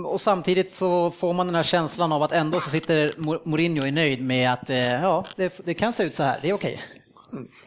och 0.06 0.20
samtidigt 0.20 0.72
så 0.72 1.10
får 1.10 1.32
man 1.32 1.46
den 1.46 1.54
här 1.54 1.62
känslan 1.62 2.12
av 2.12 2.22
att 2.22 2.32
ändå 2.32 2.60
så 2.60 2.70
sitter 2.70 3.10
Mourinho 3.48 3.86
är 3.86 3.92
nöjd 3.92 4.22
med 4.22 4.52
att 4.52 4.70
eh, 4.70 4.92
ja, 4.92 5.24
det, 5.36 5.60
det 5.64 5.74
kan 5.74 5.92
se 5.92 6.02
ut 6.02 6.14
så 6.14 6.22
här, 6.22 6.38
det 6.42 6.48
är 6.48 6.52
okej. 6.52 6.82
Helt... 7.32 7.63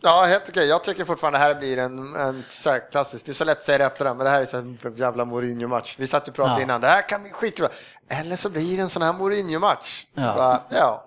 Ja, 0.00 0.24
helt 0.24 0.48
okej. 0.48 0.66
Jag 0.68 0.84
tycker 0.84 1.04
fortfarande 1.04 1.38
det 1.38 1.44
här 1.44 1.54
blir 1.54 1.78
en, 1.78 2.14
en 2.16 2.44
så 2.48 2.70
här 2.70 2.90
klassisk, 2.90 3.26
det 3.26 3.32
är 3.32 3.34
så 3.34 3.44
lätt 3.44 3.58
att 3.58 3.64
säga 3.64 3.78
det 3.78 3.84
efter 3.84 4.04
den, 4.04 4.16
men 4.16 4.24
det 4.24 4.30
här 4.30 4.40
är 4.42 4.46
så 4.46 4.56
en 4.56 4.78
jävla 4.96 5.24
Mourinho-match. 5.24 5.94
Vi 5.98 6.06
satt 6.06 6.28
och 6.28 6.34
pratade 6.34 6.58
Ja. 6.58 6.62
innan, 6.62 6.80
det 6.80 6.86
här 6.86 7.08
kan 7.08 7.22
bli 7.22 7.30
skitbra. 7.30 7.68
Eller 8.08 8.36
så 8.36 8.50
blir 8.50 8.76
det 8.76 8.82
en 8.82 8.88
sån 8.88 9.02
här 9.02 9.12
Mourinho-match. 9.12 10.06
Ja. 10.14 10.34
Bara, 10.36 10.60
ja. 10.70 11.04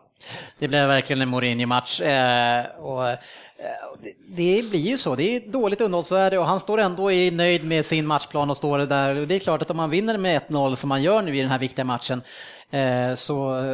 Det 0.59 0.67
blev 0.67 0.87
verkligen 0.87 1.21
en 1.21 1.29
Mourinho-match. 1.29 2.01
Eh, 2.01 2.65
och, 2.65 3.09
eh, 3.09 3.17
det- 4.27 4.69
blir 4.69 4.79
ju 4.79 4.97
så, 4.97 5.15
det 5.15 5.23
är 5.35 5.39
dåligt 5.51 5.81
underhållsvärde 5.81 6.37
och 6.37 6.45
han 6.45 6.59
står 6.59 6.77
ändå 6.77 7.11
i 7.11 7.31
nöjd 7.31 7.65
med 7.65 7.85
sin 7.85 8.07
matchplan 8.07 8.49
och 8.49 8.57
står 8.57 8.79
där. 8.79 9.15
Och 9.15 9.27
Det 9.27 9.35
är 9.35 9.39
klart 9.39 9.61
att 9.61 9.69
om 9.71 9.77
man 9.77 9.89
vinner 9.89 10.17
med 10.17 10.35
1-0 10.35 10.75
som 10.75 10.89
man 10.89 11.03
gör 11.03 11.21
nu 11.21 11.37
i 11.37 11.41
den 11.41 11.49
här 11.51 11.59
viktiga 11.59 11.85
matchen 11.85 12.21
så, 13.15 13.65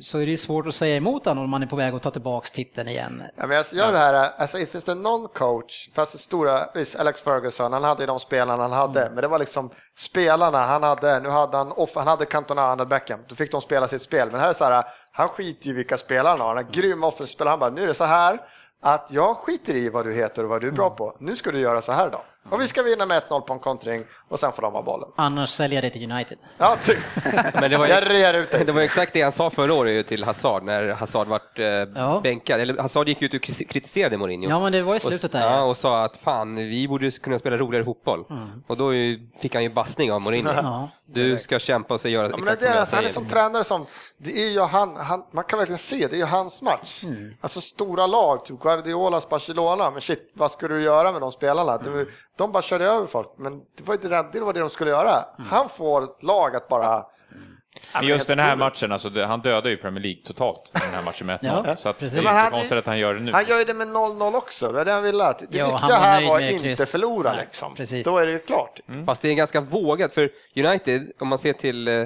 så 0.00 0.18
är 0.18 0.26
det 0.26 0.36
svårt 0.36 0.66
att 0.66 0.74
säga 0.74 0.96
emot 0.96 1.24
honom 1.24 1.44
om 1.44 1.50
man 1.50 1.62
är 1.62 1.66
på 1.66 1.76
väg 1.76 1.94
att 1.94 2.02
ta 2.02 2.10
tillbaks 2.10 2.52
titeln 2.52 2.88
igen. 2.88 3.22
Ja, 3.36 3.46
men 3.46 3.56
jag 3.56 3.64
gör 3.72 3.92
det 3.92 3.98
här, 3.98 4.30
alltså 4.36 4.58
finns 4.58 4.84
det 4.84 4.94
någon 4.94 5.28
coach, 5.28 5.88
fast 5.94 6.12
det 6.12 6.18
stora, 6.18 6.60
visst 6.74 6.96
Alex 6.96 7.22
Ferguson, 7.22 7.72
han 7.72 7.84
hade 7.84 8.02
ju 8.02 8.06
de 8.06 8.20
spelarna 8.20 8.62
han 8.62 8.72
hade, 8.72 9.00
Mm. 9.00 9.14
men 9.14 9.22
det 9.22 9.28
var 9.28 9.38
liksom 9.38 9.70
spelarna 9.98 10.58
han 10.58 10.82
hade, 10.82 11.20
nu 11.20 11.28
hade 11.28 11.56
han, 11.56 11.72
off, 11.72 11.90
han 11.94 12.06
hade 12.06 12.24
Cantona, 12.24 12.60
han 12.60 12.70
hade 12.70 12.86
Beckham, 12.86 13.20
då 13.28 13.34
fick 13.34 13.52
de 13.52 13.60
spela 13.60 13.88
sitt 13.88 14.02
spel, 14.02 14.30
men 14.30 14.40
här 14.40 14.48
är 14.48 14.52
så 14.52 14.64
här, 14.64 14.84
han 15.12 15.28
skiter 15.28 15.66
ju 15.66 15.72
i 15.72 15.74
vilka 15.74 15.96
spelare 15.96 16.30
han 16.30 16.40
har, 16.40 16.46
han 16.46 16.56
har 16.56 16.72
grym 16.72 17.04
offensiv 17.04 17.46
han 17.46 17.58
bara, 17.58 17.70
nu 17.70 17.82
är 17.82 17.86
det 17.86 17.94
så 17.94 18.04
här, 18.04 18.38
att 18.82 19.08
jag 19.12 19.36
skiter 19.36 19.74
i 19.74 19.88
vad 19.88 20.06
du 20.06 20.12
heter 20.12 20.42
och 20.44 20.48
vad 20.50 20.60
du 20.60 20.68
är 20.68 20.72
bra 20.72 20.86
Mm. 20.86 20.96
på, 20.96 21.16
nu 21.20 21.36
ska 21.36 21.52
du 21.52 21.58
göra 21.58 21.82
så 21.82 21.92
här 21.92 22.10
då. 22.10 22.18
Och 22.50 22.60
vi 22.60 22.68
ska 22.68 22.82
vinna 22.82 23.06
med 23.06 23.22
1-0 23.22 23.40
på 23.40 23.52
en 23.52 23.58
kontring 23.58 24.04
och 24.28 24.38
sen 24.38 24.52
får 24.52 24.62
de 24.62 24.72
ha 24.72 24.82
bollen. 24.82 25.08
Annars 25.16 25.50
säljer 25.50 25.82
jag 25.82 25.84
det 25.92 25.98
till 25.98 26.12
United. 26.12 26.38
Ja, 26.58 26.76
typ. 26.84 26.98
Men 27.54 27.70
det 27.70 27.76
var, 27.76 27.86
Jag 27.86 28.10
rear 28.10 28.34
ut 28.34 28.50
dig. 28.50 28.64
det 28.66 28.72
var 28.72 28.80
exakt 28.82 29.12
det 29.12 29.22
han 29.22 29.32
sa 29.32 29.50
förra 29.50 29.74
året 29.74 30.06
till 30.06 30.24
Hazard 30.24 30.62
när 30.64 30.88
Hazard 30.88 31.26
vart 31.28 31.58
eh, 31.58 31.64
Ja. 31.64 32.20
bänkad. 32.22 32.60
Eller 32.60 32.78
Hazard 32.82 33.08
gick 33.08 33.22
ut 33.22 33.34
och 33.34 33.40
kritiserade 33.42 34.16
Mourinho. 34.16 34.48
Ja 34.50 34.60
men 34.60 34.72
det 34.72 34.82
var 34.82 34.94
i 34.94 34.98
Och, 34.98 35.02
slutet 35.02 35.32
där. 35.32 35.40
ja, 35.40 35.56
Ja. 35.56 35.62
och 35.62 35.76
sa 35.76 36.04
att 36.04 36.16
fan, 36.16 36.56
vi 36.56 36.88
borde 36.88 37.10
kunna 37.10 37.38
spela 37.38 37.56
roligare 37.56 37.84
fotboll. 37.84 38.24
Och 38.66 38.76
då 38.76 38.90
fick 39.38 39.54
han 39.54 39.62
ju 39.62 39.70
bassning 39.70 40.12
av 40.12 40.20
Mourinho. 40.22 40.52
Ja. 40.52 40.88
Du 41.06 41.36
ska 41.38 41.58
kämpa 41.58 41.94
och 41.94 42.00
så 42.00 42.08
göra 42.08 42.28
Ja, 42.30 42.36
men 42.36 42.44
det 42.44 42.52
exakt 42.52 42.62
är 42.62 42.66
som 42.66 42.70
det, 42.70 42.74
jag 42.76 42.80
alltså, 42.80 42.96
han 42.96 43.04
är 43.04 43.08
säger. 43.08 43.24
som 43.24 43.30
tränare 43.32 43.64
som, 43.64 43.86
det 44.18 44.30
är 44.46 44.50
ju 44.50 44.60
han, 44.60 44.96
han, 44.96 45.24
man 45.32 45.44
kan 45.44 45.58
verkligen 45.58 45.78
se, 45.78 46.06
det 46.06 46.16
är 46.16 46.18
ju 46.18 46.24
hans 46.24 46.62
match. 46.62 47.04
Alltså 47.40 47.60
stora 47.60 48.06
lag, 48.06 48.44
typ 48.44 48.60
Guardiolas 48.60 49.28
Barcelona, 49.28 49.90
men 49.90 50.00
shit, 50.00 50.32
vad 50.34 50.50
ska 50.50 50.68
du 50.68 50.82
göra 50.82 51.12
med 51.12 51.20
de 51.20 51.32
spelarna? 51.32 51.78
De, 51.78 52.06
de 52.38 52.52
bara 52.52 52.62
körde 52.62 52.84
över 52.86 53.06
folk, 53.06 53.28
men 53.38 53.58
det 53.58 53.84
var, 53.84 53.94
ju 54.02 54.08
det, 54.08 54.26
det 54.32 54.40
var 54.40 54.52
det 54.52 54.60
de 54.60 54.70
skulle 54.70 54.90
göra. 54.90 55.24
Han 55.50 55.68
får 55.68 56.02
ett 56.04 56.22
lag 56.22 56.56
att 56.56 56.68
bara... 56.68 57.06
Men 57.94 58.06
just 58.06 58.26
den 58.26 58.38
här 58.38 58.56
matchen, 58.56 58.92
alltså, 58.92 59.22
han 59.24 59.40
dödade 59.40 59.70
ju 59.70 59.76
Premier 59.76 60.02
League 60.02 60.22
totalt, 60.26 60.70
den 60.72 60.82
här 60.94 61.04
matchen 61.04 61.26
med 61.26 61.40
1-0. 61.40 61.64
Ja, 61.66 61.76
så 61.76 61.88
att 61.88 61.98
det 61.98 62.06
är 62.14 62.18
inte 62.18 62.30
han- 62.30 62.50
konstigt 62.50 62.72
att 62.78 62.86
han 62.86 62.98
gör 62.98 63.14
det 63.14 63.20
nu. 63.20 63.32
Han 63.32 63.44
gör 63.46 63.58
ju 63.58 63.64
det 63.64 63.74
med 63.74 63.88
0-0 63.88 64.34
också, 64.36 64.72
det 64.72 64.80
är 64.80 64.84
det 64.84 64.92
han 64.92 65.02
ville. 65.02 65.24
att- 65.24 65.42
Det 65.48 65.60
han 65.60 65.70
viktiga 65.70 65.88
var 65.88 65.96
här 65.96 66.26
var 66.28 66.40
med 66.40 66.50
inte 66.52 66.64
kryss. 66.64 66.90
förlora 66.90 67.32
Nej, 67.32 67.40
liksom. 67.44 67.74
precis. 67.74 68.04
Då 68.04 68.18
är 68.18 68.26
det 68.26 68.32
ju 68.32 68.38
klart. 68.38 68.80
Fast 69.06 69.22
det 69.22 69.28
är 69.28 69.34
ganska 69.34 69.60
vågat, 69.60 70.14
för 70.14 70.30
United, 70.56 71.12
om 71.20 71.28
man 71.28 71.38
ser 71.38 71.52
till 71.52 71.88
eh, 71.88 72.04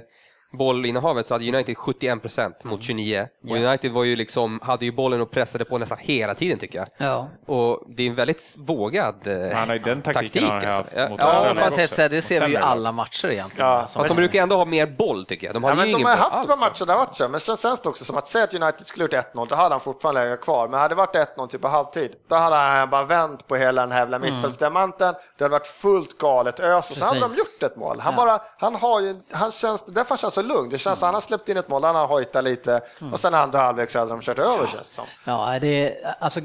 bollinnehavet 0.53 1.27
så 1.27 1.35
hade 1.35 1.49
United 1.49 1.79
71 1.79 2.23
procent 2.23 2.65
mot 2.65 2.83
29. 2.83 3.29
Och 3.51 3.57
United 3.57 3.93
var 3.93 4.05
ju 4.05 4.17
liksom, 4.17 4.61
hade 4.63 4.85
ju 4.85 4.93
bollen 4.93 5.21
och 5.21 5.31
pressade 5.31 5.65
på 5.65 5.79
nästan 5.79 5.99
hela 6.01 6.35
tiden 6.35 6.59
tycker 6.59 6.79
jag. 6.79 6.89
Ja. 6.97 7.29
Och 7.47 7.83
det 7.89 8.03
är 8.03 8.07
en 8.11 8.15
väldigt 8.15 8.55
vågad 8.59 9.27
eh, 9.27 9.57
Han 9.59 9.69
har 9.69 9.75
ju 9.77 9.83
den 9.83 10.03
taktiken 10.03 10.43
taktik. 10.43 10.43
har 10.43 10.55
han 10.61 10.65
haft 10.67 10.79
alltså. 10.97 11.09
mot 11.11 11.21
Ja, 11.21 11.47
ja, 11.47 11.55
Fast 11.55 11.77
helt 11.77 11.93
sätt, 11.93 12.11
det 12.11 12.23
ser 12.23 12.41
vi 12.41 12.47
ju 12.47 12.53
i 12.53 12.57
alla 12.57 12.93
matcher 12.93 13.29
egentligen. 13.31 13.67
Ja, 13.71 13.79
Alltså, 13.79 13.99
Fast 13.99 14.09
de 14.09 14.15
brukar 14.17 14.43
ändå 14.43 14.57
ha 14.57 14.65
mer 14.65 14.87
boll 14.87 15.25
tycker 15.27 15.47
jag. 15.47 15.55
De 15.57 15.63
Ja, 15.65 15.69
hade 15.71 15.83
men 15.83 15.93
de 15.93 16.05
har 16.05 16.17
haft 16.17 16.37
alls. 16.37 16.47
två 16.47 16.57
matcher 16.57 17.13
så, 17.13 17.29
men 17.29 17.41
sen 17.41 17.57
känns 17.57 17.81
det 17.81 17.89
också 17.89 18.05
som 18.05 18.17
att 18.17 18.29
säga 18.29 18.45
att 18.45 18.55
United 18.55 18.87
skulle 18.87 19.05
gjort 19.05 19.13
1-0, 19.35 19.47
då 19.49 19.55
hade 19.55 19.75
han 19.75 19.81
fortfarande 19.81 20.25
legat 20.25 20.41
kvar. 20.41 20.69
Men 20.69 20.81
hade 20.81 20.95
det 20.95 20.99
varit 20.99 21.17
1-0 21.37 21.47
typ 21.49 21.61
på 21.63 21.69
halvtid, 21.69 22.11
då 22.29 22.37
hade 22.37 22.57
han 22.57 22.91
bara 22.91 23.05
vänt 23.05 23.47
på 23.49 23.57
hela 23.57 23.81
den 23.83 23.93
här 23.93 23.99
jävla 23.99 24.19
mittfältsdiamanten. 24.19 25.15
Det 25.39 25.45
hade 25.45 25.53
varit 25.53 25.67
fullt 25.67 26.19
galet 26.19 26.61
ös 26.61 26.91
och 26.91 26.97
så 26.97 27.05
hade 27.05 27.21
de 27.21 27.31
gjort 27.31 27.63
ett 27.63 27.77
mål. 27.77 28.01
Han, 28.01 28.15
Ja. 28.17 28.25
bara, 28.25 28.41
han 28.59 28.75
har 28.75 29.01
ju, 29.01 29.17
han 29.33 29.51
känns, 29.51 29.85
därför 29.87 30.17
känns 30.17 30.38
så 30.43 30.49
lugn. 30.49 30.71
Det 30.71 30.79
känns, 30.79 31.03
han 31.03 31.15
har 31.15 31.21
släppt 31.21 31.49
in 31.49 31.57
ett 31.57 31.69
mål, 31.69 31.85
han 31.85 31.95
har 31.95 32.07
hojtat 32.07 32.45
lite 32.45 32.81
och 33.13 33.21
sen 33.21 33.35
andra 33.35 33.59
halvlek 33.59 33.91
så 33.91 33.99
hade 33.99 34.11
de 34.11 34.21
kört 34.21 34.39
över 34.39 34.67
känns 34.67 34.89
det 34.89 34.95
som. 34.95 35.05
Ja, 35.25 35.59
det, 35.61 35.97
alltså, 36.21 36.41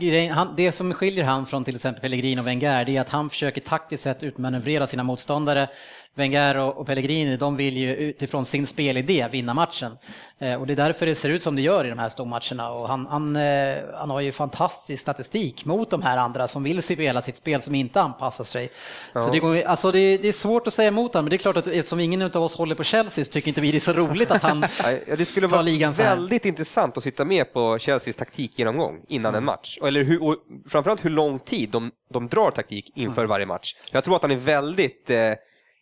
det 0.56 0.72
som 0.72 0.94
skiljer 0.94 1.24
han 1.24 1.46
från 1.46 1.64
till 1.64 1.76
exempel 1.76 2.02
Pellegrini 2.02 2.41
och 2.41 2.48
Wenger, 2.48 2.86
det 2.86 2.98
är 2.98 3.02
att 3.02 3.10
han 3.10 3.30
försöker 3.30 3.62
taktiskt 3.62 4.04
sett 4.04 4.24
utmanövrera 4.24 4.88
sina 4.88 5.04
motståndare. 5.04 5.70
Wenger 6.16 6.57
och, 6.57 6.86
Pellegrini, 6.86 7.38
de 7.38 7.57
vill 7.57 7.78
ju 7.78 7.95
utifrån 7.95 8.45
sin 8.45 8.68
spelidé 8.68 9.28
vinna 9.32 9.53
matchen. 9.53 9.97
Eh, 10.39 10.61
och 10.61 10.68
det 10.68 10.74
är 10.74 10.78
därför 10.78 11.05
det 11.05 11.16
ser 11.16 11.30
ut 11.30 11.43
som 11.43 11.55
det 11.55 11.61
gör 11.61 11.86
i 11.86 11.89
de 11.89 11.99
här 11.99 12.09
stormatcherna. 12.09 12.72
Och 12.72 12.88
han, 12.88 13.05
han, 13.05 13.36
eh, 13.36 13.78
han 13.93 14.09
har 14.09 14.22
ju 14.22 14.32
fantastisk 14.32 15.01
statistik 15.01 15.66
mot 15.66 15.89
de 15.89 16.01
här 16.01 16.18
andra 16.18 16.47
som 16.47 16.64
vill 16.64 16.84
spela 16.84 17.22
sitt 17.22 17.38
spel 17.38 17.61
som 17.61 17.76
inte 17.76 18.01
anpassar 18.01 18.43
sig. 18.43 18.70
Så 19.14 19.30
det, 19.32 19.39
går, 19.39 19.61
alltså 19.61 19.91
det, 19.91 20.18
det 20.18 20.28
är 20.28 20.32
svårt 20.34 20.68
att 20.68 20.74
säga 20.74 20.88
emot 20.88 21.14
honom, 21.14 21.26
men 21.26 21.30
det 21.30 21.36
är 21.36 21.38
klart 21.38 21.57
att 21.57 21.68
eftersom 21.68 21.99
ingen 21.99 22.22
av 22.22 22.36
oss 22.36 22.55
håller 22.55 22.76
på 22.76 22.84
Chelsea 22.84 23.26
så 23.26 23.32
tycker 23.32 23.47
inte 23.47 23.61
vi 23.61 23.72
det 23.72 23.78
är 23.78 23.80
så 23.80 23.93
roligt 23.93 24.32
att 24.32 24.43
han 24.43 24.61
ja, 25.07 25.16
det 25.16 25.26
skulle 25.26 25.47
tar 25.47 25.55
vara 25.55 25.61
ligan 25.61 25.93
här. 25.93 26.16
väldigt 26.16 26.45
intressant 26.45 26.97
att 26.97 27.03
sitta 27.03 27.26
med 27.26 27.53
på 27.53 27.80
Chelseas 27.80 28.16
taktikgenomgång 28.16 29.05
innan 29.07 29.36
en 29.36 29.45
match. 29.45 29.78
Eller 29.84 30.03
hur, 30.03 30.24
och 30.24 30.36
framförallt 30.68 31.05
hur 31.05 31.09
lång 31.09 31.39
tid 31.39 31.70
de, 31.70 31.91
de 32.14 32.28
drar 32.28 32.51
taktik 32.51 32.91
inför 32.95 33.26
varje 33.26 33.45
match. 33.45 33.76
Jag 33.91 34.03
tror 34.03 34.16
att 34.16 34.22
han 34.22 34.32
är 34.32 34.36
väldigt 34.36 35.09
eh, 35.09 35.18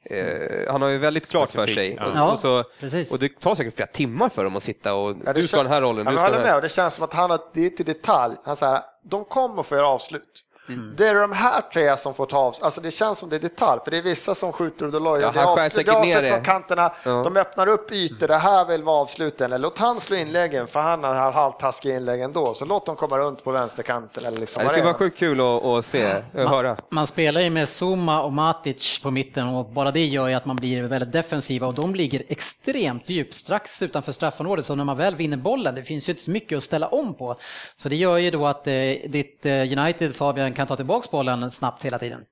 eh, 0.04 0.72
han 0.72 0.82
har 0.82 0.90
ju 0.90 0.98
väldigt 0.98 1.30
klart 1.30 1.50
för 1.50 1.64
Specifik, 1.68 1.76
sig. 2.00 2.12
ja. 2.16 2.26
Och, 2.28 2.34
och, 2.34 2.40
så, 2.40 2.64
precis. 2.80 3.12
och 3.12 3.20
det 3.20 3.40
tar 3.40 3.56
säkert 3.56 3.76
flera 3.76 3.88
timmar 3.88 4.30
för 4.30 4.44
dem 4.44 4.56
att 4.56 4.64
sitta 4.64 4.94
och 4.94 5.16
Ja, 5.26 5.34
du 5.34 5.48
ska 5.48 5.58
ha 5.58 5.64
den 5.64 5.72
här 5.72 5.82
rollen, 5.82 6.06
Ja, 6.06 6.12
du 6.12 6.16
men 6.16 6.24
ska 6.26 6.26
jag 6.34 6.40
håller 6.40 6.54
med, 6.54 6.64
det 6.64 6.70
känns 6.70 6.94
som 6.94 7.04
att 7.04 7.14
han 7.14 7.30
har, 7.30 7.40
det 7.54 7.66
är 7.66 7.70
till 7.70 7.86
detalj. 7.86 8.36
Han 8.44 8.56
säger, 8.56 8.80
de 9.04 9.26
kommer 9.26 9.64
få 9.64 9.76
göra 9.76 9.88
avslut. 9.88 10.46
Mm. 10.74 10.94
Det 10.98 11.08
är 11.08 11.16
de 11.16 11.32
här 11.32 11.62
tre 11.74 11.98
som 11.98 12.14
får 12.14 12.26
ta 12.26 12.38
av, 12.38 12.56
alltså 12.62 12.82
det 12.82 12.92
känns 12.92 13.20
som 13.20 13.30
det 13.30 13.36
är 13.36 13.40
detalj, 13.40 13.82
för 13.84 13.92
det 13.92 13.98
är 13.98 14.02
vissa 14.02 14.36
som 14.36 14.52
skjuter 14.54 14.96
och 14.96 15.02
lojar. 15.02 15.22
Ja, 15.22 15.32
det 15.32 15.40
är 15.40 15.66
avslut, 15.66 15.86
det 15.86 15.92
är 15.92 15.96
avslut 15.96 16.28
från 16.28 16.42
kanterna, 16.44 16.92
Ja. 17.04 17.12
de 17.24 17.38
öppnar 17.38 17.68
upp 17.68 17.92
ytor, 17.92 18.28
det 18.28 18.38
här 18.38 18.66
vill 18.66 18.84
vara 18.84 18.98
avsluten. 19.02 19.46
Eller 19.46 19.58
låt 19.60 19.78
han 19.78 20.00
slå 20.00 20.16
inläggen, 20.18 20.68
för 20.68 20.80
han 20.80 21.04
har 21.04 21.32
halvtaskiga 21.32 21.96
inlägg 21.98 22.22
ändå, 22.22 22.54
så 22.54 22.66
låt 22.66 22.86
dem 22.86 22.96
komma 22.96 23.18
runt 23.18 23.44
på 23.44 23.52
vänsterkanten. 23.52 24.26
Eller 24.26 24.38
liksom 24.40 24.64
det 24.64 24.70
skulle 24.70 24.84
är. 24.84 24.86
vara 24.86 24.94
sjukt 24.94 25.18
kul 25.20 25.40
att, 25.42 25.64
att 25.66 25.86
se, 25.86 26.06
att 26.12 26.50
höra. 26.50 26.78
Man 26.90 27.08
spelar 27.08 27.42
ju 27.42 27.50
med 27.50 27.68
Zuma 27.70 28.22
och 28.24 28.34
Matic 28.34 29.00
på 29.04 29.12
mitten 29.12 29.48
och 29.48 29.66
bara 29.66 29.92
det 29.92 30.06
gör 30.06 30.28
ju 30.28 30.34
att 30.34 30.46
man 30.46 30.56
blir 30.56 30.84
väldigt 30.84 31.12
defensiva 31.12 31.68
och 31.68 31.74
de 31.74 31.96
ligger 31.96 32.24
extremt 32.28 33.10
djupt 33.10 33.34
strax 33.34 33.82
utanför 33.82 34.12
straffområdet 34.12 34.66
så 34.66 34.76
när 34.76 34.84
man 34.84 34.98
väl 34.98 35.16
vinner 35.16 35.38
bollen, 35.38 35.76
det 35.76 35.84
finns 35.84 36.10
ju 36.10 36.12
inte 36.14 36.24
så 36.24 36.32
mycket 36.32 36.58
att 36.58 36.64
ställa 36.64 36.88
om 36.88 37.14
på. 37.14 37.36
Så 37.76 37.90
det 37.90 37.96
gör 37.96 38.18
ju 38.18 38.32
då 38.32 38.46
att 38.48 38.68
eh, 38.68 38.74
ditt 39.10 39.46
eh, 39.46 39.52
United 39.54 40.16
Fabian 40.16 40.54
kan 40.62 40.68
ta 40.68 40.76
tillbaks 40.76 41.12
bollen 41.12 41.52
snabbt 41.52 41.86
hela 41.86 42.00
tiden. 42.00 42.26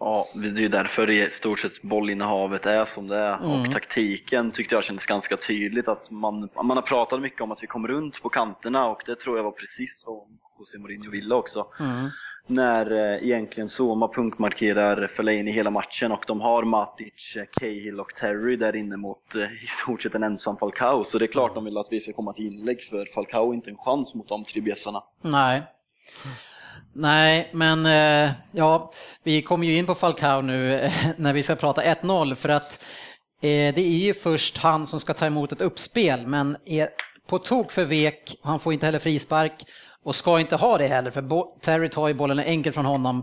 Ja, 0.00 0.26
det 0.34 0.48
är 0.48 0.62
ju 0.62 0.68
därför 0.68 1.10
i 1.10 1.30
stort 1.30 1.58
sett 1.58 1.82
bollinnehavet 1.82 2.66
är 2.66 2.84
som 2.84 3.08
det 3.08 3.16
är. 3.16 3.34
Och 3.34 3.72
taktiken 3.72 4.50
tyckte 4.50 4.74
jag 4.74 4.84
kändes 4.84 5.06
ganska 5.06 5.36
tydligt 5.36 5.88
att 5.88 6.10
man, 6.10 6.48
man 6.54 6.76
har 6.76 6.82
pratat 6.82 7.20
mycket 7.20 7.40
om 7.40 7.52
att 7.52 7.62
vi 7.62 7.66
kom 7.66 7.88
runt 7.88 8.22
på 8.22 8.28
kanterna 8.28 8.86
och 8.86 9.02
det 9.06 9.16
tror 9.16 9.36
jag 9.36 9.44
var 9.44 9.50
precis 9.50 10.00
som 10.00 10.38
José 10.58 10.78
Mourinho 10.78 11.10
ville 11.10 11.34
också. 11.34 11.66
När 12.46 12.92
eh, 12.92 13.24
egentligen 13.24 13.68
Soma 13.68 14.08
punktmarkerar 14.08 15.06
Fellaini 15.06 15.50
hela 15.50 15.70
matchen 15.70 16.12
och 16.12 16.24
de 16.26 16.40
har 16.40 16.62
Matic, 16.62 17.36
eh, 17.36 17.44
Cahill 17.60 18.00
och 18.00 18.14
Terry 18.14 18.56
där 18.56 18.76
inne 18.76 18.96
mot 18.96 19.34
eh, 19.34 19.62
i 19.62 19.66
stort 19.66 20.02
sett 20.02 20.14
en 20.14 20.22
ensam 20.22 20.56
Falcao. 20.56 21.04
Så 21.04 21.18
det 21.18 21.24
är 21.24 21.32
klart 21.32 21.54
de 21.54 21.64
vill 21.64 21.78
att 21.78 21.88
vi 21.90 22.00
ska 22.00 22.12
komma 22.12 22.32
till 22.32 22.46
inlägg 22.46 22.82
för 22.82 23.04
Falcao 23.14 23.46
har 23.46 23.54
inte 23.54 23.70
en 23.70 23.76
chans 23.76 24.14
mot 24.14 24.28
de 24.28 24.44
tre 24.44 24.60
bjässarna. 24.60 25.02
Nej. 25.22 25.62
Nej, 27.00 27.50
men 27.52 27.86
eh, 27.86 28.32
ja, 28.52 28.92
vi 29.22 29.42
kommer 29.42 29.66
ju 29.66 29.76
in 29.76 29.86
på 29.86 29.94
Falcao 29.94 30.40
nu 30.40 30.80
eh, 30.80 30.92
när 31.16 31.32
vi 31.32 31.42
ska 31.42 31.56
prata 31.56 31.82
1-0 31.82 32.34
för 32.34 32.48
att 32.48 32.84
eh, 33.42 33.74
det 33.74 33.78
är 33.78 33.98
ju 33.98 34.14
först 34.14 34.58
han 34.58 34.86
som 34.86 35.00
ska 35.00 35.14
ta 35.14 35.26
emot 35.26 35.52
ett 35.52 35.60
uppspel 35.60 36.26
men 36.26 36.56
är 36.64 36.88
på 37.28 37.38
tok 37.38 37.72
för 37.72 37.84
vek, 37.84 38.36
han 38.42 38.60
får 38.60 38.72
inte 38.72 38.86
heller 38.86 38.98
frispark 38.98 39.52
och 40.04 40.14
ska 40.14 40.40
inte 40.40 40.56
ha 40.56 40.78
det 40.78 40.86
heller 40.86 41.10
för 41.10 41.60
Terry 41.60 41.88
tar 41.88 42.08
ju 42.08 42.14
bollen 42.14 42.38
enkelt 42.38 42.74
från 42.74 42.86
honom. 42.86 43.22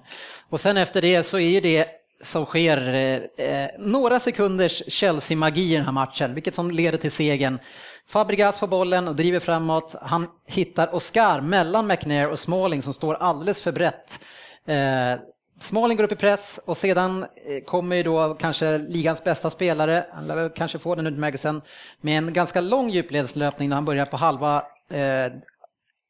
Och 0.49 0.59
sen 0.59 0.77
efter 0.77 1.01
det 1.01 1.23
så 1.23 1.39
är 1.39 1.49
ju 1.49 1.61
det 1.61 1.87
som 2.25 2.45
sker 2.45 2.93
eh, 2.93 3.45
eh, 3.47 3.69
några 3.79 4.19
sekunders 4.19 4.83
Chelsea-magi 4.87 5.73
i 5.73 5.75
den 5.75 5.85
här 5.85 5.91
matchen, 5.91 6.33
vilket 6.33 6.55
som 6.55 6.71
leder 6.71 6.97
till 6.97 7.11
segern. 7.11 7.59
Fabregas 8.07 8.59
får 8.59 8.67
bollen 8.67 9.07
och 9.07 9.15
driver 9.15 9.39
framåt. 9.39 9.95
Han 10.01 10.27
hittar 10.47 10.95
Oscar 10.95 11.41
mellan 11.41 11.87
McNair 11.87 12.29
och 12.29 12.39
Smalling 12.39 12.81
som 12.81 12.93
står 12.93 13.15
alldeles 13.15 13.61
för 13.61 13.71
brett. 13.71 14.19
Eh, 14.67 15.19
Smalling 15.59 15.97
går 15.97 16.03
upp 16.03 16.11
i 16.11 16.15
press 16.15 16.59
och 16.65 16.77
sedan 16.77 17.25
eh, 17.47 17.63
kommer 17.65 17.95
ju 17.95 18.03
då 18.03 18.33
kanske 18.33 18.77
ligans 18.77 19.23
bästa 19.23 19.49
spelare, 19.49 20.05
han 20.13 20.27
lär 20.27 20.55
kanske 20.55 20.79
få 20.79 20.95
den 20.95 21.07
utmärkelsen, 21.07 21.61
med 22.01 22.17
en 22.17 22.33
ganska 22.33 22.61
lång 22.61 22.89
djupledslöpning 22.89 23.69
när 23.69 23.75
han 23.75 23.85
börjar 23.85 24.05
på 24.05 24.17
halva 24.17 24.63
eh, 24.91 25.31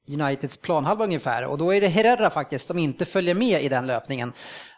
Uniteds 0.08 0.58
planhalva 0.58 1.04
ungefär 1.04 1.46
och 1.46 1.58
då 1.58 1.74
är 1.74 1.82
det 1.82 1.88
Herrera 1.88 2.30
faktiskt 2.30 2.68
som 2.68 2.80
inte 2.80 3.06
följer 3.06 3.36
med 3.36 3.64
i 3.64 3.70
den 3.70 3.88
löpningen. 3.88 4.34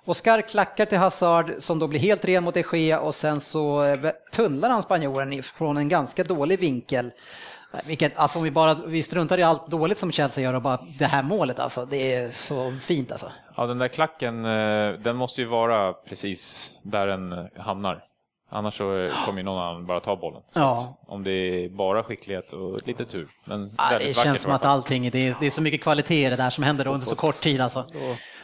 Oscar 0.06 0.42
klackar 0.42 0.86
till 0.86 0.98
Hazard 0.98 1.54
som 1.58 1.80
då 1.80 1.88
blir 1.88 2.00
helt 2.00 2.26
ren 2.26 2.44
mot 2.44 2.58
Egea 2.58 3.00
och 3.00 3.16
sen 3.16 3.40
så 3.40 3.84
eh, 3.84 4.12
tunnlar 4.32 4.70
han 4.70 4.84
spanjoren 4.84 5.44
från 5.44 5.78
en 5.78 5.90
ganska 5.90 6.24
dålig 6.24 6.60
vinkel. 6.60 7.12
Eh, 7.74 7.80
vilket, 7.88 8.18
alltså 8.18 8.38
om 8.38 8.44
vi 8.44 8.52
bara, 8.52 8.74
vi 8.74 9.04
struntar 9.04 9.38
i 9.38 9.44
allt 9.44 9.68
dåligt 9.68 9.98
som 9.98 10.12
Chelsea 10.12 10.44
gör 10.44 10.54
och 10.54 10.62
bara 10.62 10.80
det 11.00 11.06
här 11.06 11.24
målet 11.24 11.60
alltså, 11.60 11.86
det 11.86 12.14
är 12.14 12.30
så 12.30 12.78
fint 12.82 13.12
alltså. 13.12 13.32
Ja, 13.58 13.66
den 13.66 13.78
där 13.78 13.88
klacken, 13.88 14.46
eh, 14.46 14.92
den 14.92 15.16
måste 15.16 15.42
ju 15.42 15.48
vara 15.48 15.94
precis 15.94 16.72
där 16.84 17.08
den 17.08 17.50
hamnar. 17.58 18.07
Annars 18.50 18.78
så 18.78 19.10
kommer 19.26 19.38
ju 19.40 19.44
någon 19.44 19.62
annan 19.62 19.86
bara 19.86 20.00
ta 20.00 20.16
bollen. 20.16 20.42
Så 20.54 20.60
Ja. 20.60 20.74
att 21.04 21.10
Om 21.10 21.24
det 21.24 21.32
är 21.32 21.70
bara 21.70 22.04
skicklighet 22.04 22.54
och 22.54 22.88
lite 22.88 23.06
tur. 23.06 23.28
Men 23.46 23.72
Ja, 23.78 24.00
det 24.00 24.16
känns 24.16 24.42
som 24.42 24.54
att 24.54 24.66
allting, 24.66 25.10
det 25.12 25.28
är, 25.28 25.36
det 25.40 25.46
är 25.46 25.50
så 25.50 25.62
mycket 25.62 25.82
kvalitet 25.84 26.26
i 26.26 26.30
det 26.30 26.36
där 26.36 26.50
som 26.50 26.64
händer 26.64 26.88
under 26.88 27.06
så 27.06 27.16
kort 27.16 27.36
tid 27.42 27.62
alltså. 27.62 27.86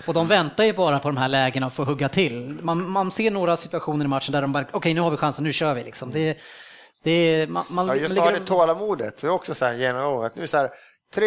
Och 0.08 0.14
de 0.14 0.28
väntar 0.28 0.64
ju 0.64 0.74
bara 0.74 1.00
på 1.00 1.08
de 1.08 1.18
här 1.18 1.28
lägena 1.28 1.66
och 1.66 1.74
får 1.74 1.86
hugga 1.86 2.10
till. 2.10 2.60
Man, 2.62 2.90
man 2.90 3.12
ser 3.12 3.32
några 3.32 3.58
situationer 3.58 4.06
i 4.06 4.08
matchen 4.08 4.32
där 4.32 4.42
de 4.42 4.52
bara, 4.52 4.66
okej 4.72 4.94
nu 4.94 5.02
har 5.02 5.12
vi 5.12 5.18
chansen, 5.18 5.44
nu 5.44 5.54
kör 5.54 5.74
vi 5.74 5.84
liksom. 5.84 6.12
Det, 6.12 6.38
det, 7.04 7.50
man, 7.50 7.64
man, 7.70 7.88
Ja, 7.88 7.96
just 7.96 8.16
man 8.16 8.24
ha 8.24 8.30
ligger- 8.32 8.40
det 8.40 8.46
tålamodet. 8.48 9.18
Det 9.22 9.28
är 9.28 9.32
också 9.32 9.54
så 9.54 9.66
här 9.66 9.74
genom 9.74 10.06
året. 10.06 10.36
Nu 10.36 10.40
är 10.40 10.44
det 10.44 10.48
så 10.48 10.58
här, 10.58 10.70
tre, 11.14 11.26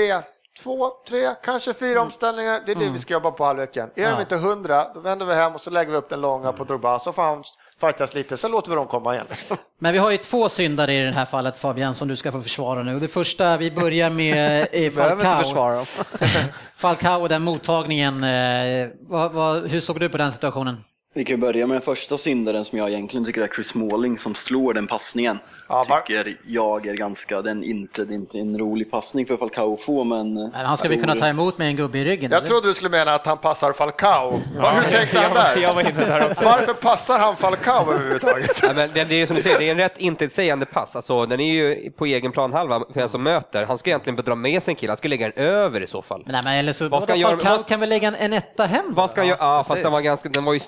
två, 0.63 0.91
tre, 1.09 1.27
kanske 1.45 1.75
fyra 1.75 2.01
omställningar. 2.03 2.63
Det 2.67 2.73
är 2.73 2.77
det 2.77 2.91
vi 2.93 2.99
ska 2.99 3.15
jobba 3.15 3.31
på 3.31 3.45
halvleken. 3.45 3.91
Är 3.97 4.03
Ja. 4.03 4.11
de 4.15 4.21
inte 4.21 4.37
hundra, 4.37 4.85
då 4.95 5.01
vänder 5.01 5.27
vi 5.27 5.35
hem 5.35 5.55
och 5.55 5.61
så 5.61 5.71
lägger 5.71 5.91
vi 5.91 5.97
upp 5.99 6.09
den 6.09 6.21
långa 6.21 6.53
på 6.53 6.65
Drogba. 6.65 6.99
Så 6.99 7.13
får 7.13 7.23
han 7.23 7.43
fightas 7.81 8.15
lite, 8.15 8.37
så 8.37 8.49
låter 8.49 8.71
vi 8.71 8.77
dem 8.77 8.87
komma 8.87 9.15
igen. 9.15 9.27
Men 9.79 9.93
vi 9.93 9.99
har 9.99 10.11
ju 10.11 10.17
två 10.17 10.49
syndare 10.49 10.95
i 10.95 11.03
det 11.03 11.11
här 11.11 11.25
fallet 11.25 11.59
Fabian 11.59 11.95
som 11.95 12.09
du 12.09 12.17
ska 12.17 12.33
få 12.33 12.43
försvara 12.43 12.83
nu. 12.83 12.95
Och 12.95 13.01
det 13.01 13.09
första 13.09 13.57
vi 13.57 13.71
börjar 13.71 14.11
med 14.11 14.67
inte 14.73 14.97
Falcao. 14.97 15.85
Falcao 16.77 17.21
och 17.21 17.29
den 17.29 17.43
mottagningen. 17.43 18.25
Eh, 18.25 18.89
vad, 19.01 19.33
vad, 19.33 19.71
hur 19.71 19.81
såg 19.81 20.01
du 20.01 20.09
på 20.09 20.19
den 20.19 20.33
situationen? 20.33 20.85
Vi 21.17 21.25
kan 21.25 21.41
börja 21.41 21.67
med 21.67 21.75
den 21.75 21.83
första 21.83 22.17
syndaren 22.17 22.65
som 22.65 22.79
jag 22.79 22.89
egentligen 22.89 23.25
tycker 23.25 23.41
är 23.43 23.49
Chris 23.55 23.67
Smalling 23.67 24.19
som 24.19 24.35
slår 24.35 24.75
den 24.75 24.87
passningen. 24.87 25.39
Ja, 25.69 25.85
var- 25.89 26.01
tycker 26.01 26.37
jag 26.47 26.87
är 26.87 26.95
ganska, 26.95 27.43
den 27.43 27.65
inte, 27.65 28.05
det 28.05 28.15
är 28.15 28.17
inte 28.17 28.39
en 28.39 28.59
rolig 28.59 28.91
passning 28.91 29.27
för 29.27 29.37
Falcao 29.37 29.73
att 29.73 29.81
få 29.81 30.05
men... 30.05 30.35
Men 30.35 30.53
han 30.67 30.77
ska 30.77 30.89
vi 30.89 30.97
kunna 30.97 31.15
ta 31.15 31.27
emot 31.29 31.59
med 31.59 31.67
en 31.69 31.77
gubbe 31.77 31.99
i 31.99 32.05
ryggen? 32.05 32.31
Jag 32.31 32.39
eller? 32.39 32.49
trodde 32.49 32.69
du 32.69 32.75
skulle 32.75 32.91
mena 32.91 33.15
att 33.15 33.27
han 33.27 33.39
passar 33.39 33.73
Falcao. 33.73 34.31
Va, 34.61 34.71
hur 34.71 34.91
tänkte 34.91 35.19
han 35.21 35.23
jag, 35.29 35.35
var- 35.35 35.55
där? 35.55 35.63
jag 35.63 35.75
var 35.75 35.81
inne 35.81 36.05
där 36.07 36.31
också. 36.31 36.45
Varför 36.45 36.75
passar 36.75 37.19
han 37.19 37.37
Falcao 37.37 37.93
överhuvudtaget? 37.93 38.61
Ja, 38.63 38.69
men 38.77 38.91
det, 38.95 39.05
det 39.05 39.15
är 39.23 39.27
som 39.27 39.37
du 39.37 39.43
säger, 39.43 39.59
det 39.59 39.69
är 39.69 39.71
en 39.73 39.77
rätt 39.79 39.99
intetsägande 39.99 40.67
pass. 40.67 40.97
Alltså, 40.97 41.27
den 41.27 41.41
är 41.41 41.53
ju 41.53 41.91
på 41.91 42.07
egen 42.07 42.33
planhalva, 42.33 42.79
för 42.93 43.01
den 43.01 43.09
som 43.09 43.23
möter. 43.23 43.67
Han 43.67 43.79
ska 43.79 43.91
egentligen 43.91 44.17
dra 44.25 44.35
med 44.35 44.63
sig 44.63 44.73
en 44.73 44.77
kille, 44.77 44.91
han 44.91 44.97
ska 44.97 45.09
lägga 45.09 45.31
den 45.31 45.45
över 45.45 45.81
i 45.81 45.87
så 45.87 46.03
fall. 46.03 46.23
Men 46.27 46.33
Nej, 46.33 46.41
men 46.45 46.55
eller 46.59 46.73
så 46.73 46.89
Vad 46.89 47.03
ska 47.03 47.15
göra- 47.17 47.31
Falcao 47.31 47.57
vad- 47.57 47.67
kan 47.67 47.81
väl 47.81 47.89
lägga 47.89 48.09
en, 48.09 48.15
en 48.15 48.33
etta 48.33 48.65
hem? 48.67 48.85
då? 48.89 48.95
Vad 48.95 49.11
ska 49.11 49.21
han 49.21 49.29
göra? 49.29 49.39
Ja, 49.41 49.63
fast 49.63 49.83
den 49.83 49.93
var, 49.93 50.01
ganska, 50.01 50.29
den 50.29 50.45
var 50.45 50.53
ju 50.53 50.61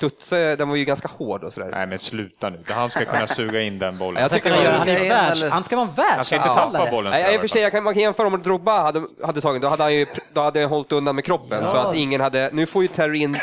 studs, 0.47 0.59
den 0.59 0.69
var 0.69 0.77
ju 0.77 0.85
ganska 0.85 1.09
hård 1.19 1.45
och 1.45 1.53
sådär. 1.53 1.69
Nej 1.73 1.87
men 1.87 1.99
sluta 1.99 2.51
nu, 2.51 2.59
han 2.69 2.91
ska 2.91 3.05
kunna 3.05 3.27
suga 3.27 3.63
in 3.63 3.79
den 3.79 3.99
bollen. 3.99 4.23
Jag 4.23 4.31
tycker 4.31 4.51
ska 4.51 4.59
han 4.61 4.73
var- 4.73 4.79
Han, 4.79 4.89
är 4.89 5.09
världs, 5.09 5.43
han 5.51 5.65
ska 5.65 5.77
vara 5.77 5.89
en 5.97 6.05
Han 6.17 6.25
ska 6.25 6.35
inte 6.37 6.49
tappa 6.49 6.61
världsanfallare. 6.61 6.91
bollen. 6.91 7.11
Nej, 7.11 7.25
så 7.25 7.31
i 7.33 7.37
och 7.37 7.41
för 7.41 7.49
sig, 7.49 7.63
jag 7.63 7.73
kan, 7.73 7.85
man 7.85 7.95
kan 7.95 8.03
jämföra 8.03 8.27
om 8.27 8.43
Drogba 8.43 8.83
hade, 8.83 9.03
hade 9.25 9.41
tagit, 9.41 9.63
då 9.63 9.69
hade 9.69 9.83
han 9.83 9.95
ju 9.95 10.07
då 10.35 10.41
hade 10.41 10.61
han 10.61 10.69
hållit 10.71 10.93
undan 10.93 11.15
med 11.15 11.25
kroppen 11.25 11.63
så 11.69 11.77
att 11.77 11.97
ingen 11.97 12.21
hade, 12.21 12.51
nu 12.53 12.67
får 12.67 12.83
ju 12.83 12.89
Terry 12.89 13.19
in 13.19 13.37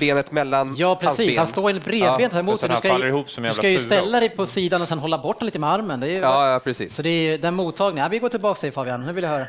benet 0.00 0.32
mellan 0.32 0.74
Ja, 0.76 0.88
hans 0.88 0.98
precis. 1.00 1.26
ben. 1.26 1.38
Han 1.38 1.46
står 1.46 1.70
en 1.70 1.78
bredbent 1.78 2.32
här 2.32 2.38
och 2.40 2.44
emot 2.44 2.60
dig. 2.60 2.68
Du 2.68 2.76
ska, 2.76 2.98
ju, 2.98 3.08
ihop 3.08 3.30
som 3.30 3.42
du 3.42 3.50
ska 3.52 3.68
ju 3.68 3.78
ställa 3.78 4.20
dig 4.20 4.28
på 4.28 4.46
sidan 4.46 4.82
och 4.82 4.88
sen 4.88 4.98
hålla 4.98 5.18
bort 5.18 5.38
den 5.38 5.46
lite 5.46 5.58
med 5.58 5.70
armen. 5.70 6.00
Det 6.00 6.06
är 6.06 6.10
ju, 6.10 6.18
Ja, 6.18 6.52
ja, 6.52 6.60
precis. 6.60 6.94
Så 6.96 7.02
det 7.02 7.08
är 7.08 7.22
ju 7.30 7.38
den 7.38 7.54
mottagningen. 7.54 8.02
Ja, 8.02 8.08
vi 8.08 8.18
går 8.18 8.28
tillbaka 8.28 8.60
till 8.60 8.72
Fabian, 8.72 9.06
nu 9.06 9.12
vill 9.12 9.24
jag 9.24 9.30
höra. 9.30 9.46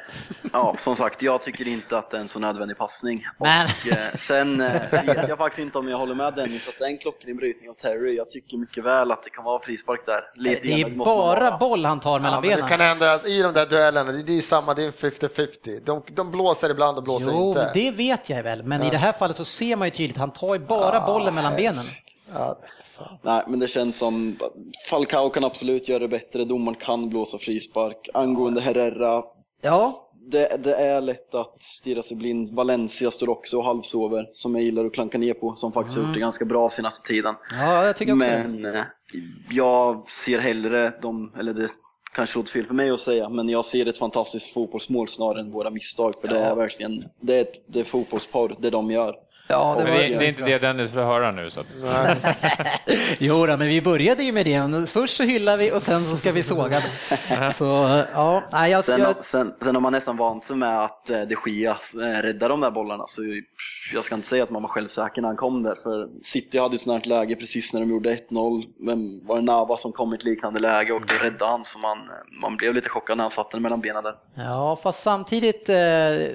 Ja, 0.53 0.75
som 0.77 0.95
sagt, 0.95 1.21
jag 1.21 1.41
tycker 1.41 1.67
inte 1.67 1.97
att 1.97 2.09
det 2.09 2.17
är 2.17 2.21
en 2.21 2.27
så 2.27 2.39
nödvändig 2.39 2.77
passning. 2.77 3.23
Men- 3.39 3.65
Och 3.65 3.87
eh, 3.91 3.97
sen 4.15 4.61
eh, 4.61 4.71
vet 4.91 5.27
jag 5.29 5.37
faktiskt 5.37 5.65
inte 5.65 5.77
om 5.77 5.89
jag 5.89 5.97
håller 5.97 6.15
med 6.15 6.33
Dennis 6.35 6.67
att 6.67 6.73
det 6.79 6.85
är 6.85 6.89
en 6.89 6.97
klockren 6.97 7.37
brytning 7.37 7.69
av 7.69 7.73
Terry. 7.73 8.15
Jag 8.17 8.29
tycker 8.29 8.57
mycket 8.57 8.83
väl 8.83 9.11
att 9.11 9.23
det 9.23 9.29
kan 9.29 9.43
vara 9.43 9.61
frispark 9.63 10.05
där. 10.05 10.21
Lite 10.35 10.61
Det 10.67 10.81
är 10.81 10.89
bara 10.89 11.57
boll 11.57 11.85
han 11.85 11.99
tar 11.99 12.19
mellan 12.19 12.33
Ja, 12.33 12.41
men 12.41 12.49
det 12.49 12.55
benen. 12.55 12.69
kan 12.69 12.79
hända 12.79 13.13
att 13.13 13.25
i 13.27 13.41
de 13.41 13.53
där 13.53 13.65
duellerna, 13.65 14.11
det 14.11 14.37
är 14.37 14.41
samma, 14.41 14.73
det 14.73 14.81
är 14.81 14.85
en 14.85 14.91
50-50. 14.91 15.79
De, 15.85 16.01
de 16.07 16.31
blåser 16.31 16.69
ibland 16.69 16.97
och 16.97 17.03
blåser 17.03 17.31
Jo, 17.31 17.47
inte. 17.47 17.71
det 17.73 17.91
vet 17.91 18.29
jag 18.29 18.43
väl, 18.43 18.63
men 18.63 18.83
i 18.83 18.89
det 18.89 18.97
här 18.97 19.11
fallet 19.11 19.37
så 19.37 19.45
ser 19.45 19.75
man 19.75 19.87
ju 19.87 19.91
tydligt, 19.91 20.17
han 20.17 20.31
tar 20.41 20.53
ju 20.53 20.59
bara 20.59 21.05
bollen 21.05 21.35
mellan 21.35 21.55
benen. 21.55 21.85
Ja, 22.33 22.57
fan. 22.83 23.17
Nej, 23.21 23.43
men 23.47 23.59
det 23.59 23.67
känns 23.67 23.97
som 23.97 24.37
Falcao 24.89 25.29
kan 25.29 25.43
absolut 25.43 25.87
göra 25.87 25.99
det 25.99 26.07
bättre, 26.07 26.45
domaren 26.45 26.75
kan 26.75 27.09
blåsa 27.09 27.37
frispark. 27.37 28.09
Angående 28.13 28.61
Herrera, 28.61 29.23
Ja, 29.61 30.09
det, 30.31 30.63
det 30.63 30.75
är 30.75 31.01
lätt 31.01 31.35
att 31.35 31.63
stirra 31.63 32.03
sig 32.03 32.17
blind. 32.17 32.49
Valencia 32.49 33.11
står 33.11 33.29
också 33.29 33.57
och 33.57 33.65
halvsover, 33.65 34.29
som 34.33 34.55
jag 34.55 34.63
gillar 34.63 34.85
att 34.85 34.93
klanka 34.93 35.17
ner 35.17 35.33
på, 35.33 35.55
som 35.55 35.71
faktiskt 35.71 35.97
har 35.97 36.03
gjort 36.03 36.13
det 36.13 36.19
ganska 36.19 36.45
bra 36.45 36.69
senaste 36.69 37.07
tiden. 37.07 37.35
ja 37.51 37.85
jag 37.85 37.95
tycker 37.95 38.13
också 38.13 38.25
det. 38.27 38.47
Men 38.47 38.75
eh, 38.75 38.83
jag 39.49 40.09
ser 40.09 40.39
hellre 40.39 40.93
de, 41.01 41.33
eller 41.39 41.53
det 41.53 41.67
kanske 42.13 42.39
låter 42.39 42.51
fel 42.51 42.65
för 42.65 42.73
mig 42.73 42.91
att 42.91 42.99
säga, 42.99 43.29
men 43.29 43.49
jag 43.49 43.65
ser 43.65 43.85
ett 43.85 43.97
fantastiskt 43.97 44.53
fotbollsmål 44.53 45.07
snarare 45.07 45.39
än 45.39 45.51
våra 45.51 45.69
misstag. 45.69 46.13
För 46.21 46.27
det 46.27 46.39
är 46.39 46.55
verkligen, 46.55 47.05
det 47.19 47.39
är, 47.39 47.47
det 47.67 47.79
är 47.79 47.83
fotbollsporr, 47.83 48.55
det 48.59 48.69
de 48.69 48.91
gör. 48.91 49.15
Ja, 49.51 49.75
det 49.77 49.83
var... 49.83 49.91
det, 49.91 50.07
det 50.07 50.25
är 50.25 50.29
inte 50.29 50.43
det 50.43 50.59
Dennis 50.59 50.91
vill 50.91 51.03
höra 51.03 51.31
nu. 51.31 51.49
Så 51.49 51.59
att, 51.59 51.67
Jo 53.19 53.45
då, 53.45 53.57
men 53.57 53.67
vi 53.67 53.81
började 53.81 54.23
ju 54.23 54.31
med 54.31 54.45
det. 54.45 54.89
Först 54.89 55.17
så 55.17 55.23
hyllar 55.23 55.57
vi 55.57 55.71
och 55.71 55.81
sen 55.81 56.05
så 56.05 56.15
ska 56.15 56.31
vi 56.31 56.43
såga. 56.43 56.81
Så 57.53 57.65
ja, 58.13 58.43
nej, 58.51 58.71
jag, 58.71 58.83
Sen, 58.83 58.99
jag, 58.99 59.25
sen, 59.25 59.53
sen 59.61 59.75
har 59.75 59.81
man 59.81 59.93
nästan 59.93 60.17
vant 60.17 60.43
sig 60.43 60.55
med 60.55 60.83
att 60.85 61.09
eh, 61.09 61.21
de 61.21 61.35
Gia 61.45 61.71
eh, 61.71 62.21
räddar 62.21 62.49
de 62.49 62.61
där 62.61 62.71
bollarna, 62.71 63.03
så 63.07 63.21
jag 63.93 64.03
ska 64.03 64.15
inte 64.15 64.27
säga 64.27 64.43
att 64.43 64.49
man 64.49 64.61
var 64.61 64.69
självsäker 64.69 65.21
när 65.21 65.29
han 65.29 65.37
kom 65.37 65.63
där. 65.63 65.75
För 65.75 66.09
City 66.21 66.59
hade 66.59 66.75
ett 66.75 66.81
sånt 66.81 67.05
här 67.05 67.09
läge 67.09 67.35
precis 67.35 67.73
när 67.73 67.81
de 67.81 67.89
gjorde 67.89 68.15
1-0, 68.15 68.63
men 68.79 69.27
var 69.27 69.35
det 69.35 69.41
Nava 69.41 69.77
som 69.77 69.91
kom 69.91 70.13
i 70.13 70.15
ett 70.15 70.23
liknande 70.23 70.59
läge 70.59 70.93
och 70.93 71.01
då 71.01 71.13
räddade 71.21 71.51
han, 71.51 71.65
så 71.65 71.79
man, 71.79 71.97
man 72.41 72.57
blev 72.57 72.73
lite 72.73 72.89
chockad 72.89 73.17
när 73.17 73.23
han 73.23 73.31
satte 73.31 73.49
den 73.51 73.61
mellan 73.61 73.81
benen 73.81 74.03
där. 74.03 74.15
Ja, 74.35 74.79
fast 74.83 75.03
samtidigt, 75.03 75.69
eh, 75.69 75.75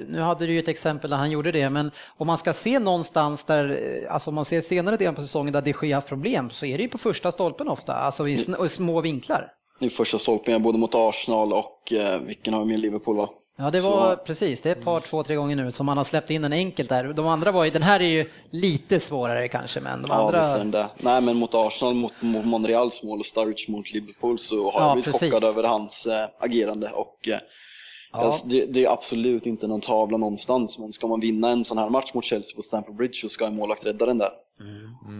nu 0.07 0.19
hade 0.19 0.45
du 0.45 0.53
ju 0.53 0.59
ett 0.59 0.67
exempel 0.67 1.09
där 1.09 1.17
han 1.17 1.31
gjorde 1.31 1.51
det, 1.51 1.69
men 1.69 1.91
om 2.17 2.27
man 2.27 2.37
ska 2.37 2.53
se 2.53 2.79
någonstans 3.15 3.43
där, 3.43 4.03
eh, 4.05 4.13
alltså 4.13 4.29
om 4.31 4.35
man 4.35 4.45
ser 4.45 4.61
senare 4.61 4.95
delen 4.97 5.15
på 5.15 5.21
säsongen 5.21 5.53
där 5.53 5.61
de 5.61 5.73
Gea 5.81 5.97
haft 5.97 6.07
problem, 6.07 6.49
så 6.49 6.65
är 6.65 6.77
det 6.77 6.83
ju 6.83 6.89
på 6.89 6.97
första 6.97 7.31
stolpen 7.31 7.67
ofta, 7.67 7.93
alltså 7.93 8.27
i, 8.27 8.37
små 8.67 9.01
vinklar. 9.01 9.51
I 9.79 9.89
första 9.89 10.17
stolpen, 10.17 10.63
både 10.63 10.77
mot 10.77 10.95
Arsenal 10.95 11.53
och 11.53 11.93
eh, 11.93 12.19
vilken 12.19 12.53
har 12.53 12.61
vi 12.61 12.67
med 12.67 12.79
Liverpool 12.79 13.17
va? 13.17 13.29
Ja, 13.59 13.71
det 13.71 13.79
var 13.79 14.15
Så- 14.15 14.23
precis, 14.23 14.61
det 14.61 14.69
är 14.69 14.75
ett 14.75 14.83
par, 14.85 14.99
två, 14.99 15.23
tre 15.23 15.35
gånger 15.35 15.55
nu 15.55 15.71
som 15.71 15.87
han 15.87 15.97
har 15.97 16.03
släppt 16.03 16.29
in 16.29 16.43
en 16.43 16.53
enkelt 16.53 16.89
där. 16.89 17.13
De 17.13 17.27
andra 17.27 17.51
var 17.51 17.63
ju, 17.63 17.69
den 17.71 17.83
här 17.83 17.99
är 17.99 18.05
ju 18.07 18.29
lite 18.51 18.99
svårare 18.99 19.47
kanske, 19.47 19.79
men 19.79 20.01
de 20.01 20.07
Ja, 20.09 20.15
andra... 20.55 20.79
det. 20.79 20.89
Nej, 20.99 21.21
men 21.21 21.37
mot 21.37 21.53
Arsenal, 21.55 21.93
mot, 21.93 22.13
mot 22.19 22.45
Monreals 22.45 23.03
mål 23.03 23.19
och 23.19 23.25
Sturridge 23.25 23.71
mot 23.71 23.93
Liverpool 23.93 24.39
så 24.39 24.71
har 24.71 24.79
Ja, 24.81 24.87
jag 24.87 24.95
blivit 24.95 25.05
precis. 25.11 25.33
chockad 25.33 25.49
över 25.49 25.63
hans 25.63 26.07
eh, 26.07 26.27
agerande. 26.39 26.89
Och, 26.91 27.27
eh, 27.27 27.37
Ja. 28.11 28.19
alltså, 28.19 28.47
det, 28.47 28.65
det 28.65 28.85
är 28.85 28.93
absolut 28.93 29.45
inte 29.45 29.67
någon 29.67 29.81
tavla 29.81 30.17
någonstans, 30.17 30.79
men 30.79 30.91
ska 30.91 31.07
man 31.07 31.19
vinna 31.19 31.51
en 31.51 31.65
sån 31.65 31.77
här 31.77 31.89
match 31.89 32.13
mot 32.13 32.25
Chelsea 32.25 32.55
på 32.55 32.61
Stamford 32.61 32.95
Bridge 32.95 33.13
så 33.13 33.29
ska 33.29 33.47
en 33.47 33.55
målvakt 33.55 33.85
rädda 33.85 34.05
den 34.05 34.17
där, 34.17 34.29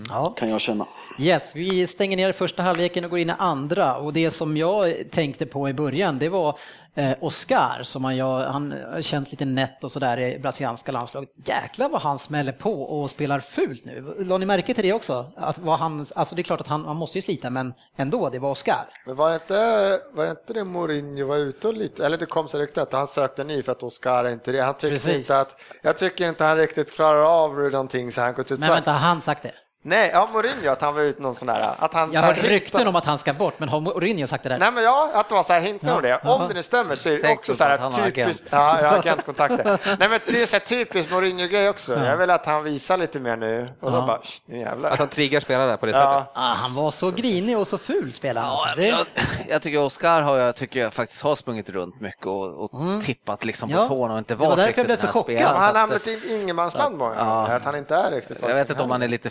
Ja. 0.10 0.34
kan 0.38 0.50
jag 0.50 0.62
känna. 0.62 0.88
Yes, 1.20 1.56
vi 1.56 1.88
stänger 1.88 2.18
ner 2.18 2.32
första 2.32 2.64
halvleken 2.64 3.04
och 3.04 3.10
går 3.10 3.20
in 3.20 3.30
i 3.30 3.34
andra. 3.38 3.98
Och 3.98 4.14
det 4.14 4.32
som 4.32 4.58
jag 4.58 5.12
tänkte 5.12 5.46
på 5.46 5.70
i 5.70 5.74
början, 5.74 6.20
det 6.20 6.30
var 6.30 6.60
eh, 6.96 7.12
Oscar, 7.22 7.80
som 7.84 8.04
han, 8.04 8.18
jag, 8.18 8.40
han 8.40 8.74
känns 9.02 9.32
lite 9.32 9.46
nätt 9.46 9.84
och 9.84 9.92
sådär 9.92 10.20
i 10.20 10.40
brasilianska 10.40 10.92
landslaget. 10.92 11.30
Jäklar 11.46 11.90
vad 11.90 12.02
han 12.02 12.20
smäller 12.20 12.52
på 12.52 12.84
och 12.84 13.10
spelar 13.10 13.40
fult 13.40 13.86
nu. 13.86 14.16
Lade 14.20 14.40
ni 14.40 14.46
märke 14.46 14.74
till 14.74 14.84
det 14.84 14.94
också? 14.94 15.32
Att 15.36 15.58
vad 15.58 15.80
han, 15.80 16.06
alltså 16.16 16.36
det 16.36 16.42
är 16.42 16.44
klart 16.44 16.62
att 16.62 16.68
han, 16.68 16.86
han 16.86 16.96
måste 16.96 17.18
ju 17.18 17.22
slita, 17.22 17.50
men 17.50 17.74
ändå, 17.98 18.30
det 18.30 18.40
var 18.40 18.52
Oscar. 18.52 18.90
Men 19.06 19.16
var 19.16 19.30
det 19.30 19.36
inte, 19.36 20.00
var 20.14 20.26
det, 20.26 20.30
inte 20.30 20.54
det 20.54 20.64
Mourinho 20.64 21.28
var 21.28 21.38
ute 21.38 21.68
och 21.68 21.74
lite, 21.74 22.06
eller 22.06 22.18
det 22.18 22.26
kom 22.26 22.48
så 22.48 22.60
rykte 22.60 22.82
att 22.82 22.94
han 22.94 23.08
sökte 23.08 23.44
ny 23.44 23.64
för 23.64 23.72
att 23.72 23.84
Oscar 23.84 24.28
inte 24.28 24.52
det. 24.52 24.62
Han 24.62 24.74
tyckte 24.74 24.90
Precis. 24.90 25.16
inte 25.16 25.40
att, 25.40 25.62
jag 25.82 25.98
tycker 25.98 26.30
inte 26.30 26.44
han 26.44 26.58
riktigt 26.58 26.92
klarar 26.92 27.44
av 27.44 27.54
någonting 27.72 28.12
så 28.12 28.22
han 28.22 28.34
gått 28.34 28.52
ut 28.52 28.60
Men 28.60 28.70
vänta, 28.70 28.92
han 28.92 29.22
sagt 29.28 29.44
det? 29.44 29.56
Nej, 29.88 30.10
ja 30.14 30.30
Mourinho, 30.34 30.70
att 30.72 30.82
han 30.82 30.96
var 30.96 31.02
ute 31.02 31.22
någon 31.22 31.36
sån 31.36 31.48
där, 31.48 31.70
att 31.80 31.94
han 31.94 32.12
Jag 32.14 32.22
har 32.22 32.28
här 32.28 32.34
hört 32.42 32.52
rykten 32.52 32.88
om 32.88 32.96
att 32.96 33.06
han 33.06 33.18
ska 33.18 33.34
bort, 33.34 33.54
men 33.58 33.70
har 33.70 33.80
Mourinho 33.80 34.28
sagt 34.28 34.44
det 34.44 34.50
där? 34.50 34.58
Nej 34.58 34.72
men 34.72 34.84
ja, 34.84 35.10
att 35.14 35.30
det 35.30 35.36
var 35.36 35.44
så 35.44 35.54
här 35.54 35.60
hinten 35.62 35.90
om 35.90 36.02
det. 36.02 36.14
Om 36.16 36.20
Ja. 36.24 36.46
det 36.48 36.54
nu 36.54 36.64
stämmer 36.64 36.96
så 36.96 37.10
är 37.10 37.14
det 37.14 37.20
Tänk 37.22 37.40
också 37.40 37.54
så 37.54 37.64
att 37.64 37.80
här 37.96 38.12
typiskt, 38.12 38.48
ja, 38.52 38.82
jag 38.82 38.90
har 38.90 38.98
agentkontakter. 39.00 39.80
Nej 40.00 40.10
men 40.10 40.20
det 40.26 40.42
är 40.42 40.46
så 40.46 40.56
här 40.56 40.60
typiskt 40.60 41.12
Mourinho-grej 41.12 41.70
också. 41.70 42.00
Jag 42.06 42.18
vill 42.18 42.30
att 42.30 42.46
han 42.46 42.64
visar 42.64 42.98
lite 42.98 43.20
mer 43.20 43.36
nu 43.36 43.70
och 43.82 43.92
då 43.92 43.98
Ja. 43.98 44.06
bara, 44.08 44.20
"Shh, 44.24 44.40
nu 44.46 44.56
Att 44.56 44.62
jävlar. 44.62 44.98
han 44.98 45.08
triggar 45.08 45.40
spelarna 45.40 45.78
på 45.78 45.86
det 45.86 45.92
Ja. 45.92 45.98
sättet. 46.26 46.32
Ah, 46.44 46.54
han 46.54 46.76
var 46.76 46.92
så 46.92 47.12
grinig 47.12 47.58
och 47.58 47.68
så 47.68 47.78
ful 47.78 48.14
spelaren. 48.14 48.48
Ja, 48.48 48.64
alltså. 48.66 48.80
det... 48.80 48.88
jag, 48.88 49.06
jag 49.50 49.62
tycker 49.62 49.80
Oskar 49.80 50.22
har 50.22 50.38
jag, 50.38 50.56
tycker 50.56 50.80
jag 50.80 50.94
faktiskt 50.94 51.22
har 51.22 51.36
sprungit 51.36 51.70
runt 51.70 52.02
mycket 52.02 52.26
och, 52.28 52.64
och 52.64 52.72
tippat 53.04 53.46
liksom 53.46 53.70
Ja, 53.70 53.78
på 53.78 53.88
tårna 53.88 54.14
och 54.14 54.18
inte 54.20 54.34
det 54.34 54.38
var 54.38 54.46
varit 54.48 54.58
därför 54.58 54.68
riktigt 54.68 54.78
jag 54.78 54.86
blev 54.86 54.96
så 54.96 55.02
den 55.02 55.14
här 55.14 55.22
chockad. 55.22 55.36
spelaren, 55.38 55.54
Men 55.54 55.60
så 55.62 55.66
han 55.66 55.76
har 55.76 55.84
att, 55.84 55.90
hamnat 56.06 56.08
i 56.32 56.42
ingenmansland 56.42 56.98
många 56.98 57.16
ja. 57.18 57.26
gånger, 57.26 57.56
att 57.56 57.66
han 57.66 57.76
inte 57.76 57.96
är 57.96 58.12
riktigt 58.12 58.38
Jag 58.42 58.56
vet 58.56 58.70
inte 58.70 58.84
om 58.84 58.92
han 58.92 59.02
är 59.02 59.08
lite 59.08 59.30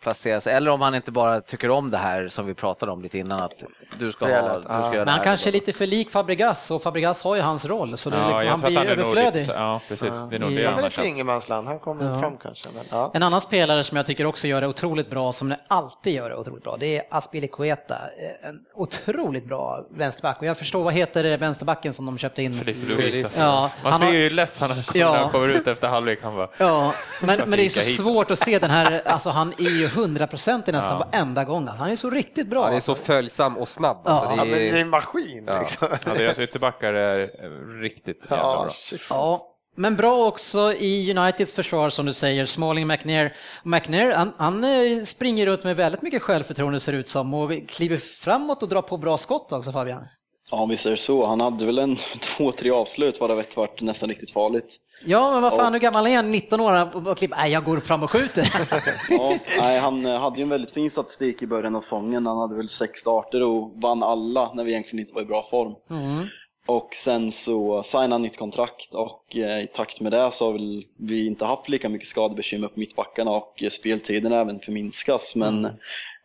felplacerad, 0.00 0.46
eller 0.46 0.70
om 0.70 0.80
han 0.80 0.94
inte 0.94 1.12
bara 1.12 1.40
tycker 1.40 1.70
om 1.70 1.90
det 1.90 1.98
här 1.98 2.28
som 2.28 2.46
vi 2.46 2.54
pratade 2.54 2.92
om 2.92 3.02
lite 3.02 3.18
innan, 3.18 3.40
att 3.42 3.64
du 3.98 4.12
ska, 4.12 4.24
ha, 4.24 4.32
Spelet, 4.32 4.56
du 4.56 4.62
ska 4.62 4.72
ja. 4.74 4.94
göra 4.94 5.04
Men 5.04 5.14
han 5.14 5.24
kanske 5.24 5.50
är 5.50 5.52
lite 5.52 5.72
för 5.72 5.86
lik 5.86 6.10
Fabregas 6.10 6.70
och 6.70 6.82
Fabregas 6.82 7.22
har 7.24 7.36
ju 7.36 7.42
hans 7.42 7.64
roll 7.66 7.96
så 7.96 8.10
det 8.10 8.16
ja, 8.16 8.28
liksom, 8.28 8.48
han 8.50 8.60
blir 8.60 8.76
han 8.78 8.86
överflödig. 8.86 9.40
lite, 9.40 9.52
ja, 9.52 9.80
precis. 9.88 10.08
Det 10.30 10.36
är 10.36 10.40
nog 10.40 10.52
I- 10.52 10.54
det 10.54 10.62
Ja, 10.62 10.70
Han 10.70 10.84
lite 10.84 11.06
ingenmansland, 11.06 11.68
han 11.68 11.78
kommer 11.78 12.04
Ja. 12.14 12.20
fram 12.20 12.36
kanske. 12.42 12.68
Men, 12.74 12.84
ja. 12.90 13.10
En 13.14 13.22
annan 13.22 13.40
spelare 13.40 13.84
som 13.84 13.96
jag 13.96 14.06
tycker 14.06 14.26
också 14.26 14.48
gör 14.48 14.60
det 14.60 14.66
otroligt 14.66 15.10
bra, 15.10 15.32
som 15.32 15.48
det 15.48 15.58
alltid 15.68 16.14
gör 16.14 16.30
det 16.30 16.36
otroligt 16.36 16.64
bra, 16.64 16.76
det 16.76 16.96
är 16.98 17.02
Aspilicueta. 17.10 17.96
En 18.42 18.60
otroligt 18.74 19.44
bra 19.48 19.84
vänsterback. 19.96 20.38
Och 20.40 20.46
jag 20.46 20.58
förstår, 20.58 20.82
vad 20.84 20.94
heter 20.94 21.22
det, 21.22 21.36
vänsterbacken 21.36 21.92
som 21.92 22.06
de 22.06 22.18
köpte 22.18 22.42
in? 22.42 22.54
Filip 22.58 22.88
Luis. 22.88 23.38
Ja, 23.38 23.70
Man 23.82 23.92
han 23.92 24.00
ser 24.00 24.12
ju 24.12 24.22
hur 24.22 24.30
ledsen 24.30 24.70
han 24.70 24.82
kommer 24.82 25.00
Ja. 25.04 25.12
när 25.12 25.18
han 25.18 25.30
kommer 25.30 25.48
ut 25.48 25.66
efter 25.66 25.88
halvlek. 25.88 26.18
Han 26.22 26.36
bara, 26.36 26.48
Ja, 26.58 26.92
men, 27.22 27.38
men 27.46 27.50
det 27.50 27.64
är 27.64 27.68
så 27.68 28.02
svårt 28.02 28.30
att 28.30 28.38
se 28.38 28.58
den 28.58 28.70
här, 28.70 29.02
alltså 29.06 29.30
han 29.30 29.52
är 29.58 29.70
ju 29.80 29.83
100% 29.88 30.68
i 30.68 30.72
nästan 30.72 30.92
Ja. 31.00 31.08
varenda 31.12 31.44
gång. 31.44 31.68
Alltså, 31.68 31.82
han 31.82 31.90
är 31.92 31.96
så 31.96 32.10
riktigt 32.10 32.46
bra. 32.50 32.64
Han 32.64 32.74
är 32.74 32.80
så 32.80 32.94
följsam 32.94 33.56
och 33.56 33.68
snabb. 33.68 33.96
Alltså, 34.04 34.24
Ja. 34.24 34.30
det 34.30 34.36
Ja, 34.36 34.44
men 34.44 34.52
det 34.58 34.68
är 34.70 34.76
är... 34.76 34.80
en 34.80 34.88
maskin 34.88 35.48
liksom. 35.60 35.88
ja, 36.06 36.14
deras 36.18 36.38
ytterbackar 36.38 36.92
är 36.92 37.20
eh, 37.22 37.80
riktigt 37.80 38.18
jävla 38.22 38.36
Ja, 38.36 38.62
bra. 38.62 38.70
shit. 38.70 39.06
Ja, 39.10 39.50
men 39.76 39.96
bra 39.96 40.26
också 40.26 40.72
i 40.72 41.14
Uniteds 41.16 41.52
försvar 41.52 41.88
som 41.88 42.06
du 42.06 42.12
säger, 42.12 42.44
Smalling, 42.44 42.86
McNair. 42.86 43.34
McNair, 43.64 44.14
han, 44.14 44.32
han 44.38 44.64
eh, 44.64 45.02
springer 45.02 45.46
runt 45.46 45.64
med 45.64 45.76
väldigt 45.76 46.02
mycket 46.02 46.22
självförtroende 46.22 46.80
ser 46.80 46.92
det 46.92 46.98
ut 46.98 47.08
som 47.08 47.34
och 47.34 47.50
kliver 47.68 47.96
framåt 47.96 48.62
och 48.62 48.68
drar 48.68 48.82
på 48.82 48.96
bra 48.96 49.18
skott 49.18 49.52
också 49.52 49.72
Fabian. 49.72 50.04
Ja, 50.50 50.66
visst 50.66 50.86
är 50.86 50.90
det 50.90 50.96
så. 50.96 51.26
Han 51.26 51.40
hade 51.40 51.66
väl 51.66 51.78
en 51.78 51.96
två, 52.20 52.52
tre 52.52 52.70
avslut 52.70 53.20
vad 53.20 53.30
det 53.30 53.34
vet 53.34 53.56
vart 53.56 53.80
nästan 53.80 54.08
riktigt 54.08 54.30
farligt. 54.30 54.76
Ja, 55.04 55.32
men 55.32 55.42
vad 55.42 55.52
fan, 55.52 55.64
Ja. 55.64 55.70
hur 55.70 55.78
gammal 55.78 56.06
är 56.06 56.16
han? 56.16 56.30
19 56.32 56.60
år 56.60 56.94
och, 56.96 57.06
och 57.06 57.18
klipper, 57.18 57.36
nej 57.36 57.52
jag 57.52 57.64
går 57.64 57.80
fram 57.80 58.02
och 58.02 58.10
skjuter. 58.10 58.52
Ja, 59.10 59.38
nej, 59.58 59.78
han 59.78 60.06
eh, 60.06 60.20
hade 60.20 60.36
ju 60.36 60.42
en 60.42 60.48
väldigt 60.48 60.70
fin 60.70 60.90
statistik 60.90 61.42
i 61.42 61.46
början 61.46 61.74
av 61.76 61.80
säsongen. 61.80 62.26
Han 62.26 62.38
hade 62.38 62.54
väl 62.56 62.68
sex 62.68 63.00
starter 63.00 63.42
och 63.42 63.72
vann 63.74 64.02
alla 64.02 64.50
när 64.54 64.64
vi 64.64 64.70
egentligen 64.70 65.00
inte 65.00 65.14
var 65.14 65.22
i 65.22 65.24
bra 65.24 65.46
form. 65.50 65.74
Mm. 65.90 66.26
Och 66.66 66.94
sen 66.94 67.32
så 67.32 67.82
signade 67.82 68.14
han 68.14 68.22
nytt 68.22 68.38
kontrakt 68.38 68.94
och 68.94 69.36
eh, 69.36 69.62
i 69.62 69.66
takt 69.66 70.00
med 70.00 70.12
det 70.12 70.30
så 70.32 70.44
har 70.46 70.52
väl 70.52 70.84
vi 70.98 71.26
inte 71.26 71.44
haft 71.44 71.68
lika 71.68 71.88
mycket 71.88 72.08
skadebekymmer 72.08 72.68
på 72.68 72.80
mittbackarna 72.80 73.30
och 73.30 73.62
speltiden 73.70 74.32
även 74.32 74.60
förminskas. 74.60 75.36
Men 75.36 75.68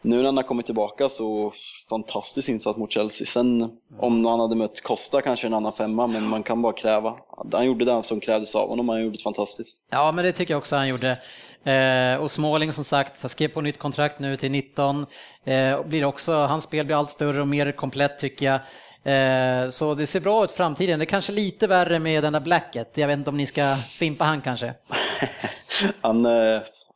nu 0.02 0.18
när 0.18 0.24
han 0.24 0.38
har 0.38 0.44
kommit 0.44 0.66
tillbaka 0.66 1.10
så 1.10 1.54
fantastisk 1.90 2.50
insats 2.50 2.78
mot 2.78 2.92
Chelsea. 2.92 3.28
Sen 3.28 3.72
om 4.00 4.26
han 4.26 4.40
hade 4.40 4.56
mött 4.56 4.82
Costa 4.82 5.22
kanske 5.22 5.48
en 5.48 5.54
annan 5.54 5.74
femma, 5.74 6.08
men 6.08 6.28
man 6.28 6.44
kan 6.44 6.62
bara 6.62 6.74
kräva. 6.74 7.16
Han 7.52 7.66
gjorde 7.66 7.86
det 7.86 8.04
som 8.04 8.20
krävdes 8.20 8.56
av 8.56 8.70
honom, 8.70 8.90
han 8.90 9.02
gjorde 9.02 9.18
det 9.18 9.24
fantastiskt. 9.24 9.78
Ja, 9.92 10.12
men 10.12 10.26
det 10.26 10.32
tycker 10.32 10.54
jag 10.54 10.58
också 10.58 10.76
han 10.76 10.88
gjorde. 10.88 11.18
Eh, 11.64 12.22
och 12.22 12.32
Smalling 12.32 12.74
som 12.74 12.84
sagt, 12.84 13.22
han 13.22 13.30
skrev 13.30 13.48
på 13.48 13.62
nytt 13.62 13.80
kontrakt 13.80 14.20
nu 14.20 14.38
till 14.38 14.52
19. 14.52 15.06
Eh, 15.44 15.84
blir 15.84 16.06
också, 16.06 16.34
hans 16.34 16.64
spel 16.64 16.86
blir 16.86 16.96
allt 16.96 17.12
större 17.12 17.42
och 17.42 17.48
mer 17.48 17.72
komplett 17.72 18.20
tycker 18.20 18.46
jag. 18.46 18.60
Eh, 19.04 19.70
så 19.70 19.96
det 19.96 20.08
ser 20.08 20.20
bra 20.20 20.44
ut 20.44 20.52
framtiden. 20.52 21.00
Det 21.00 21.04
är 21.04 21.08
kanske 21.08 21.32
lite 21.32 21.68
värre 21.68 22.00
med 22.00 22.24
den 22.24 22.34
där 22.34 22.40
Blacket. 22.40 22.98
Jag 22.98 23.08
vet 23.08 23.18
inte 23.18 23.30
om 23.30 23.38
ni 23.38 23.46
ska 23.46 23.76
fimpa 23.76 24.26
han 24.26 24.42
kanske. 24.42 24.74
Han, 26.02 26.26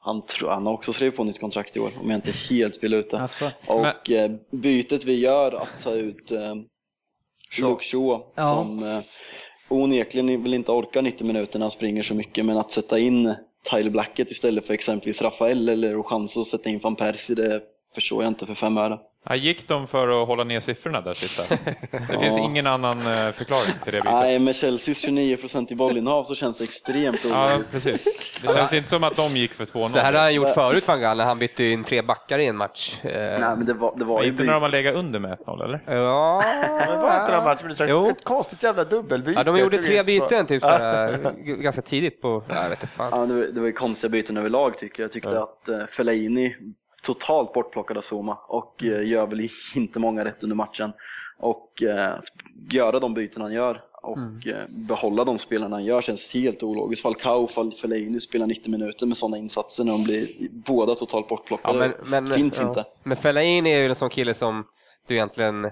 han, 0.05 0.21
tror, 0.25 0.49
han 0.49 0.65
har 0.65 0.73
också 0.73 0.93
skrivit 0.93 1.15
på 1.15 1.23
nytt 1.23 1.39
kontrakt 1.39 1.75
i 1.75 1.79
år, 1.79 1.91
om 2.01 2.09
jag 2.09 2.17
inte 2.17 2.31
helt 2.49 2.77
fel 2.79 2.93
ute. 2.93 3.19
Alltså, 3.19 3.51
Och 3.67 4.11
eh, 4.11 4.31
bytet 4.51 5.05
vi 5.05 5.19
gör 5.19 5.51
att 5.51 5.83
ta 5.83 5.91
ut 5.91 6.31
eh, 6.31 6.55
Luke 7.61 7.83
Shaw, 7.83 8.21
Ja. 8.35 8.43
som 8.43 8.83
eh, 8.83 8.99
onekligen 9.69 10.43
vill 10.43 10.53
inte 10.53 10.71
orka 10.71 11.01
90 11.01 11.27
minuter 11.27 11.59
när 11.59 11.63
han 11.63 11.71
springer 11.71 12.03
så 12.03 12.13
mycket, 12.13 12.45
men 12.45 12.57
att 12.57 12.71
sätta 12.71 12.99
in 12.99 13.33
Tyler 13.69 13.89
Blackett 13.89 14.31
istället 14.31 14.67
för 14.67 14.73
exempelvis 14.73 15.21
Rafael 15.21 15.69
eller 15.69 16.03
chans 16.03 16.37
att 16.37 16.47
sätta 16.47 16.69
in 16.69 16.79
van 16.79 16.95
Persie, 16.95 17.35
det 17.35 17.61
förstår 17.95 18.23
jag 18.23 18.29
inte 18.31 18.45
för 18.45 18.53
fem 18.53 18.77
öre. 18.77 18.99
Ja, 19.29 19.35
gick 19.35 19.67
de 19.67 19.87
för 19.87 20.21
att 20.21 20.27
hålla 20.27 20.43
ner 20.43 20.59
siffrorna 20.59 21.01
där 21.01 21.13
sista? 21.13 21.55
Det 22.09 22.19
finns 22.19 22.37
ingen 22.49 22.67
annan 22.67 22.97
eh, 22.97 23.29
förklaring 23.31 23.71
till 23.83 23.93
det 23.93 24.01
bytet. 24.01 24.11
Nej, 24.11 24.39
med 24.39 24.55
Chelseas 24.55 25.03
29% 25.05 25.71
i 25.71 25.75
bollinnehav 25.75 26.23
så 26.23 26.35
känns 26.35 26.57
det 26.57 26.63
extremt 26.63 27.19
Ja, 27.29 27.49
precis. 27.71 28.41
Det 28.41 28.53
känns 28.53 28.73
inte 28.73 28.89
som 28.89 29.03
att 29.03 29.15
de 29.15 29.37
gick 29.37 29.53
för 29.53 29.65
2-0. 29.65 29.87
Så 29.87 29.99
här 29.99 30.13
har 30.13 30.19
han 30.19 30.33
gjort 30.33 30.49
förut, 30.49 30.87
van 30.87 31.01
Gaal, 31.01 31.17
när 31.17 31.25
han 31.25 31.39
bytte 31.39 31.63
in 31.63 31.83
tre 31.83 32.01
backar 32.01 32.39
i 32.39 32.45
en 32.45 32.57
match. 32.57 32.99
Eh, 33.03 33.11
Nej, 33.11 33.39
men 33.39 33.65
det 33.65 33.73
var, 33.73 33.93
det 33.97 34.05
var 34.05 34.23
ju 34.23 34.29
Inte 34.29 34.43
när 34.43 34.53
de 34.53 34.61
har 34.61 34.69
legat 34.69 34.95
under 34.95 35.19
med 35.19 35.37
1-0, 35.37 35.63
eller? 35.63 35.83
Ja, 35.87 36.43
Men 36.87 37.01
var 37.01 37.19
inte 37.21 37.31
den 37.31 37.43
matchen, 37.43 37.67
det 37.77 37.83
är 37.83 37.87
Jo. 37.87 38.03
så 38.03 38.09
ett 38.09 38.23
konstigt 38.23 38.63
jävla 38.63 38.83
dubbelbyte. 38.83 39.39
ja, 39.39 39.43
de 39.43 39.57
gjorde 39.57 39.77
tre 39.77 40.03
byten 40.03 40.45
typ 40.45 40.63
såhär, 40.63 41.33
g- 41.45 41.55
ganska 41.55 41.81
tidigt 41.81 42.21
på, 42.21 42.43
jag 42.49 42.69
vet 42.69 42.71
inte 42.71 42.87
fan. 42.87 43.09
Ja, 43.11 43.25
det, 43.25 43.33
var, 43.33 43.41
det 43.41 43.61
ju 43.67 43.71
konstiga 43.71 44.09
byten 44.09 44.37
överlag 44.37 44.77
tycker 44.77 45.03
jag. 45.03 45.07
Jag 45.07 45.11
tyckte 45.11 45.41
att 45.41 45.69
uh, 45.69 45.85
Fellaini 45.85 46.55
totalt 47.03 47.53
bortplockad 47.53 47.97
av 47.97 48.01
Soma 48.01 48.37
och 48.47 48.83
eh, 48.83 49.07
gör 49.07 49.27
väl 49.27 49.49
inte 49.75 49.99
många 49.99 50.25
rätt 50.25 50.43
under 50.43 50.55
matchen. 50.55 50.93
Och 51.39 51.83
eh, 51.83 52.15
göra 52.71 52.99
de 52.99 53.13
byten 53.13 53.41
han 53.41 53.51
gör 53.53 53.81
och 54.01 54.17
Mm. 54.17 54.39
eh, 54.47 54.67
behålla 54.69 55.23
de 55.23 55.37
spelarna 55.37 55.75
han 55.75 55.85
gör 55.85 56.01
känns 56.01 56.33
helt 56.33 56.63
ologiskt. 56.63 57.01
Falcao 57.01 57.43
och 57.43 57.73
Fellaini 57.73 58.19
spelar 58.19 58.47
90 58.47 58.71
minuter 58.71 59.05
med 59.05 59.17
sådana 59.17 59.37
insatser 59.37 59.83
när 59.83 59.91
de 59.91 60.03
blir 60.03 60.27
båda 60.51 60.95
totalt 60.95 61.25
Ja, 61.29 61.35
bortplockade. 61.35 61.79
men, 62.07 62.23
men, 62.23 62.27
Finns 62.27 62.59
ja. 62.61 62.67
inte. 62.67 62.85
Men 63.03 63.17
Fellaini 63.17 63.69
är 63.73 63.79
ju 63.79 63.85
en 63.87 63.95
sån 63.95 64.09
kille 64.09 64.33
som 64.33 64.63
du 65.07 65.15
egentligen 65.15 65.71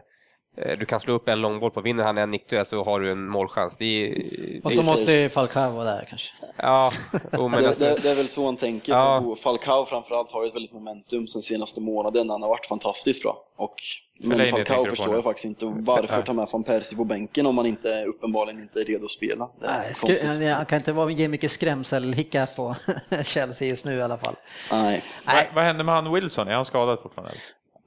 du 0.80 0.86
kan 0.86 1.00
slå 1.00 1.14
upp 1.14 1.28
en 1.28 1.42
långboll 1.42 1.72
på, 1.72 1.82
vinner 1.82 2.04
han 2.04 2.18
en 2.18 2.32
nickduell 2.32 2.66
så 2.66 2.84
har 2.84 3.00
du 3.00 3.12
en 3.12 3.28
målchans. 3.28 3.78
Det 3.78 3.86
är, 3.86 4.66
Och 4.66 4.72
så 4.72 4.84
måste 4.84 5.12
ju 5.12 5.30
Falcao 5.30 5.72
vara 5.76 5.86
där 5.86 6.06
kanske. 6.10 6.34
ja, 6.58 6.92
oh, 7.32 7.52
det, 7.52 7.68
alltså, 7.68 7.84
det, 7.86 7.96
det 8.04 8.12
är 8.12 8.16
väl 8.16 8.28
så 8.28 8.46
han 8.46 8.58
tänker. 8.58 8.94
Ja. 8.94 9.36
Falcao 9.44 9.86
framförallt 9.86 10.32
har 10.32 10.44
ju 10.44 10.48
ett 10.48 10.56
väldigt 10.56 10.74
momentum 10.74 11.28
sen 11.28 11.42
senaste 11.42 11.82
månaden. 11.82 12.30
Han 12.30 12.42
har 12.42 12.50
varit 12.50 12.66
fantastiskt 12.66 13.24
bra. 13.24 13.44
Och, 13.56 13.76
men 14.20 14.30
Fellaini 14.32 14.52
Falcao 14.52 14.86
förstår 14.86 15.16
jag 15.16 15.24
faktiskt 15.24 15.46
inte. 15.46 15.66
Varför 15.66 16.22
ta 16.22 16.34
med 16.34 16.48
van 16.52 16.64
Persie 16.64 16.98
på 16.98 17.04
bänken 17.04 17.46
om 17.46 17.56
man 17.56 17.66
inte 17.66 18.04
uppenbarligen 18.04 18.62
inte 18.62 18.82
är 18.82 18.86
redo 18.86 19.06
att 19.06 19.12
spela? 19.12 19.50
Nej, 19.62 19.90
skr- 19.92 20.54
han 20.54 20.66
kan 20.66 20.78
inte 20.78 20.94
vara, 20.94 21.12
ge 21.12 21.28
mycket 21.28 21.52
skrämselhicka 21.52 22.48
på 22.56 22.76
Chelsea 23.24 23.68
just 23.68 23.86
nu 23.86 23.96
i 23.96 24.02
alla 24.02 24.18
fall. 24.18 24.36
Nej, 24.72 25.04
Vad, 25.26 25.44
vad 25.56 25.64
hände 25.64 25.84
med 25.84 25.96
han 25.96 26.14
Wilson? 26.14 26.48
Är 26.48 26.56
han 26.56 26.66
skadad 26.66 27.00
fortfarande? 27.00 27.34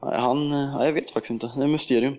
Nej, 0.02 0.20
han, 0.20 0.50
nej, 0.50 0.86
jag 0.86 0.92
vet 0.92 1.10
faktiskt 1.10 1.30
inte. 1.30 1.50
Det 1.56 1.62
är 1.62 1.68
mysterium. 1.68 2.16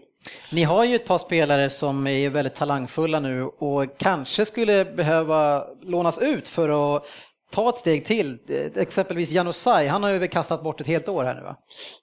Ni 0.52 0.64
har 0.64 0.84
ju 0.84 0.96
ett 0.96 1.06
par 1.06 1.18
spelare 1.18 1.70
som 1.70 2.08
är 2.08 2.30
väldigt 2.30 2.56
talangfulla 2.56 3.20
nu 3.20 3.44
och 3.44 3.98
kanske 3.98 4.46
skulle 4.46 4.86
behöva 4.86 5.64
lånas 5.82 6.20
ut 6.20 6.48
för 6.48 6.96
att 6.96 7.04
ta 7.52 7.70
ett 7.70 7.78
steg 7.78 8.06
till. 8.06 8.38
Exempelvis 8.76 9.32
Janusaj, 9.32 9.88
han 9.88 10.04
har 10.04 10.10
ju 10.10 10.28
kastat 10.28 10.64
bort 10.64 10.82
ett 10.82 10.88
helt 10.88 11.10
år 11.10 11.24
här 11.24 11.36
nu 11.36 11.42
va? 11.42 11.56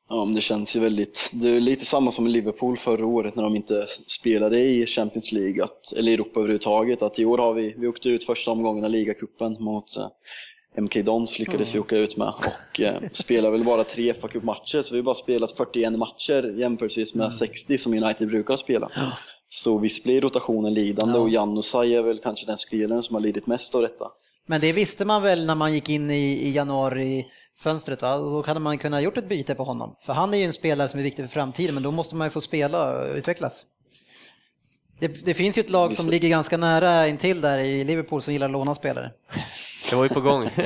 Ja, 0.09 0.25
men 0.25 0.35
det 0.35 0.41
känns 0.41 0.77
ju 0.77 0.81
väldigt, 0.81 1.31
det 1.33 1.49
är 1.49 1.61
lite 1.61 1.85
samma 1.85 2.11
som 2.11 2.27
i 2.27 2.31
Liverpool 2.31 2.77
förra 2.77 3.07
året 3.07 3.35
när 3.35 3.43
de 3.43 3.57
inte 3.57 3.87
spelade 4.07 4.59
i 4.59 4.87
Champions 4.87 5.33
League, 5.33 5.65
att, 5.65 5.93
eller 5.97 6.13
Europa 6.13 6.41
överhuvudtaget. 6.41 7.03
Att 7.03 7.19
I 7.19 7.25
år 7.25 7.39
har 7.39 7.55
vi, 7.55 7.75
vi 7.79 7.87
åkte 7.87 8.09
ut 8.09 8.25
första 8.25 8.51
omgången 8.51 8.85
av 8.85 8.91
ligacupen 8.91 9.57
mot 9.61 9.97
eh, 9.97 10.07
MK 10.81 11.05
Dons 11.05 11.39
lyckades 11.39 11.75
vi 11.75 11.79
åka 11.79 11.97
ut 11.97 12.17
med 12.17 12.29
och 12.39 12.81
eh, 12.81 12.95
spelar 13.13 13.51
väl 13.51 13.65
bara 13.65 13.85
tre 13.85 14.15
fa 14.15 14.29
matcher 14.43 14.83
så 14.83 14.95
vi 14.95 14.99
har 15.01 15.05
bara 15.05 15.15
spelat 15.15 15.53
41 15.53 15.93
matcher 15.93 16.59
jämförelsevis 16.59 17.15
med 17.15 17.33
60 17.33 17.79
som 17.79 17.93
United 17.93 18.29
brukar 18.29 18.57
spela. 18.57 18.89
Så 19.49 19.79
visst 19.79 20.05
blir 20.05 20.21
rotationen 20.21 20.75
lidande 20.75 21.15
Ja. 21.15 21.21
och 21.21 21.31
Janusaj 21.31 21.95
är 21.97 22.03
väl 22.03 22.19
kanske 22.19 22.47
den 22.47 22.59
spelaren 22.59 23.03
som 23.03 23.15
har 23.15 23.21
lidit 23.21 23.47
mest 23.47 23.75
av 23.75 23.83
detta. 23.83 24.05
Men 24.47 24.61
det 24.61 24.73
visste 24.73 25.05
man 25.05 25.23
väl 25.23 25.47
när 25.47 25.55
man 25.55 25.73
gick 25.75 25.89
in 25.89 26.11
i, 26.11 26.49
i 26.49 26.51
januari 26.51 27.27
fönstret 27.59 28.03
va? 28.03 28.17
Då 28.19 28.43
hade 28.47 28.61
man 28.61 28.79
kunnat 28.79 29.03
gjort 29.03 29.17
ett 29.17 29.29
byte 29.29 29.55
på 29.55 29.65
honom. 29.65 29.97
För 30.07 30.13
han 30.13 30.35
är 30.35 30.39
ju 30.39 30.45
en 30.45 30.53
spelare 30.53 30.89
som 30.89 31.01
är 31.01 31.05
viktig 31.05 31.25
för 31.25 31.33
framtiden 31.33 31.75
men 31.75 31.83
då 31.83 31.91
måste 31.91 32.15
man 32.17 32.27
ju 32.27 32.31
få 32.31 32.41
spela 32.41 32.93
och 33.03 33.15
utvecklas. 33.17 33.65
Det, 35.03 35.25
det 35.25 35.35
finns 35.35 35.59
ju 35.59 35.61
ett 35.61 35.71
lag 35.71 35.93
som 35.93 36.11
ligger 36.11 36.29
ganska 36.29 36.57
nära 36.57 37.09
intill 37.09 37.41
där 37.41 37.59
i 37.59 37.85
Liverpool 37.85 38.23
som 38.23 38.33
gillar 38.33 38.47
att 38.47 38.53
låna 38.53 38.75
spelare. 38.75 39.11
det 39.91 39.97
var 39.97 40.03
ju 40.03 40.09
på 40.09 40.21
gång. 40.21 40.51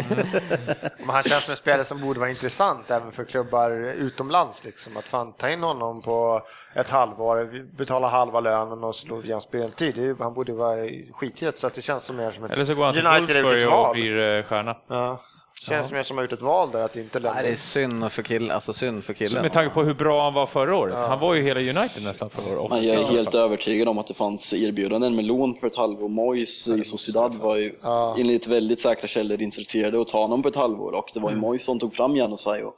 Men 0.99 1.09
han 1.09 1.23
känns 1.23 1.45
som 1.45 1.51
en 1.51 1.57
spelare 1.57 1.85
som 1.85 2.01
borde 2.01 2.21
vara 2.21 2.31
intressant 2.31 2.91
även 2.91 3.13
för 3.13 3.25
klubbar 3.25 3.71
utomlands. 3.99 4.65
Liksom. 4.65 4.97
Att 4.97 5.05
fan 5.05 5.33
ta 5.33 5.51
in 5.51 5.63
honom 5.63 6.03
på 6.03 6.43
ett 6.75 6.89
halvår, 6.89 7.67
betala 7.77 8.09
halva 8.09 8.41
lönen 8.41 8.85
och 8.85 8.95
slå 8.95 9.23
igen 9.23 9.41
speltid. 9.41 10.17
Han 10.19 10.35
borde 10.35 10.53
vara 10.53 10.77
skithet 11.13 11.59
så 11.59 11.67
att 11.67 11.75
det 11.75 11.83
känns 11.83 12.05
som 12.05 12.17
mer 12.17 12.31
som 12.31 12.45
ett 12.45 12.51
Eller 12.51 12.65
så 12.65 12.75
går 12.75 12.85
han 12.85 12.95
till 12.95 13.07
United 13.07 13.43
Wolfsburg 13.43 13.73
och 13.73 13.95
blir 13.95 14.19
eh, 14.19 14.45
stjärna. 14.45 14.77
Ja. 14.89 15.21
Känns 15.63 15.93
mer 15.93 16.03
som 16.03 16.17
att 16.17 16.19
ha 16.19 16.25
gjort 16.25 16.33
ett 16.33 16.43
val 16.43 16.71
där 16.73 16.81
att 16.81 16.97
inte 16.97 17.19
lämna. 17.19 17.35
Nej, 17.35 17.45
det 17.45 17.51
är 17.53 17.57
synd 17.57 18.13
för 18.13 18.23
killen. 18.23 18.51
Alltså 18.51 18.73
synd 18.73 19.05
för 19.05 19.13
Så 19.15 19.19
killen. 19.19 19.43
med 19.43 19.53
tanke 19.53 19.75
på 19.75 19.83
hur 19.83 19.95
bra 19.95 20.25
han 20.25 20.35
var 20.35 20.47
förra 20.47 20.77
året. 20.77 20.95
Han 20.95 21.21
var 21.21 21.35
ju 21.35 21.43
hela 21.43 21.61
United 21.61 22.03
nästan 22.05 22.31
förra 22.31 22.61
året. 22.61 22.71
Men 22.71 22.87
jag 22.87 22.97
är 22.97 23.05
helt 23.05 23.35
övertygad 23.35 23.89
om 23.89 23.99
att 23.99 24.07
det 24.07 24.15
fanns 24.15 24.55
erbjudanden 24.55 25.17
med 25.17 25.25
lån 25.25 25.55
för 25.61 25.67
ett 25.67 25.77
halvår. 25.77 26.09
Moyes 26.09 26.69
i 26.69 26.85
Sociedad 26.85 27.35
var 27.35 27.57
ju 27.57 27.73
Ja. 27.83 28.17
enligt 28.19 28.47
väldigt 28.47 28.81
säkra 28.81 29.07
källor 29.09 29.43
intresserade 29.43 30.01
att 30.01 30.09
ta 30.09 30.19
honom 30.23 30.43
på 30.43 30.49
ett 30.49 30.57
halvår 30.57 30.93
och 30.93 31.11
det 31.15 31.21
var 31.21 31.31
ju 31.31 31.37
Moyes 31.37 31.65
som 31.65 31.79
tog 31.79 31.95
fram 31.95 32.17
Janusaj 32.17 32.63
och 32.65 32.75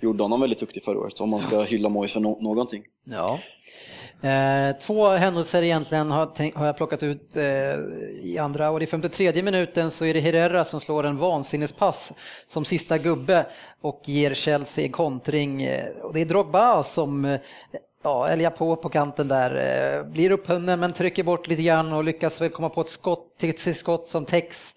gjorde 0.00 0.22
honom 0.22 0.40
väldigt 0.40 0.58
duktig 0.58 0.84
förra 0.84 0.98
året 0.98 1.20
om 1.20 1.30
man 1.30 1.40
ska 1.40 1.62
hylla 1.62 1.88
Moyes 1.88 2.12
för 2.12 2.20
no- 2.20 2.42
någonting. 2.42 2.82
Ja. 3.04 3.38
Eh, 4.28 4.76
två 4.76 5.08
händelser 5.08 5.62
egentligen 5.62 6.10
har, 6.10 6.58
har 6.58 6.66
jag 6.66 6.76
plockat 6.76 7.02
ut 7.02 7.36
eh, 7.36 7.42
i 8.22 8.38
andra 8.40 8.70
och 8.70 8.82
i 8.82 8.86
53 8.86 9.42
minuten 9.42 9.90
så 9.90 10.04
är 10.04 10.14
det 10.14 10.20
Herrera 10.20 10.64
som 10.64 10.80
slår 10.80 11.06
en 11.06 11.16
vansinnespass 11.16 12.12
som 12.46 12.64
sista 12.64 12.98
gubbe 12.98 13.46
och 13.80 14.02
ger 14.04 14.34
Chelsea 14.34 14.84
en 14.84 14.92
kontring. 14.92 15.62
Eh, 15.62 15.96
och 16.02 16.14
det 16.14 16.20
är 16.20 16.24
Drogba 16.24 16.82
som 16.82 17.24
eh, 17.24 17.40
ja, 18.02 18.28
älgar 18.28 18.50
på 18.50 18.76
på 18.76 18.88
kanten 18.88 19.28
där, 19.28 19.50
eh, 19.98 20.12
blir 20.12 20.30
upphunnen 20.30 20.80
men 20.80 20.92
trycker 20.92 21.22
bort 21.22 21.48
lite 21.48 21.62
grann 21.62 21.92
och 21.92 22.04
lyckas 22.04 22.40
väl 22.40 22.50
komma 22.50 22.68
på 22.68 22.80
ett 22.80 22.88
skott 22.88 23.38
till 23.38 23.58
sitt 23.58 23.76
skott 23.76 24.08
som 24.08 24.24
täcks. 24.24 24.74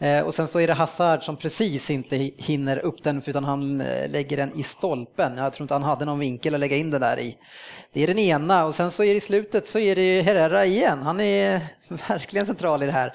Eh, 0.00 0.22
och 0.22 0.34
sen 0.34 0.48
så 0.48 0.60
är 0.60 0.66
det 0.66 0.74
Hazard 0.74 1.24
som 1.24 1.36
precis 1.36 1.90
inte 1.90 2.16
hinner 2.36 2.78
upp 2.78 3.02
den 3.02 3.22
utan 3.26 3.44
han 3.44 3.80
eh, 3.80 4.10
lägger 4.10 4.36
den 4.36 4.58
i 4.58 4.62
stolpen. 4.62 5.36
Jag 5.36 5.52
tror 5.52 5.64
inte 5.64 5.74
han 5.74 5.82
hade 5.82 6.04
någon 6.04 6.18
vinkel 6.18 6.54
att 6.54 6.60
lägga 6.60 6.76
in 6.76 6.90
den 6.90 7.00
där 7.00 7.20
i. 7.20 7.36
Det 7.92 8.02
är 8.02 8.06
den 8.06 8.18
ena 8.18 8.64
och 8.64 8.74
sen 8.74 8.90
så 8.90 9.04
är 9.04 9.10
det 9.10 9.16
i 9.16 9.20
slutet 9.20 9.68
så 9.68 9.78
är 9.78 9.96
det 9.96 10.22
Herrera 10.22 10.66
igen. 10.66 11.02
Han 11.02 11.20
är 11.20 11.60
verkligen 12.08 12.46
central 12.46 12.82
i 12.82 12.86
det 12.86 12.92
här. 12.92 13.14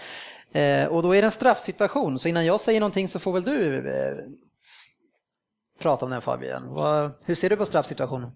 Eh, 0.52 0.88
och 0.88 1.04
då 1.04 1.16
är 1.16 1.22
det 1.22 1.26
en 1.26 1.32
straffsituation 1.32 2.20
så 2.20 2.28
innan 2.28 2.46
jag 2.46 2.60
säger 2.60 2.80
någonting 2.80 3.08
så 3.08 3.20
får 3.20 3.34
väl 3.34 3.44
du 3.44 3.84
prata 5.82 6.06
om 6.06 6.12
den 6.12 6.22
Fabian. 6.22 6.64
Hur 7.26 7.36
ser 7.36 7.50
du 7.50 7.56
på 7.56 7.66
straffsituationen? 7.66 8.32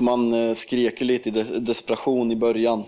Man 0.00 0.56
skrek 0.56 1.00
ju 1.00 1.06
lite 1.06 1.28
i 1.28 1.32
desperation 1.60 2.32
i 2.32 2.36
början. 2.36 2.84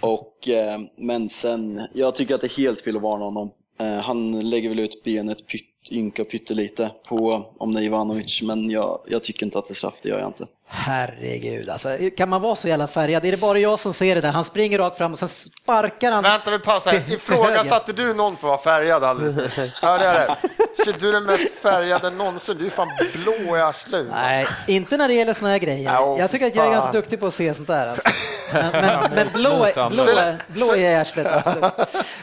Och, 0.00 0.48
eh, 0.48 0.80
men 0.96 1.28
sen, 1.28 1.86
jag 1.94 2.14
tycker 2.14 2.34
att 2.34 2.40
det 2.40 2.46
är 2.46 2.58
helt 2.58 2.80
fel 2.80 2.96
att 2.96 3.02
varna 3.02 3.24
honom. 3.24 3.50
Eh, 3.78 3.98
han 3.98 4.50
lägger 4.50 4.68
väl 4.68 4.78
ut 4.78 5.04
benet 5.04 5.46
pytt, 5.46 5.64
ynka 5.90 6.24
pyttelite 6.24 6.90
på 7.08 7.44
om 7.58 7.72
det 7.72 7.80
är 7.80 7.84
Ivanovic, 7.84 8.42
men 8.42 8.70
jag, 8.70 9.00
jag 9.06 9.22
tycker 9.22 9.46
inte 9.46 9.58
att 9.58 9.66
det 9.66 9.72
är 9.72 9.74
straff, 9.74 10.00
det 10.02 10.08
gör 10.08 10.18
jag 10.18 10.28
inte. 10.28 10.46
Herregud, 10.68 11.68
alltså, 11.68 11.88
kan 12.16 12.28
man 12.28 12.42
vara 12.42 12.56
så 12.56 12.68
jävla 12.68 12.86
färgad? 12.86 13.24
Är 13.24 13.30
det 13.30 13.40
bara 13.40 13.58
jag 13.58 13.80
som 13.80 13.94
ser 13.94 14.14
det 14.14 14.20
där? 14.20 14.32
Han 14.32 14.44
springer 14.44 14.78
rakt 14.78 14.98
fram 14.98 15.12
och 15.12 15.18
sen 15.18 15.28
sparkar 15.28 16.12
han. 16.12 16.22
Vänta, 16.22 16.50
vi 16.50 16.58
pausar. 16.58 16.94
Ifrågasatte 17.08 17.92
du 17.92 18.14
någon 18.14 18.36
för 18.36 18.54
att 18.54 18.64
vara 18.64 18.76
färgad 18.78 19.04
alldeles 19.04 19.36
nyss? 19.36 19.72
Ja, 19.82 19.98
det 19.98 20.06
är 20.06 20.14
det. 20.14 20.36
Shit, 20.84 21.00
du 21.00 21.08
är 21.08 21.12
den 21.12 21.24
mest 21.24 21.54
färgade 21.54 22.10
någonsin. 22.10 22.58
Du 22.58 22.66
är 22.66 22.70
fan 22.70 22.88
blå 23.14 23.56
i 23.56 23.60
arslet. 23.60 24.06
Nej, 24.10 24.46
inte 24.66 24.96
när 24.96 25.08
det 25.08 25.14
gäller 25.14 25.34
såna 25.34 25.50
här 25.50 25.58
grejer. 25.58 26.00
Åh, 26.00 26.20
jag 26.20 26.30
tycker 26.30 26.46
att 26.46 26.56
jag 26.56 26.66
är 26.66 26.70
ganska 26.70 26.92
duktig 26.92 27.20
på 27.20 27.26
att 27.26 27.34
se 27.34 27.54
sånt 27.54 27.68
där. 27.68 27.86
Alltså. 27.86 28.08
Men, 28.52 28.72
men, 28.72 29.10
men 29.14 29.28
blå, 29.32 29.66
blå, 29.74 30.04
blå 30.46 30.72
är 30.72 30.76
i 30.76 30.94
arslet, 30.94 31.26
absolut. 31.26 31.72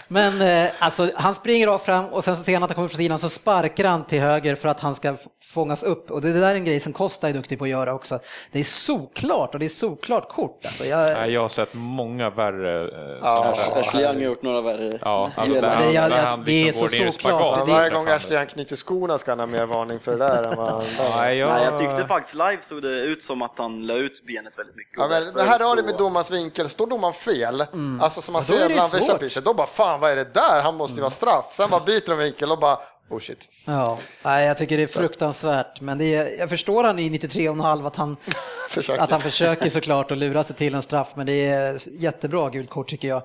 Men 0.07 0.41
eh, 0.41 0.71
alltså, 0.79 1.11
han 1.15 1.35
springer 1.35 1.67
rakt 1.67 1.85
fram 1.85 2.05
och 2.05 2.23
sen 2.23 2.35
så 2.37 2.43
ser 2.43 2.53
han 2.53 2.63
att 2.63 2.69
han 2.69 2.75
kommer 2.75 2.87
från 2.87 2.97
sidan 2.97 3.19
så 3.19 3.29
sparkar 3.29 3.83
han 3.85 4.03
till 4.05 4.21
höger 4.21 4.55
för 4.55 4.69
att 4.69 4.79
han 4.79 4.95
ska 4.95 5.15
fångas 5.53 5.83
upp. 5.83 6.11
Och 6.11 6.21
det 6.21 6.33
där 6.33 6.51
är 6.51 6.55
en 6.55 6.65
grej 6.65 6.79
som 6.79 6.93
Costa 6.93 7.29
är 7.29 7.33
duktig 7.33 7.59
på 7.59 7.63
att 7.65 7.69
göra 7.69 7.93
också. 7.93 8.19
Det 8.51 8.59
är 8.59 8.63
såklart 8.63 9.53
och 9.53 9.59
det 9.59 9.65
är 9.65 9.69
såklart 9.69 10.29
kort. 10.29 10.65
Alltså, 10.65 10.85
jag, 10.85 11.17
Nej, 11.17 11.31
jag 11.33 11.41
har 11.41 11.49
sett 11.49 11.69
många 11.73 12.29
värre. 12.29 12.81
eh, 12.83 13.17
Ja. 13.21 13.55
Ashley 13.75 14.03
Young 14.03 14.15
har 14.15 14.21
gjort 14.23 14.41
några 14.41 14.61
värre. 14.61 14.99
Ja, 15.01 15.31
alltså 15.35 15.61
där 15.61 15.69
han, 15.69 15.83
Det- 15.83 15.91
jag- 15.91 16.09
där 16.11 16.17
jag- 16.17 16.23
han 16.25 16.43
det 16.43 16.51
är 16.51 16.65
liksom 16.65 16.89
så 16.89 17.11
såklart. 17.11 17.57
Ja, 17.57 17.65
Det- 17.65 17.71
varje 17.71 17.89
gång 17.89 18.07
Ashley 18.07 18.37
han 18.37 18.47
knyter 18.47 18.75
skorna 18.75 19.17
ska 19.17 19.31
han 19.31 19.39
ha 19.39 19.45
mer 19.45 19.65
varning 19.65 19.99
för 19.99 20.11
det 20.11 20.17
där 20.17 20.43
än 20.43 20.57
vad 20.57 20.71
han 20.71 20.83
Nej, 21.15 21.37
jag, 21.37 21.49
Nej, 21.53 21.63
jag 21.63 21.79
tyckte 21.79 22.05
faktiskt 22.07 22.35
live 22.35 22.57
såg 22.61 22.81
det 22.81 22.89
ut 23.01 23.23
som 23.23 23.41
att 23.41 23.53
han 23.57 23.87
la 23.87 23.93
ut 23.93 24.23
benet 24.27 24.59
väldigt 24.59 24.75
mycket. 24.75 24.93
Ja, 24.97 25.07
men, 25.07 25.23
men 25.33 25.47
här 25.47 25.59
har 25.59 25.75
du 25.75 25.81
så- 25.81 25.85
med 25.87 25.97
domarens 25.97 26.31
vinkel, 26.31 26.69
står 26.69 26.87
domaren 26.87 27.13
fel, 27.13 27.63
alltså 28.01 28.21
som 28.21 28.33
man 28.33 28.39
Ja, 28.49 28.55
ser 28.55 28.67
det 28.67 28.73
bland 28.73 28.93
vissa 28.93 29.17
pitcher, 29.17 29.41
då 29.41 29.53
bara 29.53 29.67
fan 29.67 29.99
vad 29.99 30.11
är 30.11 30.15
det 30.15 30.33
där, 30.33 30.61
han 30.61 30.75
måste 30.75 30.95
ju 30.95 31.01
vara 31.01 31.09
straff. 31.11 31.49
Sen 31.53 31.69
bara 31.69 31.81
byter 31.81 32.07
de 32.09 32.17
vinkel 32.17 32.51
och 32.51 32.59
bara 32.59 32.77
oh 33.09 33.19
shit. 33.19 33.49
ja, 33.65 33.99
nej, 34.23 34.47
jag 34.47 34.57
tycker 34.57 34.77
det 34.77 34.83
är 34.83 34.87
fruktansvärt. 34.87 35.81
Men 35.81 35.97
det 35.97 36.15
är, 36.15 36.39
jag 36.39 36.49
förstår 36.49 36.83
han 36.83 36.99
i 36.99 37.09
93,5 37.09 37.87
att 37.87 37.95
han, 37.95 38.17
att 38.99 39.11
han 39.11 39.21
försöker 39.21 39.69
såklart 39.69 40.11
att 40.11 40.17
lura 40.17 40.43
sig 40.43 40.55
till 40.55 40.75
en 40.75 40.81
straff. 40.81 41.13
Men 41.15 41.25
det 41.25 41.45
är 41.45 41.79
jättebra 42.01 42.49
gult 42.49 42.69
kort 42.69 42.89
tycker 42.89 43.07
jag. 43.07 43.23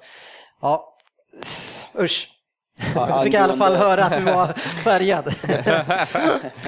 Ja, 0.60 0.96
usch. 1.98 2.28
Jag 2.94 3.24
fick 3.24 3.34
i 3.34 3.36
alla 3.36 3.56
fall 3.56 3.76
höra 3.76 4.04
att 4.04 4.16
du 4.16 4.22
var 4.22 4.46
färgad. 4.84 5.34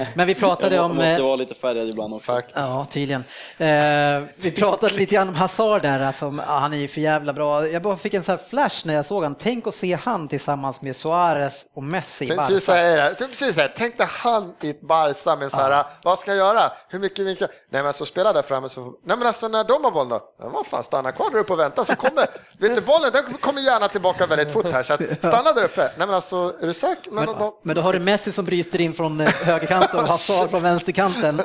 Men 0.15 0.27
vi 0.27 0.35
pratade 0.35 0.75
Jag 0.75 0.85
om... 0.85 0.95
måste 0.95 1.09
eh, 1.11 1.23
vara 1.23 1.35
lite 1.35 1.53
färgad 1.55 1.89
ibland 1.89 2.13
också. 2.13 2.31
Faktiskt. 2.31 2.57
Ja, 2.57 2.87
tydligen. 2.89 3.23
Eh, 3.57 4.21
vi 4.37 4.51
pratade 4.51 4.93
lite 4.93 5.15
grann 5.15 5.29
om 5.29 5.35
Hazard 5.35 5.81
där, 5.81 5.99
alltså, 5.99 6.33
ja, 6.47 6.57
han 6.59 6.73
är 6.73 6.77
ju 6.77 6.87
för 6.87 7.01
jävla 7.01 7.33
bra. 7.33 7.67
Jag 7.67 7.81
bara 7.81 7.97
fick 7.97 8.13
en 8.13 8.23
sån 8.23 8.37
här 8.37 8.43
flash 8.49 8.87
när 8.87 8.93
jag 8.93 9.05
såg 9.05 9.23
han. 9.23 9.35
Tänk 9.35 9.67
att 9.67 9.73
se 9.73 9.97
han 10.03 10.27
tillsammans 10.27 10.81
med 10.81 10.95
Suarez 10.95 11.65
och 11.75 11.83
Messi 11.83 12.25
i 12.25 12.27
Tänk, 12.27 12.39
Barca. 12.39 13.15
precis 13.27 13.55
det. 13.55 13.71
Tänk 13.75 13.97
dig 13.97 14.07
han 14.09 14.53
i 14.61 14.69
ett 14.69 14.81
Barca 14.81 15.35
med 15.35 15.51
så 15.51 15.57
här, 15.57 15.85
vad 16.03 16.19
ska 16.19 16.31
jag 16.35 16.37
göra? 16.37 16.71
Hur 16.87 16.99
mycket 16.99 17.25
vinklar? 17.25 17.49
Nej 17.71 17.83
men 17.83 17.93
så 17.93 18.05
spelar 18.05 18.33
där 18.33 18.41
framme 18.41 18.69
så, 18.69 18.81
nej 19.05 19.17
men 19.17 19.27
alltså 19.27 19.47
när 19.47 19.63
de 19.63 19.83
har 19.83 19.91
bollen 19.91 20.09
då? 20.09 20.49
Vad 20.49 20.65
fan, 20.65 20.83
stanna 20.83 21.11
kvar 21.11 21.29
där 21.29 21.39
uppe 21.39 21.53
och 21.53 21.59
vänta 21.59 21.85
så 21.85 21.95
kommer, 21.95 22.25
vet 22.59 22.75
du 22.75 22.81
bollen 22.81 23.11
den 23.13 23.23
kommer 23.23 23.61
gärna 23.61 23.87
tillbaka 23.87 24.25
väldigt 24.25 24.51
fort 24.53 24.71
här 24.71 24.83
så 24.83 24.93
att, 24.93 25.01
stanna 25.17 25.53
där 25.53 25.63
uppe. 25.63 25.91
Nej 26.01 26.07
men 26.07 26.15
alltså, 26.15 26.55
är 26.61 26.67
du 26.67 26.73
säker? 26.73 27.11
Men, 27.11 27.25
Men, 27.25 27.39
de, 27.39 27.53
men 27.63 27.75
då 27.75 27.81
har 27.81 27.93
du 27.93 27.99
Messi 27.99 28.31
som 28.31 28.45
bryter 28.45 28.81
in 28.81 28.93
från 28.93 29.21
eh, 29.21 29.29
högerkanten 29.29 29.99
och 29.99 30.07
Hazard 30.07 30.49
från 30.49 30.61
vänsterkanten. 30.63 31.41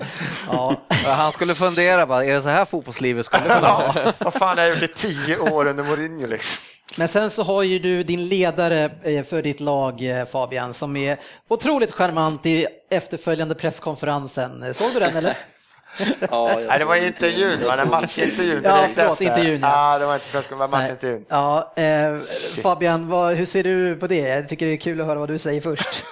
Ja, 0.50 0.76
Han 1.04 1.32
skulle 1.32 1.54
fundera 1.54 2.06
bara, 2.06 2.24
är 2.24 2.32
det 2.32 2.40
så 2.40 2.48
här 2.48 2.64
fotbollslivet 2.64 3.26
skulle 3.26 3.42
ja, 3.48 3.94
vad 4.18 4.34
fan, 4.34 4.58
jag 4.58 4.64
har 4.64 4.70
gjort 4.70 4.80
det 4.80 4.86
i 4.86 4.94
tio 4.94 5.38
år 5.38 5.66
under 5.66 5.84
Mourinho 5.84 6.26
liksom. 6.26 6.62
Men 6.96 7.08
sen 7.08 7.30
så 7.30 7.42
har 7.42 7.62
ju 7.62 7.78
du 7.78 8.02
din 8.02 8.28
ledare 8.28 8.90
eh, 9.02 9.24
för 9.24 9.42
ditt 9.42 9.60
lag 9.60 10.20
eh, 10.20 10.26
Fabian 10.26 10.74
som 10.74 10.96
är 10.96 11.20
otroligt 11.48 11.92
charmant 11.92 12.46
i 12.46 12.66
efterföljande 12.90 13.54
presskonferensen. 13.54 14.74
Såg 14.74 14.94
du 14.94 15.00
den 15.00 15.16
eller? 15.16 15.36
Ja, 16.30 16.50
Nej, 16.68 16.78
det 16.78 16.84
var 16.84 17.06
intervjun, 17.06 17.52
inte- 17.52 17.64
va? 17.64 17.70
jag 17.70 17.78
den 17.78 17.86
såg 17.86 18.00
matchintervjun 18.00 18.60
Ja, 18.64 18.76
direkt 18.80 18.94
förlåt, 18.94 19.12
efter. 19.12 19.24
intervjun, 19.24 19.60
ja. 19.60 19.92
Ja, 19.92 19.98
det 19.98 20.06
var 20.06 20.14
inte 20.14 20.26
presskonferensen, 20.32 20.58
det 20.58 20.76
var 20.76 20.78
matchintervjun. 20.82 21.24
Ja, 21.28 21.72
eh, 21.76 22.62
Fabian, 22.62 23.08
vad, 23.08 23.34
hur 23.34 23.44
ser 23.46 23.62
du 23.64 23.96
på 23.96 24.06
det? 24.06 24.18
Jag 24.28 24.48
tycker 24.48 24.66
det 24.66 24.72
är 24.72 24.76
kul 24.76 25.00
att 25.00 25.06
höra 25.06 25.18
vad 25.18 25.28
du 25.28 25.38
säger 25.38 25.60
först. 25.60 26.04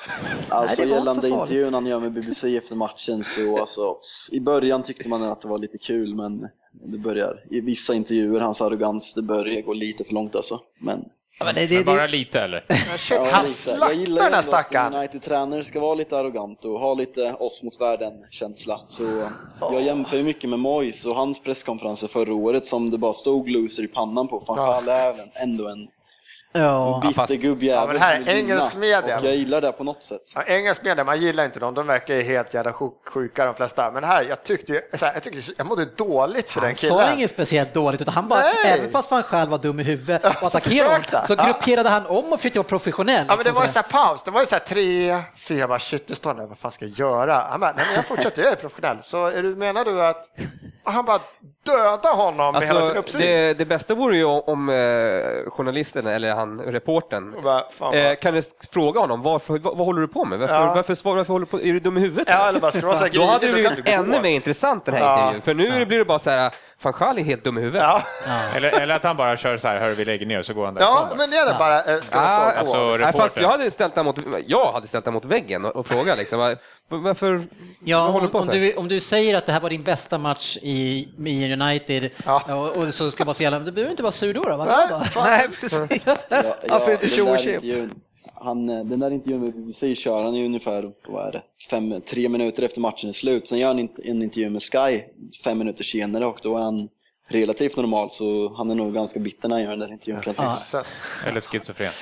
Alltså 0.48 0.80
Nej, 0.80 0.86
det 0.88 0.92
var 0.92 0.98
gällande 0.98 1.28
intervjun 1.28 1.74
han 1.74 1.86
gör 1.86 1.98
med 2.00 2.12
BBC 2.12 2.56
efter 2.56 2.74
matchen 2.74 3.24
så 3.24 3.58
alltså, 3.60 3.96
i 4.32 4.40
början 4.40 4.82
tyckte 4.82 5.08
man 5.08 5.22
att 5.22 5.42
det 5.42 5.48
var 5.48 5.58
lite 5.58 5.78
kul 5.78 6.14
men 6.14 6.40
det 6.72 6.98
börjar, 6.98 7.44
i 7.50 7.60
vissa 7.60 7.94
intervjuer, 7.94 8.40
hans 8.40 8.60
arrogans, 8.60 9.14
det 9.14 9.22
börjar 9.22 9.62
gå 9.62 9.72
lite 9.72 10.04
för 10.04 10.12
långt 10.14 10.34
alltså. 10.36 10.60
Men 10.80 11.04
Ja, 11.38 11.44
men 11.44 11.54
det, 11.54 11.66
det, 11.66 11.76
Men 11.76 11.84
bara 11.84 12.00
det, 12.02 12.08
lite 12.08 12.40
eller? 12.40 12.64
Shit, 12.96 13.18
Ja, 13.18 13.28
han 13.32 13.44
slaktar 13.44 14.24
den 14.24 14.32
här 14.34 14.40
stackaren. 14.42 14.92
en 14.92 14.98
United-tränare 14.98 15.64
ska 15.64 15.80
vara 15.80 15.94
lite 15.94 16.18
arrogant 16.18 16.64
och 16.64 16.80
ha 16.80 16.94
lite 16.94 17.32
oss 17.32 17.62
mot 17.62 17.80
världen-känsla. 17.80 18.80
Så 18.86 19.02
jag 19.60 19.82
jämför 19.82 20.16
ju 20.16 20.22
mycket 20.22 20.50
med 20.50 20.58
Moyes 20.58 21.04
och 21.04 21.14
hans 21.16 21.42
presskonferenser 21.42 22.08
förra 22.08 22.34
året 22.34 22.66
som 22.66 22.90
det 22.90 22.98
bara 22.98 23.12
stod 23.12 23.48
loser 23.48 23.82
i 23.82 23.88
pannan 23.88 24.28
på. 24.28 24.40
Fan, 24.40 24.56
Ja. 24.86 24.92
Även 24.92 25.26
ändå 25.42 25.68
en 25.68 25.88
ja. 26.62 26.98
bitter 27.02 27.14
fast- 27.14 27.32
gubbjävel 27.32 27.80
Ja, 27.80 27.86
men 27.92 28.02
här 28.02 28.28
engelsk 28.38 28.76
media. 28.76 29.18
Och 29.18 29.24
jag 29.24 29.36
gillar 29.36 29.60
det 29.60 29.72
på 29.72 29.84
något 29.84 30.02
sätt. 30.02 30.20
Ja, 30.34 30.42
engelsk 30.42 30.82
media, 30.84 31.04
man 31.04 31.20
gillar 31.20 31.44
inte 31.44 31.60
dem, 31.60 31.74
de 31.74 31.86
verkar 31.86 32.14
ju 32.14 32.22
helt 32.22 32.54
jävla 32.54 32.72
sjuk- 32.72 33.08
sjuka 33.08 33.44
de 33.44 33.54
flesta. 33.54 33.90
Men 33.90 34.04
här, 34.04 34.22
jag 34.28 34.42
tyckte, 34.42 34.80
så 34.94 35.06
här, 35.06 35.12
jag, 35.14 35.22
tyckte 35.22 35.52
jag 35.58 35.66
mådde 35.66 35.84
dåligt 35.96 36.50
för 36.52 36.60
den 36.60 36.68
Han 36.68 36.74
sa 36.74 36.88
killen. 36.88 37.18
inget 37.18 37.30
speciellt 37.30 37.74
dåligt, 37.74 38.00
utan 38.00 38.14
han 38.14 38.28
bara, 38.28 38.40
Nej. 38.40 38.54
även 38.78 38.90
fast 38.90 39.10
han 39.10 39.22
själv 39.22 39.50
var 39.50 39.58
dum 39.58 39.80
i 39.80 39.82
huvudet 39.82 40.24
och 40.24 40.32
så 40.40 40.46
attackerade 40.58 40.88
honom, 40.90 41.02
så 41.26 41.34
Ja. 41.38 41.44
grupperade 41.46 41.88
han 41.88 42.06
om 42.06 42.32
och 42.32 42.38
försökte 42.38 42.58
vara 42.58 42.68
professionell. 42.68 43.26
Ja, 43.28 43.36
men 43.36 43.44
det 43.44 43.50
var 43.50 43.62
ju 43.62 43.68
så 43.68 43.78
här 43.78 43.86
paus, 43.90 44.22
det 44.22 44.30
var 44.30 44.40
ju 44.40 44.46
så 44.46 44.54
här 44.54 44.62
tre, 44.64 45.14
fyra, 45.36 45.58
jag 45.58 45.68
bara 45.68 45.78
shit, 45.78 46.06
det 46.08 46.14
står 46.14 46.34
där, 46.34 46.46
vad 46.46 46.58
fan 46.58 46.72
ska 46.72 46.84
jag 46.84 46.98
göra? 46.98 47.34
Han 47.50 47.60
bara, 47.60 47.72
nej 47.76 47.84
men 47.86 47.94
jag 47.94 48.04
fortsätter, 48.06 48.42
jag 48.42 48.52
är 48.52 48.56
professionell. 48.56 48.98
Så 49.02 49.26
är 49.26 49.42
du, 49.42 49.56
menar 49.56 49.84
du 49.84 50.02
att 50.06 50.24
han 50.84 51.04
bara 51.04 51.18
döda 51.66 52.08
honom 52.08 52.52
med 52.52 52.62
hela 52.62 52.80
sin 52.80 52.86
Alltså, 52.86 52.98
uppsyn? 52.98 53.20
det, 53.20 53.54
det 53.54 53.64
bästa 53.64 53.94
vore 53.94 54.16
ju 54.16 54.24
om 54.24 54.68
eh, 54.68 55.50
journalisten, 55.50 56.06
eller 56.06 56.34
han, 56.34 56.43
bara, 57.42 57.62
fan, 57.70 57.94
eh, 57.94 58.14
kan 58.14 58.34
du 58.34 58.42
fråga 58.72 59.00
honom 59.00 59.22
varför, 59.22 59.58
vad, 59.58 59.76
vad 59.76 59.86
håller 59.86 60.00
du 60.00 60.08
på 60.08 60.24
med? 60.24 60.38
Varför, 60.38 60.54
Ja. 60.54 60.72
varför, 60.74 60.94
svarar- 60.94 61.16
varför 61.16 61.32
håller 61.32 61.46
du 61.46 61.50
på, 61.50 61.60
är 61.60 61.72
du 61.72 61.80
dum 61.80 61.96
i 61.96 62.00
huvudet? 62.00 62.28
Ja, 62.28 62.48
eller 62.48 62.60
bara, 62.60 62.70
ska 62.70 62.80
du 62.80 62.86
vara 62.86 62.96
så 62.96 63.06
Då 63.12 63.22
hade 63.22 63.46
det 63.46 63.52
blivit 63.52 63.88
ännu 63.88 64.20
mer 64.22 64.30
intressant 64.30 64.84
den 64.84 64.94
här 64.94 65.00
Ja. 65.02 65.16
intervjun. 65.18 65.42
För 65.42 65.54
nu 65.54 65.86
blir 65.86 65.98
det 65.98 66.04
bara 66.04 66.18
så 66.18 66.30
här, 66.30 66.54
fan 66.84 66.92
Charlie 66.92 67.20
är 67.20 67.24
helt 67.24 67.44
dum 67.44 67.58
i 67.58 67.60
huvudet. 67.60 67.82
Ja, 67.82 68.02
Eller, 68.56 68.80
eller 68.80 68.94
att 68.94 69.02
han 69.02 69.16
bara 69.16 69.36
kör 69.36 69.58
så 69.58 69.68
här, 69.68 69.80
hör 69.80 69.90
vi 69.90 70.04
lägger 70.04 70.26
ner 70.26 70.42
så 70.42 70.54
går 70.54 70.64
han 70.64 70.74
därifrån. 70.74 70.96
ja 71.10 71.14
men 71.16 71.30
det 71.30 71.36
är 71.36 71.46
det 71.46 71.56
bara, 71.58 71.82
eh, 71.94 72.00
ska 72.00 72.18
du 72.20 72.24
Ah, 72.26 72.52
alltså, 72.52 72.96
Nej, 73.00 73.12
fast 73.12 73.36
jag 73.36 73.48
hade 73.48 73.70
ställt 73.70 73.94
den 73.94 74.04
mot, 74.04 74.16
jag 74.46 74.72
hade 74.72 74.86
ställt 74.86 75.06
mot 75.12 75.24
väggen 75.24 75.64
och, 75.64 75.76
och 75.76 75.86
frågat 75.86 76.18
liksom, 76.18 76.38
var- 76.38 76.56
varför 76.88 77.46
Ja, 77.84 77.98
håller 77.98 78.26
om, 78.26 78.30
på 78.32 78.38
om, 78.38 78.46
du, 78.46 78.74
om 78.74 78.88
du 78.88 79.00
säger 79.00 79.34
att 79.36 79.46
det 79.46 79.52
här 79.52 79.60
var 79.60 79.70
din 79.70 79.82
bästa 79.82 80.18
match 80.18 80.56
i, 80.62 81.08
i 81.26 81.52
United 81.52 82.10
Ja. 82.26 82.42
och, 82.54 82.76
och 82.82 82.94
så 82.94 83.10
ska 83.10 83.24
vara 83.24 83.34
så 83.34 83.42
jävla, 83.42 83.58
du 83.58 83.72
behöver 83.72 83.90
inte 83.90 84.02
vara 84.02 84.12
sur 84.12 84.34
då. 84.34 84.42
då 84.42 84.56
va? 84.56 84.64
Nej, 84.64 84.86
Då. 84.90 85.00
fan. 85.04 85.24
Nej, 85.28 85.48
precis. 85.60 86.26
Ja, 86.68 86.80
får 86.80 86.92
inte 86.92 87.08
tjo 87.08 87.28
och 87.32 87.38
tjim. 87.38 87.90
Han, 88.44 88.68
eh, 88.68 88.84
Den 88.84 89.00
där 89.00 89.10
intervjun 89.10 89.40
med 89.40 89.52
BBC 89.54 89.94
kör 89.94 90.24
han 90.24 90.34
ju 90.34 90.44
ungefär 90.44 90.90
vad 91.08 91.26
är 91.28 91.32
det, 91.32 91.42
fem, 91.70 92.00
tre 92.06 92.28
minuter 92.28 92.62
efter 92.62 92.80
matchen 92.80 93.08
är 93.08 93.12
slut. 93.12 93.48
Sen 93.48 93.58
gör 93.58 93.68
han 93.68 93.78
en 93.78 94.22
intervju 94.22 94.50
med 94.50 94.62
Sky 94.62 95.02
fem 95.44 95.58
minuter 95.58 95.84
senare 95.84 96.26
och 96.26 96.38
då 96.42 96.56
är 96.56 96.62
han 96.62 96.88
relativt 97.28 97.76
normal 97.76 98.10
så 98.10 98.54
han 98.56 98.70
är 98.70 98.74
nog 98.74 98.94
ganska 98.94 99.20
bitter 99.20 99.48
när 99.48 99.56
han 99.56 99.62
gör 99.62 99.70
den 99.70 99.78
där 99.80 99.92
intervjun. 99.92 100.34
Ja. 100.38 100.58
Eller 101.26 101.40
schizofren. 101.40 101.92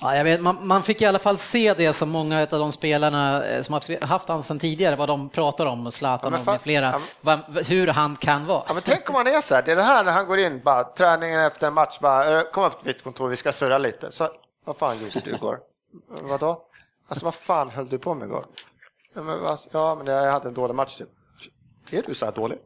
Ja, 0.00 0.16
jag 0.16 0.24
vet, 0.24 0.40
man, 0.40 0.66
man 0.66 0.82
fick 0.82 1.02
i 1.02 1.04
alla 1.04 1.18
fall 1.18 1.38
se 1.38 1.74
det 1.74 1.92
som 1.92 2.10
många 2.10 2.40
av 2.40 2.46
de 2.58 2.72
spelarna 2.72 3.44
eh, 3.44 3.62
som 3.62 3.72
har 3.72 4.06
haft 4.06 4.28
han 4.28 4.42
sedan 4.42 4.58
tidigare, 4.58 4.96
vad 4.96 5.08
de 5.08 5.28
pratar 5.28 5.66
om, 5.66 5.84
Ja, 5.84 5.90
Zlatan 5.90 6.30
men 6.32 6.40
och 6.40 6.44
fan- 6.46 6.58
flera, 6.62 7.00
ja, 7.24 7.38
hur 7.66 7.86
han 7.86 8.16
kan 8.16 8.46
vara. 8.46 8.62
Ja, 8.68 8.74
men 8.74 8.82
tänk 8.82 9.10
om 9.10 9.14
han 9.16 9.26
är 9.26 9.40
så 9.40 9.54
här, 9.54 9.62
det 9.62 9.72
är 9.72 9.76
det 9.76 9.82
här 9.82 10.04
när 10.04 10.12
han 10.12 10.26
går 10.26 10.38
in, 10.38 10.60
bara 10.64 10.84
träningen 10.84 11.40
efter 11.40 11.66
en 11.66 11.74
match, 11.74 11.98
bara 12.00 12.38
"Eh, 12.40 12.42
kom 12.52 12.64
upp 12.64 12.78
till 12.78 12.86
mitt 12.86 13.02
kontor, 13.04 13.28
vi 13.28 13.36
ska 13.36 13.52
surra 13.52 13.78
lite. 13.78 14.12
Så, 14.12 14.28
vad 14.64 14.76
fan 14.76 14.96
gjorde 15.02 15.20
du 15.24 15.30
igår? 15.30 15.58
Vadå? 16.08 16.62
Alltså 17.08 17.24
vad 17.24 17.34
fan 17.34 17.70
höll 17.70 17.86
du 17.86 17.98
på 17.98 18.14
med 18.14 18.26
igår? 18.26 18.44
Ja, 19.14 19.22
men, 19.22 19.46
alltså, 19.46 19.68
ja, 19.72 19.94
men 19.94 20.06
jag 20.06 20.32
hade 20.32 20.48
en 20.48 20.54
dålig 20.54 20.74
match 20.74 20.96
typ. 20.96 21.08
Är 21.90 22.02
du 22.06 22.14
så 22.14 22.24
här 22.24 22.32
dålig? 22.32 22.58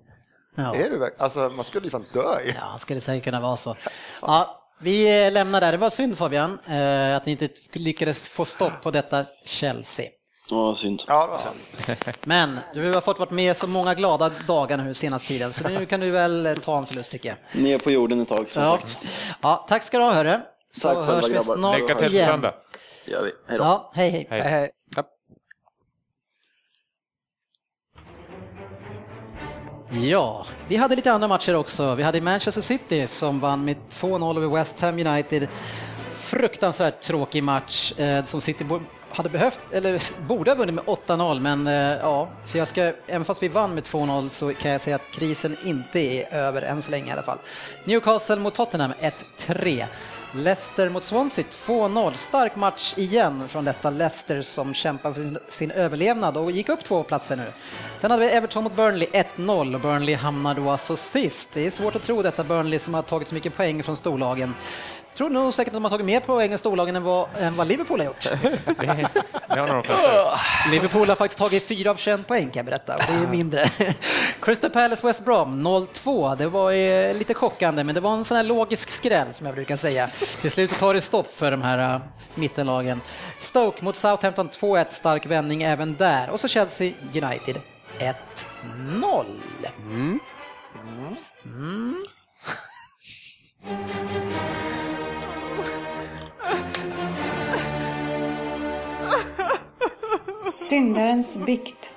Ja. 0.54 0.74
Är 0.74 0.90
du 0.90 0.98
verkligen? 0.98 1.22
Alltså 1.22 1.40
man 1.56 1.64
skulle 1.64 1.84
ju 1.86 1.90
fan 1.90 2.04
dö 2.12 2.40
i. 2.40 2.54
Ja, 2.60 2.78
skulle 2.78 3.00
säkert 3.00 3.24
kunna 3.24 3.40
vara 3.40 3.56
så. 3.56 3.76
Ja, 4.22 4.62
vi 4.80 5.30
lämnar 5.30 5.60
där. 5.60 5.72
Det 5.72 5.78
var 5.78 5.90
synd 5.90 6.18
Fabian, 6.18 6.58
eh, 6.66 7.16
att 7.16 7.26
ni 7.26 7.32
inte 7.32 7.48
lyckades 7.72 8.28
få 8.30 8.44
stopp 8.44 8.72
på 8.82 8.90
detta 8.90 9.24
Chelsea. 9.44 10.06
Ja, 10.50 10.74
synd. 10.74 11.02
Ja, 11.06 11.26
det 11.26 11.30
var 11.30 11.38
så. 11.38 12.10
Men 12.24 12.58
du 12.74 12.92
har 12.94 13.00
fått 13.00 13.18
varit 13.18 13.30
med 13.30 13.56
så 13.56 13.66
många 13.66 13.94
glada 13.94 14.30
dagar 14.46 14.76
nu 14.76 14.94
senaste 14.94 15.28
tiden, 15.28 15.52
så 15.52 15.68
nu 15.68 15.86
kan 15.86 16.00
du 16.00 16.10
väl 16.10 16.46
eh, 16.46 16.54
ta 16.54 16.78
en 16.78 16.86
förlust 16.86 17.10
tycker 17.12 17.28
jag. 17.28 17.62
Ner 17.62 17.78
på 17.78 17.90
jorden 17.90 18.20
ett 18.20 18.28
tag 18.28 18.52
som 18.52 18.62
Ja, 18.62 18.78
sagt. 18.78 18.98
ja 19.42 19.66
tack 19.68 19.82
ska 19.82 19.98
du 19.98 20.04
ha 20.04 20.12
hörru. 20.12 20.40
Så 20.70 20.80
Tack 20.80 20.96
hörs 20.96 21.28
vi 21.28 21.40
snart 21.40 21.76
Lycka 21.78 21.94
till 21.94 22.06
på 22.06 22.12
igen. 22.12 22.46
Söndag. 23.06 23.18
Gör 23.18 23.24
vi. 23.24 23.32
Hej 23.48 23.58
då. 23.58 23.64
Ja, 23.64 23.92
hej 23.94 24.10
hej. 24.10 24.26
Hej. 24.30 24.42
Hej. 24.42 24.70
Ja, 29.90 30.46
vi 30.68 30.76
hade 30.76 30.96
lite 30.96 31.12
andra 31.12 31.28
matcher 31.28 31.54
också. 31.54 31.94
Vi 31.94 32.02
hade 32.02 32.20
Manchester 32.20 32.62
City 32.62 33.06
som 33.06 33.40
vann 33.40 33.64
med 33.64 33.76
2-0 33.76 34.36
över 34.36 34.48
West 34.54 34.80
Ham 34.80 34.98
United. 35.06 35.48
Fruktansvärt 36.26 37.00
tråkig 37.00 37.42
match 37.42 37.92
eh, 37.92 38.24
som 38.24 38.40
City 38.40 38.64
hade 39.10 39.28
behövt, 39.28 39.60
eller 39.72 40.02
borde 40.28 40.50
ha 40.50 40.56
vunnit 40.56 40.74
med 40.74 40.84
8-0, 40.84 41.40
men 41.40 41.66
eh, 41.66 41.74
ja, 41.74 42.28
så 42.44 42.58
jag 42.58 42.68
ska, 42.68 42.92
även 43.06 43.24
fast 43.24 43.42
vi 43.42 43.48
vann 43.48 43.74
med 43.74 43.84
2-0 43.84 44.28
så 44.28 44.54
kan 44.54 44.70
jag 44.70 44.80
säga 44.80 44.96
att 44.96 45.10
krisen 45.12 45.56
inte 45.64 46.00
är 46.00 46.34
över 46.34 46.62
än 46.62 46.82
så 46.82 46.90
länge 46.90 47.08
i 47.08 47.12
alla 47.12 47.22
fall. 47.22 47.38
Newcastle 47.84 48.36
mot 48.36 48.54
Tottenham 48.54 48.92
1-3. 49.38 49.86
Leicester 50.34 50.88
mot 50.88 51.02
Swansea 51.02 51.44
2-0. 51.50 52.12
Stark 52.12 52.56
match 52.56 52.94
igen 52.96 53.48
från 53.48 53.64
detta 53.64 53.90
Leicester 53.90 54.42
som 54.42 54.74
kämpar 54.74 55.12
för 55.12 55.40
sin 55.48 55.70
överlevnad 55.70 56.36
och 56.36 56.50
gick 56.50 56.68
upp 56.68 56.84
två 56.84 57.02
platser 57.02 57.36
nu. 57.36 57.52
Sen 57.98 58.10
hade 58.10 58.26
vi 58.26 58.32
Everton 58.32 58.64
mot 58.64 58.76
Burnley 58.76 59.08
1-0 59.36 59.74
och 59.74 59.80
Burnley 59.80 60.14
hamnar 60.14 60.54
då 60.54 60.70
alltså 60.70 60.96
sist. 60.96 61.50
Det 61.52 61.66
är 61.66 61.70
svårt 61.70 61.96
att 61.96 62.02
tro 62.02 62.22
detta 62.22 62.44
Burnley 62.44 62.78
som 62.78 62.94
har 62.94 63.02
tagit 63.02 63.28
så 63.28 63.34
mycket 63.34 63.56
poäng 63.56 63.82
från 63.82 63.96
storlagen. 63.96 64.54
Tror 65.16 65.30
nog 65.30 65.54
säkert 65.54 65.68
att 65.68 65.74
de 65.74 65.84
har 65.84 65.90
tagit 65.90 66.06
mer 66.06 66.20
poäng 66.20 66.52
än 66.52 66.58
storlagen 66.58 66.96
än 66.96 67.02
vad, 67.02 67.28
än 67.38 67.56
vad 67.56 67.68
Liverpool 67.68 68.00
har 68.00 68.06
gjort. 68.06 68.28
Det, 68.64 69.08
det 69.48 69.60
har. 69.60 70.70
Liverpool 70.70 71.08
har 71.08 71.16
faktiskt 71.16 71.38
tagit 71.38 71.68
4 71.68 71.90
av 71.90 71.96
21 71.96 72.26
poäng 72.26 72.42
kan 72.42 72.52
jag 72.52 72.66
berätta, 72.66 72.96
det 72.96 73.12
är 73.12 73.30
mindre. 73.30 73.68
Crystal 74.42 74.70
Palace 74.70 75.06
West 75.06 75.24
Brom 75.24 75.66
0-2, 75.66 76.36
det 76.36 76.48
var 76.48 76.72
eh, 76.72 77.14
lite 77.14 77.34
chockande 77.34 77.84
men 77.84 77.94
det 77.94 78.00
var 78.00 78.14
en 78.14 78.24
sån 78.24 78.36
här 78.36 78.44
logisk 78.44 78.90
skräll 78.90 79.32
som 79.32 79.46
jag 79.46 79.54
brukar 79.54 79.76
säga. 79.76 80.08
Till 80.40 80.50
slut 80.50 80.78
tar 80.78 80.94
det 80.94 81.00
stopp 81.00 81.36
för 81.36 81.50
de 81.50 81.62
här 81.62 81.94
uh, 81.94 82.00
mittenlagen. 82.34 83.00
Stoke 83.38 83.84
mot 83.84 83.96
Southampton 83.96 84.48
2-1, 84.48 84.86
stark 84.90 85.26
vändning 85.26 85.62
även 85.62 85.96
där. 85.96 86.30
Och 86.30 86.40
så 86.40 86.48
Chelsea 86.48 86.92
United 87.14 87.60
1-0. 87.98 89.24
Mm. 89.78 90.20
Syndarens 100.52 101.36
bikt. 101.36 101.92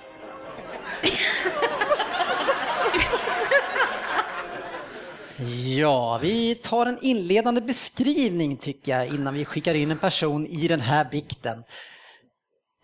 Ja, 5.77 6.19
vi 6.21 6.55
tar 6.55 6.85
en 6.85 6.99
inledande 7.01 7.61
beskrivning 7.61 8.57
tycker 8.57 8.91
jag 8.97 9.07
innan 9.07 9.33
vi 9.33 9.45
skickar 9.45 9.73
in 9.73 9.91
en 9.91 9.97
person 9.97 10.45
i 10.45 10.67
den 10.67 10.79
här 10.79 11.05
bikten. 11.11 11.63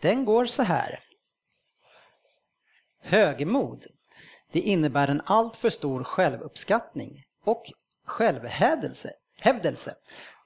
Den 0.02 0.26
går 0.26 0.46
så 0.46 0.64
här. 0.64 1.00
Högmod. 3.02 3.86
Det 4.52 4.60
innebär 4.60 5.08
en 5.08 5.22
alltför 5.26 5.70
stor 5.70 6.04
självuppskattning 6.04 7.24
och 7.46 7.64
självhävdelse. 8.06 9.12
Hävdelse. 9.40 9.96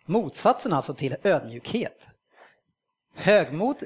Motsatsen 0.10 0.74
alltså 0.74 0.94
till 0.94 1.16
ödmjukhet. 1.24 2.08
Högmod 3.16 3.84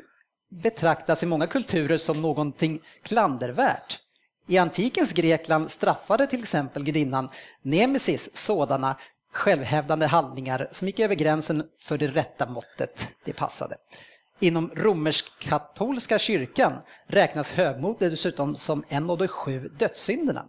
betraktas 0.50 1.24
i 1.24 1.26
många 1.26 1.48
kulturer 1.48 1.98
som 1.98 2.22
någonting 2.22 2.82
klandervärt. 3.02 4.00
I 4.48 4.58
antikens 4.58 5.14
Grekland 5.14 5.72
straffade 5.72 6.28
till 6.28 6.40
exempel 6.40 6.84
gudinnan 6.84 7.30
Nemesis 7.62 8.36
sådana 8.36 8.98
självhävdande 9.34 10.06
handlingar 10.06 10.68
som 10.72 10.88
gick 10.88 11.00
över 11.00 11.16
gränsen 11.16 11.64
för 11.80 11.98
det 11.98 12.08
rätta 12.08 12.50
måttet 12.50 13.08
det 13.26 13.34
passade. 13.34 13.76
Inom 14.40 14.72
romersk-katolska 14.76 16.20
kyrkan 16.20 16.74
räknas 17.08 17.52
högmod 17.52 17.96
dessutom 18.00 18.56
som 18.56 18.84
en 18.90 19.10
av 19.10 19.18
de 19.18 19.28
sju 19.28 19.70
dödssynderna. 19.80 20.46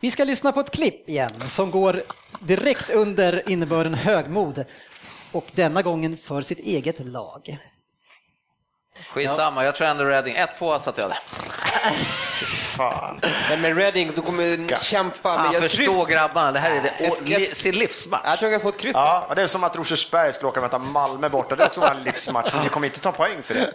Vi 0.00 0.10
ska 0.10 0.24
lyssna 0.24 0.52
på 0.52 0.60
ett 0.60 0.70
klipp 0.70 1.08
igen 1.08 1.30
som 1.48 1.70
går 1.70 2.02
direkt 2.40 2.90
under 2.90 3.48
innebörden 3.50 3.94
högmod 3.94 4.64
och 5.32 5.46
denna 5.52 5.82
gången 5.82 6.16
för 6.16 6.42
sitt 6.42 6.58
eget 6.58 7.00
lag. 7.00 7.58
Skitsamma, 9.12 9.64
jag 9.64 9.74
tror 9.74 9.88
ändå 9.88 10.04
Reading. 10.04 10.36
1-2 10.36 10.78
satte 10.78 11.00
jag 11.00 11.10
det. 11.10 11.18
Fan. 12.76 13.20
Men 13.50 13.60
med 13.60 13.76
Reading, 13.76 14.12
du 14.14 14.22
kommer 14.22 14.76
kämpa. 14.84 15.28
Han 15.28 15.42
Men 15.42 15.52
jag 15.52 15.62
förstår 15.62 16.06
grabbarna, 16.06 16.52
det 16.52 16.58
här 16.58 16.70
är 16.70 16.82
det, 16.82 16.88
Ett- 16.88 17.12
och, 17.12 17.22
li, 17.28 17.44
sin 17.44 17.74
livsmatch. 17.74 18.22
Jag 18.24 18.38
tror 18.38 18.50
jag 18.52 18.60
kan 18.60 18.72
få 18.72 18.76
ett 18.76 18.80
kryss. 18.82 18.94
Ja, 18.96 19.32
det 19.36 19.42
är 19.42 19.46
som 19.46 19.64
att 19.64 19.76
Rosersberg 19.76 20.32
skulle 20.32 20.48
åka 20.48 20.60
och 20.60 20.64
möta 20.64 20.78
Malmö 20.78 21.28
borta. 21.28 21.56
Det 21.56 21.62
är 21.62 21.66
också 21.66 21.80
en 21.80 22.02
livsmatch, 22.02 22.50
men 22.54 22.62
ni 22.62 22.68
kommer 22.68 22.86
inte 22.86 23.00
ta 23.00 23.12
poäng 23.12 23.42
för 23.42 23.54
det. 23.54 23.72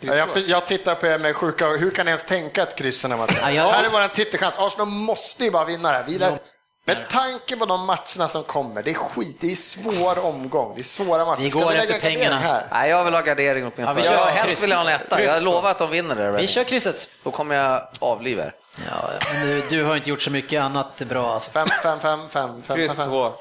Ja, 0.00 0.14
Jag, 0.14 0.28
jag 0.46 0.66
tittar 0.66 0.94
på 0.94 1.06
er 1.06 1.18
med 1.18 1.36
sjuka 1.36 1.68
Hur 1.68 1.90
kan 1.90 2.06
ni 2.06 2.10
ens 2.10 2.24
tänka 2.24 2.62
ett 2.62 2.76
kryss 2.76 3.02
den 3.02 3.10
här 3.10 3.18
matchen? 3.18 3.36
Ja, 3.42 3.50
jag- 3.50 3.70
Här 3.72 3.84
är 3.84 3.88
vår 3.88 4.08
titelchans. 4.08 4.58
Arsenal 4.58 4.86
måste 4.88 5.44
ju 5.44 5.50
bara 5.50 5.64
vinna 5.64 5.92
det 5.92 5.98
här. 5.98 6.04
Vidare. 6.04 6.38
Med 6.84 7.08
tanke 7.08 7.56
på 7.56 7.66
de 7.66 7.86
matcherna 7.86 8.28
som 8.28 8.42
kommer, 8.44 8.82
det 8.82 8.90
är 8.90 8.94
skit, 8.94 9.36
det 9.40 9.46
är 9.46 9.54
svår 9.56 10.18
omgång, 10.24 10.72
det 10.76 10.80
är 10.80 10.84
svåra 10.84 11.24
matcher. 11.24 11.40
Vi 11.42 11.50
Ska 11.50 11.58
går 11.60 11.70
lägga 11.72 11.82
efter 11.82 12.00
pengarna. 12.00 12.36
Här? 12.36 12.66
Nej, 12.70 12.90
jag 12.90 13.04
vill 13.04 13.14
ha 13.14 13.20
gardering 13.20 13.62
åtminstone. 13.64 14.04
Ja, 14.04 14.10
vi 14.10 14.16
jag, 14.16 14.26
helst 14.26 14.62
vill 14.62 14.70
jag 14.70 14.76
ha 14.78 14.90
en 14.90 14.94
etta. 14.96 15.22
Jag 15.24 15.42
lovar 15.42 15.70
att 15.70 15.78
de 15.78 15.90
vinner 15.90 16.14
det. 16.16 16.30
Vi 16.30 16.46
kör 16.46 16.64
krysset. 16.64 17.08
Då 17.24 17.30
kommer 17.30 17.54
jag 17.54 17.88
avliva 18.00 18.42
er. 18.42 18.54
Ja, 18.90 19.10
men 19.34 19.46
du, 19.46 19.62
du 19.70 19.84
har 19.84 19.96
inte 19.96 20.10
gjort 20.10 20.22
så 20.22 20.30
mycket 20.30 20.62
annat 20.62 20.98
bra 20.98 21.32
alltså. 21.34 21.50
Fem, 21.50 21.66
fem, 21.82 21.98
fem, 22.00 22.20
fem, 22.30 22.62
fem, 22.62 22.76
Kryss 22.76 22.88
fem, 22.88 22.96
fem. 22.96 23.08
två. 23.08 23.32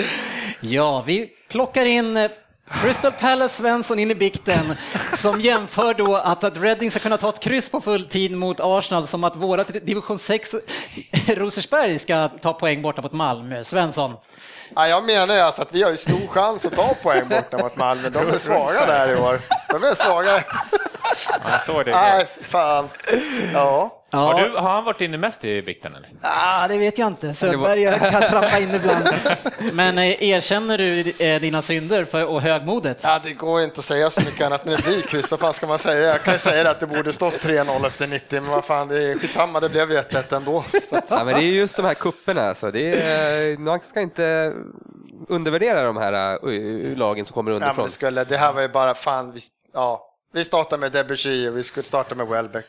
Ja, 0.60 1.02
vi 1.06 1.30
plockar 1.50 1.84
in 1.84 2.16
eh, 2.16 2.30
Crystal 2.70 3.12
Palace 3.12 3.54
Svensson 3.54 3.98
in 3.98 4.10
i 4.10 4.14
bikten 4.14 4.76
som 5.16 5.40
jämför 5.40 5.94
då 5.94 6.16
att, 6.16 6.44
att 6.44 6.56
Reading 6.56 6.90
ska 6.90 7.00
kunna 7.00 7.16
ta 7.16 7.28
ett 7.28 7.40
kryss 7.40 7.70
på 7.70 7.80
fulltid 7.80 8.36
mot 8.36 8.56
Arsenal 8.60 9.06
som 9.06 9.24
att 9.24 9.36
våra 9.36 9.64
division 9.64 10.18
6 10.18 10.54
Rosersberg 11.26 11.98
ska 11.98 12.28
ta 12.28 12.52
poäng 12.52 12.82
borta 12.82 13.02
mot 13.02 13.12
Malmö. 13.12 13.64
Svensson. 13.64 14.16
Ja, 14.74 14.88
jag 14.88 15.04
menar 15.04 15.34
ju 15.34 15.40
alltså 15.40 15.62
att 15.62 15.74
vi 15.74 15.82
har 15.82 15.90
ju 15.90 15.96
stor 15.96 16.26
chans 16.26 16.66
att 16.66 16.72
ta 16.72 16.94
poäng 17.02 17.28
borta 17.28 17.58
mot 17.58 17.76
Malmö. 17.76 18.08
De 18.08 18.28
är 18.28 18.38
svaga 18.38 18.86
där 18.86 19.12
i 19.12 19.16
år. 19.16 19.40
De 19.68 19.84
är 19.84 19.94
svaga. 19.94 20.44
Jag 21.50 21.62
såg 21.66 21.84
det. 21.84 21.90
Nej, 21.90 22.26
fan. 22.42 22.88
Ja. 23.54 23.97
Har, 24.10 24.40
Ja, 24.40 24.48
du, 24.48 24.56
har 24.56 24.70
han 24.70 24.84
varit 24.84 25.00
inne 25.00 25.16
mest 25.18 25.44
i 25.44 25.62
bikten 25.62 25.94
eller? 25.94 26.08
ah, 26.22 26.68
det 26.68 26.78
vet 26.78 26.98
jag 26.98 27.06
inte. 27.08 27.34
Söderberg 27.34 28.10
kan 28.10 28.30
trampa 28.30 28.58
in 28.58 28.74
ibland. 28.74 29.08
Men 29.72 29.98
eh, 29.98 30.22
erkänner 30.22 30.78
du 30.78 31.00
eh, 31.18 31.40
dina 31.40 31.62
synder 31.62 32.04
för, 32.04 32.24
och 32.24 32.42
högmodet? 32.42 33.00
Ja, 33.02 33.20
det 33.24 33.32
går 33.32 33.60
inte 33.62 33.78
att 33.78 33.84
säga 33.84 34.10
så 34.10 34.20
mycket 34.20 34.46
annat 34.46 34.64
när 34.64 34.76
det 34.76 34.82
blir 34.82 35.00
kryss. 35.02 35.30
Vad 35.30 35.40
fan 35.40 35.52
ska 35.52 35.66
man 35.66 35.78
säga? 35.78 36.08
Jag 36.08 36.22
kan 36.22 36.34
ju 36.34 36.38
säga 36.38 36.70
att 36.70 36.80
det 36.80 36.86
borde 36.86 37.12
stått 37.12 37.34
3-0 37.44 37.86
efter 37.86 38.06
90, 38.06 38.40
men 38.40 38.50
vad 38.50 38.64
fan, 38.64 38.88
det 38.88 39.04
är 39.04 39.18
skitsamma, 39.18 39.60
det 39.60 39.68
blev 39.68 39.90
ju 39.92 39.98
1-1 39.98 40.36
ändå. 40.36 40.64
Så 40.84 40.96
att, 40.96 41.04
Ja, 41.10 41.24
men 41.24 41.34
det 41.34 41.40
är 41.40 41.52
just 41.52 41.76
de 41.76 41.84
här 41.84 41.94
kupperna 41.94 42.48
alltså. 42.48 42.70
Det 42.70 43.02
är, 43.02 43.56
man 43.58 43.80
ska 43.80 44.00
inte 44.00 44.54
undervärdera 45.28 45.82
de 45.82 45.96
här 45.96 46.38
lagen 46.96 47.24
som 47.24 47.34
kommer 47.34 47.50
ja, 47.50 47.54
men 47.58 47.62
underifrån. 47.62 47.86
det, 47.86 47.92
skulle, 47.92 48.24
det 48.24 48.36
här 48.36 48.52
var 48.52 48.62
ju 48.62 48.68
bara 48.68 48.94
fan, 48.94 49.32
vi, 49.32 49.40
ja, 49.74 50.04
vi 50.32 50.44
startade 50.44 50.80
med 50.80 50.92
Debussy 50.92 51.48
och 51.48 51.56
vi 51.56 51.62
skulle 51.62 51.84
starta 51.84 52.14
med 52.14 52.26
Welbeck. 52.28 52.66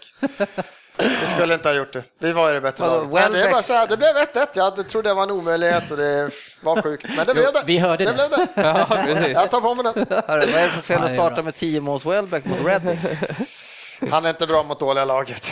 Vi 1.00 1.28
skulle 1.28 1.54
inte 1.54 1.70
ha 1.70 1.76
gjort 1.76 1.94
det. 1.94 2.04
Vi 2.20 2.32
var 2.32 2.48
ju 2.48 2.54
det 2.54 2.62
bättre 2.62 2.86
laget. 2.88 3.12
Men 3.12 3.32
det 3.32 3.42
är 3.42 3.52
bara 3.52 3.64
så 3.64 3.74
här, 3.74 3.88
det 3.88 3.98
blev 3.98 4.10
1-1. 4.10 4.48
Jag 4.54 4.90
trodde 4.90 5.10
det 5.10 5.14
var 5.14 5.24
en 5.24 5.32
omöjlighet 5.32 5.92
och 5.92 5.98
det 5.98 6.30
var 6.62 6.82
sjukt. 6.82 7.06
Men 7.18 7.26
det 7.26 7.34
blev 7.34 7.46
det. 7.54 7.64
vi 7.66 7.78
hörde 7.78 8.06
det. 8.06 8.14
blev 8.14 8.30
det. 8.30 8.48
Ja, 8.62 8.86
precis. 9.06 9.28
Jag 9.28 9.52
tar 9.52 9.62
på 9.62 9.76
mig 9.76 9.84
den. 9.84 10.06
Hörru, 10.28 10.52
vad 10.52 10.62
är 10.62 10.66
det 10.66 10.72
för 10.72 10.82
fel 10.82 11.02
att 11.02 11.08
det 11.08 11.14
starta 11.14 11.42
med 11.44 11.56
10 11.56 11.82
måls 11.82 12.06
Welbeck 12.06 12.46
mot 12.46 12.66
Reading? 12.66 13.00
Han 14.12 14.26
är 14.26 14.30
inte 14.30 14.48
bra 14.48 14.64
mot 14.64 14.80
dåliga 14.80 15.06
laget. 15.06 15.52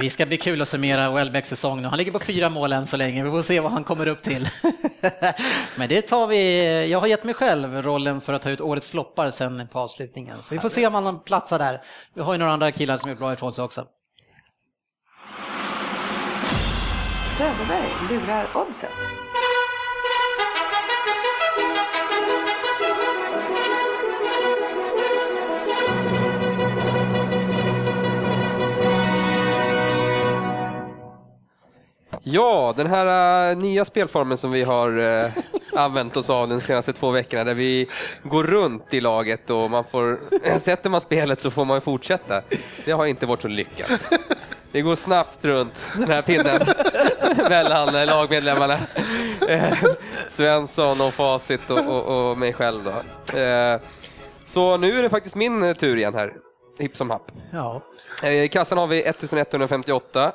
Vi 0.00 0.10
ska 0.10 0.26
bli 0.26 0.36
kul 0.36 0.62
att 0.62 0.68
summera 0.68 1.10
Welbecks 1.10 1.48
säsong 1.48 1.82
nu. 1.82 1.88
Han 1.88 1.98
ligger 1.98 2.12
på 2.12 2.18
fyra 2.18 2.48
mål 2.48 2.72
än 2.72 2.86
så 2.86 2.96
länge. 2.96 3.24
Vi 3.24 3.30
får 3.30 3.42
se 3.42 3.60
vad 3.60 3.72
han 3.72 3.84
kommer 3.84 4.08
upp 4.08 4.22
till. 4.22 4.48
Men 5.76 5.88
det 5.88 6.02
tar 6.02 6.26
vi. 6.26 6.86
Jag 6.90 7.00
har 7.00 7.06
gett 7.06 7.24
mig 7.24 7.34
själv 7.34 7.82
rollen 7.82 8.20
för 8.20 8.32
att 8.32 8.42
ta 8.42 8.50
ut 8.50 8.60
årets 8.60 8.88
floppar 8.88 9.30
sen 9.30 9.68
på 9.72 9.78
avslutningen. 9.78 10.36
Så 10.42 10.54
vi 10.54 10.58
får 10.60 10.68
se 10.68 10.86
om 10.86 10.94
han 10.94 11.20
platsar 11.24 11.58
där. 11.58 11.82
Vi 12.14 12.22
har 12.22 12.32
ju 12.32 12.38
några 12.38 12.52
andra 12.52 12.72
killar 12.72 12.96
som 12.96 13.10
är 13.10 13.14
bra 13.14 13.32
ifrån 13.32 13.52
sig 13.52 13.64
också. 13.64 13.84
Söderberg 17.38 17.92
lurar 18.10 18.50
oddset. 18.54 18.90
Ja, 32.22 32.74
den 32.76 32.86
här 32.86 33.50
äh, 33.50 33.56
nya 33.56 33.84
spelformen 33.84 34.38
som 34.38 34.50
vi 34.50 34.62
har 34.62 34.98
äh, 34.98 35.30
använt 35.76 36.16
oss 36.16 36.30
av 36.30 36.48
de 36.48 36.60
senaste 36.60 36.92
två 36.92 37.10
veckorna 37.10 37.44
där 37.44 37.54
vi 37.54 37.88
går 38.22 38.44
runt 38.44 38.94
i 38.94 39.00
laget 39.00 39.50
och 39.50 39.70
man 39.70 39.84
får, 39.84 40.18
sätter 40.58 40.90
man 40.90 41.00
spelet 41.00 41.40
så 41.40 41.50
får 41.50 41.64
man 41.64 41.80
fortsätta. 41.80 42.42
Det 42.84 42.92
har 42.92 43.06
inte 43.06 43.26
varit 43.26 43.42
så 43.42 43.48
lyckat. 43.48 43.90
Det 44.72 44.82
går 44.82 44.96
snabbt 44.96 45.44
runt 45.44 45.86
den 45.96 46.10
här 46.10 46.22
pinnen 46.22 46.60
mellan 47.48 47.94
äh, 47.94 48.06
lagmedlemmarna. 48.06 48.78
Eh, 49.48 49.74
Svensson 50.28 51.00
och 51.00 51.14
Facit 51.14 51.70
och, 51.70 51.78
och, 51.88 52.30
och 52.30 52.38
mig 52.38 52.52
själv 52.52 52.84
då. 52.84 53.38
Eh, 53.38 53.80
Så 54.44 54.76
nu 54.76 54.98
är 54.98 55.02
det 55.02 55.08
faktiskt 55.10 55.34
min 55.36 55.74
tur 55.74 55.96
igen 55.96 56.14
här, 56.14 56.32
hipp 56.78 56.96
som 56.96 57.10
happ. 57.10 57.32
Ja. 57.52 57.82
Eh, 58.22 58.30
I 58.42 58.48
kassan 58.48 58.78
har 58.78 58.86
vi 58.86 59.02
1158. 59.02 60.32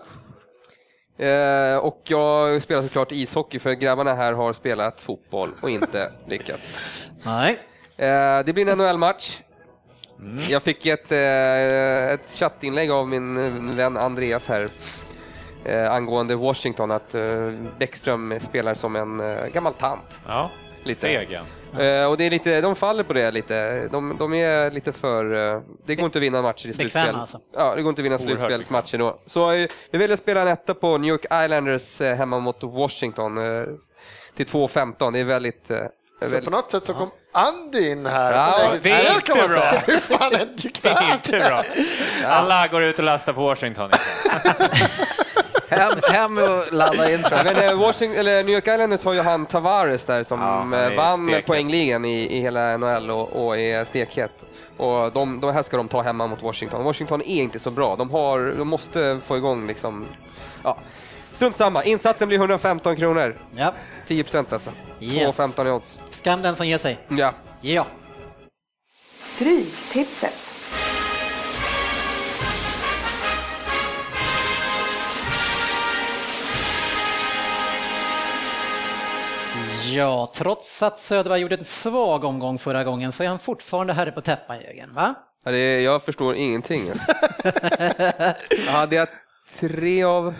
Eh, 1.17 1.75
och 1.77 2.01
jag 2.03 2.61
spelar 2.61 2.81
såklart 2.83 3.11
ishockey 3.11 3.59
för 3.59 3.71
grabbarna 3.73 4.13
här 4.13 4.33
har 4.33 4.53
spelat 4.53 5.01
fotboll 5.01 5.49
och 5.61 5.69
inte 5.69 6.11
lyckats. 6.27 6.81
Nej. 7.25 7.59
Eh, 7.97 8.39
det 8.45 8.53
blir 8.53 8.67
en 8.69 8.77
NHL-match. 8.77 9.39
Jag 10.49 10.63
fick 10.63 10.85
ett, 10.85 11.11
eh, 11.11 12.13
ett 12.13 12.29
chattinlägg 12.29 12.91
av 12.91 13.07
min 13.07 13.37
eh, 13.37 13.75
vän 13.75 13.97
Andreas 13.97 14.47
här 14.49 14.69
eh, 15.65 15.91
angående 15.91 16.35
Washington, 16.35 16.91
att 16.91 17.15
eh, 17.15 17.49
Bäckström 17.79 18.39
spelar 18.39 18.73
som 18.73 18.95
en 18.95 19.19
eh, 19.19 19.45
gammal 19.47 19.73
tant. 19.73 20.21
Ja, 20.27 20.51
Lite. 20.83 21.01
feg 21.01 21.29
igen. 21.29 21.45
Eh, 21.79 22.05
och 22.05 22.17
det 22.17 22.23
är 22.25 22.29
lite, 22.29 22.61
de 22.61 22.75
faller 22.75 23.03
på 23.03 23.13
det 23.13 23.31
lite. 23.31 23.87
De, 23.87 24.15
de 24.19 24.33
är 24.33 24.71
lite 24.71 24.91
för... 24.91 25.53
eh, 25.55 25.61
det 25.85 25.95
går 25.95 26.05
inte 26.05 26.17
att 26.19 26.23
vinna 26.23 26.41
matcher 26.41 26.65
i 26.65 26.69
Bekväma 26.69 26.89
slutspel. 26.89 27.15
alltså. 27.15 27.39
Ja, 27.55 27.75
det 27.75 27.81
går 27.81 27.89
inte 27.89 28.01
att 28.01 28.05
vinna 28.05 28.15
Oerhört 28.15 28.39
slutspelsmatcher 28.39 28.97
då. 28.97 29.19
Så 29.25 29.51
eh, 29.51 29.67
vi 29.91 29.97
ville 29.97 30.17
spela 30.17 30.41
en 30.41 30.47
etta 30.47 30.73
på 30.73 30.97
New 30.97 31.09
York 31.09 31.25
Islanders 31.45 32.01
eh, 32.01 32.15
hemma 32.15 32.39
mot 32.39 32.63
Washington 32.63 33.37
eh, 33.37 33.63
till 34.35 34.45
2.15. 34.45 35.11
Det 35.11 35.19
är 35.19 35.23
väldigt... 35.23 35.71
eh, 35.71 35.77
Så 35.77 35.85
väldigt... 36.29 36.43
på 36.45 36.51
något 36.51 36.71
sätt 36.71 36.85
så 36.85 36.93
kom 36.93 37.09
Andy 37.33 37.89
in 37.91 38.05
här. 38.05 38.33
Ja, 38.33 38.57
på 38.59 38.67
läget. 38.67 38.83
det 38.83 38.91
är 38.91 39.13
inte 39.15 39.21
kan 39.21 39.37
man 39.37 39.47
bra. 39.47 39.57
säga. 39.59 39.81
Hur 39.87 39.97
fan 39.97 40.31
gick 40.57 40.81
det 40.81 40.89
Det 40.89 40.95
är 40.95 41.01
här? 41.01 41.13
inte 41.13 41.49
bra. 41.49 41.63
Alla 42.29 42.67
går 42.67 42.83
ut 42.83 42.97
och 42.99 43.05
lastar 43.05 43.33
på 43.33 43.41
Washington. 43.41 43.89
Hem, 45.71 45.99
hem 46.03 46.37
och 46.37 46.73
ladda 46.73 47.11
in 47.13 47.23
men, 47.31 47.55
eh, 47.55 47.73
Washington, 47.79 48.19
eller 48.19 48.43
New 48.43 48.53
York 48.53 48.67
Islanders 48.67 49.05
har 49.05 49.13
ju 49.13 49.21
han 49.21 49.45
Tavares 49.45 50.03
där 50.05 50.23
som 50.23 50.39
Ja, 50.39 50.79
eh, 50.79 50.95
vann 50.95 51.25
stekhet. 51.27 51.45
poängligan 51.45 52.05
i, 52.05 52.37
i 52.37 52.41
hela 52.41 52.77
NHL 52.77 53.09
och, 53.11 53.45
och 53.47 53.57
är 53.57 53.85
stekhet. 53.85 54.31
Och 54.77 55.11
de, 55.13 55.39
de 55.39 55.53
här 55.53 55.63
ska 55.63 55.77
de 55.77 55.87
ta 55.87 56.01
hemma 56.01 56.27
mot 56.27 56.41
Washington. 56.43 56.83
Washington 56.83 57.21
är 57.21 57.41
inte 57.41 57.59
så 57.59 57.71
bra. 57.71 57.95
De, 57.95 58.11
har, 58.11 58.55
de 58.57 58.67
måste 58.67 59.19
få 59.25 59.37
igång 59.37 59.67
liksom... 59.67 60.05
Ja. 60.63 60.77
Strunt 61.33 61.55
samma, 61.55 61.83
insatsen 61.83 62.27
blir 62.27 62.37
115 62.37 62.95
kronor. 62.95 63.37
Ja. 63.55 63.73
10 64.07 64.23
procent 64.23 64.53
alltså. 64.53 64.71
Yes. 64.99 65.39
2,15 65.39 65.67
i 65.67 65.71
odds. 65.71 65.99
Skam 66.09 66.41
den 66.41 66.55
som 66.55 66.67
ger 66.67 66.77
sig. 66.77 66.99
Ja. 67.07 67.33
Ja. 67.61 67.85
Stryktipset. 69.19 70.50
Ja, 79.91 80.31
trots 80.33 80.83
att 80.83 80.99
Söderberg 80.99 81.41
gjorde 81.41 81.55
en 81.55 81.65
svag 81.65 82.23
omgång 82.23 82.59
förra 82.59 82.83
gången 82.83 83.11
så 83.11 83.23
är 83.23 83.27
han 83.27 83.39
fortfarande 83.39 83.93
herre 83.93 84.11
på 84.11 84.21
täppan, 84.21 84.61
Jörgen. 84.61 84.93
Va? 84.93 85.15
Ja, 85.45 85.51
det, 85.51 85.81
jag 85.81 86.03
förstår 86.03 86.35
ingenting. 86.35 86.89
Alltså. 86.89 87.11
hade 88.71 88.95
jag 88.95 89.07
tre 89.59 90.03
av 90.03 90.35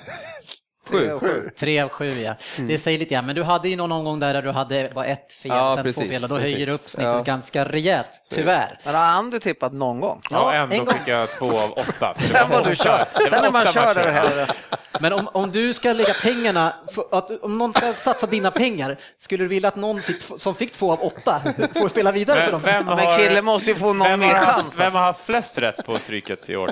Sju. 0.90 1.20
Tre 1.58 1.80
av 1.82 1.90
sju 1.90 2.08
ja. 2.08 2.34
Det 2.58 2.78
säger 2.78 3.00
lite 3.00 3.14
grann, 3.14 3.26
men 3.26 3.36
du 3.36 3.44
hade 3.44 3.70
ju 3.70 3.76
någon 3.76 3.92
omgång 3.92 4.20
där, 4.20 4.34
där 4.34 4.42
du 4.42 4.52
hade 4.52 4.92
bara 4.96 5.06
ett 5.06 5.34
fel, 5.34 5.52
Ja, 5.52 5.72
sen 5.76 5.84
precis, 5.84 6.04
två 6.04 6.10
fel 6.10 6.24
och 6.24 6.30
då 6.30 6.36
precis. 6.36 6.54
höjer 6.54 6.66
du 6.66 6.72
upp 6.72 6.90
snittet 6.90 7.14
Ja. 7.14 7.22
ganska 7.24 7.66
rejält, 7.66 8.08
tyvärr. 8.30 8.80
Men 8.84 8.96
har 8.96 9.02
Andy 9.04 9.40
tippat 9.40 9.74
någon 9.74 10.00
gång? 10.00 10.22
Ja, 10.30 10.54
en 10.54 10.62
ändå 10.72 10.78
gång. 10.86 10.94
fick 10.94 11.08
jag 11.08 11.30
två 11.30 11.46
av 11.46 11.72
åtta. 11.72 12.14
Sen 12.20 12.50
var 12.50 12.64
du 12.64 12.72
åtta- 12.72 12.84
kör. 12.84 12.98
det 13.14 13.20
var 13.22 13.28
Sen 13.28 13.42
när 13.44 13.52
man 13.52 13.66
kör 13.66 13.82
där 13.82 13.96
matcher. 13.96 14.08
och 14.08 14.14
häller 14.14 14.36
resten. 14.36 14.58
Men 15.00 15.14
om, 15.14 15.28
om 15.34 15.52
du 15.52 15.74
ska 15.74 15.94
lägga 15.94 16.14
pengarna, 16.24 16.74
för 16.94 17.06
att, 17.12 17.44
om 17.44 17.58
någon 17.58 17.74
ska 17.74 17.94
satsa 17.94 18.28
dina 18.28 18.52
pengar, 18.52 18.98
skulle 19.20 19.44
du 19.44 19.48
vilja 19.48 19.68
att 19.70 19.76
någon 19.76 20.02
fick, 20.02 20.22
som 20.38 20.56
fick 20.56 20.72
två 20.72 20.92
av 20.92 21.02
åtta 21.02 21.42
får 21.76 21.88
spela 21.88 22.12
vidare 22.12 22.46
för 22.46 22.52
Vem, 22.52 22.52
dem? 22.52 22.62
vem, 22.62 22.88
Ja, 22.90 22.96
men 22.96 23.06
har, 23.06 23.18
killen 23.18 23.46
måste 23.46 23.70
ju 23.70 23.76
få 23.76 23.94
någon 23.94 24.08
vem, 24.08 24.20
mer 24.20 24.34
har, 24.36 24.46
chans. 24.46 24.80
vem 24.80 24.86
alltså. 24.86 24.98
har 24.98 25.06
haft 25.06 25.26
flest 25.26 25.58
rätt 25.58 25.86
på 25.86 25.98
stryket 25.98 26.50
i 26.50 26.56
år? 26.56 26.72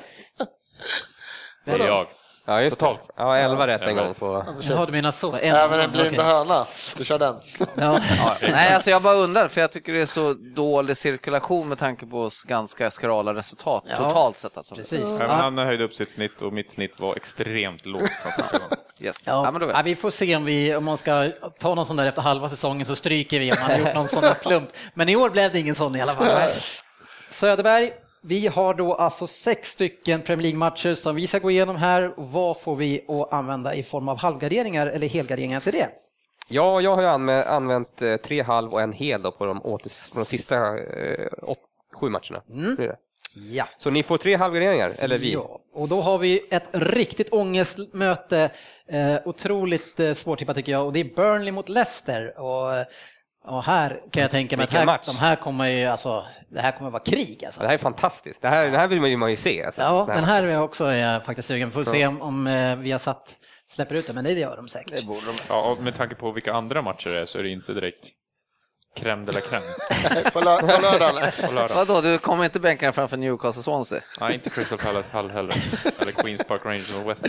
Det 1.65 1.71
är 1.71 1.79
jag. 1.87 2.07
Ja, 2.49 2.61
just 2.61 2.79
Totalt. 2.79 3.01
Det. 3.07 3.13
Ja, 3.17 3.37
11 3.37 3.67
rätt 3.67 3.81
en 3.81 3.95
gång 3.95 4.13
på... 4.13 4.45
Jaha, 4.61 4.85
du 4.85 4.91
menar 4.91 5.11
så? 5.11 5.33
En, 5.33 5.55
Även 5.55 5.79
en 5.79 5.89
okej. 5.89 6.01
blinda 6.01 6.23
höna. 6.23 6.65
Du 6.97 7.05
kör 7.05 7.19
den. 7.19 7.35
Ja. 7.75 7.99
Nej, 8.41 8.73
alltså 8.73 8.89
jag 8.89 9.01
bara 9.01 9.13
undrar, 9.13 9.47
för 9.47 9.61
jag 9.61 9.71
tycker 9.71 9.93
det 9.93 10.01
är 10.01 10.05
så 10.05 10.33
dålig 10.55 10.97
cirkulation 10.97 11.69
med 11.69 11.77
tanke 11.77 12.05
på 12.05 12.21
oss 12.21 12.43
ganska 12.43 12.91
skrala 12.91 13.33
resultat 13.33 13.83
Ja. 13.89 13.95
totalt 13.97 14.37
sett. 14.37 14.57
Alltså. 14.57 14.75
Precis. 14.75 15.19
Även 15.19 15.35
Ja. 15.35 15.41
han 15.43 15.57
höjde 15.57 15.83
upp 15.83 15.93
sitt 15.93 16.11
snitt 16.11 16.41
och 16.41 16.53
mitt 16.53 16.71
snitt 16.71 16.99
var 16.99 17.15
extremt 17.15 17.85
lågt. 17.85 18.03
Yes. 19.01 19.27
Ja, 19.27 19.51
Ja, 19.61 19.71
ja, 19.73 19.81
vi 19.85 19.95
får 19.95 20.09
se 20.11 20.35
om, 20.35 20.45
vi, 20.45 20.75
om 20.75 20.85
man 20.85 20.97
ska 20.97 21.31
ta 21.59 21.75
någon 21.75 21.85
sån 21.85 21.95
där 21.95 22.05
efter 22.05 22.21
halva 22.21 22.49
säsongen 22.49 22.85
så 22.85 22.95
stryker 22.95 23.39
vi 23.39 23.51
om 23.51 23.57
man 23.61 23.71
har 23.71 23.77
gjort 23.77 23.93
någon 23.95 24.07
sån 24.07 24.21
där 24.21 24.33
plump. 24.33 24.69
Men 24.93 25.09
i 25.09 25.15
år 25.15 25.29
blev 25.29 25.51
det 25.51 25.59
ingen 25.59 25.75
sån 25.75 25.95
i 25.95 26.01
alla 26.01 26.13
fall. 26.13 26.27
Söderberg, 27.29 27.91
vi 28.21 28.47
har 28.47 28.73
då 28.73 28.93
alltså 28.93 29.27
sex 29.27 29.69
stycken 29.69 30.21
Premier 30.21 30.43
League-matcher 30.43 30.93
som 30.93 31.15
vi 31.15 31.27
ska 31.27 31.39
gå 31.39 31.51
igenom 31.51 31.75
här. 31.75 32.13
Vad 32.17 32.61
får 32.61 32.75
vi 32.75 33.05
att 33.07 33.33
använda 33.33 33.75
i 33.75 33.83
form 33.83 34.09
av 34.09 34.17
halvgarderingar 34.17 34.87
eller 34.87 35.09
helgarderingar 35.09 35.59
till 35.59 35.73
det? 35.73 35.89
Ja, 36.47 36.81
jag 36.81 36.95
har 36.95 37.01
ju 37.01 37.07
använt, 37.43 38.01
eh, 38.01 38.15
tre 38.17 38.41
halv 38.41 38.73
och 38.73 38.81
en 38.81 38.93
hel 38.93 39.21
på 39.21 39.45
de, 39.45 39.61
åter, 39.61 40.11
på 40.13 40.19
de 40.19 40.25
sista 40.25 40.77
eh, 40.77 41.27
åt, 41.41 41.59
sju 41.93 42.09
matcherna. 42.09 42.41
Det. 42.77 42.95
Ja. 43.33 43.67
Så 43.77 43.89
ni 43.89 44.03
får 44.03 44.17
tre 44.17 44.35
halvgarderingar, 44.35 44.93
eller 44.97 45.17
vi. 45.17 45.33
Ja, 45.33 45.59
och 45.73 45.87
då 45.87 46.01
har 46.01 46.17
vi 46.17 46.47
ett 46.51 46.69
riktigt 46.71 47.33
ångestmöte. 47.33 48.49
Eh, 48.87 49.15
otroligt 49.25 49.99
eh, 49.99 50.13
svårtippat 50.13 50.55
tycker 50.55 50.71
jag. 50.71 50.85
Och 50.85 50.93
det 50.93 50.99
är 50.99 51.15
Burnley 51.15 51.51
mot 51.51 51.69
Leicester. 51.69 52.39
Och, 52.39 52.75
eh, 52.75 52.85
och 53.45 53.63
här 53.63 53.99
kan 54.11 54.21
jag 54.21 54.31
tänka 54.31 54.57
mig 54.57 54.63
att 54.63 54.73
här, 54.73 54.85
match. 54.85 55.05
de 55.05 55.17
här 55.17 55.35
kommer 55.35 55.67
ju, 55.67 55.85
alltså, 55.85 56.25
det 56.49 56.59
här 56.59 56.71
kommer 56.71 56.91
vara 56.91 57.03
krig. 57.03 57.45
Alltså. 57.45 57.61
Det 57.61 57.67
här 57.67 57.73
är 57.73 57.77
fantastiskt. 57.77 58.41
Det 58.41 58.47
här, 58.47 58.69
det 58.69 58.77
här 58.77 58.87
vill 58.87 59.01
man 59.01 59.09
ju, 59.09 59.17
man 59.17 59.29
ju 59.29 59.35
se. 59.35 59.63
Alltså, 59.63 59.81
Ja, 59.81 60.05
Den 60.07 60.15
den 60.15 60.23
här 60.25 60.43
är 60.43 60.47
jag 60.47 60.63
också 60.63 60.85
är 60.85 60.95
jag 60.95 61.25
faktiskt 61.25 61.47
sugen. 61.47 61.71
Får 61.71 61.83
se 61.83 62.07
om, 62.07 62.21
om 62.21 62.47
eh, 62.47 62.75
vi 62.75 62.91
har 62.91 62.99
satt 62.99 63.35
släpper 63.67 63.95
ut 63.95 64.07
det, 64.07 64.13
men 64.13 64.23
det 64.23 64.31
gör 64.31 64.55
de 64.55 64.67
säkert. 64.67 65.03
Ja, 65.49 65.71
och 65.71 65.83
med 65.83 65.95
tanke 65.95 66.15
på 66.15 66.31
vilka 66.31 66.53
andra 66.53 66.81
matcher 66.81 67.09
det 67.09 67.19
är 67.19 67.25
så 67.25 67.39
är 67.39 67.43
det 67.43 67.49
inte 67.49 67.73
direkt 67.73 68.09
crème 69.01 69.25
de 69.25 69.31
la 69.31 69.41
crème 69.41 69.61
På, 70.33 70.39
lö- 70.39 70.59
på 70.59 70.81
lördagen. 70.81 71.31
på. 71.67 71.73
Vadå, 71.73 72.01
du 72.01 72.17
kommer 72.17 72.43
inte 72.45 72.59
bänka 72.59 72.91
framför 72.91 73.17
Newcastle 73.17 73.63
Swansea? 73.63 73.99
Nej, 74.19 74.33
inte 74.33 74.49
Crystal 74.49 74.77
Palace 74.77 75.17
Hull 75.17 75.31
heller. 75.31 75.63
Eller 76.01 76.11
Queens 76.11 76.43
Park 76.43 76.61
Rangers 76.65 76.97
och 76.97 77.09
West. 77.09 77.27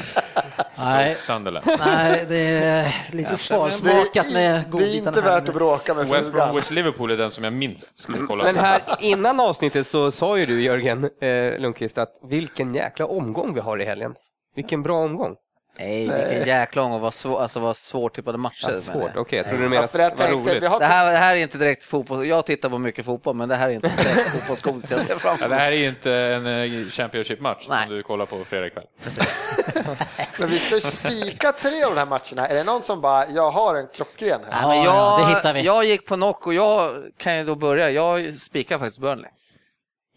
Nej. 0.85 1.15
Sunderland. 1.17 1.67
Nej, 1.79 2.25
det 2.29 2.37
är 2.37 2.95
lite 3.17 3.37
sparsmakat 3.37 4.33
med 4.35 4.51
är- 4.51 4.59
det 4.59 4.67
är 4.67 4.71
godbitarna 4.71 5.09
inte 5.09 5.21
värt 5.21 5.49
att 5.49 5.55
bråka 5.55 5.95
med 5.95 6.07
West 6.09 6.29
frugan. 6.31 6.49
Bromwich 6.49 6.71
Liverpool 6.71 7.11
är 7.11 7.17
den 7.17 7.31
som 7.31 7.45
jag 7.45 7.53
minst 7.53 8.01
skulle 8.01 8.19
kolla 8.27 8.45
Men 8.45 8.57
här 8.57 8.81
innan 9.01 9.41
avsnittet 9.41 9.87
så 9.87 10.11
sa 10.11 10.39
ju 10.39 10.47
du 10.47 10.63
Jörgen 10.63 11.11
eh, 11.21 11.59
Lundqvist 11.59 11.99
att 11.99 12.13
vilken 12.31 12.75
jäkla 12.75 13.07
omgång 13.07 13.55
vi 13.55 13.61
har 13.61 13.81
i 13.83 13.85
helgen. 13.85 14.15
Vilken 14.57 14.83
bra 14.83 15.05
omgång. 15.05 15.37
Nej, 15.81 16.09
vilken 16.29 16.47
jäkla 16.49 16.83
ång 16.83 16.93
och 16.93 17.01
vad, 17.01 17.15
svår, 17.15 17.43
alltså 17.43 17.61
vad 17.61 17.77
svårtippade 17.77 18.39
matcher. 18.39 18.69
Ja, 18.73 18.75
svårt, 18.75 19.11
okej. 19.17 19.37
Jag 19.37 19.47
trodde 19.49 19.63
du 19.63 19.65
Ja, 19.65 19.71
menade 19.71 19.89
det 19.93 19.99
var 19.99 20.11
tänkte, 20.11 20.33
roligt. 20.33 20.63
vi 20.63 20.67
har 20.67 20.81
Det 20.81 20.87
här, 20.87 21.13
det 21.13 21.19
här 21.19 21.37
är 21.37 21.41
inte 21.41 21.59
direkt 21.59 21.85
fotboll. 21.85 22.27
Jag 22.27 22.47
tittar 22.47 22.69
på 22.71 22.79
mycket 22.79 23.05
fotboll, 23.05 23.35
men 23.37 23.49
det 23.49 23.57
här 23.57 23.69
är 23.69 23.73
inte 23.73 23.89
direkt 23.89 24.31
fotbollsgodis 24.39 24.91
jag 24.91 25.03
ser 25.03 25.17
framför 25.17 25.45
Ja, 25.45 25.49
det 25.49 25.55
här 25.55 25.73
är 25.73 25.77
ju 25.77 25.89
inte 25.89 26.13
en 26.13 26.47
eh, 26.47 26.89
Championship-match 26.91 27.65
som 27.67 27.77
du 27.89 28.03
kollar 28.03 28.27
på 28.27 28.45
fredag 28.45 28.71
kväll. 28.71 28.85
Men 30.39 30.49
vi 30.49 30.59
ska 30.59 30.75
ju 30.75 30.81
spika 30.81 31.53
tre 31.53 31.85
av 31.85 31.95
de 31.95 31.99
här 32.01 32.07
matcherna. 32.07 32.47
Är 32.49 32.55
det 32.55 32.65
någon 32.65 32.83
som 32.83 33.01
bara, 33.01 33.27
jag 33.27 33.51
har 33.51 33.75
en 33.77 33.87
klockren 33.95 34.41
här? 34.51 34.63
Ja, 34.63 34.69
men 34.69 34.77
Ja, 34.85 35.19
jag, 35.21 35.29
det 35.29 35.35
hittar 35.35 35.55
vi. 35.55 35.61
jag 35.63 35.85
gick 35.85 36.07
på 36.07 36.15
knock 36.15 36.47
och 36.47 36.55
jag 36.55 37.03
kan 37.19 37.37
ju 37.37 37.45
då 37.45 37.55
börja. 37.55 37.91
Jag 37.91 38.35
spikar 38.35 38.79
faktiskt 38.79 39.01
Burnley. 39.01 39.31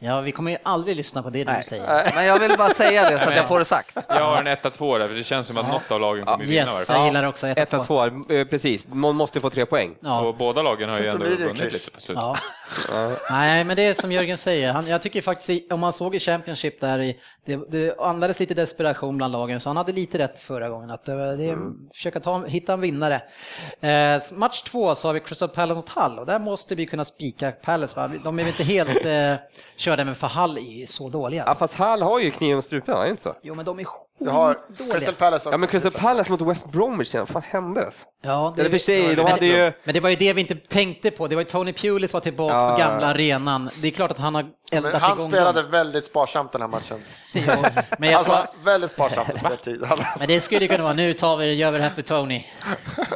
Ja, 0.05 0.21
vi 0.21 0.31
kommer 0.31 0.51
ju 0.51 0.57
aldrig 0.63 0.97
lyssna 0.97 1.23
på 1.23 1.29
det 1.29 1.43
du 1.43 1.51
Nej. 1.51 1.63
säger. 1.63 2.15
Men 2.15 2.25
jag 2.25 2.39
vill 2.39 2.57
bara 2.57 2.69
säga 2.69 3.09
det 3.09 3.17
så 3.17 3.29
att 3.29 3.35
jag 3.35 3.47
får 3.47 3.59
det 3.59 3.65
sagt. 3.65 3.97
Jag 4.07 4.25
har 4.25 4.37
en 4.37 4.47
1-2 4.47 4.99
där, 4.99 5.07
för 5.07 5.15
det 5.15 5.23
känns 5.23 5.47
som 5.47 5.57
att 5.57 5.67
något 5.67 5.91
av 5.91 6.01
lagen 6.01 6.25
kommer 6.25 6.45
vinna. 6.45 6.71
Yes, 6.71 6.89
jag 6.89 7.05
gillar 7.05 7.23
också 7.23 7.47
1 7.47 7.57
1 7.57 7.83
två, 7.87 8.05
eh, 8.05 8.47
precis. 8.49 8.87
Man 8.87 9.15
måste 9.15 9.39
få 9.39 9.49
tre 9.49 9.65
poäng. 9.65 9.95
Ja. 9.99 10.21
Och 10.21 10.37
båda 10.37 10.61
lagen 10.61 10.89
har 10.89 10.97
ju 10.99 11.11
Så 11.11 11.17
då 11.17 11.23
ändå 11.23 11.35
ju 11.37 11.45
vunnit 11.45 11.73
lite 11.73 11.91
på 11.91 12.01
slutet. 12.01 12.23
Ja. 12.23 12.35
Nej, 13.31 13.63
men 13.63 13.75
det 13.75 13.81
är 13.81 13.93
som 13.93 14.11
Jörgen 14.11 14.37
säger. 14.37 14.73
Han, 14.73 14.87
jag 14.87 15.01
tycker 15.01 15.21
faktiskt, 15.21 15.71
om 15.71 15.79
man 15.79 15.93
såg 15.93 16.15
i 16.15 16.19
Championship 16.19 16.81
där, 16.81 16.99
i, 16.99 17.19
det, 17.45 17.71
det 17.71 17.99
andades 17.99 18.39
lite 18.39 18.53
desperation 18.53 19.17
bland 19.17 19.33
lagen, 19.33 19.59
så 19.59 19.69
han 19.69 19.77
hade 19.77 19.91
lite 19.91 20.17
rätt 20.17 20.39
förra 20.39 20.69
gången. 20.69 20.91
Att 20.91 21.05
det, 21.05 21.35
det, 21.35 21.53
Mm. 21.53 21.73
Försöka 21.93 22.19
ta, 22.19 22.45
hitta 22.45 22.73
en 22.73 22.81
vinnare. 22.81 23.21
Eh, 23.81 24.21
match 24.33 24.61
två 24.61 24.95
så 24.95 25.07
har 25.07 25.13
vi 25.13 25.19
Crystal 25.19 25.49
Palace 25.49 25.75
mot 25.75 25.89
Hull 25.89 26.19
och 26.19 26.25
där 26.25 26.39
måste 26.39 26.75
vi 26.75 26.85
kunna 26.85 27.05
spika 27.05 27.51
Palace. 27.51 27.95
Va? 27.95 28.11
De 28.23 28.39
är 28.39 28.43
väl 28.43 28.47
inte 28.47 28.63
helt 28.63 28.89
eh, 29.05 29.35
körda, 29.97 30.05
men 30.05 30.15
för 30.15 30.27
Hull 30.27 30.57
är 30.57 30.85
så 30.85 31.09
dåliga. 31.09 31.41
Ja, 31.41 31.45
Alltså. 31.49 31.59
fast 31.59 31.75
Hall 31.75 32.01
har 32.01 32.19
ju 32.19 32.31
kniven 32.31 32.57
och 32.57 32.63
strupen, 32.63 32.97
är 32.97 33.03
det 33.03 33.09
inte 33.09 33.23
så? 33.23 33.35
Jo, 33.43 33.55
men 33.55 33.65
de 33.65 33.79
är 33.79 33.85
Du 34.19 34.29
har 34.29 34.53
skitdåliga. 34.53 34.93
Crystal 34.93 35.15
Palace 35.15 35.35
också. 35.35 35.51
Ja, 35.51 35.57
men 35.57 35.69
Crystal 35.69 35.91
Palace 35.91 36.31
mot 36.31 36.41
West 36.41 36.71
Bromwich, 36.71 37.15
vad 37.15 37.29
fan 37.29 37.41
hände? 37.45 37.85
Alltså? 37.85 38.05
Ja, 38.23 38.55
Eller 38.57 38.69
för 38.69 38.77
sig, 38.77 39.15
de 39.15 39.23
men, 39.23 39.31
hade 39.31 39.45
ju... 39.45 39.71
men 39.83 39.93
det 39.93 39.99
var 39.99 40.09
ju 40.09 40.15
det 40.15 40.33
vi 40.33 40.41
inte 40.41 40.55
tänkte 40.55 41.11
på. 41.11 41.27
Det 41.27 41.35
var 41.35 41.41
ju 41.41 41.45
Tony 41.49 41.73
Pulis 41.73 42.13
var 42.13 42.19
tillbaka 42.19 42.55
Ja. 42.55 42.71
på 42.71 42.77
gamla 42.77 43.07
arenan. 43.07 43.69
Det 43.81 43.87
är 43.87 43.91
klart 43.91 44.11
att 44.11 44.17
han 44.17 44.35
har 44.35 44.43
Men 44.43 44.85
eldat 44.85 45.01
han 45.01 45.17
igång 45.17 45.29
spelade 45.31 45.61
dem. 45.61 45.71
väldigt 45.71 46.05
sparsamt 46.05 46.51
den 46.51 46.61
här 46.61 46.67
matchen. 46.69 46.97
Jo, 47.33 47.41
men, 47.99 48.09
jag, 48.09 48.17
Alltså, 48.17 48.37
väldigt 48.63 48.91
sparsamt 48.91 49.27
med 49.27 49.37
speltid. 49.37 49.83
men 50.19 50.27
det 50.27 50.41
skulle 50.41 50.61
ju 50.61 50.67
kunna 50.67 50.83
vara, 50.83 50.93
nu 50.93 51.13
tar 51.13 51.37
vi, 51.37 51.53
gör 51.53 51.71
vi 51.71 51.77
det 51.77 51.83
här 51.83 51.91
för 51.91 52.01
Tony. 52.01 52.43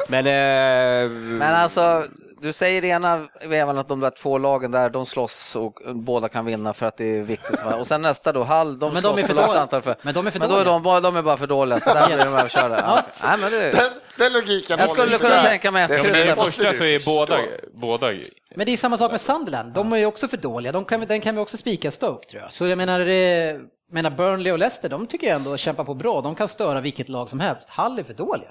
Men... 0.08 0.26
Eh, 0.26 1.10
Men 1.10 1.54
alltså, 1.54 2.04
du 2.42 2.52
säger 2.52 2.82
det 2.82 2.88
ena 2.88 3.28
vevan 3.48 3.78
att 3.78 3.88
de 3.88 4.00
där 4.00 4.10
två 4.10 4.38
lagen 4.38 4.70
där, 4.70 4.90
de 4.90 5.06
slåss 5.06 5.56
och 5.56 5.78
båda 5.94 6.28
kan 6.28 6.44
vinna 6.44 6.72
för 6.72 6.86
att 6.86 6.96
det 6.96 7.04
är 7.18 7.22
viktigt. 7.22 7.60
Och 7.80 7.86
sen 7.86 8.02
nästa 8.02 8.32
då, 8.32 8.44
Hall, 8.44 8.78
de 8.78 8.92
Men 8.92 9.02
de 9.02 9.08
slåss 9.08 9.18
är 9.18 9.22
för 9.22 9.34
dåliga. 9.34 9.60
antal 9.60 9.82
för. 9.82 9.96
Men 10.02 10.14
de 10.14 10.26
är 10.26 10.30
för 10.30 10.38
Men 10.38 10.48
då 10.48 10.54
är 10.54 10.58
dåliga. 10.58 10.72
de, 10.72 10.82
bara- 10.82 11.00
de 11.00 11.16
är 11.16 11.22
bara 11.22 11.36
för 11.36 11.46
dåliga, 11.46 11.80
så 11.80 11.94
där 11.94 12.06
blir 12.06 12.16
de 12.16 12.22
överkörda. 12.22 12.76
Ja. 12.86 13.02
Nej, 13.24 13.38
men 13.40 13.50
det, 13.50 13.60
Den, 13.70 13.90
den 14.18 14.32
logiken 14.32 14.78
jag 14.78 14.90
skulle 14.90 15.18
kunna 15.18 15.42
tänka 15.42 15.70
mig 15.70 15.82
efter 15.82 15.96
Ja, 15.96 16.02
men 16.12 16.16
i 16.16 16.24
det 16.24 16.36
första 16.36 16.72
så 16.74 16.84
är 16.84 17.04
båda, 17.06 17.38
båda 17.74 18.12
Men 18.56 18.66
det 18.66 18.72
är 18.72 18.76
samma 18.76 18.96
sak 18.96 19.10
med 19.10 19.20
Sunderland. 19.20 19.72
De 19.72 19.92
är 19.92 19.96
ju 19.96 20.06
också 20.06 20.28
för 20.28 20.36
dåliga. 20.36 20.72
De 20.72 20.84
kan, 20.84 21.00
den 21.00 21.20
kan 21.20 21.34
vi 21.34 21.40
också 21.40 21.56
spika 21.56 21.90
Stoke 21.90 22.28
tror 22.30 22.42
jag. 22.42 22.52
Så 22.52 22.66
jag 22.66 22.78
menar, 22.78 23.00
det, 23.00 23.56
menar 23.92 24.10
Burnley 24.10 24.52
och 24.52 24.58
Leicester, 24.58 24.88
de 24.88 25.06
tycker 25.06 25.26
jag 25.26 25.36
ändå 25.36 25.56
kämpar 25.56 25.84
på 25.84 25.94
bra. 25.94 26.20
De 26.20 26.34
kan 26.34 26.48
störa 26.48 26.80
vilket 26.80 27.08
lag 27.08 27.28
som 27.30 27.40
helst. 27.40 27.70
Hull 27.70 27.98
är 27.98 28.02
för 28.02 28.14
dåliga. 28.14 28.48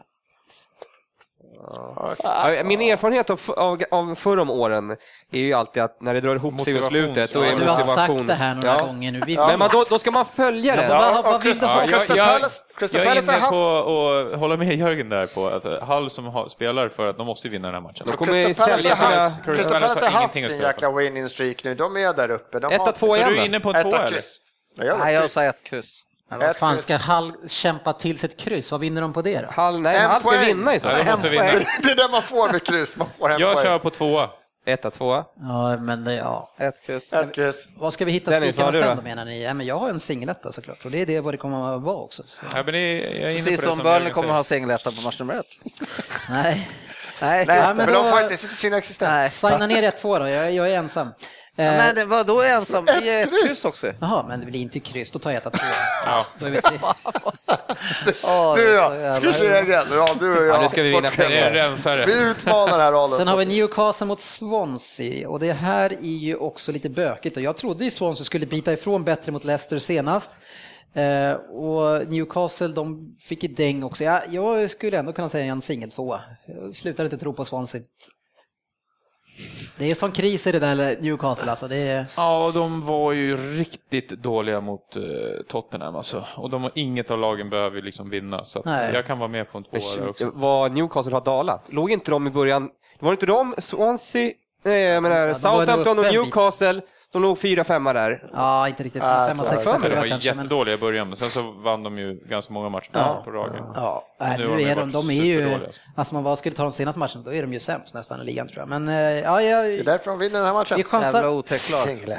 Ja, 2.24 2.64
Min 2.66 2.82
erfarenhet 2.82 3.30
av, 3.30 3.42
av, 3.48 3.82
av 3.92 4.16
förr 4.16 4.38
om 4.38 4.50
åren 4.50 4.92
är 5.34 5.40
ju 5.40 5.54
alltid 5.54 5.84
att 5.84 6.02
när 6.02 6.14
det 6.14 6.22
drar 6.22 6.36
ihop 6.36 6.62
sig 6.62 6.74
i 6.74 6.76
Motivation, 6.76 6.90
slutet, 6.90 7.34
då 7.34 7.46
ja. 7.46 7.52
är 7.52 7.56
Du 7.56 7.66
har 7.66 7.72
motivation... 7.78 8.18
sagt 8.18 8.28
det 8.28 8.34
här 8.34 8.56
några 8.56 8.68
Ja. 8.68 8.86
gånger 8.86 9.12
nu. 9.12 9.22
Vi, 9.26 9.36
Men 9.36 9.60
man, 9.60 9.70
då, 9.72 9.86
då 9.90 10.00
ska 10.00 10.12
man 10.12 10.26
följa 10.26 10.76
det. 10.76 10.84
Ja, 10.84 11.00
vad- 11.00 11.26
och 11.26 11.32
vad 11.32 11.44
vill 11.44 11.58
du 11.60 11.66
ha? 11.66 11.82
jag, 11.82 11.90
Crystal 11.90 12.18
jag 13.04 13.18
är 13.18 13.24
inne 13.24 13.50
på 13.50 13.78
att 14.34 14.40
hålla 14.40 14.58
med 14.58 14.76
Jörgen 14.76 15.10
där 15.10 15.36
på 15.36 15.48
att 15.48 15.84
Hull 15.90 16.10
som 16.10 16.46
spelar 16.50 16.90
för 16.90 17.08
att 17.08 17.18
de 17.18 17.28
måste 17.28 17.50
vinna 17.50 17.68
den 17.68 17.74
här 17.76 17.82
matchen. 17.82 18.08
Crystal 19.46 19.82
Palace 19.82 20.06
har 20.06 20.12
haft, 20.22 20.34
sin 20.34 20.44
jäkla 20.60 20.92
winning 20.92 21.30
streak 21.30 21.64
nu. 21.64 21.76
De 21.76 21.98
är 21.98 22.14
där 22.14 22.32
uppe. 22.32 22.60
De 22.60 22.72
Etta, 22.74 22.92
två 22.92 23.08
Så 23.08 23.16
igen 23.16 23.30
du 23.34 23.38
är 23.40 23.46
inne 23.46 23.60
på 23.60 23.70
en 23.70 23.82
två 23.82 23.90
Etta 23.90 23.98
eller? 23.98 24.08
kryss. 24.08 24.38
Jag 24.76 24.86
gör 24.86 24.98
nej, 24.98 25.14
jag 25.14 25.32
säger 25.32 25.50
ett 25.50 25.64
kryss. 25.64 26.04
Men 26.30 26.40
vad 26.40 26.56
fan 26.56 26.78
ska 26.78 26.98
Hull 26.98 27.32
kämpa 27.48 27.94
till 27.94 28.20
sitt 28.20 28.40
kryss? 28.40 28.72
Vad 28.72 28.80
vinner 28.82 29.02
de 29.02 29.14
på 29.14 29.22
det 29.22 29.42
då? 29.42 29.48
Hall, 29.52 29.82
nej, 29.82 29.98
En 29.98 30.10
Hall 30.10 30.20
ska 30.20 30.30
poäng. 30.30 30.46
vinna 30.46 30.76
i 30.76 30.80
så 30.80 30.90
fall. 30.90 30.98
Det 31.22 31.92
är 31.92 31.96
det 31.96 32.08
man 32.12 32.22
får 32.22 32.52
med 32.52 32.64
kryss. 32.64 32.98
Man 32.98 33.08
får 33.20 33.30
en 33.32 33.40
Jag 33.40 33.54
poäng. 33.54 33.66
kör 33.66 33.80
på 33.80 33.90
tvåa. 33.90 34.30
Etta, 34.66 34.92
tvåa. 34.92 35.26
Ja, 35.40 35.78
men 35.78 36.04
det, 36.04 36.14
ja. 36.14 36.50
Ett 36.60 36.82
kryss. 36.86 37.14
Ett 37.14 37.36
kryss. 37.36 37.68
Vad 37.78 37.94
ska 37.94 38.06
vi 38.06 38.12
hitta 38.12 38.32
Dennis, 38.32 38.56
spikarna 38.56 38.72
sen 38.72 38.98
då? 38.98 39.04
menar 39.04 39.26
ni? 39.26 39.44
Ja, 39.44 39.54
men 39.54 39.66
jag 39.66 39.80
har 39.80 39.90
en 39.90 40.00
singeletta 40.00 40.52
såklart 40.52 40.86
och 40.86 40.92
det 40.92 41.02
är 41.02 41.06
det 41.06 41.20
vad 41.20 41.34
det 41.34 41.38
kommer 41.38 41.76
att 41.76 41.82
vara 41.82 41.96
också. 41.98 42.24
Så. 42.28 42.46
Ja, 42.56 42.64
men 42.64 42.74
det 42.74 42.80
är, 42.80 43.16
jag 43.22 43.32
är 43.32 43.36
Precis 43.36 43.46
på 43.46 43.52
det 43.52 43.58
som 43.58 43.78
Burnley 43.78 44.12
kommer 44.14 44.28
säger. 44.28 44.36
ha 44.38 44.44
singeletta 44.44 44.92
på 44.92 45.02
match 45.02 45.20
nummer 45.20 45.34
ett. 45.34 45.46
Nej. 46.30 46.70
Nej, 47.22 47.46
Nej, 47.48 47.62
men 47.76 47.86
för 47.86 47.94
då- 47.94 48.04
de 48.04 48.12
får 48.12 48.22
inte 48.22 48.38
sin 48.38 48.74
existens. 48.74 49.10
nej. 49.12 49.30
Signa 49.30 49.68
ner 49.68 49.84
ett 49.84 50.02
två 50.02 50.20
då, 50.20 50.28
jag, 50.30 50.52
jag 50.54 50.72
är 50.72 50.78
ensam. 50.78 51.08
Eh, 51.60 51.94
Men 51.96 52.10
vadå 52.10 52.42
ensam? 52.42 52.86
Vi 52.86 53.10
är 53.10 53.24
ett 53.24 53.30
kryss 53.30 53.66
också. 53.66 53.92
Jaha, 54.00 54.26
men 54.28 54.40
det 54.40 54.46
blir 54.46 54.60
inte 54.60 54.80
kryss, 54.80 55.12
då 55.12 55.20
tar 55.20 55.32
jag 55.32 55.48
ett 55.48 55.54
två. 55.54 55.60
Ja. 56.06 56.26
Då 56.40 56.46
är 56.46 56.50
vi 56.50 56.62
tre. 56.62 56.78
Du 58.56 58.80
och 58.80 58.96
jag, 58.96 59.16
ska 59.16 59.28
vi 59.28 59.34
se 59.34 59.46
igen. 59.46 59.86
Ja, 59.92 60.16
du 60.20 60.38
och 60.38 60.46
jag. 60.46 60.56
Ja, 60.56 60.62
nu 60.62 60.68
ska 60.68 60.82
vi 60.82 60.90
vinna 60.90 61.10
pengar. 61.10 62.06
Vi 62.06 62.30
utmanar 62.30 62.80
här 62.80 62.92
rollen. 62.92 63.18
Sen 63.18 63.28
har 63.28 63.38
vi 63.38 63.46
Newcastle 63.46 64.08
mot 64.08 64.20
Swansea 64.20 65.30
och 65.30 65.40
det 65.40 65.54
här 65.54 65.94
är 65.94 66.18
ju 66.18 66.36
också 66.36 66.72
lite 66.72 66.90
bökigt 66.90 67.38
och 67.38 67.44
jag 67.44 67.58
trodde 67.58 67.84
ju 67.86 67.92
Swansea 67.92 68.26
skulle 68.26 68.46
bita 68.46 68.74
ifrån 68.74 69.04
bättre 69.04 69.32
mot 69.32 69.44
Leicester 69.44 69.80
senast. 69.80 70.32
Eh, 70.94 71.32
och 71.34 72.08
Newcastle, 72.08 72.68
de 72.68 73.16
fick 73.20 73.44
ju 73.44 73.50
däng 73.50 73.84
också. 73.84 74.04
Ja, 74.04 74.22
jag 74.30 74.70
skulle 74.70 74.98
ändå 74.98 75.14
kunna 75.14 75.30
säga 75.30 75.46
en 75.52 75.62
singel 75.62 75.92
tvåa. 75.92 76.22
Jag 76.48 76.76
slutar 76.76 77.04
inte 77.04 77.18
tro 77.18 77.34
på 77.34 77.46
Swansea. 77.46 77.82
Det 79.78 79.92
är 79.92 79.96
sån 79.96 80.12
kris 80.12 80.48
i 80.48 80.52
det 80.52 80.60
där 80.60 81.02
Newcastle 81.02 81.52
alltså. 81.52 81.68
Det 81.68 81.76
är... 81.76 82.06
Ja, 82.18 82.52
de 82.54 82.86
var 82.86 83.12
ju 83.12 83.38
riktigt 83.38 84.10
dåliga 84.10 84.62
mot 84.62 84.96
eh, 84.96 85.02
Tottenham 85.48 85.96
alltså. 85.96 86.26
Och 86.38 86.50
de 86.50 86.64
har 86.64 86.72
inget 86.76 87.12
av 87.12 87.20
lagen 87.20 87.50
behöver 87.50 87.76
ju 87.76 87.82
liksom 87.82 88.10
vinna. 88.10 88.46
Så 88.46 88.62
jag 88.94 89.06
kan 89.06 89.20
vara 89.20 89.30
med 89.30 89.52
på 89.52 89.58
en 89.58 89.64
tvåa 89.64 90.10
också. 90.10 90.32
Vad 90.34 90.72
Newcastle 90.72 91.14
har 91.14 91.22
dalat. 91.22 91.70
Låg 91.74 91.92
inte 91.92 92.12
de 92.12 92.28
i 92.28 92.30
början, 92.30 92.70
var 93.00 93.10
det 93.10 93.14
inte 93.14 93.26
de, 93.26 93.56
Swansea, 93.58 94.32
nej 94.64 94.82
jag 94.82 95.04
menar 95.04 95.28
nog 95.28 95.36
Southampton 95.36 96.00
och 96.00 96.06
en 96.06 96.12
bit. 96.24 96.34
De 97.18 97.22
låg 97.24 97.40
fyra, 97.40 97.64
femma 97.64 97.94
där. 97.94 98.24
Ja, 98.34 98.68
inte 98.68 98.84
riktigt. 98.84 99.04
Ah, 99.04 99.28
Femma, 99.28 99.44
sexa, 99.44 99.72
Men 99.72 99.82
de 99.82 99.88
sjua 99.88 99.96
var 99.98 100.06
ju 100.06 100.10
kanske. 100.10 100.30
Men... 100.34 100.38
jättedåliga 100.44 100.76
i 100.76 100.78
början, 100.78 101.08
men 101.08 101.18
sen 101.18 101.30
så 101.30 101.52
vann 101.52 101.84
de 101.84 101.98
ju 102.00 102.14
ganska 102.26 102.54
många 102.54 102.70
matcher 102.70 102.90
Ja. 102.94 103.22
på 103.26 103.32
raken. 103.32 103.64
Ja, 103.76 104.08
Nu 104.38 104.48
nu 104.48 104.62
är 104.62 104.76
de, 104.76 104.92
de 104.92 105.10
är 105.10 105.24
ju, 105.24 105.54
alltså. 105.54 105.82
alltså 105.96 106.16
man 106.16 106.24
bara 106.24 106.36
skulle 106.36 106.56
ta 106.56 106.64
de 106.64 106.72
senaste 106.72 107.00
matcherna, 107.00 107.22
då 107.26 107.34
är 107.34 107.42
de 107.42 107.54
ju 107.54 107.60
sämst 107.60 107.94
nästan 107.94 108.22
i 108.22 108.24
ligan 108.26 108.48
tror 108.48 108.60
jag. 108.60 108.70
Men 108.70 108.88
eh, 108.88 108.96
ja, 109.20 109.42
jag, 109.42 109.66
Det 109.66 109.80
är 109.80 109.84
därför 109.84 110.12
de 110.12 110.20
vinner 110.20 110.38
den 110.38 110.46
här 110.48 110.54
matchen. 110.54 110.76
vi 110.78 110.82
Jävla 110.84 111.00
chansar 111.00 111.28
otäckt 111.28 111.72
lag. 111.72 112.18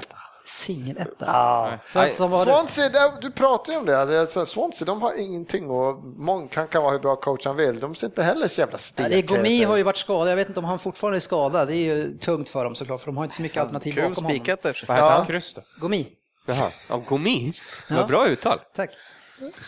Singeletta. 0.48 1.24
Ja. 1.26 1.78
Du? 1.94 2.08
Swansea, 2.38 2.88
det- 2.88 3.18
du 3.20 3.30
pratar 3.30 3.72
ju 3.72 3.78
om 3.78 3.86
det. 3.86 4.04
det 4.04 4.16
är 4.16 4.26
så, 4.26 4.46
Swansea, 4.46 4.86
de 4.86 5.02
har 5.02 5.20
ingenting 5.20 5.70
och 5.70 6.04
Monk 6.04 6.56
han 6.56 6.68
kan 6.68 6.82
vara 6.82 6.92
hur 6.92 6.98
bra 6.98 7.16
coach 7.16 7.46
han 7.46 7.56
vill. 7.56 7.80
De 7.80 7.94
ser 7.94 8.06
inte 8.06 8.22
heller 8.22 8.48
så 8.48 8.60
jävla 8.60 8.72
Ja, 8.74 8.78
steka 8.78 9.08
är 9.18 9.22
Gomi 9.22 9.62
ut. 9.62 9.68
har 9.68 9.76
ju 9.76 9.82
varit 9.82 9.96
skadad, 9.96 10.30
jag 10.30 10.36
vet 10.36 10.48
inte 10.48 10.60
om 10.60 10.64
han 10.66 10.78
fortfarande 10.78 11.18
är 11.18 11.20
skadad. 11.20 11.68
Det 11.68 11.74
är 11.74 11.76
ju 11.76 12.18
tungt 12.18 12.48
för 12.48 12.64
dem 12.64 12.74
såklart, 12.74 13.00
för 13.00 13.06
de 13.06 13.16
har 13.16 13.24
inte 13.24 13.36
så 13.36 13.42
mycket 13.42 13.60
alternativ 13.62 13.92
Kul 13.92 14.08
bakom 14.08 14.24
honom. 14.24 14.38
spikat 14.38 14.64
och 14.70 14.76
för 14.76 14.80
sig. 14.80 14.86
Vad 14.88 14.96
heter 14.96 15.08
Ja. 15.10 15.16
han? 15.16 15.26
Kryss 15.26 15.54
då. 15.54 15.62
Gomi, 15.80 16.08
Jaha, 16.46 16.70
ja, 16.90 17.02
Gomi. 17.08 17.52
Det 17.88 17.94
var 17.94 18.00
Ja. 18.00 18.06
bra 18.06 18.26
uttal. 18.28 18.60
tack. 18.76 18.90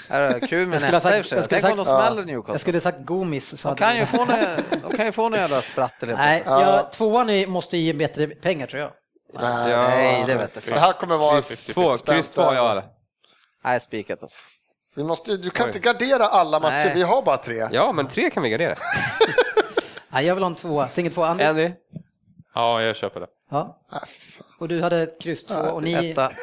Är 0.08 0.20
det 0.40 0.46
Kul 0.46 0.68
med 0.68 0.82
Jag 0.82 0.86
ha 0.90 0.92
Netta 0.98 1.16
i 1.18 1.20
och 1.20 1.24
för 1.24 1.28
sig. 1.28 1.38
jag 1.38 1.44
skulle 1.44 1.60
Tänk 1.60 1.72
om 1.72 1.76
de 1.76 1.84
smäller 1.84 2.18
Jag 2.20 2.26
Newcastle. 2.26 2.58
skulle 2.58 2.80
sagt 2.80 2.98
Gomis. 3.06 3.60
Så 3.60 3.68
De 3.68 3.76
kan 3.76 3.96
ju 3.96 4.06
få 4.06 4.16
några- 4.24 4.56
de 4.88 4.96
kan 4.96 5.06
ju 5.06 5.12
få 5.12 5.22
några 5.28 5.36
jävla 5.42 5.62
sprattel 5.62 6.08
helt 6.08 6.18
Nej, 6.20 6.42
jag, 6.46 6.92
tvåan 6.92 7.50
måste 7.50 7.76
ge 7.76 7.92
bättre 7.92 8.26
pengar 8.26 8.66
tror 8.66 8.80
jag. 8.82 8.90
Nej, 9.32 9.70
Ja. 9.70 9.88
Nej, 9.88 10.24
det 10.26 10.34
vet 10.34 10.54
Det 10.54 10.68
jag. 10.68 10.76
här 10.76 10.92
kommer 10.92 11.16
vara... 11.16 11.40
Två, 11.40 11.96
kryss 11.96 12.30
två 12.30 12.42
har 12.42 12.54
jag 12.54 12.66
alla. 12.66 12.84
Nej, 13.64 13.80
spikat 13.80 14.22
alltså. 14.22 14.38
Vi 14.94 15.04
måste, 15.04 15.36
du 15.36 15.50
kan 15.50 15.64
Oj. 15.64 15.68
inte 15.68 15.78
gardera 15.78 16.26
alla 16.26 16.60
matcher, 16.60 16.72
Nej. 16.84 16.92
vi 16.94 17.02
har 17.02 17.22
bara 17.22 17.36
tre. 17.36 17.68
Ja, 17.72 17.92
men 17.92 18.08
tre 18.08 18.30
kan 18.30 18.42
vi 18.42 18.48
gardera. 18.50 18.74
Nej, 20.08 20.26
jag 20.26 20.34
vill 20.34 20.44
ha 20.44 20.50
en 20.50 20.54
tvåa, 20.56 20.88
singel 20.88 21.12
tvåa. 21.12 21.28
Andy? 21.28 21.44
Andy? 21.44 21.70
Ja, 22.54 22.82
jag 22.82 22.96
köper 22.96 23.20
det. 23.20 23.26
Ja. 23.52 23.76
Ah. 23.90 23.98
Och 24.58 24.68
du 24.68 24.82
hade 24.82 25.06
kryss 25.20 25.44
två 25.44 25.54
och 25.54 25.82
ni... 25.82 26.10
Etta. 26.10 26.32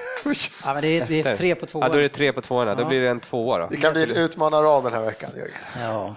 Ja, 0.65 0.73
men 0.73 0.81
det 0.81 0.87
är, 0.87 1.05
det 1.07 1.19
är 1.21 1.35
tre 1.35 1.55
på 1.55 1.63
Ja, 1.65 1.67
tvåan. 1.67 1.91
då 1.91 1.97
är 1.97 2.01
det 2.01 2.09
tre 2.09 2.33
på 2.33 2.41
tvåorna. 2.41 2.75
Då 2.75 2.83
Ja. 2.83 2.87
blir 2.87 3.01
det 3.01 3.09
en 3.09 3.19
tvåa 3.19 3.57
då. 3.57 3.67
Det 3.69 3.77
kan 3.77 3.93
bli 3.93 4.03
en 4.11 4.17
utmanarrad 4.17 4.83
den 4.83 4.93
här 4.93 5.01
veckan, 5.01 5.29
Jörgen. 5.37 5.55
Ja. 5.81 6.15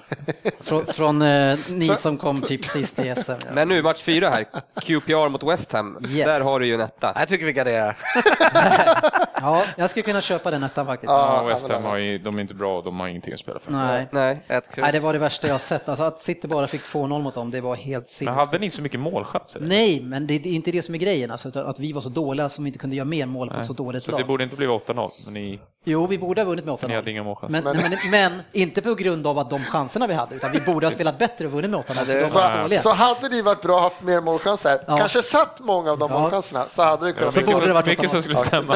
Från, 0.61 0.87
från 0.87 1.23
eh, 1.23 1.59
ni 1.69 1.89
som 1.89 2.17
kom 2.19 2.43
typ 2.43 2.65
sist 2.65 2.99
i 2.99 3.15
SM. 3.17 3.31
Ja. 3.31 3.37
Men 3.53 3.69
nu, 3.69 3.83
match 3.83 4.03
fyra 4.03 4.31
här. 4.31 4.47
QPR 4.81 5.29
mot 5.29 5.43
West 5.43 5.73
Ham. 5.73 5.99
Yes. 6.09 6.27
Där 6.27 6.41
har 6.45 6.61
du 6.61 6.67
ju 6.67 6.75
en 6.75 6.81
etta. 6.81 7.13
Jag 7.19 7.29
tycker 7.29 7.47
vi 7.47 7.53
garderar. 7.53 7.97
ja, 9.41 9.63
jag 9.77 9.91
skulle 9.91 10.03
kunna 10.03 10.21
köpa 10.21 10.51
den 10.51 10.63
ettan 10.63 10.87
faktiskt. 10.87 11.11
Ja. 11.13 11.45
West 11.49 11.69
men- 11.69 11.77
Ham 11.77 11.85
har 11.91 11.97
ju, 11.97 12.19
de 12.19 12.37
är 12.39 12.43
inte 12.43 12.55
bra 12.55 12.79
och 12.79 12.85
de 12.85 13.01
har 13.01 13.09
ingenting 13.09 13.33
att 13.35 13.41
spela 13.41 13.61
för. 13.61 13.73
Nej. 13.73 14.09
Nej. 14.13 14.43
Ett 14.49 14.71
kryss. 14.71 14.83
Nej, 14.83 14.93
det 14.93 15.01
var 15.01 15.13
det 15.13 15.19
värsta 15.19 15.49
jag 15.49 15.61
sett. 15.61 15.89
Alltså 15.89 16.05
att 16.05 16.21
City 16.23 16.49
bara 16.49 16.67
fick 16.67 16.83
2-0 16.83 17.23
mot 17.23 17.35
dem, 17.35 17.51
det 17.51 17.61
var 17.61 17.75
helt 17.77 18.03
Men 18.05 18.09
sinnessjukt. 18.09 18.47
hade 18.47 18.59
ni 18.59 18.71
så 18.71 18.83
mycket 18.83 19.01
målchanser? 19.01 19.61
Nej, 19.63 20.01
men 20.01 20.27
det, 20.27 20.39
det 20.39 20.49
är 20.49 20.53
inte 20.55 20.71
det 20.71 20.83
som 20.83 20.95
är 20.95 20.99
grejen. 20.99 21.31
Alltså, 21.31 21.59
att 21.61 21.79
vi 21.79 21.93
var 21.93 22.01
så 22.01 22.09
dåliga 22.09 22.49
som 22.49 22.67
inte 22.67 22.79
kunde 22.79 22.97
göra 22.97 23.05
mer 23.05 23.27
mål 23.27 23.51
på 23.51 23.61
ett 23.61 23.67
så 23.67 23.73
dåligt 23.73 24.03
Så 24.05 24.11
det 24.11 24.19
lag. 24.19 24.27
borde 24.27 24.45
inte 24.45 24.57
bli 24.57 24.67
8-0, 24.67 25.11
men 25.25 25.35
ni, 25.35 25.61
Jo, 25.85 26.07
vi 26.07 26.19
borde 26.19 26.41
ha 26.41 26.47
vunnit 26.47 26.65
med 26.65 26.75
8-0. 26.75 26.89
ni 26.89 26.95
hade 26.95 27.11
inga 27.11 27.23
målchanser. 27.23 27.63
Men, 27.63 27.77
men, 27.77 28.11
men, 28.11 28.43
inte 28.53 28.83
på 28.83 28.95
grund 28.95 29.27
av 29.27 29.39
att 29.39 29.51
de 29.51 29.59
chanserna 29.65 30.07
vi 30.07 30.15
hade, 30.15 30.35
utan 30.35 30.51
vi 30.53 30.61
borde 30.61 30.87
ha 30.87 30.91
spelat 30.91 31.19
bättre 31.19 31.47
och 31.47 31.53
vunnit 31.53 31.71
med 31.71 31.81
8-0. 31.81 31.87
det 31.89 32.05
för 32.05 32.13
är 32.13 32.69
de 32.69 32.77
så-. 32.77 32.83
Så 32.83 32.93
hade 32.93 33.29
ni 33.29 33.43
varit 33.43 33.63
bra 33.63 33.75
och 33.75 33.81
haft 33.81 34.03
mer 34.03 34.21
målchanser, 34.21 34.81
Ja. 34.87 34.97
kanske 34.97 35.23
satt 35.23 35.61
många 35.61 35.91
av 35.93 35.99
de 35.99 36.11
Ja. 36.13 36.19
målchanserna, 36.21 36.65
så 36.69 36.83
hade 36.83 37.07
det 37.07 37.13
kunnat 37.13 37.35
Så 37.35 37.41
bli... 37.43 37.53
borde 37.55 37.67
det 37.67 37.73
varit 37.73 37.87
mycket 37.87 38.05
8-0. 38.05 38.09
som 38.11 38.23
skulle 38.23 38.37
stämma. 38.39 38.75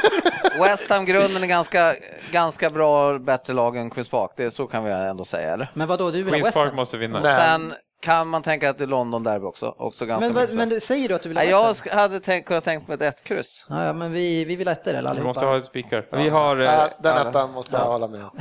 West 0.60 0.90
Ham-grunden 0.90 1.42
är 1.42 1.46
ganska, 1.46 1.94
ganska 2.32 2.70
bra, 2.70 3.18
bättre 3.18 3.52
lag 3.54 3.76
än 3.76 3.90
Queens 3.90 4.08
Park. 4.08 4.30
Det, 4.36 4.50
så 4.50 4.66
kan 4.66 4.84
vi 4.84 4.90
ändå 4.92 5.24
säga, 5.24 5.52
eller? 5.52 5.70
Men 5.74 5.88
vadå, 5.88 6.10
du 6.10 6.22
vill 6.22 6.24
ha 6.26 6.30
Queens 6.30 6.46
West 6.46 6.56
Park 6.56 6.66
Ham? 6.66 6.76
måste 6.76 6.96
vinna. 6.96 7.20
Nej. 7.22 7.36
Sen 7.40 7.74
kan 8.02 8.28
man 8.28 8.42
tänka 8.42 8.70
att 8.70 8.78
det 8.78 8.84
är 8.84 8.88
London 8.88 9.22
Derby 9.22 9.44
också. 9.46 9.74
också 9.78 10.06
ganska 10.06 10.26
Men, 10.26 10.34
vad- 10.34 10.42
mycket. 10.42 10.56
men 10.56 10.68
du 10.68 10.80
säger 10.80 11.08
du 11.08 11.14
att 11.14 11.22
du 11.22 11.28
vill 11.28 11.38
ha 11.38 11.44
Nej, 11.44 11.68
West 11.68 11.80
Ham? 11.86 11.90
jag 11.92 12.02
hade 12.02 12.20
tänkt, 12.20 12.46
kunnat 12.46 12.64
tänka 12.64 12.84
mig 12.88 12.94
ett 12.94 13.02
ett 13.02 13.24
kryss. 13.24 13.66
Ja, 13.68 13.84
ja, 13.84 13.92
men 13.92 14.12
vi, 14.12 14.44
vi 14.44 14.56
vill 14.56 14.66
ha 14.68 14.72
ettor 14.72 14.90
eller 14.90 15.02
Vi 15.02 15.08
allihopa. 15.08 15.28
måste 15.28 15.44
ha 15.44 15.56
ett 15.56 15.64
spikar. 15.64 16.06
Vi 16.12 16.28
har... 16.28 16.56
eh, 16.56 16.64
Ja, 16.64 16.88
den 17.02 17.12
alla- 17.16 17.30
ettan 17.30 17.50
måste 17.52 17.76
jag 17.76 17.84
hålla 17.84 18.08
med 18.08 18.24
om. 18.24 18.38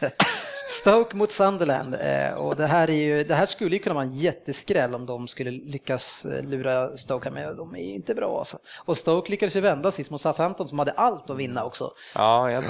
Stoke 0.68 1.16
mot 1.16 1.32
Sunderland 1.32 1.94
eh, 1.94 2.34
och 2.34 2.56
det 2.56 2.66
här, 2.66 2.90
är 2.90 2.94
ju, 2.94 3.24
det 3.24 3.34
här 3.34 3.46
skulle 3.46 3.76
ju 3.76 3.82
kunna 3.82 3.94
vara 3.94 4.04
en 4.04 4.12
jätteskräll 4.12 4.94
om 4.94 5.06
de 5.06 5.28
skulle 5.28 5.50
lyckas 5.50 6.24
eh, 6.24 6.44
lura 6.44 6.96
Stoke, 6.96 7.30
men 7.30 7.56
de 7.56 7.76
är 7.76 7.94
inte 7.94 8.14
bra 8.14 8.38
alltså. 8.38 8.58
Och 8.84 8.96
Stoke 8.96 9.30
lyckades 9.30 9.56
ju 9.56 9.60
vända 9.60 9.90
sist 9.90 10.10
mot 10.10 10.20
Southampton 10.20 10.68
som 10.68 10.78
hade 10.78 10.92
allt 10.92 11.30
att 11.30 11.36
vinna 11.36 11.64
också. 11.64 11.90
Ja. 12.14 12.62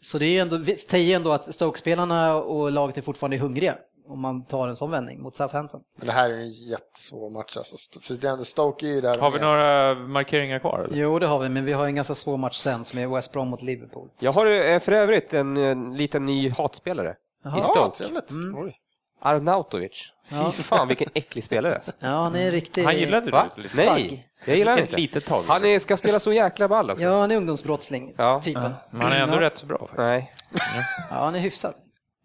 Så 0.00 0.18
det 0.18 0.26
är 0.26 0.30
ju 0.30 0.38
ändå, 0.38 0.64
säger 0.88 1.16
ändå 1.16 1.32
att 1.32 1.54
Stoke-spelarna 1.54 2.34
och 2.34 2.72
laget 2.72 2.98
är 2.98 3.02
fortfarande 3.02 3.38
hungriga 3.38 3.76
om 4.08 4.20
man 4.20 4.44
tar 4.44 4.68
en 4.68 4.76
sån 4.76 4.90
vändning 4.90 5.22
mot 5.22 5.36
Southampton. 5.36 5.80
Men 5.96 6.06
det 6.06 6.12
här 6.12 6.30
är 6.30 6.34
en 6.34 6.50
jättesvår 6.50 7.30
match 7.30 7.56
alltså. 7.56 8.00
För 8.00 8.14
det 8.14 8.26
är 8.28 8.32
ändå 8.32 8.44
Stoke 8.44 8.86
är 8.86 8.90
ju 8.94 9.00
där 9.00 9.18
Har 9.18 9.30
vi 9.30 9.38
med. 9.38 9.46
några 9.46 9.94
markeringar 9.94 10.58
kvar? 10.58 10.78
Eller? 10.78 10.96
Jo, 10.96 11.18
det 11.18 11.26
har 11.26 11.38
vi, 11.38 11.48
men 11.48 11.64
vi 11.64 11.72
har 11.72 11.86
en 11.86 11.94
ganska 11.94 12.14
svår 12.14 12.36
match 12.36 12.56
sen 12.56 12.84
som 12.84 12.98
är 12.98 13.06
West 13.06 13.32
Brom 13.32 13.48
mot 13.48 13.62
Liverpool. 13.62 14.08
Jag 14.18 14.32
har 14.32 14.46
eh, 14.46 14.80
för 14.80 14.92
övrigt 14.92 15.34
en, 15.34 15.56
eh, 15.56 15.96
liten 15.96 16.26
ny 16.26 16.50
hatspelare. 16.50 17.14
Jaha. 17.44 17.56
I 17.58 17.60
Ja, 17.60 17.62
Stoke. 17.70 17.96
trevligt. 17.98 18.30
Mm. 18.30 18.72
Arnautovic. 19.20 20.12
Fy 20.30 20.36
Ja. 20.36 20.52
fan 20.52 20.88
vilken 20.88 21.08
äcklig 21.14 21.44
spelare. 21.44 21.80
Ja, 21.98 22.08
han 22.08 22.34
är 22.36 22.50
riktigt... 22.50 22.84
Han 22.84 22.96
gillade 22.96 23.30
Va? 23.30 23.48
du 23.56 23.62
lite? 23.62 23.76
Nej, 23.76 24.28
jag 24.44 24.56
gillar 24.56 24.78
inte. 24.80 24.96
litet 24.96 25.26
tag. 25.26 25.44
Han 25.46 25.64
är, 25.64 25.78
ska 25.78 25.96
spela 25.96 26.20
så 26.20 26.32
jäkla 26.32 26.68
ball 26.68 26.90
också. 26.90 27.04
Ja, 27.04 27.20
han 27.20 27.30
är 27.30 27.36
ungdomsbrottsling, 27.36 28.14
Ja. 28.18 28.40
typen. 28.44 28.74
Men 28.90 29.00
han 29.02 29.12
är 29.12 29.20
ändå 29.20 29.36
Ja. 29.36 29.40
rätt 29.40 29.58
så 29.58 29.66
bra 29.66 29.78
faktiskt. 29.78 29.98
Nej. 29.98 30.32
Ja, 31.10 31.16
han 31.16 31.34
är 31.34 31.38
hyfsad. 31.38 31.74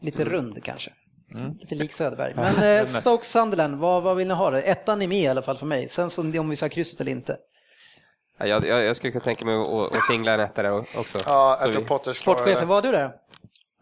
Lite 0.02 0.26
rund 0.26 0.64
kanske. 0.64 0.92
Mm. 1.34 1.54
Lite 1.60 1.76
lik 1.76 1.94
Söderberg. 1.94 2.34
Men 2.36 2.80
eh, 2.80 2.86
Stoke 2.86 3.26
Sunderland, 3.26 3.76
vad, 3.76 4.04
vad 4.04 4.16
vill 4.18 4.28
ni 4.28 4.34
ha 4.34 4.52
det? 4.52 4.62
Ettan 4.62 5.02
är 5.02 5.08
med 5.08 5.18
i 5.18 5.28
alla 5.28 5.42
fall 5.42 5.58
för 5.58 5.66
mig. 5.66 5.90
Sen 5.90 6.10
som, 6.10 6.40
om 6.40 6.50
vi 6.50 6.56
ska 6.56 6.70
krysset 6.70 7.02
eller 7.02 7.12
inte. 7.12 7.38
Ja, 8.40 8.46
Jag, 8.46 8.68
jag, 8.68 8.84
jag 8.84 8.96
skulle 8.96 9.12
kunna 9.12 9.24
tänka 9.24 9.46
mig 9.46 9.56
att, 9.56 10.04
singla 10.08 10.32
en 10.34 10.40
etta 10.40 10.64
där 10.64 10.72
också. 10.80 11.20
Ja, 11.26 11.58
jag 11.62 11.72
tror 11.72 11.82
vi- 11.82 11.88
Potters 11.88 12.18
svarar 12.18 12.38
Sportchefen, 12.38 12.68
vad 12.68 12.78
har 12.86 12.92
du 12.92 12.98
där? 12.98 13.12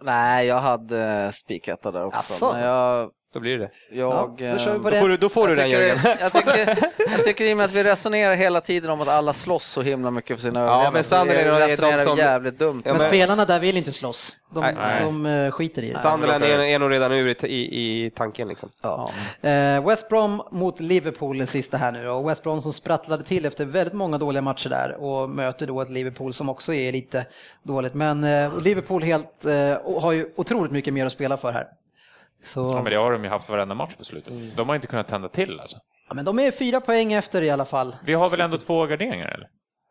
Nej, 0.02 0.48
jag 0.48 0.60
hade 0.60 1.32
spiketta 1.32 1.92
där 1.92 2.06
också. 2.06 2.20
Asså? 2.20 2.54
Men 2.54 2.62
jag... 2.62 3.12
Då 3.36 3.42
blir 3.42 3.58
det. 3.58 3.70
jag 3.92 4.08
Ja, 4.12 4.36
då 4.38 4.46
eh. 4.46 4.52
Då 4.84 4.92
får 5.00 5.10
du, 5.10 5.18
då 5.18 5.30
får 5.30 5.48
du 5.48 5.54
jag 5.54 5.58
den 5.58 5.66
tycker, 5.70 5.82
Jörgen. 5.82 6.18
jag, 6.22 6.32
tycker, 6.34 6.78
jag 7.12 7.24
tycker 7.24 7.46
i 7.46 7.54
och 7.54 7.58
med 7.58 7.66
att 7.66 7.72
vi 7.72 7.84
resonerar 7.84 8.36
hela 8.36 8.62
tiden 8.62 8.90
om 8.92 9.02
att 9.02 9.08
alla 9.08 9.34
slåss 9.34 9.64
så 9.66 9.82
himla 9.82 10.12
mycket 10.12 10.38
för 10.38 10.42
sina 10.42 10.60
överlevnad. 10.60 10.94
men 10.94 11.04
Sunderland 11.04 11.48
är 11.48 11.60
de 11.60 11.68
resonerar 11.68 12.04
som- 12.04 12.18
jävligt 12.18 12.60
dumt. 12.60 12.82
Ja, 12.86 12.92
Men, 12.94 13.02
men- 13.02 13.10
spelarna 13.10 13.46
där 13.46 13.60
vill 13.60 13.78
inte 13.78 13.92
slåss. 13.92 14.38
De, 14.54 14.60
Nej. 14.62 15.02
de 15.04 15.26
eh, 15.26 15.52
skiter 15.52 15.84
i 15.84 15.90
det. 15.92 16.00
Sunderland 16.00 16.44
är, 16.44 16.60
är 16.60 16.80
nog 16.80 16.92
redan 16.92 17.12
ur 17.12 17.46
i, 17.46 17.48
i, 17.56 18.06
i 18.06 18.10
tanken 18.12 18.48
liksom. 18.48 18.70
Ja. 18.82 19.10
Eh, 19.42 19.88
West 19.88 20.10
Brom 20.10 20.42
mot 20.52 20.80
Liverpool 20.80 21.38
den 21.38 21.48
sista 21.48 21.78
här 21.78 21.92
nu. 21.92 22.10
Och 22.10 22.30
West 22.30 22.44
Brom 22.44 22.62
som 22.62 22.74
sprattlade 22.74 23.24
till 23.24 23.46
efter 23.46 23.66
väldigt 23.66 23.94
många 23.94 24.18
dåliga 24.18 24.42
matcher 24.42 24.70
där 24.70 24.96
och 25.04 25.30
möter 25.30 25.68
då 25.68 25.82
ett 25.82 25.90
Liverpool 25.90 26.34
som 26.34 26.50
också 26.50 26.74
är 26.74 26.92
lite 26.92 27.26
dåligt. 27.64 27.94
Men 27.94 28.24
eh, 28.24 28.60
Liverpool 28.62 29.04
helt, 29.04 29.46
eh, 29.46 30.02
har 30.02 30.12
ju 30.12 30.30
otroligt 30.36 30.72
mycket 30.72 30.94
mer 30.94 31.06
att 31.06 31.12
spela 31.12 31.38
för 31.38 31.52
här. 31.52 31.68
Så, 32.46 32.60
Ja, 32.60 32.76
men 32.82 32.92
det 32.92 32.96
har 32.98 33.12
de 33.12 33.24
ju 33.24 33.30
haft 33.30 33.50
varenda 33.50 33.76
match 33.76 33.96
på 33.98 34.04
slutet. 34.04 34.34
De 34.56 34.70
har 34.70 34.76
inte 34.76 34.88
kunnat 34.88 35.08
tända 35.08 35.30
till 35.30 35.60
alltså. 35.60 35.78
ja, 36.10 36.16
men 36.16 36.26
de 36.26 36.40
är 36.40 36.52
fyra 36.52 36.82
poäng 36.82 37.14
efter 37.14 37.42
i 37.42 37.50
alla 37.50 37.66
fall. 37.66 37.96
Vi 38.06 38.14
har 38.14 38.30
väl 38.30 38.42
ändå 38.42 38.58
två 38.58 38.86
garderingar 38.86 39.28
eller? 39.28 39.48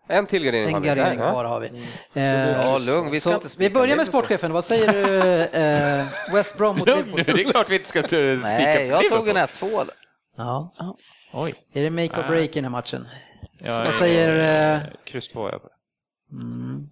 En 0.08 0.26
till 0.26 0.44
gardering 0.44 0.70
har 0.70 0.76
En 0.76 0.82
vi. 0.82 0.88
gardering 0.88 1.18
Ja. 1.18 1.30
kvar 1.30 1.44
har 1.44 1.60
vi. 1.60 1.82
Ja, 2.12 2.20
Eh, 2.22 2.80
lugn. 2.80 3.10
Vi 3.10 3.20
ska 3.20 3.34
inte 3.34 3.48
vi 3.58 3.70
börjar 3.70 3.96
med 3.96 4.06
sportchefen. 4.06 4.52
Vad 4.52 4.64
säger 4.64 4.92
du? 4.92 5.04
Eh, 5.58 6.34
West 6.34 6.58
Brom 6.58 6.76
mot 6.78 6.86
Liverpool? 6.86 7.22
det 7.26 7.32
är 7.42 7.44
klart 7.50 7.70
vi 7.70 7.76
inte 7.76 7.88
ska 7.88 8.02
spika 8.02 8.36
Nej, 8.42 8.86
jag 8.86 9.08
tog 9.08 9.28
en 9.28 9.34
Liverpool. 9.34 9.70
1-2. 9.70 9.90
Ja. 10.36 10.72
Oj. 11.32 11.54
Är 11.74 11.82
det 11.82 11.90
make 11.90 12.20
or 12.20 12.28
break 12.28 12.48
i 12.50 12.52
den 12.54 12.64
här 12.64 12.70
matchen? 12.70 13.08
Ja, 13.58 13.82
vad 13.84 13.94
säger, 13.94 14.74
eh, 14.74 14.80
Kryss 15.06 15.28
två 15.28 15.46
är 15.46 15.52
jag 15.52 15.62
på. 15.62 15.68
Mm. 16.32 16.88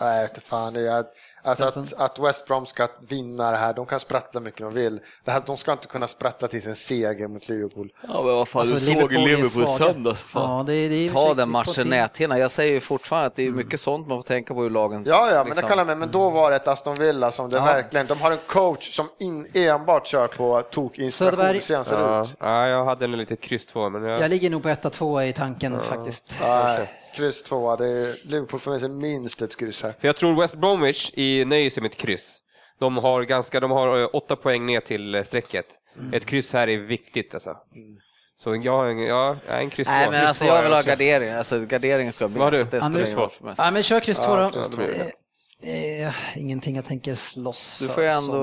Nej, 0.00 0.20
jag 0.20 0.30
inte 0.30 0.40
fan. 0.40 0.72
Det 0.74 0.80
är, 0.80 1.04
alltså 1.42 1.64
att, 1.64 1.92
att 1.94 2.18
West 2.18 2.46
Brom 2.46 2.66
ska 2.66 2.88
vinna 3.08 3.50
det 3.50 3.56
här, 3.56 3.74
de 3.74 3.86
kan 3.86 4.00
sprattla 4.00 4.40
mycket 4.40 4.60
de 4.60 4.74
vill. 4.74 5.00
Det 5.24 5.30
här, 5.30 5.42
de 5.46 5.56
ska 5.56 5.72
inte 5.72 5.86
kunna 5.86 6.06
sprattla 6.06 6.48
till 6.48 6.62
sin 6.62 6.76
seger 6.76 7.28
mot 7.28 7.48
Liverpool. 7.48 7.92
Ja, 8.02 8.22
men 8.22 8.34
vad 8.34 8.48
fan, 8.48 8.60
Alltså, 8.60 8.74
du 8.74 8.80
såg 8.80 9.12
Liverpool 9.12 9.28
Liverpool. 9.28 10.14
Fan. 10.14 10.42
Ja, 10.58 10.64
det, 10.66 10.88
det 10.88 10.94
är 10.94 11.08
Ta 11.08 11.34
den 11.34 11.50
matchen 11.50 11.88
näthinna. 11.88 12.38
Jag 12.38 12.50
säger 12.50 12.72
ju 12.72 12.80
fortfarande 12.80 13.26
att 13.26 13.36
det 13.36 13.46
är 13.46 13.50
mycket 13.50 13.80
sånt 13.80 14.08
man 14.08 14.18
får 14.18 14.22
tänka 14.22 14.54
på 14.54 14.66
i 14.66 14.70
lagen. 14.70 15.04
Ja, 15.06 15.30
ja, 15.30 15.44
men 15.44 15.56
liksom. 15.56 15.78
det 15.78 15.84
med. 15.84 15.98
Men 15.98 16.10
då 16.10 16.30
var 16.30 16.50
det 16.50 16.56
ett 16.56 16.68
Aston 16.68 16.94
Villa 16.96 17.30
som 17.30 17.50
det 17.50 17.56
Ja. 17.56 17.64
verkligen, 17.64 18.06
de 18.06 18.20
har 18.20 18.30
en 18.30 18.38
coach 18.46 18.90
som 18.96 19.08
in, 19.20 19.46
enbart 19.54 20.06
kör 20.06 20.26
på 20.26 20.62
tokinspiration. 20.70 21.52
Det 21.54 21.60
ser 21.60 21.98
Ja, 22.00 22.22
ut. 22.22 22.34
ja, 22.40 22.66
jag 22.66 22.84
hade 22.84 23.04
en 23.04 23.12
litet 23.12 23.40
kryss 23.40 23.66
två, 23.66 23.88
men 23.88 24.02
jag... 24.02 24.20
Jag 24.20 24.30
ligger 24.30 24.50
nog 24.50 24.62
på 24.62 24.68
1-2 24.68 25.24
i 25.24 25.32
tanken 25.32 25.82
faktiskt. 25.82 26.34
Nej. 26.42 26.97
Kryss 27.14 27.42
tvåa. 27.42 27.76
Det 27.76 27.86
är 27.86 28.28
Liverpool 28.28 28.60
får 28.60 28.70
med 28.70 28.80
sig 28.80 28.88
minst 28.88 29.42
ett 29.42 29.56
kryss 29.56 29.82
här. 29.82 29.94
För 30.00 30.08
jag 30.08 30.16
tror 30.16 30.40
West 30.40 30.54
Bromwich 30.54 31.10
i 31.14 31.44
nöjer 31.44 31.70
sig 31.70 31.82
med 31.82 31.90
ett 31.90 31.98
kryss. 31.98 32.36
De 32.78 32.96
har, 32.96 33.22
ganska, 33.22 33.60
de 33.60 33.70
har 33.70 34.00
eh, 34.00 34.08
åtta 34.12 34.36
poäng 34.36 34.66
ner 34.66 34.80
till 34.80 35.14
eh, 35.14 35.22
strecket. 35.22 35.66
Ett 36.12 36.26
kryss 36.26 36.52
här 36.52 36.68
är 36.68 36.78
viktigt 36.78 37.34
alltså. 37.34 37.56
Så 38.36 38.56
jag 38.56 38.72
har 38.72 38.86
en, 38.86 38.98
ja, 38.98 39.36
en 39.48 39.70
kryss 39.70 39.88
Nej 39.88 40.10
men 40.10 40.26
alltså 40.26 40.44
jag 40.44 40.62
vill 40.62 40.72
ha 40.72 40.82
gardering, 40.82 41.30
alltså 41.30 41.60
garderingen 41.60 42.12
ska 42.12 42.28
bli 42.28 42.38
Vad 42.38 42.54
har 42.54 42.64
du? 42.64 42.70
det 42.70 42.76
Ja, 42.76 42.88
men-. 43.42 43.54
Ja, 43.58 43.70
kör 43.82 44.00
kryss 44.00 44.18
Ja, 44.18 44.50
två 44.50 44.60
då. 44.60 44.76
Eh, 45.62 46.12
ingenting 46.36 46.76
jag 46.76 46.84
tänker 46.86 47.14
slåss 47.14 47.76
Du 47.78 47.86
för 47.86 47.94
får 47.94 48.02
ju 48.02 48.08
ändå 48.08 48.40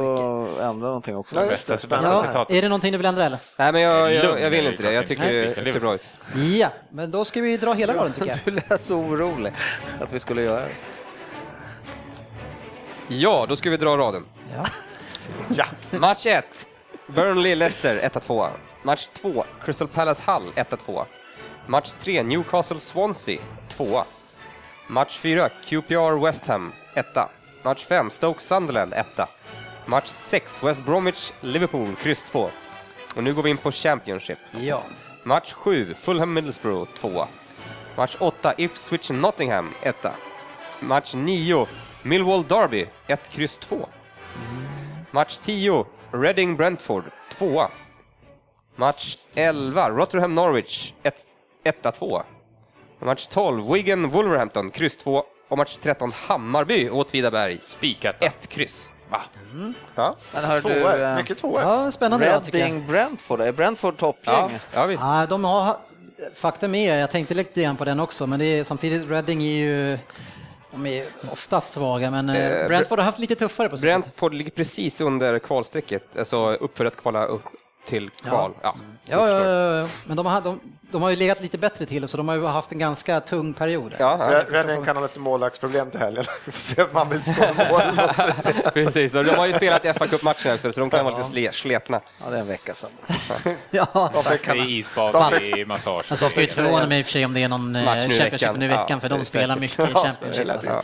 ändra 0.62 0.88
någonting 0.88 1.16
också. 1.16 1.36
Ja, 1.36 1.48
Bästa, 1.48 1.74
bästa 1.74 1.88
Spännande. 1.88 2.28
citat. 2.28 2.52
Är 2.52 2.62
det 2.62 2.70
någonting 2.70 2.92
du 2.92 2.98
vill 2.98 3.06
ändra 3.06 3.24
eller? 3.24 3.40
Nej 3.58 3.72
men 3.72 3.82
jag, 3.82 4.14
jag, 4.14 4.42
jag 4.42 4.50
vill 4.50 4.68
inte 4.68 4.84
det, 4.84 4.92
jag 4.92 5.08
tycker 5.08 5.64
det 5.64 5.72
ser 5.74 5.80
bra 5.80 5.96
ut. 5.96 6.10
Ja, 6.58 6.70
men 6.90 7.12
då 7.12 7.26
ska 7.26 7.42
vi 7.42 7.58
dra 7.58 7.74
hela 7.74 7.94
raden 7.94 8.14
tycker 8.14 8.28
jag. 8.28 8.40
Du 8.46 8.52
lät 8.52 8.84
så 8.84 8.96
orolig 8.98 9.54
att 10.00 10.14
vi 10.14 10.20
skulle 10.20 10.42
göra 10.42 10.62
det. 10.62 10.72
Ja, 13.08 13.46
då 13.50 13.56
ska 13.56 13.70
vi 13.70 13.78
dra 13.78 13.98
raden. 13.98 14.26
Ja. 14.56 14.66
Ja, 15.50 15.66
Match 16.00 16.26
1. 16.26 16.46
Burnley-Leicester 17.08 18.10
1-2. 18.10 18.50
Match 18.84 19.08
2. 19.22 19.44
Crystal 19.66 19.88
Palace 19.88 20.24
Hull 20.26 20.52
1-2. 20.56 21.06
Match 21.68 21.94
3. 22.00 22.24
Newcastle-Swansea 22.24 23.40
2. 23.70 24.04
Match 24.88 25.18
4. 25.18 25.50
QPR 25.64 26.20
West 26.22 26.48
Ham 26.48 26.74
1. 26.96 27.06
Match 27.64 27.86
5. 27.86 28.10
Stoke-Sunderland 28.12 28.94
1. 28.94 29.28
Match 29.86 30.08
6. 30.08 30.64
West 30.64 30.84
Bromwich-Liverpool 30.86 31.96
kryss 31.96 32.24
2. 32.24 32.50
Och 33.16 33.24
nu 33.24 33.34
går 33.34 33.44
vi 33.44 33.50
in 33.50 33.58
på 33.58 33.72
Championship. 33.72 34.40
ja. 34.52 34.84
Match 35.24 35.54
7. 35.64 35.94
Fulham-Middlesbrough 35.96 36.88
2. 36.98 37.28
Match 37.98 38.16
8. 38.20 38.54
Ipswich-Nottingham 38.58 39.74
1. 39.82 39.96
Match 40.80 41.14
9. 41.14 41.66
Millwall 42.04 42.44
Derby 42.48 42.88
1, 43.08 43.30
kryss 43.32 43.58
2. 43.58 43.86
Match 45.12 45.38
10. 45.38 45.86
Reading-Brentford 46.12 47.04
2. 47.40 47.68
Match 48.76 49.18
11. 49.36 49.90
Rotherham-Norwich 49.96 50.94
1-2. 51.64 52.24
Match 53.06 53.28
12. 53.28 53.72
Wigan-Wolverhampton 53.74 54.72
kryss 54.72 54.98
2. 54.98 55.24
Och 55.48 55.58
match 55.58 55.78
13. 55.82 56.12
Hammarby 56.16 56.90
Åtvidaberg 56.90 57.58
Spikat. 57.62 58.24
1, 58.24 58.48
kryss. 58.48 58.90
Va? 59.10 59.22
Ja. 59.96 60.16
Men 60.34 60.44
hör 60.44 60.60
tvåor. 60.60 60.98
du, 60.98 61.04
eh, 61.04 61.16
Mycket 61.16 61.38
tvåor. 61.38 61.62
ja, 61.62 61.92
spännande 61.92 62.34
rad 62.34 62.44
tycker 62.44 62.58
jag. 62.58 62.66
Reading 62.68 62.88
Brentford, 62.88 63.42
är 63.42 63.52
Brentford 63.52 63.94
Ja, 63.94 64.00
toppgäng? 64.00 64.60
ja 64.74 64.86
visst. 64.86 65.04
Ja, 65.04 65.26
de 65.30 65.44
har, 65.44 65.78
faktum 66.36 66.76
är, 66.76 66.96
jag 66.98 67.12
tänkte 67.12 67.34
lite 67.34 67.62
grann 67.64 67.78
på 67.78 67.86
den 67.86 68.00
också, 68.00 68.28
men 68.28 68.40
det 68.40 68.46
är, 68.46 68.64
samtidigt 68.64 69.10
Reading 69.10 69.44
är 69.44 69.56
ju, 69.56 70.00
de 70.72 70.86
är 70.86 71.06
oftast 71.32 71.74
svaga, 71.74 72.12
men 72.12 72.30
eh, 72.30 72.36
Eh, 72.46 72.68
Brentford 72.68 73.00
har 73.00 73.06
haft 73.06 73.20
lite 73.20 73.36
tuffare 73.36 73.70
på 73.70 73.78
slutet. 73.78 74.02
Brentford 74.02 74.34
ligger 74.34 74.52
precis 74.52 75.02
under 75.02 75.40
kvalstrecket, 75.40 76.18
alltså 76.18 76.54
upp 76.54 76.78
för 76.78 76.86
att 76.86 76.96
kvala 76.98 77.26
upp 77.26 77.44
till 77.88 78.10
kval. 78.10 78.52
Ja, 78.62 78.76
Ja, 79.08 79.30
jag 79.30 79.40
ja, 79.42 79.50
ja, 79.50 79.78
ja, 79.82 79.88
men 80.06 80.18
de 80.18 80.26
har, 80.26 80.42
de, 80.42 80.60
de 80.92 81.02
har 81.04 81.10
ju 81.10 81.16
legat 81.16 81.42
lite 81.42 81.58
bättre 81.58 81.86
till, 81.86 82.08
så 82.08 82.18
de 82.18 82.28
har 82.28 82.36
ju 82.36 82.46
haft 82.46 82.72
en 82.72 82.80
ganska 82.80 83.20
tung 83.20 83.54
period. 83.54 83.94
Ja, 84.00 84.20
Så 84.20 84.32
ja, 84.32 84.44
Reading 84.50 84.86
kan 84.86 84.96
ha 84.96 85.04
lite 85.04 85.20
målvaktsproblem 85.20 85.92
till 85.92 86.00
helgen. 86.00 86.24
Vi 86.46 86.52
får 86.52 86.60
se 86.62 86.82
om 86.82 86.88
man 86.94 87.10
vill 87.10 87.22
stå 87.22 87.46
mål. 87.72 87.82
precis. 88.74 89.14
Och 89.16 89.26
de 89.26 89.32
har 89.32 89.46
ju 89.46 89.54
spelat 89.54 89.98
fa 89.98 90.08
Cup-matchen 90.08 90.54
också, 90.54 90.72
så 90.72 90.80
de 90.80 90.90
kan 90.90 91.06
vara 91.06 91.18
lite 91.18 91.30
sle- 91.30 91.52
sletna. 91.52 92.02
Ja, 92.24 92.30
det 92.30 92.36
är 92.36 92.42
en 92.42 92.48
vecka 92.48 92.74
sedan. 92.74 92.90
Ja, 93.72 94.12
Det 94.28 94.48
är 94.48 94.70
isbad, 94.70 95.14
De 95.14 95.30
det 95.40 95.62
är 95.62 95.66
massage. 95.66 96.06
Alltså, 96.12 96.26
jag 96.26 96.32
ska 96.32 96.42
inte 96.42 96.54
förvåna 96.54 96.88
mig 96.88 97.00
i 97.00 97.02
och 97.02 97.06
för 97.06 97.12
sig 97.12 97.26
om 97.26 97.34
det 97.34 97.44
är 97.44 97.50
någon 97.50 97.76
eh, 97.76 97.86
Championship 97.86 98.34
veckan. 98.34 98.56
nu 98.60 98.66
i 98.66 98.68
veckan, 98.68 98.86
Ja, 98.90 99.00
för 99.00 99.10
de 99.10 99.26
spelar 99.26 99.56
mycket 99.56 99.80
i 99.90 99.94
Championship. 99.94 100.50
Alltså. 100.50 100.70
tiden. 100.70 100.84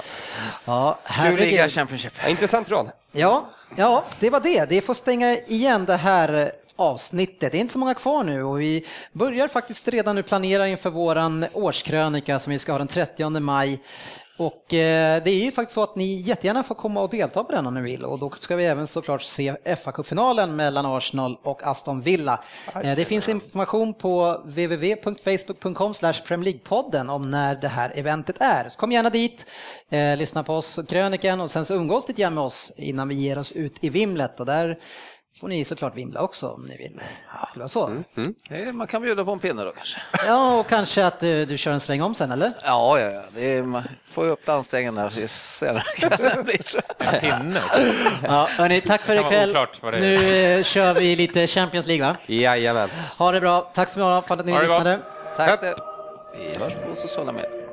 Ja, 0.65 0.98
Kul 1.23 1.40
liga. 1.40 1.69
Championship. 1.69 2.14
Ja, 2.23 2.30
intressant 2.30 2.69
rad. 2.72 2.91
Ja, 3.11 3.49
ja, 3.76 4.03
det 4.19 4.30
var 4.30 4.40
det. 4.40 4.65
Det 4.69 4.82
får 4.82 4.94
stänga 4.94 5.38
igen 5.38 5.86
det 5.86 5.95
här 5.95 6.52
avsnittet. 6.82 7.52
Det 7.52 7.58
är 7.58 7.60
inte 7.60 7.74
så 7.74 7.80
många 7.80 7.94
kvar 7.94 8.24
nu 8.24 8.44
och 8.44 8.62
vi 8.62 8.86
börjar 9.14 9.48
faktiskt 9.48 9.88
redan 9.88 10.16
nu 10.16 10.24
planera 10.24 10.68
inför 10.68 10.90
våran 10.90 11.45
årskrönika 11.53 12.40
som 12.40 12.52
vi 12.52 12.60
ska 12.60 12.72
ha 12.72 12.80
den 12.80 12.88
30 12.88 13.30
maj. 13.40 13.80
Och 14.41 14.74
eh, 14.74 15.24
det 15.24 15.32
är 15.32 15.44
ju 15.44 15.52
faktiskt 15.52 15.74
så 15.74 15.84
att 15.84 15.95
ni 15.95 16.22
jättegärna 16.22 16.64
får 16.64 16.76
komma 16.76 17.02
och 17.02 17.10
delta 17.10 17.44
på 17.44 17.52
den 17.52 17.68
om 17.68 17.74
ni 17.74 17.82
vill 17.82 18.06
och 18.06 18.20
då 18.20 18.30
ska 18.30 18.56
vi 18.56 18.66
även 18.66 18.88
såklart 18.88 19.22
se 19.22 19.76
fa 19.84 19.91
Cup-finalen 19.91 20.56
mellan 20.56 20.86
Arsenal 20.86 21.38
och 21.44 21.64
Aston 21.64 22.02
Villa. 22.02 22.44
Eh, 22.84 22.95
det 22.95 23.06
finns 23.06 23.30
information 23.30 23.94
på 23.94 24.41
www.facebook.com 24.45 25.94
League-podden 26.44 27.10
om 27.10 27.32
när 27.32 27.56
det 27.56 27.68
här 27.68 27.91
eventet 27.95 28.36
är. 28.40 28.70
Så 28.70 28.80
kom 28.80 28.91
gärna 28.91 29.10
dit, 29.10 29.45
eh, 29.90 30.18
lyssna 30.18 30.44
på 30.44 30.53
oss, 30.53 30.80
krönikan 30.90 31.41
och 31.41 31.52
sen 31.52 31.66
så 31.66 31.76
umgås 31.76 32.08
lite 32.08 32.22
grann 32.22 32.34
med 32.34 32.44
oss 32.44 32.74
innan 32.78 33.08
vi 33.08 33.16
ger 33.16 33.38
oss 33.38 33.52
ut 33.52 33.74
i 33.82 33.90
vimlet 33.90 34.40
och 34.40 34.45
där 34.45 34.80
får 35.40 35.48
ni 35.48 35.66
såklart 35.66 35.95
vimla 35.98 36.22
också 36.22 36.48
om 36.49 36.62
ni 36.66 36.78
vill. 36.78 37.02
Det 37.53 37.60
var 37.60 37.68
så. 37.68 38.03
Eh, 38.49 38.72
Man 38.74 38.88
kan 38.88 39.02
bjuda 39.02 39.26
på 39.26 39.32
en 39.32 39.40
pinne 39.40 39.64
då 39.64 39.72
kanske. 39.72 39.99
Ja, 40.26 40.60
och 40.60 40.68
kanske 40.68 41.06
att 41.06 41.20
du, 41.20 41.45
du 41.45 41.58
kör 41.58 41.72
en 41.72 41.80
sväng 41.80 42.02
om 42.02 42.14
sen 42.14 42.32
eller? 42.32 42.52
Ja, 42.64 42.99
ja, 42.99 43.12
ja. 43.12 43.24
Det 43.36 43.53
är, 43.53 43.64
man 43.64 43.84
får 44.12 44.26
ju 44.26 44.32
upp 44.32 44.45
dansstegen 44.45 44.95
där 44.95 45.10
senare. 45.28 45.84
Pinne. 47.22 47.62
Ja, 48.24 48.48
hörni, 48.58 48.82
tack 48.82 49.02
för 49.02 49.20
ikväll. 49.26 49.58
Nu 49.82 50.14
eh, 50.58 50.64
kör 50.64 50.94
vi 50.94 51.16
lite 51.16 51.48
Champions 51.48 51.88
League 51.88 52.08
va? 52.08 52.16
Jajamän. 52.26 52.90
Ha 53.18 53.32
det 53.32 53.41
bra. 53.41 53.72
Tack 53.74 53.90
så 53.90 53.99
mycket 53.99 54.28
för 54.28 54.38
att 54.38 54.45
ni 54.45 54.52
gott. 54.52 54.62
lyssnade. 54.64 54.99
Tack. 55.38 55.60
Vi 56.38 56.58
hörs 56.64 56.74
på 56.74 56.95
sociala 56.95 57.32
medier. 57.32 57.70